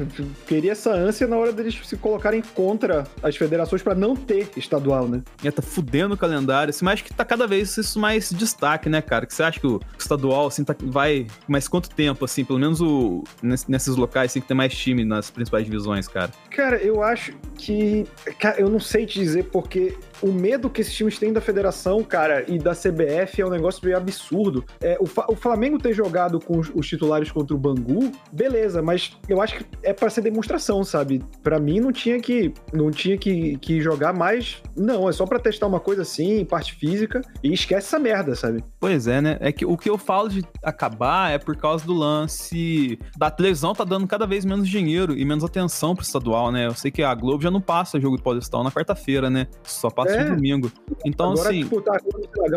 queria 0.46 0.72
essa 0.72 0.92
ânsia 0.92 1.26
na 1.26 1.36
hora 1.36 1.52
deles 1.52 1.78
se 1.82 1.96
colocarem 1.96 2.42
contra 2.54 3.04
as 3.22 3.36
federações 3.36 3.82
para 3.82 3.94
não 3.94 4.14
ter 4.14 4.50
estadual, 4.56 5.08
né? 5.08 5.22
É, 5.42 5.50
tá 5.50 5.62
fudendo 5.62 6.14
o 6.14 6.18
calendário, 6.18 6.70
assim, 6.70 6.84
mas 6.84 6.94
acho 6.94 7.04
que 7.04 7.14
tá 7.14 7.24
cada 7.24 7.46
vez 7.46 7.76
isso 7.78 7.98
mais 7.98 8.30
destaque, 8.30 8.90
né, 8.90 9.00
cara? 9.00 9.24
Que 9.24 9.34
você 9.34 9.42
acha 9.42 9.58
que 9.58 9.66
o 9.66 9.80
estadual, 9.98 10.48
assim, 10.48 10.64
tá, 10.64 10.74
vai 10.82 11.26
mais 11.48 11.66
quanto 11.66 11.88
tempo, 11.88 12.24
assim, 12.24 12.44
pelo 12.44 12.58
menos 12.58 12.80
o, 12.82 13.24
nesses 13.42 13.91
esses 13.92 13.96
locais 13.96 14.32
tem 14.32 14.42
que 14.42 14.48
ter 14.48 14.54
mais 14.54 14.74
time 14.74 15.04
nas 15.04 15.30
principais 15.30 15.64
divisões, 15.64 16.08
cara? 16.08 16.30
Cara, 16.50 16.76
eu 16.76 17.02
acho 17.02 17.32
que. 17.56 18.06
Cara, 18.38 18.60
eu 18.60 18.68
não 18.68 18.80
sei 18.80 19.06
te 19.06 19.18
dizer 19.18 19.44
porque 19.44 19.96
o 20.22 20.32
medo 20.32 20.70
que 20.70 20.80
esses 20.80 20.94
times 20.94 21.18
têm 21.18 21.32
da 21.32 21.40
federação, 21.40 22.02
cara, 22.02 22.44
e 22.48 22.58
da 22.58 22.72
CBF 22.72 23.40
é 23.40 23.46
um 23.46 23.50
negócio 23.50 23.84
meio 23.84 23.96
absurdo. 23.96 24.64
É, 24.80 24.96
o, 25.00 25.04
o, 25.32 25.36
Flamengo 25.36 25.78
ter 25.78 25.92
jogado 25.92 26.38
com 26.38 26.58
os, 26.58 26.70
os, 26.74 26.86
titulares 26.86 27.30
contra 27.30 27.54
o 27.54 27.58
Bangu, 27.58 28.12
beleza, 28.30 28.80
mas 28.80 29.16
eu 29.28 29.42
acho 29.42 29.56
que 29.56 29.66
é 29.82 29.92
para 29.92 30.08
ser 30.08 30.20
demonstração, 30.20 30.84
sabe? 30.84 31.22
Para 31.42 31.58
mim 31.58 31.80
não 31.80 31.92
tinha 31.92 32.20
que 32.20 32.52
não 32.72 32.90
tinha 32.90 33.18
que, 33.18 33.58
que 33.58 33.80
jogar 33.80 34.12
mais, 34.12 34.62
não, 34.76 35.08
é 35.08 35.12
só 35.12 35.26
para 35.26 35.38
testar 35.38 35.66
uma 35.66 35.80
coisa 35.80 36.02
assim, 36.02 36.44
parte 36.44 36.74
física, 36.74 37.20
e 37.42 37.52
esquece 37.52 37.88
essa 37.88 37.98
merda, 37.98 38.34
sabe? 38.34 38.62
Pois 38.78 39.06
é, 39.06 39.20
né? 39.20 39.36
É 39.40 39.50
que 39.50 39.66
o 39.66 39.76
que 39.76 39.90
eu 39.90 39.98
falo 39.98 40.28
de 40.28 40.44
acabar 40.62 41.32
é 41.32 41.38
por 41.38 41.56
causa 41.56 41.84
do 41.84 41.92
lance 41.92 42.98
da 43.16 43.30
televisão 43.30 43.74
tá 43.74 43.84
dando 43.84 44.06
cada 44.06 44.26
vez 44.26 44.44
menos 44.44 44.68
dinheiro 44.68 45.16
e 45.16 45.24
menos 45.24 45.42
atenção 45.42 45.94
pro 45.94 46.04
estadual, 46.04 46.52
né? 46.52 46.66
Eu 46.66 46.74
sei 46.74 46.90
que 46.90 47.02
a 47.02 47.14
Globo 47.14 47.42
já 47.42 47.50
não 47.50 47.60
passa 47.60 48.00
jogo 48.00 48.16
do 48.16 48.22
Paulistão 48.22 48.62
na 48.62 48.70
quarta-feira, 48.70 49.28
né? 49.28 49.46
Só 49.64 49.90
passa 49.90 50.11
é. 50.14 50.24
domingo. 50.24 50.70
Então, 51.04 51.32
Agora, 51.32 51.50
assim. 51.50 51.62
Tipo, 51.62 51.80
tá 51.80 51.98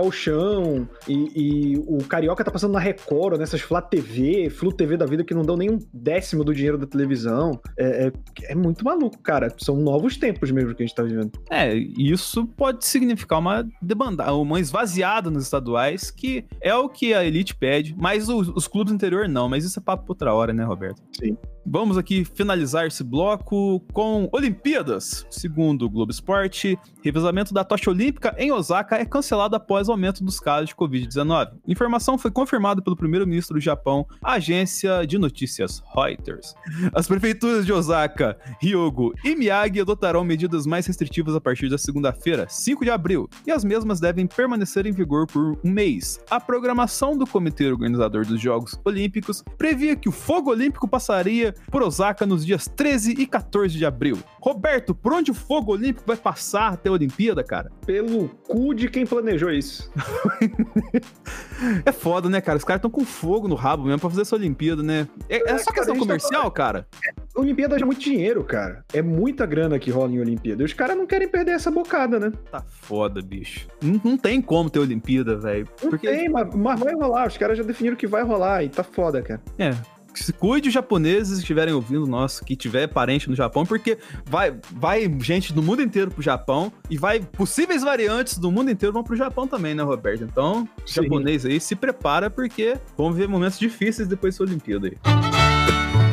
o 0.02 0.11
chão 0.11 0.88
e, 1.07 1.32
e, 1.36 1.77
o 1.88 2.03
Carioca 2.03 2.44
tá 2.44 2.52
passando 2.52 2.73
na 2.73 2.80
Record, 2.80 3.40
nessas 3.40 3.61
Flá 3.61 3.82
TV, 3.82 4.49
Flu 4.49 4.72
TV 4.72 4.98
da 4.98 5.06
vida 5.06 5.23
que 5.23 5.34
não 5.34 5.41
dão 5.41 5.57
nem 5.57 5.69
um 5.69 5.80
décimo 5.94 6.44
do 6.44 6.53
dinheiro 6.53 6.77
da 6.77 6.86
televisão. 6.86 7.60
É, 7.77 8.07
é, 8.07 8.11
é, 8.52 8.56
muito 8.56 8.84
maluco, 8.84 9.18
cara. 9.19 9.53
São 9.57 9.76
novos 9.76 10.18
tempos 10.18 10.52
mesmo 10.52 10.73
que 10.76 10.84
a 10.84 10.86
gente 10.86 10.95
tá 10.95 11.03
vivendo. 11.03 11.32
É, 11.49 11.73
isso 11.76 12.45
pode 12.45 12.86
significar 12.86 13.40
uma 13.40 13.68
debandada, 13.82 14.34
uma 14.34 14.60
esvaziada 14.60 15.30
nos 15.30 15.44
estaduais, 15.44 16.11
que 16.11 16.45
é 16.61 16.76
o 16.76 16.90
que 16.90 17.14
a 17.14 17.23
elite 17.23 17.56
pede, 17.56 17.95
mas 17.98 18.30
os, 18.30 18.49
os 18.49 18.68
clubes 18.68 18.91
do 18.91 18.95
interior 18.95 19.27
não. 19.27 19.49
Mas 19.49 19.64
isso 19.65 19.80
é 19.80 19.82
papo 19.82 20.03
pra 20.03 20.11
outra 20.11 20.34
hora, 20.34 20.53
né, 20.53 20.64
Roberto? 20.64 21.02
Sim. 21.11 21.38
Vamos 21.68 21.98
aqui 21.98 22.24
finalizar 22.24 22.86
esse 22.86 23.04
bloco 23.04 23.80
com 23.92 24.30
Olimpíadas. 24.32 25.26
Segundo 25.32 25.86
o 25.86 25.90
Globo 25.90 26.12
Esporte, 26.12 26.78
revezamento 27.04 27.56
da 27.56 27.64
tocha 27.64 27.90
olímpica 27.90 28.36
em 28.38 28.52
Osaka 28.52 28.98
é 28.98 29.04
cancelado 29.04 29.56
após 29.56 29.90
aumento 29.90 30.24
dos 30.24 30.40
casos 30.40 30.70
de 30.70 30.76
Covid-19. 30.76 31.54
Informação 31.68 32.20
foi 32.20 32.30
confirmada 32.30 32.84
pelo 32.84 32.96
primeiro-ministro 32.96 33.56
do 33.56 33.60
Japão, 33.60 34.06
agência 34.24 35.08
de 35.08 35.18
notícias 35.18 35.82
Reuters. 35.96 36.54
As 36.94 37.08
prefeituras 37.08 37.66
de 37.66 37.74
Osaka, 37.74 38.38
Hyogo 38.62 39.16
e 39.24 39.36
Miyagi 39.36 39.82
adotarão 39.82 40.24
medidas 40.24 40.68
mais 40.68 40.86
restritivas 40.86 41.34
a 41.34 41.42
partir 41.42 41.68
da 41.68 41.80
segunda-feira, 41.80 42.46
5 42.48 42.86
de 42.86 42.92
abril, 42.92 43.28
e 43.48 43.52
as 43.52 43.64
mesmas 43.64 44.00
devem 44.00 44.28
permanecer 44.28 44.86
em 44.86 44.92
vigor 44.92 45.26
por 45.26 45.58
um 45.64 45.72
mês. 45.72 46.20
A 46.30 46.40
programação 46.40 47.18
do 47.18 47.26
comitê 47.26 47.66
organizador 47.66 48.24
dos 48.24 48.40
Jogos 48.40 48.80
Olímpicos 48.86 49.44
previa 49.58 49.96
que 49.96 50.08
o 50.10 50.12
fogo 50.12 50.52
olímpico 50.52 50.88
passaria 50.88 51.55
por 51.72 51.82
Osaka 51.84 52.26
nos 52.26 52.45
dias 52.45 52.68
13 52.68 53.14
e 53.18 53.26
14 53.27 53.77
de 53.77 53.86
abril. 53.86 54.18
Roberto, 54.41 54.94
por 54.94 55.14
onde 55.14 55.32
o 55.32 55.34
fogo 55.34 55.72
olímpico 55.73 56.03
vai 56.06 56.15
passar 56.18 56.73
até 56.73 56.90
a 56.90 56.91
Olimpíada, 56.91 57.44
cara? 57.44 57.72
Pelo 57.86 58.30
cu 58.48 58.73
de 58.73 58.88
quem 58.88 59.06
planejou 59.06 59.52
isso. 59.52 59.91
É 61.86 61.91
foda, 61.91 62.30
né, 62.30 62.41
cara? 62.41 62.57
Os 62.57 62.64
caras 62.64 62.80
estão 62.80 62.91
com 62.91 63.06
fogo 63.06 63.48
no 63.48 63.56
rabo 63.56 63.86
mesmo 63.86 63.99
pra 63.99 64.10
fazer 64.10 64.23
essa 64.23 64.36
Olimpíada, 64.36 64.84
né? 64.84 65.07
É, 65.30 65.38
é 65.38 65.53
É, 65.53 65.57
só 65.57 65.65
cara, 65.72 65.76
questão 65.77 65.94
tá 65.94 65.99
comercial, 65.99 66.52
cara? 66.52 66.86
Olimpíada 67.36 67.77
é 67.77 67.86
muito 67.86 68.02
dinheiro, 68.02 68.44
cara. 68.44 68.84
É 68.94 69.02
muita 69.02 69.45
grana 69.45 69.80
que 69.80 69.90
rola 69.90 70.11
em 70.11 70.19
Olimpíada. 70.19 70.61
E 70.61 70.65
os 70.65 70.73
caras 70.73 70.98
não 70.98 71.07
querem 71.07 71.27
perder 71.27 71.52
essa 71.52 71.72
bocada, 71.72 72.19
né? 72.19 72.32
Tá 72.52 72.61
foda, 72.61 73.22
bicho. 73.22 73.68
Não, 73.82 74.02
não 74.03 74.18
tem 74.18 74.41
como 74.41 74.69
ter 74.69 74.80
Olimpíada, 74.80 75.38
velho. 75.38 75.68
Não 75.82 75.90
Porque, 75.91 76.07
tem, 76.07 76.30
mas, 76.30 76.53
mas 76.53 76.80
vai 76.80 76.94
rolar. 76.94 77.27
Os 77.27 77.38
caras 77.38 77.57
já 77.57 77.64
definiram 77.64 77.95
que 77.95 78.06
vai 78.07 78.23
rolar 78.23 78.64
e 78.64 78.69
tá 78.69 78.84
foda, 78.84 79.22
cara. 79.22 79.41
é, 79.57 79.73
se 80.24 80.34
cuide 80.34 80.70
os 80.70 80.74
japoneses 80.74 81.36
que 81.36 81.42
estiverem 81.42 81.74
ouvindo 81.74 82.06
nosso, 82.06 82.44
que 82.44 82.56
tiver 82.56 82.88
parente 82.88 83.30
no 83.30 83.36
Japão, 83.36 83.66
porque 83.66 83.98
vai, 84.26 84.56
vai 84.72 85.14
gente 85.20 85.54
do 85.54 85.62
mundo 85.62 85.82
inteiro 85.82 86.12
pro 86.12 86.22
Japão 86.22 86.72
e 86.90 86.98
vai 86.98 87.20
possíveis 87.20 87.82
variantes 87.82 88.38
do 88.38 88.52
mundo 88.52 88.72
inteiro 88.72 88.94
vão 88.94 89.04
pro 89.04 89.16
Japão 89.16 89.48
também, 89.48 89.74
né, 89.74 89.84
Roberto? 89.84 90.24
Então, 90.24 90.68
Sim. 90.86 91.04
japonês 91.04 91.46
aí, 91.46 91.60
se 91.60 91.76
prepara 91.76 92.30
porque 92.30 92.78
vamos 92.98 93.18
ver 93.18 93.28
momentos 93.28 93.60
difíceis 93.60 94.08
depois 94.08 94.38
da 94.38 94.46
Olimpíada 94.46 94.88
aí. 94.88 96.05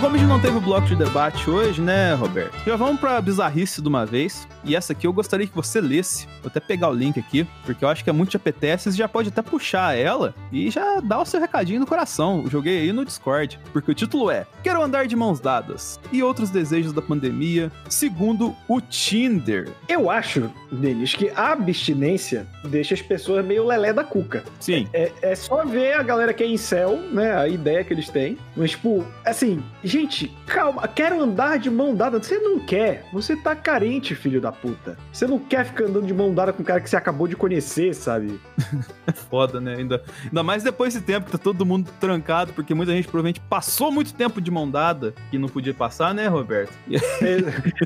Como 0.00 0.14
a 0.14 0.18
gente 0.18 0.28
não 0.28 0.40
teve 0.40 0.56
o 0.56 0.60
bloco 0.60 0.86
de 0.86 0.94
debate 0.94 1.50
hoje, 1.50 1.80
né, 1.80 2.14
Roberto? 2.14 2.56
Já 2.64 2.76
vamos 2.76 3.00
pra 3.00 3.20
bizarrice 3.20 3.82
de 3.82 3.88
uma 3.88 4.06
vez. 4.06 4.46
E 4.64 4.76
essa 4.76 4.92
aqui 4.92 5.08
eu 5.08 5.12
gostaria 5.12 5.46
que 5.46 5.54
você 5.54 5.80
lesse. 5.80 6.26
Vou 6.40 6.46
até 6.46 6.60
pegar 6.60 6.88
o 6.88 6.94
link 6.94 7.18
aqui, 7.18 7.44
porque 7.64 7.84
eu 7.84 7.88
acho 7.88 8.04
que 8.04 8.10
é 8.10 8.12
muito 8.12 8.30
de 8.30 8.36
apetece. 8.36 8.92
Você 8.92 8.96
já 8.96 9.08
pode 9.08 9.28
até 9.28 9.42
puxar 9.42 9.96
ela 9.96 10.34
e 10.52 10.70
já 10.70 11.00
dar 11.00 11.20
o 11.20 11.24
seu 11.24 11.40
recadinho 11.40 11.80
no 11.80 11.86
coração. 11.86 12.42
Eu 12.44 12.50
joguei 12.50 12.78
aí 12.82 12.92
no 12.92 13.04
Discord, 13.04 13.58
porque 13.72 13.90
o 13.90 13.94
título 13.94 14.30
é 14.30 14.46
Quero 14.62 14.80
andar 14.80 15.06
de 15.06 15.16
mãos 15.16 15.40
dadas 15.40 15.98
e 16.12 16.22
outros 16.22 16.48
desejos 16.48 16.92
da 16.92 17.02
pandemia, 17.02 17.70
segundo 17.88 18.54
o 18.68 18.80
Tinder. 18.80 19.68
Eu 19.88 20.10
acho, 20.10 20.48
Denis, 20.70 21.14
que 21.14 21.30
a 21.34 21.52
abstinência 21.52 22.46
deixa 22.64 22.94
as 22.94 23.02
pessoas 23.02 23.44
meio 23.44 23.66
lelé 23.66 23.92
da 23.92 24.04
cuca. 24.04 24.44
Sim. 24.60 24.86
É, 24.92 25.10
é 25.22 25.34
só 25.34 25.64
ver 25.64 25.94
a 25.94 26.02
galera 26.04 26.32
que 26.32 26.44
é 26.44 26.46
em 26.46 26.56
céu, 26.56 26.96
né? 27.10 27.36
A 27.36 27.48
ideia 27.48 27.82
que 27.82 27.92
eles 27.92 28.08
têm. 28.08 28.38
Mas, 28.56 28.70
tipo, 28.72 29.04
assim, 29.24 29.62
gente, 29.88 30.28
calma, 30.46 30.86
quero 30.86 31.20
andar 31.20 31.58
de 31.58 31.70
mão 31.70 31.94
dada. 31.94 32.22
Você 32.22 32.38
não 32.38 32.60
quer. 32.60 33.04
Você 33.12 33.34
tá 33.34 33.56
carente, 33.56 34.14
filho 34.14 34.40
da 34.40 34.52
puta. 34.52 34.96
Você 35.12 35.26
não 35.26 35.38
quer 35.38 35.64
ficar 35.64 35.84
andando 35.84 36.06
de 36.06 36.14
mão 36.14 36.32
dada 36.32 36.52
com 36.52 36.62
um 36.62 36.64
cara 36.64 36.80
que 36.80 36.90
você 36.90 36.96
acabou 36.96 37.26
de 37.26 37.34
conhecer, 37.34 37.94
sabe? 37.94 38.38
É 39.06 39.12
foda, 39.12 39.58
né? 39.58 39.76
Ainda, 39.76 40.02
ainda 40.22 40.42
mais 40.42 40.62
depois 40.62 40.92
desse 40.92 41.06
tempo 41.06 41.24
que 41.24 41.32
tá 41.32 41.38
todo 41.38 41.64
mundo 41.64 41.90
trancado, 41.98 42.52
porque 42.52 42.74
muita 42.74 42.92
gente 42.92 43.06
provavelmente 43.06 43.40
passou 43.40 43.90
muito 43.90 44.12
tempo 44.12 44.38
de 44.38 44.50
mão 44.50 44.70
dada 44.70 45.14
e 45.32 45.38
não 45.38 45.48
podia 45.48 45.72
passar, 45.72 46.12
né, 46.12 46.28
Roberto? 46.28 46.70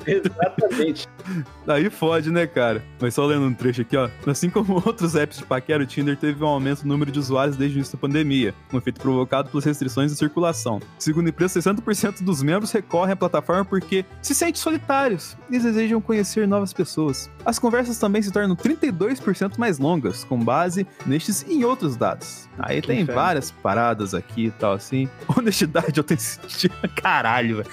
Exatamente. 0.04 1.06
Aí 1.68 1.88
fode, 1.90 2.32
né, 2.32 2.44
cara? 2.44 2.82
Mas 3.00 3.14
só 3.14 3.24
lendo 3.24 3.46
um 3.46 3.54
trecho 3.54 3.82
aqui, 3.82 3.96
ó. 3.96 4.08
Assim 4.26 4.50
como 4.50 4.82
outros 4.84 5.14
apps 5.14 5.38
de 5.38 5.44
paquera, 5.44 5.84
o 5.84 5.86
Tinder 5.86 6.16
teve 6.16 6.42
um 6.42 6.48
aumento 6.48 6.82
no 6.82 6.88
número 6.88 7.12
de 7.12 7.20
usuários 7.20 7.56
desde 7.56 7.76
o 7.76 7.78
início 7.78 7.96
da 7.96 8.00
pandemia, 8.00 8.52
um 8.72 8.78
efeito 8.78 9.00
provocado 9.00 9.48
pelas 9.48 9.64
restrições 9.64 10.10
de 10.10 10.18
circulação. 10.18 10.80
Segundo 10.98 11.26
a 11.26 11.30
empresa, 11.30 11.60
60% 11.60 11.82
dos 12.22 12.42
membros 12.42 12.70
recorrem 12.72 13.12
à 13.12 13.16
plataforma 13.16 13.64
porque 13.64 14.04
se 14.20 14.34
sentem 14.34 14.54
solitários 14.60 15.36
e 15.50 15.58
desejam 15.58 16.00
conhecer 16.00 16.46
novas 16.48 16.72
pessoas. 16.72 17.30
As 17.44 17.58
conversas 17.58 17.98
também 17.98 18.22
se 18.22 18.30
tornam 18.30 18.54
32% 18.56 19.58
mais 19.58 19.78
longas, 19.78 20.24
com 20.24 20.38
base 20.38 20.86
nestes 21.06 21.42
e 21.48 21.54
em 21.54 21.64
outros 21.64 21.96
dados. 21.96 22.48
Aí 22.58 22.80
Que 22.80 22.88
tem 22.88 23.00
inferno. 23.00 23.20
várias 23.20 23.50
paradas 23.50 24.14
aqui 24.14 24.46
e 24.46 24.50
tal, 24.50 24.72
assim. 24.74 25.08
Honestidade, 25.36 25.98
autenticidade. 25.98 26.68
Caralho, 26.96 27.58
velho. 27.58 27.70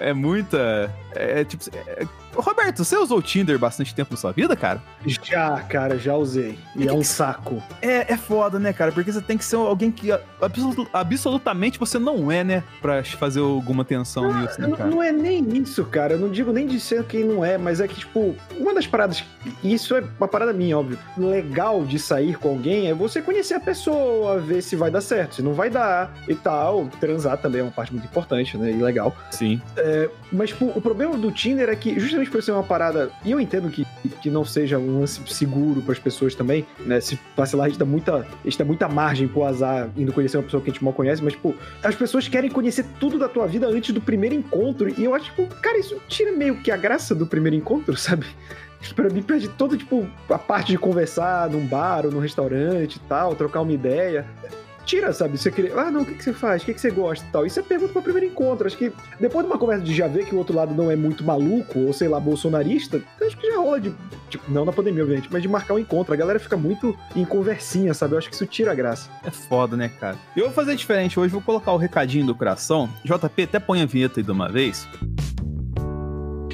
É 0.00 0.12
muita. 0.12 0.92
É 1.14 1.44
tipo. 1.44 1.64
é- 1.74 2.06
Roberto, 2.34 2.84
você 2.84 2.96
usou 2.96 3.18
o 3.18 3.22
Tinder 3.22 3.58
bastante 3.58 3.94
tempo 3.94 4.12
na 4.12 4.16
sua 4.16 4.32
vida, 4.32 4.56
cara? 4.56 4.82
Já, 5.06 5.60
cara, 5.60 5.98
já 5.98 6.14
usei. 6.16 6.58
E 6.76 6.86
é 6.88 6.92
um 6.92 7.02
saco. 7.04 7.62
É, 7.80 8.12
é 8.12 8.16
foda, 8.16 8.58
né, 8.58 8.72
cara? 8.72 8.90
Porque 8.92 9.12
você 9.12 9.20
tem 9.20 9.36
que 9.36 9.44
ser 9.44 9.56
alguém 9.56 9.90
que 9.90 10.10
absolu- 10.40 10.88
absolutamente 10.92 11.78
você 11.78 11.98
não 11.98 12.30
é, 12.30 12.42
né? 12.42 12.62
Pra 12.80 13.02
fazer 13.04 13.40
alguma 13.40 13.84
tensão 13.84 14.32
nisso, 14.40 14.60
né, 14.60 14.66
Não, 14.66 14.76
cara? 14.76 14.90
não 14.90 15.02
é 15.02 15.12
nem 15.12 15.46
isso, 15.58 15.84
cara. 15.84 16.14
Eu 16.14 16.18
não 16.18 16.30
digo 16.30 16.52
nem 16.52 16.66
de 16.66 16.80
ser 16.80 17.04
quem 17.04 17.24
não 17.24 17.44
é, 17.44 17.58
mas 17.58 17.80
é 17.80 17.88
que, 17.88 17.96
tipo, 17.96 18.34
uma 18.58 18.74
das 18.74 18.86
paradas. 18.86 19.24
Isso 19.62 19.94
é 19.96 20.02
uma 20.18 20.28
parada 20.28 20.52
minha, 20.52 20.78
óbvio. 20.78 20.98
Legal 21.16 21.84
de 21.84 21.98
sair 21.98 22.36
com 22.38 22.48
alguém 22.50 22.88
é 22.88 22.94
você 22.94 23.20
conhecer 23.20 23.54
a 23.54 23.60
pessoa, 23.60 24.38
ver 24.38 24.62
se 24.62 24.76
vai 24.76 24.90
dar 24.90 25.00
certo, 25.00 25.36
se 25.36 25.42
não 25.42 25.52
vai 25.54 25.68
dar 25.70 26.12
e 26.28 26.34
tal. 26.34 26.88
Transar 27.00 27.36
também 27.38 27.60
é 27.60 27.64
uma 27.64 27.70
parte 27.72 27.92
muito 27.92 28.06
importante, 28.06 28.56
né? 28.56 28.70
E 28.70 28.76
legal. 28.82 29.14
Sim. 29.30 29.60
Mas, 30.32 30.50
tipo, 30.50 30.66
o 30.66 30.80
problema 30.80 31.16
do 31.16 31.30
Tinder 31.30 31.68
é 31.68 31.76
que, 31.76 31.98
justamente 31.98 32.21
por 32.28 32.42
ser 32.42 32.52
uma 32.52 32.62
parada. 32.62 33.10
E 33.24 33.30
eu 33.30 33.40
entendo 33.40 33.68
que, 33.70 33.86
que 34.20 34.30
não 34.30 34.44
seja 34.44 34.78
um 34.78 35.00
lance 35.00 35.20
seguro 35.26 35.80
para 35.82 35.92
as 35.92 35.98
pessoas 35.98 36.34
também, 36.34 36.66
né? 36.80 37.00
Se 37.00 37.18
vacilar, 37.36 37.66
a 37.66 37.68
gente 37.68 37.78
dá 37.78 37.84
muita, 37.84 38.16
a 38.16 38.44
gente 38.44 38.58
dá 38.58 38.64
muita 38.64 38.88
margem 38.88 39.28
pro 39.28 39.44
azar 39.44 39.90
indo 39.96 40.12
conhecer 40.12 40.36
uma 40.36 40.42
pessoa 40.44 40.62
que 40.62 40.70
a 40.70 40.72
gente 40.72 40.84
mal 40.84 40.92
conhece, 40.92 41.22
mas, 41.22 41.34
tipo, 41.34 41.54
as 41.82 41.94
pessoas 41.94 42.28
querem 42.28 42.50
conhecer 42.50 42.84
tudo 42.98 43.18
da 43.18 43.28
tua 43.28 43.46
vida 43.46 43.66
antes 43.66 43.94
do 43.94 44.00
primeiro 44.00 44.34
encontro. 44.34 44.88
E 44.88 45.04
eu 45.04 45.14
acho, 45.14 45.26
tipo, 45.26 45.46
cara, 45.56 45.78
isso 45.78 46.00
tira 46.08 46.32
meio 46.32 46.56
que 46.56 46.70
a 46.70 46.76
graça 46.76 47.14
do 47.14 47.26
primeiro 47.26 47.56
encontro, 47.56 47.96
sabe? 47.98 48.26
Pra 48.96 49.08
mim, 49.08 49.22
perde 49.22 49.48
todo, 49.48 49.76
tipo, 49.76 50.06
a 50.28 50.38
parte 50.38 50.72
de 50.72 50.78
conversar 50.78 51.48
num 51.48 51.64
bar 51.66 52.04
ou 52.04 52.10
num 52.10 52.18
restaurante 52.18 52.96
e 52.96 53.00
tal, 53.00 53.34
trocar 53.36 53.60
uma 53.60 53.72
ideia. 53.72 54.26
Tira, 54.84 55.12
sabe? 55.12 55.38
Você 55.38 55.50
querer, 55.50 55.78
ah, 55.78 55.90
não, 55.90 56.02
o 56.02 56.06
que, 56.06 56.14
que 56.14 56.24
você 56.24 56.32
faz? 56.32 56.62
O 56.62 56.64
que, 56.66 56.74
que 56.74 56.80
você 56.80 56.90
gosta 56.90 57.24
e 57.24 57.28
tal. 57.30 57.46
Isso 57.46 57.60
é 57.60 57.62
pergunta 57.62 57.92
para 57.92 58.02
primeiro 58.02 58.26
encontro. 58.26 58.66
Acho 58.66 58.76
que 58.76 58.92
depois 59.20 59.46
de 59.46 59.52
uma 59.52 59.58
conversa 59.58 59.84
de 59.84 59.94
já 59.94 60.08
ver 60.08 60.26
que 60.26 60.34
o 60.34 60.38
outro 60.38 60.54
lado 60.54 60.74
não 60.74 60.90
é 60.90 60.96
muito 60.96 61.24
maluco, 61.24 61.78
ou 61.78 61.92
sei 61.92 62.08
lá, 62.08 62.18
bolsonarista, 62.18 63.00
acho 63.20 63.36
que 63.36 63.50
já 63.50 63.58
rola 63.58 63.80
de. 63.80 63.94
Tipo, 64.28 64.50
não 64.50 64.64
na 64.64 64.72
pandemia, 64.72 65.02
obviamente, 65.02 65.28
mas 65.30 65.42
de 65.42 65.48
marcar 65.48 65.74
um 65.74 65.78
encontro. 65.78 66.12
A 66.12 66.16
galera 66.16 66.38
fica 66.38 66.56
muito 66.56 66.96
em 67.14 67.24
conversinha, 67.24 67.94
sabe? 67.94 68.14
Eu 68.14 68.18
acho 68.18 68.28
que 68.28 68.34
isso 68.34 68.46
tira 68.46 68.72
a 68.72 68.74
graça. 68.74 69.10
É 69.24 69.30
foda, 69.30 69.76
né, 69.76 69.88
cara? 69.88 70.16
Eu 70.36 70.44
vou 70.44 70.52
fazer 70.52 70.74
diferente 70.74 71.18
hoje, 71.18 71.32
vou 71.32 71.42
colocar 71.42 71.72
o 71.72 71.76
recadinho 71.76 72.26
do 72.26 72.34
coração. 72.34 72.88
JP, 73.04 73.42
até 73.42 73.60
põe 73.60 73.82
a 73.82 73.86
vinheta 73.86 74.20
aí 74.20 74.24
de 74.24 74.30
uma 74.30 74.48
vez. 74.48 74.88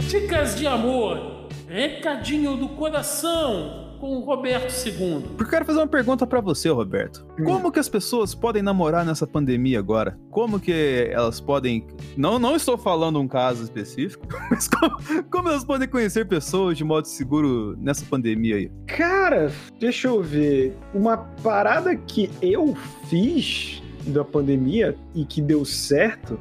Dicas 0.08 0.56
de 0.56 0.66
amor. 0.66 1.48
Recadinho 1.68 2.56
do 2.56 2.68
coração 2.70 3.87
com 3.98 4.16
o 4.16 4.20
Roberto 4.20 4.72
II. 4.86 5.22
Porque 5.36 5.44
eu 5.44 5.48
quero 5.48 5.64
fazer 5.64 5.78
uma 5.78 5.86
pergunta 5.86 6.26
pra 6.26 6.40
você, 6.40 6.68
Roberto. 6.68 7.26
Hum. 7.38 7.44
Como 7.44 7.72
que 7.72 7.78
as 7.78 7.88
pessoas 7.88 8.34
podem 8.34 8.62
namorar 8.62 9.04
nessa 9.04 9.26
pandemia 9.26 9.78
agora? 9.78 10.18
Como 10.30 10.58
que 10.60 11.08
elas 11.10 11.40
podem. 11.40 11.86
Não, 12.16 12.38
não 12.38 12.56
estou 12.56 12.78
falando 12.78 13.20
um 13.20 13.28
caso 13.28 13.62
específico, 13.64 14.26
mas 14.50 14.68
como, 14.68 15.24
como 15.30 15.48
elas 15.48 15.64
podem 15.64 15.88
conhecer 15.88 16.26
pessoas 16.26 16.76
de 16.76 16.84
modo 16.84 17.06
seguro 17.06 17.76
nessa 17.78 18.04
pandemia 18.04 18.56
aí? 18.56 18.70
Cara, 18.86 19.52
deixa 19.78 20.08
eu 20.08 20.22
ver. 20.22 20.76
Uma 20.94 21.16
parada 21.42 21.94
que 21.96 22.30
eu 22.40 22.76
fiz 23.08 23.82
da 24.06 24.24
pandemia 24.24 24.96
e 25.14 25.24
que 25.24 25.40
deu 25.40 25.64
certo. 25.64 26.38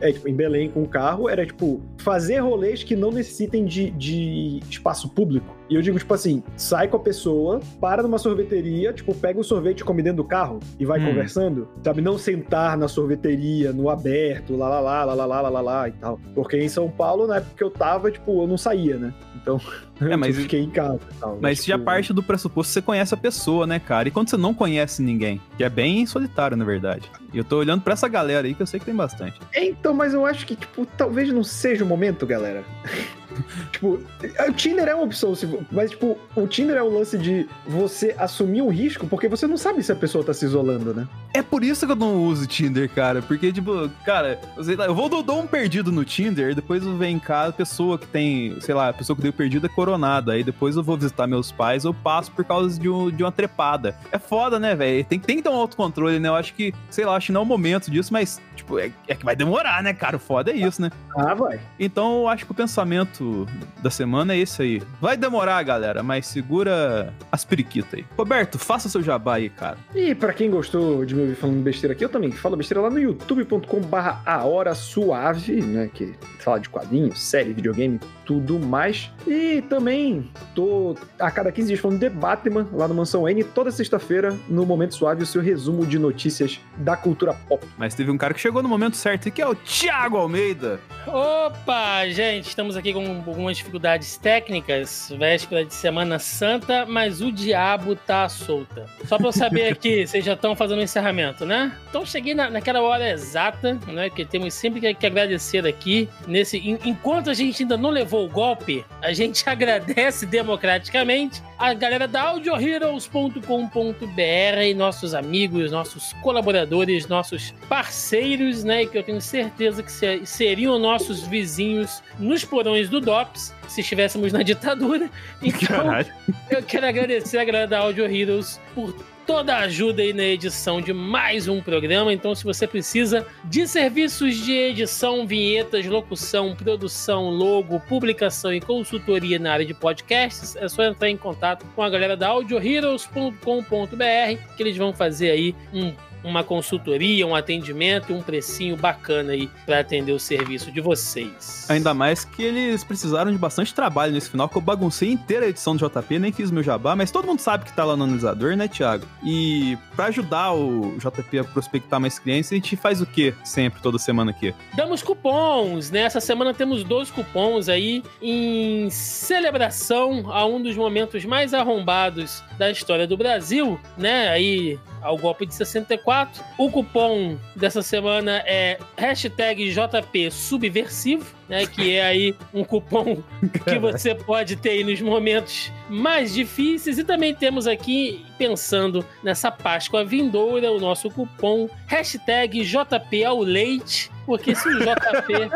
É, 0.00 0.10
tipo, 0.10 0.28
em 0.28 0.34
Belém 0.34 0.70
com 0.70 0.82
o 0.82 0.88
carro, 0.88 1.28
era 1.28 1.44
tipo, 1.44 1.82
fazer 2.00 2.38
rolês 2.40 2.82
que 2.82 2.96
não 2.96 3.10
necessitem 3.10 3.64
de, 3.64 3.90
de 3.90 4.60
espaço 4.68 5.08
público. 5.08 5.56
E 5.68 5.74
eu 5.76 5.82
digo, 5.82 5.98
tipo 5.98 6.12
assim, 6.12 6.42
sai 6.56 6.88
com 6.88 6.96
a 6.96 7.00
pessoa, 7.00 7.60
para 7.80 8.02
numa 8.02 8.18
sorveteria, 8.18 8.92
tipo, 8.92 9.14
pega 9.14 9.38
um 9.38 9.42
sorvete 9.44 9.80
e 9.80 9.84
come 9.84 10.02
dentro 10.02 10.16
do 10.18 10.24
carro 10.24 10.58
e 10.78 10.84
vai 10.84 10.98
Hum. 11.00 11.06
conversando. 11.06 11.68
Sabe, 11.84 12.00
não 12.00 12.18
sentar 12.18 12.76
na 12.76 12.88
sorveteria, 12.88 13.72
no 13.72 13.88
aberto, 13.88 14.56
lá, 14.56 14.68
lá, 14.68 14.80
lá, 14.80 15.04
lá, 15.04 15.14
lá, 15.26 15.40
lá, 15.40 15.48
lá, 15.48 15.60
lá, 15.60 15.88
e 15.88 15.92
tal. 15.92 16.18
Porque 16.34 16.56
em 16.56 16.68
São 16.68 16.90
Paulo, 16.90 17.26
na 17.26 17.36
época 17.36 17.52
que 17.56 17.62
eu 17.64 17.70
tava, 17.70 18.10
tipo, 18.10 18.42
eu 18.42 18.46
não 18.48 18.58
saía, 18.58 18.96
né? 18.96 19.14
Então, 19.40 19.60
É, 20.00 20.16
mas- 20.16 20.34
eu 20.36 20.42
fiquei 20.42 20.60
em 20.60 20.70
casa 20.70 20.98
e 21.10 21.14
tal. 21.20 21.38
Mas 21.42 21.62
já 21.64 21.74
tipo, 21.74 21.84
parte 21.84 22.12
do 22.12 22.22
pressuposto 22.22 22.70
que 22.70 22.74
você 22.74 22.82
conhece 22.82 23.12
a 23.12 23.16
pessoa, 23.18 23.66
né, 23.66 23.78
cara? 23.78 24.08
E 24.08 24.10
quando 24.10 24.30
você 24.30 24.36
não 24.36 24.54
conhece 24.54 25.02
ninguém, 25.02 25.40
que 25.58 25.62
é 25.62 25.68
bem 25.68 26.06
solitário, 26.06 26.56
na 26.56 26.64
verdade. 26.64 27.08
E 27.34 27.38
eu 27.38 27.44
tô 27.44 27.58
olhando 27.58 27.82
pra 27.82 27.92
essa 27.92 28.08
galera 28.08 28.46
aí 28.48 28.54
que 28.54 28.62
eu 28.62 28.66
sei 28.66 28.80
que 28.80 28.86
tem 28.86 28.94
bastante. 28.94 29.38
Então, 29.54 29.92
mas 29.94 30.14
eu 30.14 30.24
acho 30.26 30.46
que, 30.46 30.56
tipo, 30.56 30.86
talvez 30.96 31.30
não 31.32 31.44
seja 31.44 31.84
o 31.84 31.86
momento, 31.90 32.26
galera. 32.26 32.64
tipo, 33.72 34.00
o 34.48 34.52
Tinder 34.52 34.88
é 34.88 34.94
uma 34.94 35.04
opção, 35.04 35.32
mas, 35.70 35.90
tipo, 35.90 36.18
o 36.34 36.46
Tinder 36.46 36.76
é 36.76 36.82
o 36.82 36.88
lance 36.92 37.16
de 37.16 37.48
você 37.66 38.14
assumir 38.18 38.62
um 38.62 38.68
risco, 38.68 39.06
porque 39.06 39.28
você 39.28 39.46
não 39.46 39.56
sabe 39.56 39.82
se 39.82 39.92
a 39.92 39.96
pessoa 39.96 40.24
tá 40.24 40.32
se 40.34 40.44
isolando, 40.44 40.92
né? 40.94 41.06
É 41.34 41.42
por 41.42 41.62
isso 41.62 41.86
que 41.86 41.92
eu 41.92 41.96
não 41.96 42.24
uso 42.24 42.46
Tinder, 42.46 42.88
cara. 42.90 43.22
Porque, 43.22 43.52
tipo, 43.52 43.88
cara, 44.04 44.40
sei 44.62 44.76
lá, 44.76 44.86
eu 44.86 44.94
vou 44.94 45.08
dou 45.08 45.40
um 45.40 45.46
perdido 45.46 45.92
no 45.92 46.04
Tinder, 46.04 46.54
depois 46.54 46.84
eu 46.84 46.96
venho 46.96 47.16
em 47.16 47.20
casa, 47.20 47.50
a 47.50 47.52
pessoa 47.52 47.98
que 47.98 48.06
tem, 48.06 48.56
sei 48.60 48.74
lá, 48.74 48.88
a 48.88 48.92
pessoa 48.92 49.16
que 49.16 49.22
deu 49.22 49.32
perdido 49.32 49.66
é 49.66 49.68
coronada. 49.68 50.32
Aí 50.32 50.42
depois 50.42 50.76
eu 50.76 50.82
vou 50.82 50.96
visitar 50.96 51.26
meus 51.26 51.52
pais, 51.52 51.84
eu 51.84 51.94
passo 51.94 52.30
por 52.32 52.44
causa 52.44 52.78
de, 52.78 52.88
um- 52.88 53.10
de 53.10 53.22
uma 53.22 53.32
trepada. 53.32 53.96
É 54.10 54.18
foda, 54.18 54.58
né, 54.58 54.74
velho? 54.74 55.04
Tem, 55.04 55.18
tem 55.18 55.36
que 55.36 55.42
ter 55.42 55.48
um 55.48 55.54
autocontrole, 55.54 56.18
né? 56.18 56.28
Eu 56.28 56.34
acho 56.34 56.54
que, 56.54 56.74
sei 56.90 57.04
lá, 57.04 57.16
acho 57.16 57.26
que 57.26 57.32
não 57.32 57.40
é 57.42 57.44
o 57.44 57.46
momento 57.46 57.90
disso, 57.90 58.12
mas, 58.12 58.40
tipo, 58.70 58.78
é, 58.78 58.92
é 59.08 59.14
que 59.14 59.24
vai 59.24 59.34
demorar, 59.34 59.82
né, 59.82 59.92
cara? 59.92 60.16
O 60.16 60.20
foda 60.20 60.50
é 60.50 60.56
isso, 60.56 60.80
né? 60.80 60.90
Ah, 61.16 61.34
vai. 61.34 61.58
Então 61.78 62.20
eu 62.20 62.28
acho 62.28 62.46
que 62.46 62.52
o 62.52 62.54
pensamento 62.54 63.46
da 63.82 63.90
semana 63.90 64.34
é 64.34 64.38
esse 64.38 64.62
aí. 64.62 64.82
Vai 65.00 65.16
demorar, 65.16 65.62
galera, 65.62 66.02
mas 66.02 66.26
segura 66.26 67.12
as 67.32 67.44
periquitas 67.44 67.94
aí. 67.94 68.04
Roberto, 68.16 68.58
faça 68.58 68.88
seu 68.88 69.02
jabá 69.02 69.34
aí, 69.36 69.48
cara. 69.48 69.78
E 69.94 70.14
pra 70.14 70.32
quem 70.32 70.50
gostou 70.50 71.04
de 71.04 71.14
me 71.14 71.22
ouvir 71.22 71.34
falando 71.34 71.60
besteira 71.62 71.94
aqui, 71.94 72.04
eu 72.04 72.08
também 72.08 72.30
falo 72.30 72.56
besteira 72.56 72.80
lá 72.80 72.90
no 72.90 72.98
youtube.com 72.98 73.80
barra 73.80 74.22
a 74.24 74.44
hora 74.44 74.74
suave, 74.74 75.60
né? 75.62 75.90
Que 75.92 76.14
fala 76.38 76.60
de 76.60 76.68
quadrinhos, 76.68 77.20
série, 77.20 77.52
videogame, 77.52 77.98
tudo 78.24 78.58
mais. 78.58 79.10
E 79.26 79.62
também 79.62 80.30
tô 80.54 80.96
a 81.18 81.30
cada 81.30 81.50
15 81.50 81.68
dias 81.68 81.80
falando 81.80 81.98
de 81.98 82.08
Batman 82.08 82.68
lá 82.72 82.86
no 82.86 82.94
Mansão 82.94 83.28
N, 83.28 83.42
toda 83.42 83.70
sexta-feira, 83.72 84.36
no 84.48 84.64
Momento 84.64 84.94
Suave, 84.94 85.22
o 85.22 85.26
seu 85.26 85.42
resumo 85.42 85.84
de 85.84 85.98
notícias 85.98 86.60
da 86.76 86.96
cultura 86.96 87.34
pop. 87.48 87.66
Mas 87.76 87.94
teve 87.94 88.10
um 88.10 88.16
cara 88.16 88.32
que 88.32 88.40
chegou 88.40 88.59
no 88.62 88.68
momento 88.68 88.96
certo, 88.96 89.30
que 89.30 89.40
é 89.42 89.46
o 89.46 89.54
Thiago 89.54 90.16
Almeida. 90.16 90.80
Opa, 91.06 92.06
gente, 92.08 92.48
estamos 92.48 92.76
aqui 92.76 92.92
com 92.92 93.04
algumas 93.26 93.56
dificuldades 93.56 94.16
técnicas, 94.18 95.12
véspera 95.18 95.64
de 95.64 95.72
Semana 95.74 96.18
Santa, 96.18 96.84
mas 96.86 97.20
o 97.22 97.32
diabo 97.32 97.96
tá 97.96 98.28
solta. 98.28 98.86
Só 99.06 99.16
pra 99.16 99.28
eu 99.28 99.32
saber 99.32 99.68
aqui, 99.72 100.06
vocês 100.06 100.24
já 100.24 100.34
estão 100.34 100.54
fazendo 100.54 100.78
o 100.78 100.82
encerramento, 100.82 101.44
né? 101.46 101.72
Então 101.88 102.04
cheguei 102.04 102.34
na, 102.34 102.50
naquela 102.50 102.80
hora 102.82 103.08
exata, 103.10 103.78
né? 103.86 104.10
Que 104.10 104.24
temos 104.24 104.52
sempre 104.54 104.80
que, 104.80 104.92
que 104.94 105.06
agradecer 105.06 105.66
aqui. 105.66 106.08
Nesse, 106.26 106.58
en- 106.58 106.78
enquanto 106.84 107.30
a 107.30 107.34
gente 107.34 107.62
ainda 107.62 107.76
não 107.76 107.90
levou 107.90 108.26
o 108.26 108.28
golpe, 108.28 108.84
a 109.02 109.12
gente 109.12 109.42
agradece 109.48 110.26
democraticamente 110.26 111.42
a 111.60 111.74
galera 111.74 112.08
da 112.08 112.22
audioheroes.com.br 112.22 114.62
e 114.64 114.74
nossos 114.74 115.14
amigos, 115.14 115.70
nossos 115.70 116.12
colaboradores, 116.22 117.06
nossos 117.06 117.52
parceiros, 117.68 118.64
né? 118.64 118.86
Que 118.86 118.96
eu 118.98 119.02
tenho 119.02 119.20
certeza 119.20 119.82
que 119.82 119.92
se- 119.92 120.24
seriam 120.24 120.78
nossos 120.78 121.22
vizinhos 121.26 122.02
nos 122.18 122.44
porões 122.44 122.88
do 122.88 123.00
DOPS 123.00 123.54
se 123.68 123.82
estivéssemos 123.82 124.32
na 124.32 124.42
ditadura. 124.42 125.10
Então, 125.42 125.68
Caralho. 125.68 126.12
eu 126.50 126.62
quero 126.62 126.86
agradecer 126.86 127.38
a 127.38 127.44
galera 127.44 127.66
da 127.66 127.78
Audio 127.80 128.06
Heroes 128.06 128.58
por 128.74 128.94
toda 129.30 129.54
a 129.54 129.60
ajuda 129.60 130.02
aí 130.02 130.12
na 130.12 130.24
edição 130.24 130.80
de 130.80 130.92
mais 130.92 131.46
um 131.46 131.60
programa. 131.60 132.12
Então, 132.12 132.34
se 132.34 132.42
você 132.42 132.66
precisa 132.66 133.24
de 133.44 133.64
serviços 133.64 134.34
de 134.34 134.52
edição, 134.52 135.24
vinhetas, 135.24 135.86
locução, 135.86 136.56
produção, 136.56 137.30
logo, 137.30 137.78
publicação 137.78 138.52
e 138.52 138.60
consultoria 138.60 139.38
na 139.38 139.52
área 139.52 139.64
de 139.64 139.72
podcasts, 139.72 140.56
é 140.56 140.68
só 140.68 140.82
entrar 140.82 141.08
em 141.08 141.16
contato 141.16 141.64
com 141.76 141.82
a 141.84 141.88
galera 141.88 142.16
da 142.16 142.26
audioheroes.com.br 142.26 144.56
que 144.56 144.62
eles 144.64 144.76
vão 144.76 144.92
fazer 144.92 145.30
aí 145.30 145.54
um 145.72 145.94
uma 146.22 146.44
consultoria, 146.44 147.26
um 147.26 147.34
atendimento, 147.34 148.12
um 148.12 148.22
precinho 148.22 148.76
bacana 148.76 149.32
aí 149.32 149.48
para 149.64 149.80
atender 149.80 150.12
o 150.12 150.18
serviço 150.18 150.70
de 150.70 150.80
vocês. 150.80 151.66
Ainda 151.68 151.94
mais 151.94 152.24
que 152.24 152.42
eles 152.42 152.84
precisaram 152.84 153.30
de 153.30 153.38
bastante 153.38 153.74
trabalho 153.74 154.12
nesse 154.12 154.30
final, 154.30 154.48
que 154.48 154.56
eu 154.56 154.62
baguncei 154.62 155.10
inteira 155.10 155.46
a 155.46 155.48
edição 155.48 155.76
do 155.76 155.88
JP, 155.88 156.18
nem 156.18 156.32
fiz 156.32 156.50
meu 156.50 156.62
jabá, 156.62 156.94
mas 156.94 157.10
todo 157.10 157.26
mundo 157.26 157.40
sabe 157.40 157.64
que 157.64 157.72
tá 157.72 157.84
lá 157.84 157.96
no 157.96 158.04
analisador, 158.04 158.56
né, 158.56 158.68
Thiago? 158.68 159.06
E 159.24 159.78
pra 159.94 160.06
ajudar 160.06 160.52
o 160.52 160.96
JP 160.98 161.38
a 161.38 161.44
prospectar 161.44 162.00
mais 162.00 162.18
clientes, 162.18 162.52
a 162.52 162.54
gente 162.54 162.76
faz 162.76 163.00
o 163.00 163.06
quê 163.06 163.34
sempre, 163.44 163.80
toda 163.80 163.98
semana 163.98 164.30
aqui? 164.30 164.54
Damos 164.74 165.02
cupons, 165.02 165.90
né? 165.90 166.00
Essa 166.02 166.20
semana 166.20 166.52
temos 166.52 166.84
dois 166.84 167.10
cupons 167.10 167.68
aí 167.68 168.02
em 168.20 168.88
celebração 168.90 170.30
a 170.32 170.44
um 170.46 170.62
dos 170.62 170.76
momentos 170.76 171.24
mais 171.24 171.54
arrombados 171.54 172.42
da 172.58 172.70
história 172.70 173.06
do 173.06 173.16
Brasil, 173.16 173.80
né? 173.96 174.28
Aí 174.28 174.78
ao 175.02 175.16
golpe 175.16 175.46
de 175.46 175.54
64. 175.54 176.09
O 176.58 176.70
cupom 176.70 177.38
dessa 177.54 177.82
semana 177.82 178.42
é 178.44 178.78
hashtag 178.96 179.70
JP 179.72 180.30
Subversivo, 180.30 181.24
né? 181.48 181.66
Que 181.66 181.94
é 181.94 182.04
aí 182.04 182.34
um 182.52 182.64
cupom 182.64 183.22
que 183.64 183.78
você 183.78 184.14
pode 184.14 184.56
ter 184.56 184.70
aí 184.70 184.84
nos 184.84 185.00
momentos 185.00 185.72
mais 185.88 186.34
difíceis. 186.34 186.98
E 186.98 187.04
também 187.04 187.34
temos 187.34 187.66
aqui, 187.66 188.26
pensando 188.36 189.04
nessa 189.22 189.52
Páscoa 189.52 190.04
vindoura, 190.04 190.72
o 190.72 190.80
nosso 190.80 191.08
cupom 191.10 191.68
hashtag 191.86 192.64
JP 192.64 193.24
ao 193.24 193.40
leite, 193.40 194.10
porque 194.26 194.54
se 194.54 194.68
o 194.68 194.78
JP 194.80 195.50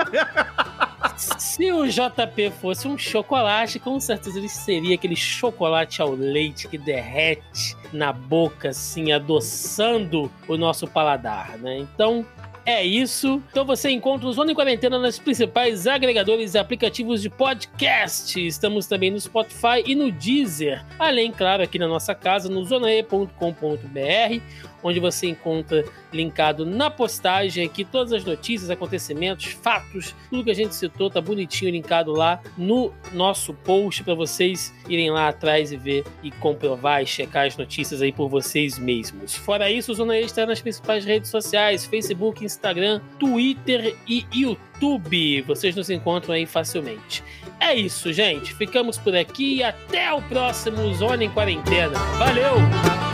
se 1.16 1.70
o 1.72 1.86
JP 1.86 2.50
fosse 2.60 2.88
um 2.88 2.96
chocolate, 2.96 3.78
com 3.78 3.98
certeza 4.00 4.38
ele 4.38 4.48
seria 4.48 4.94
aquele 4.94 5.16
chocolate 5.16 6.00
ao 6.00 6.12
leite 6.12 6.68
que 6.68 6.78
derrete 6.78 7.76
na 7.92 8.12
boca, 8.12 8.70
assim, 8.70 9.12
adoçando 9.12 10.30
o 10.48 10.56
nosso 10.56 10.86
paladar, 10.86 11.58
né? 11.58 11.78
Então, 11.78 12.26
é 12.66 12.84
isso. 12.84 13.42
Então 13.50 13.64
você 13.64 13.90
encontra 13.90 14.26
o 14.26 14.32
Zona 14.32 14.52
em 14.52 14.54
Quarentena 14.54 14.98
nos 14.98 15.18
principais 15.18 15.86
agregadores 15.86 16.54
e 16.54 16.58
aplicativos 16.58 17.20
de 17.20 17.28
podcast. 17.28 18.44
Estamos 18.44 18.86
também 18.86 19.10
no 19.10 19.20
Spotify 19.20 19.82
e 19.84 19.94
no 19.94 20.10
Deezer. 20.10 20.84
Além, 20.98 21.30
claro, 21.30 21.62
aqui 21.62 21.78
na 21.78 21.86
nossa 21.86 22.14
casa, 22.14 22.48
no 22.48 22.64
zonae.com.br, 22.64 24.40
onde 24.84 25.00
você 25.00 25.26
encontra 25.26 25.84
linkado 26.12 26.66
na 26.66 26.90
postagem 26.90 27.64
aqui 27.64 27.84
todas 27.84 28.12
as 28.12 28.24
notícias, 28.24 28.70
acontecimentos, 28.70 29.46
fatos, 29.46 30.14
tudo 30.28 30.44
que 30.44 30.50
a 30.50 30.54
gente 30.54 30.74
citou 30.74 31.08
tá 31.10 31.20
bonitinho 31.20 31.72
linkado 31.72 32.12
lá 32.12 32.40
no 32.56 32.92
nosso 33.12 33.54
post 33.54 34.04
para 34.04 34.14
vocês 34.14 34.72
irem 34.88 35.10
lá 35.10 35.28
atrás 35.28 35.72
e 35.72 35.76
ver 35.76 36.04
e 36.22 36.30
comprovar 36.30 37.02
e 37.02 37.06
checar 37.06 37.46
as 37.46 37.56
notícias 37.56 38.02
aí 38.02 38.12
por 38.12 38.28
vocês 38.28 38.78
mesmos. 38.78 39.34
Fora 39.34 39.70
isso, 39.70 39.92
o 39.92 39.94
Zona 39.94 40.18
E 40.18 40.24
está 40.24 40.44
nas 40.44 40.60
principais 40.60 41.04
redes 41.04 41.30
sociais: 41.30 41.86
Facebook, 41.86 42.44
Instagram, 42.44 43.00
Twitter 43.18 43.96
e 44.06 44.26
YouTube. 44.32 45.42
Vocês 45.42 45.74
nos 45.74 45.88
encontram 45.88 46.34
aí 46.34 46.44
facilmente. 46.44 47.24
É 47.58 47.74
isso, 47.74 48.12
gente. 48.12 48.54
Ficamos 48.54 48.98
por 48.98 49.16
aqui 49.16 49.56
e 49.56 49.62
até 49.62 50.12
o 50.12 50.20
próximo 50.22 50.92
Zona 50.94 51.24
em 51.24 51.30
Quarentena. 51.30 51.98
Valeu! 52.18 53.13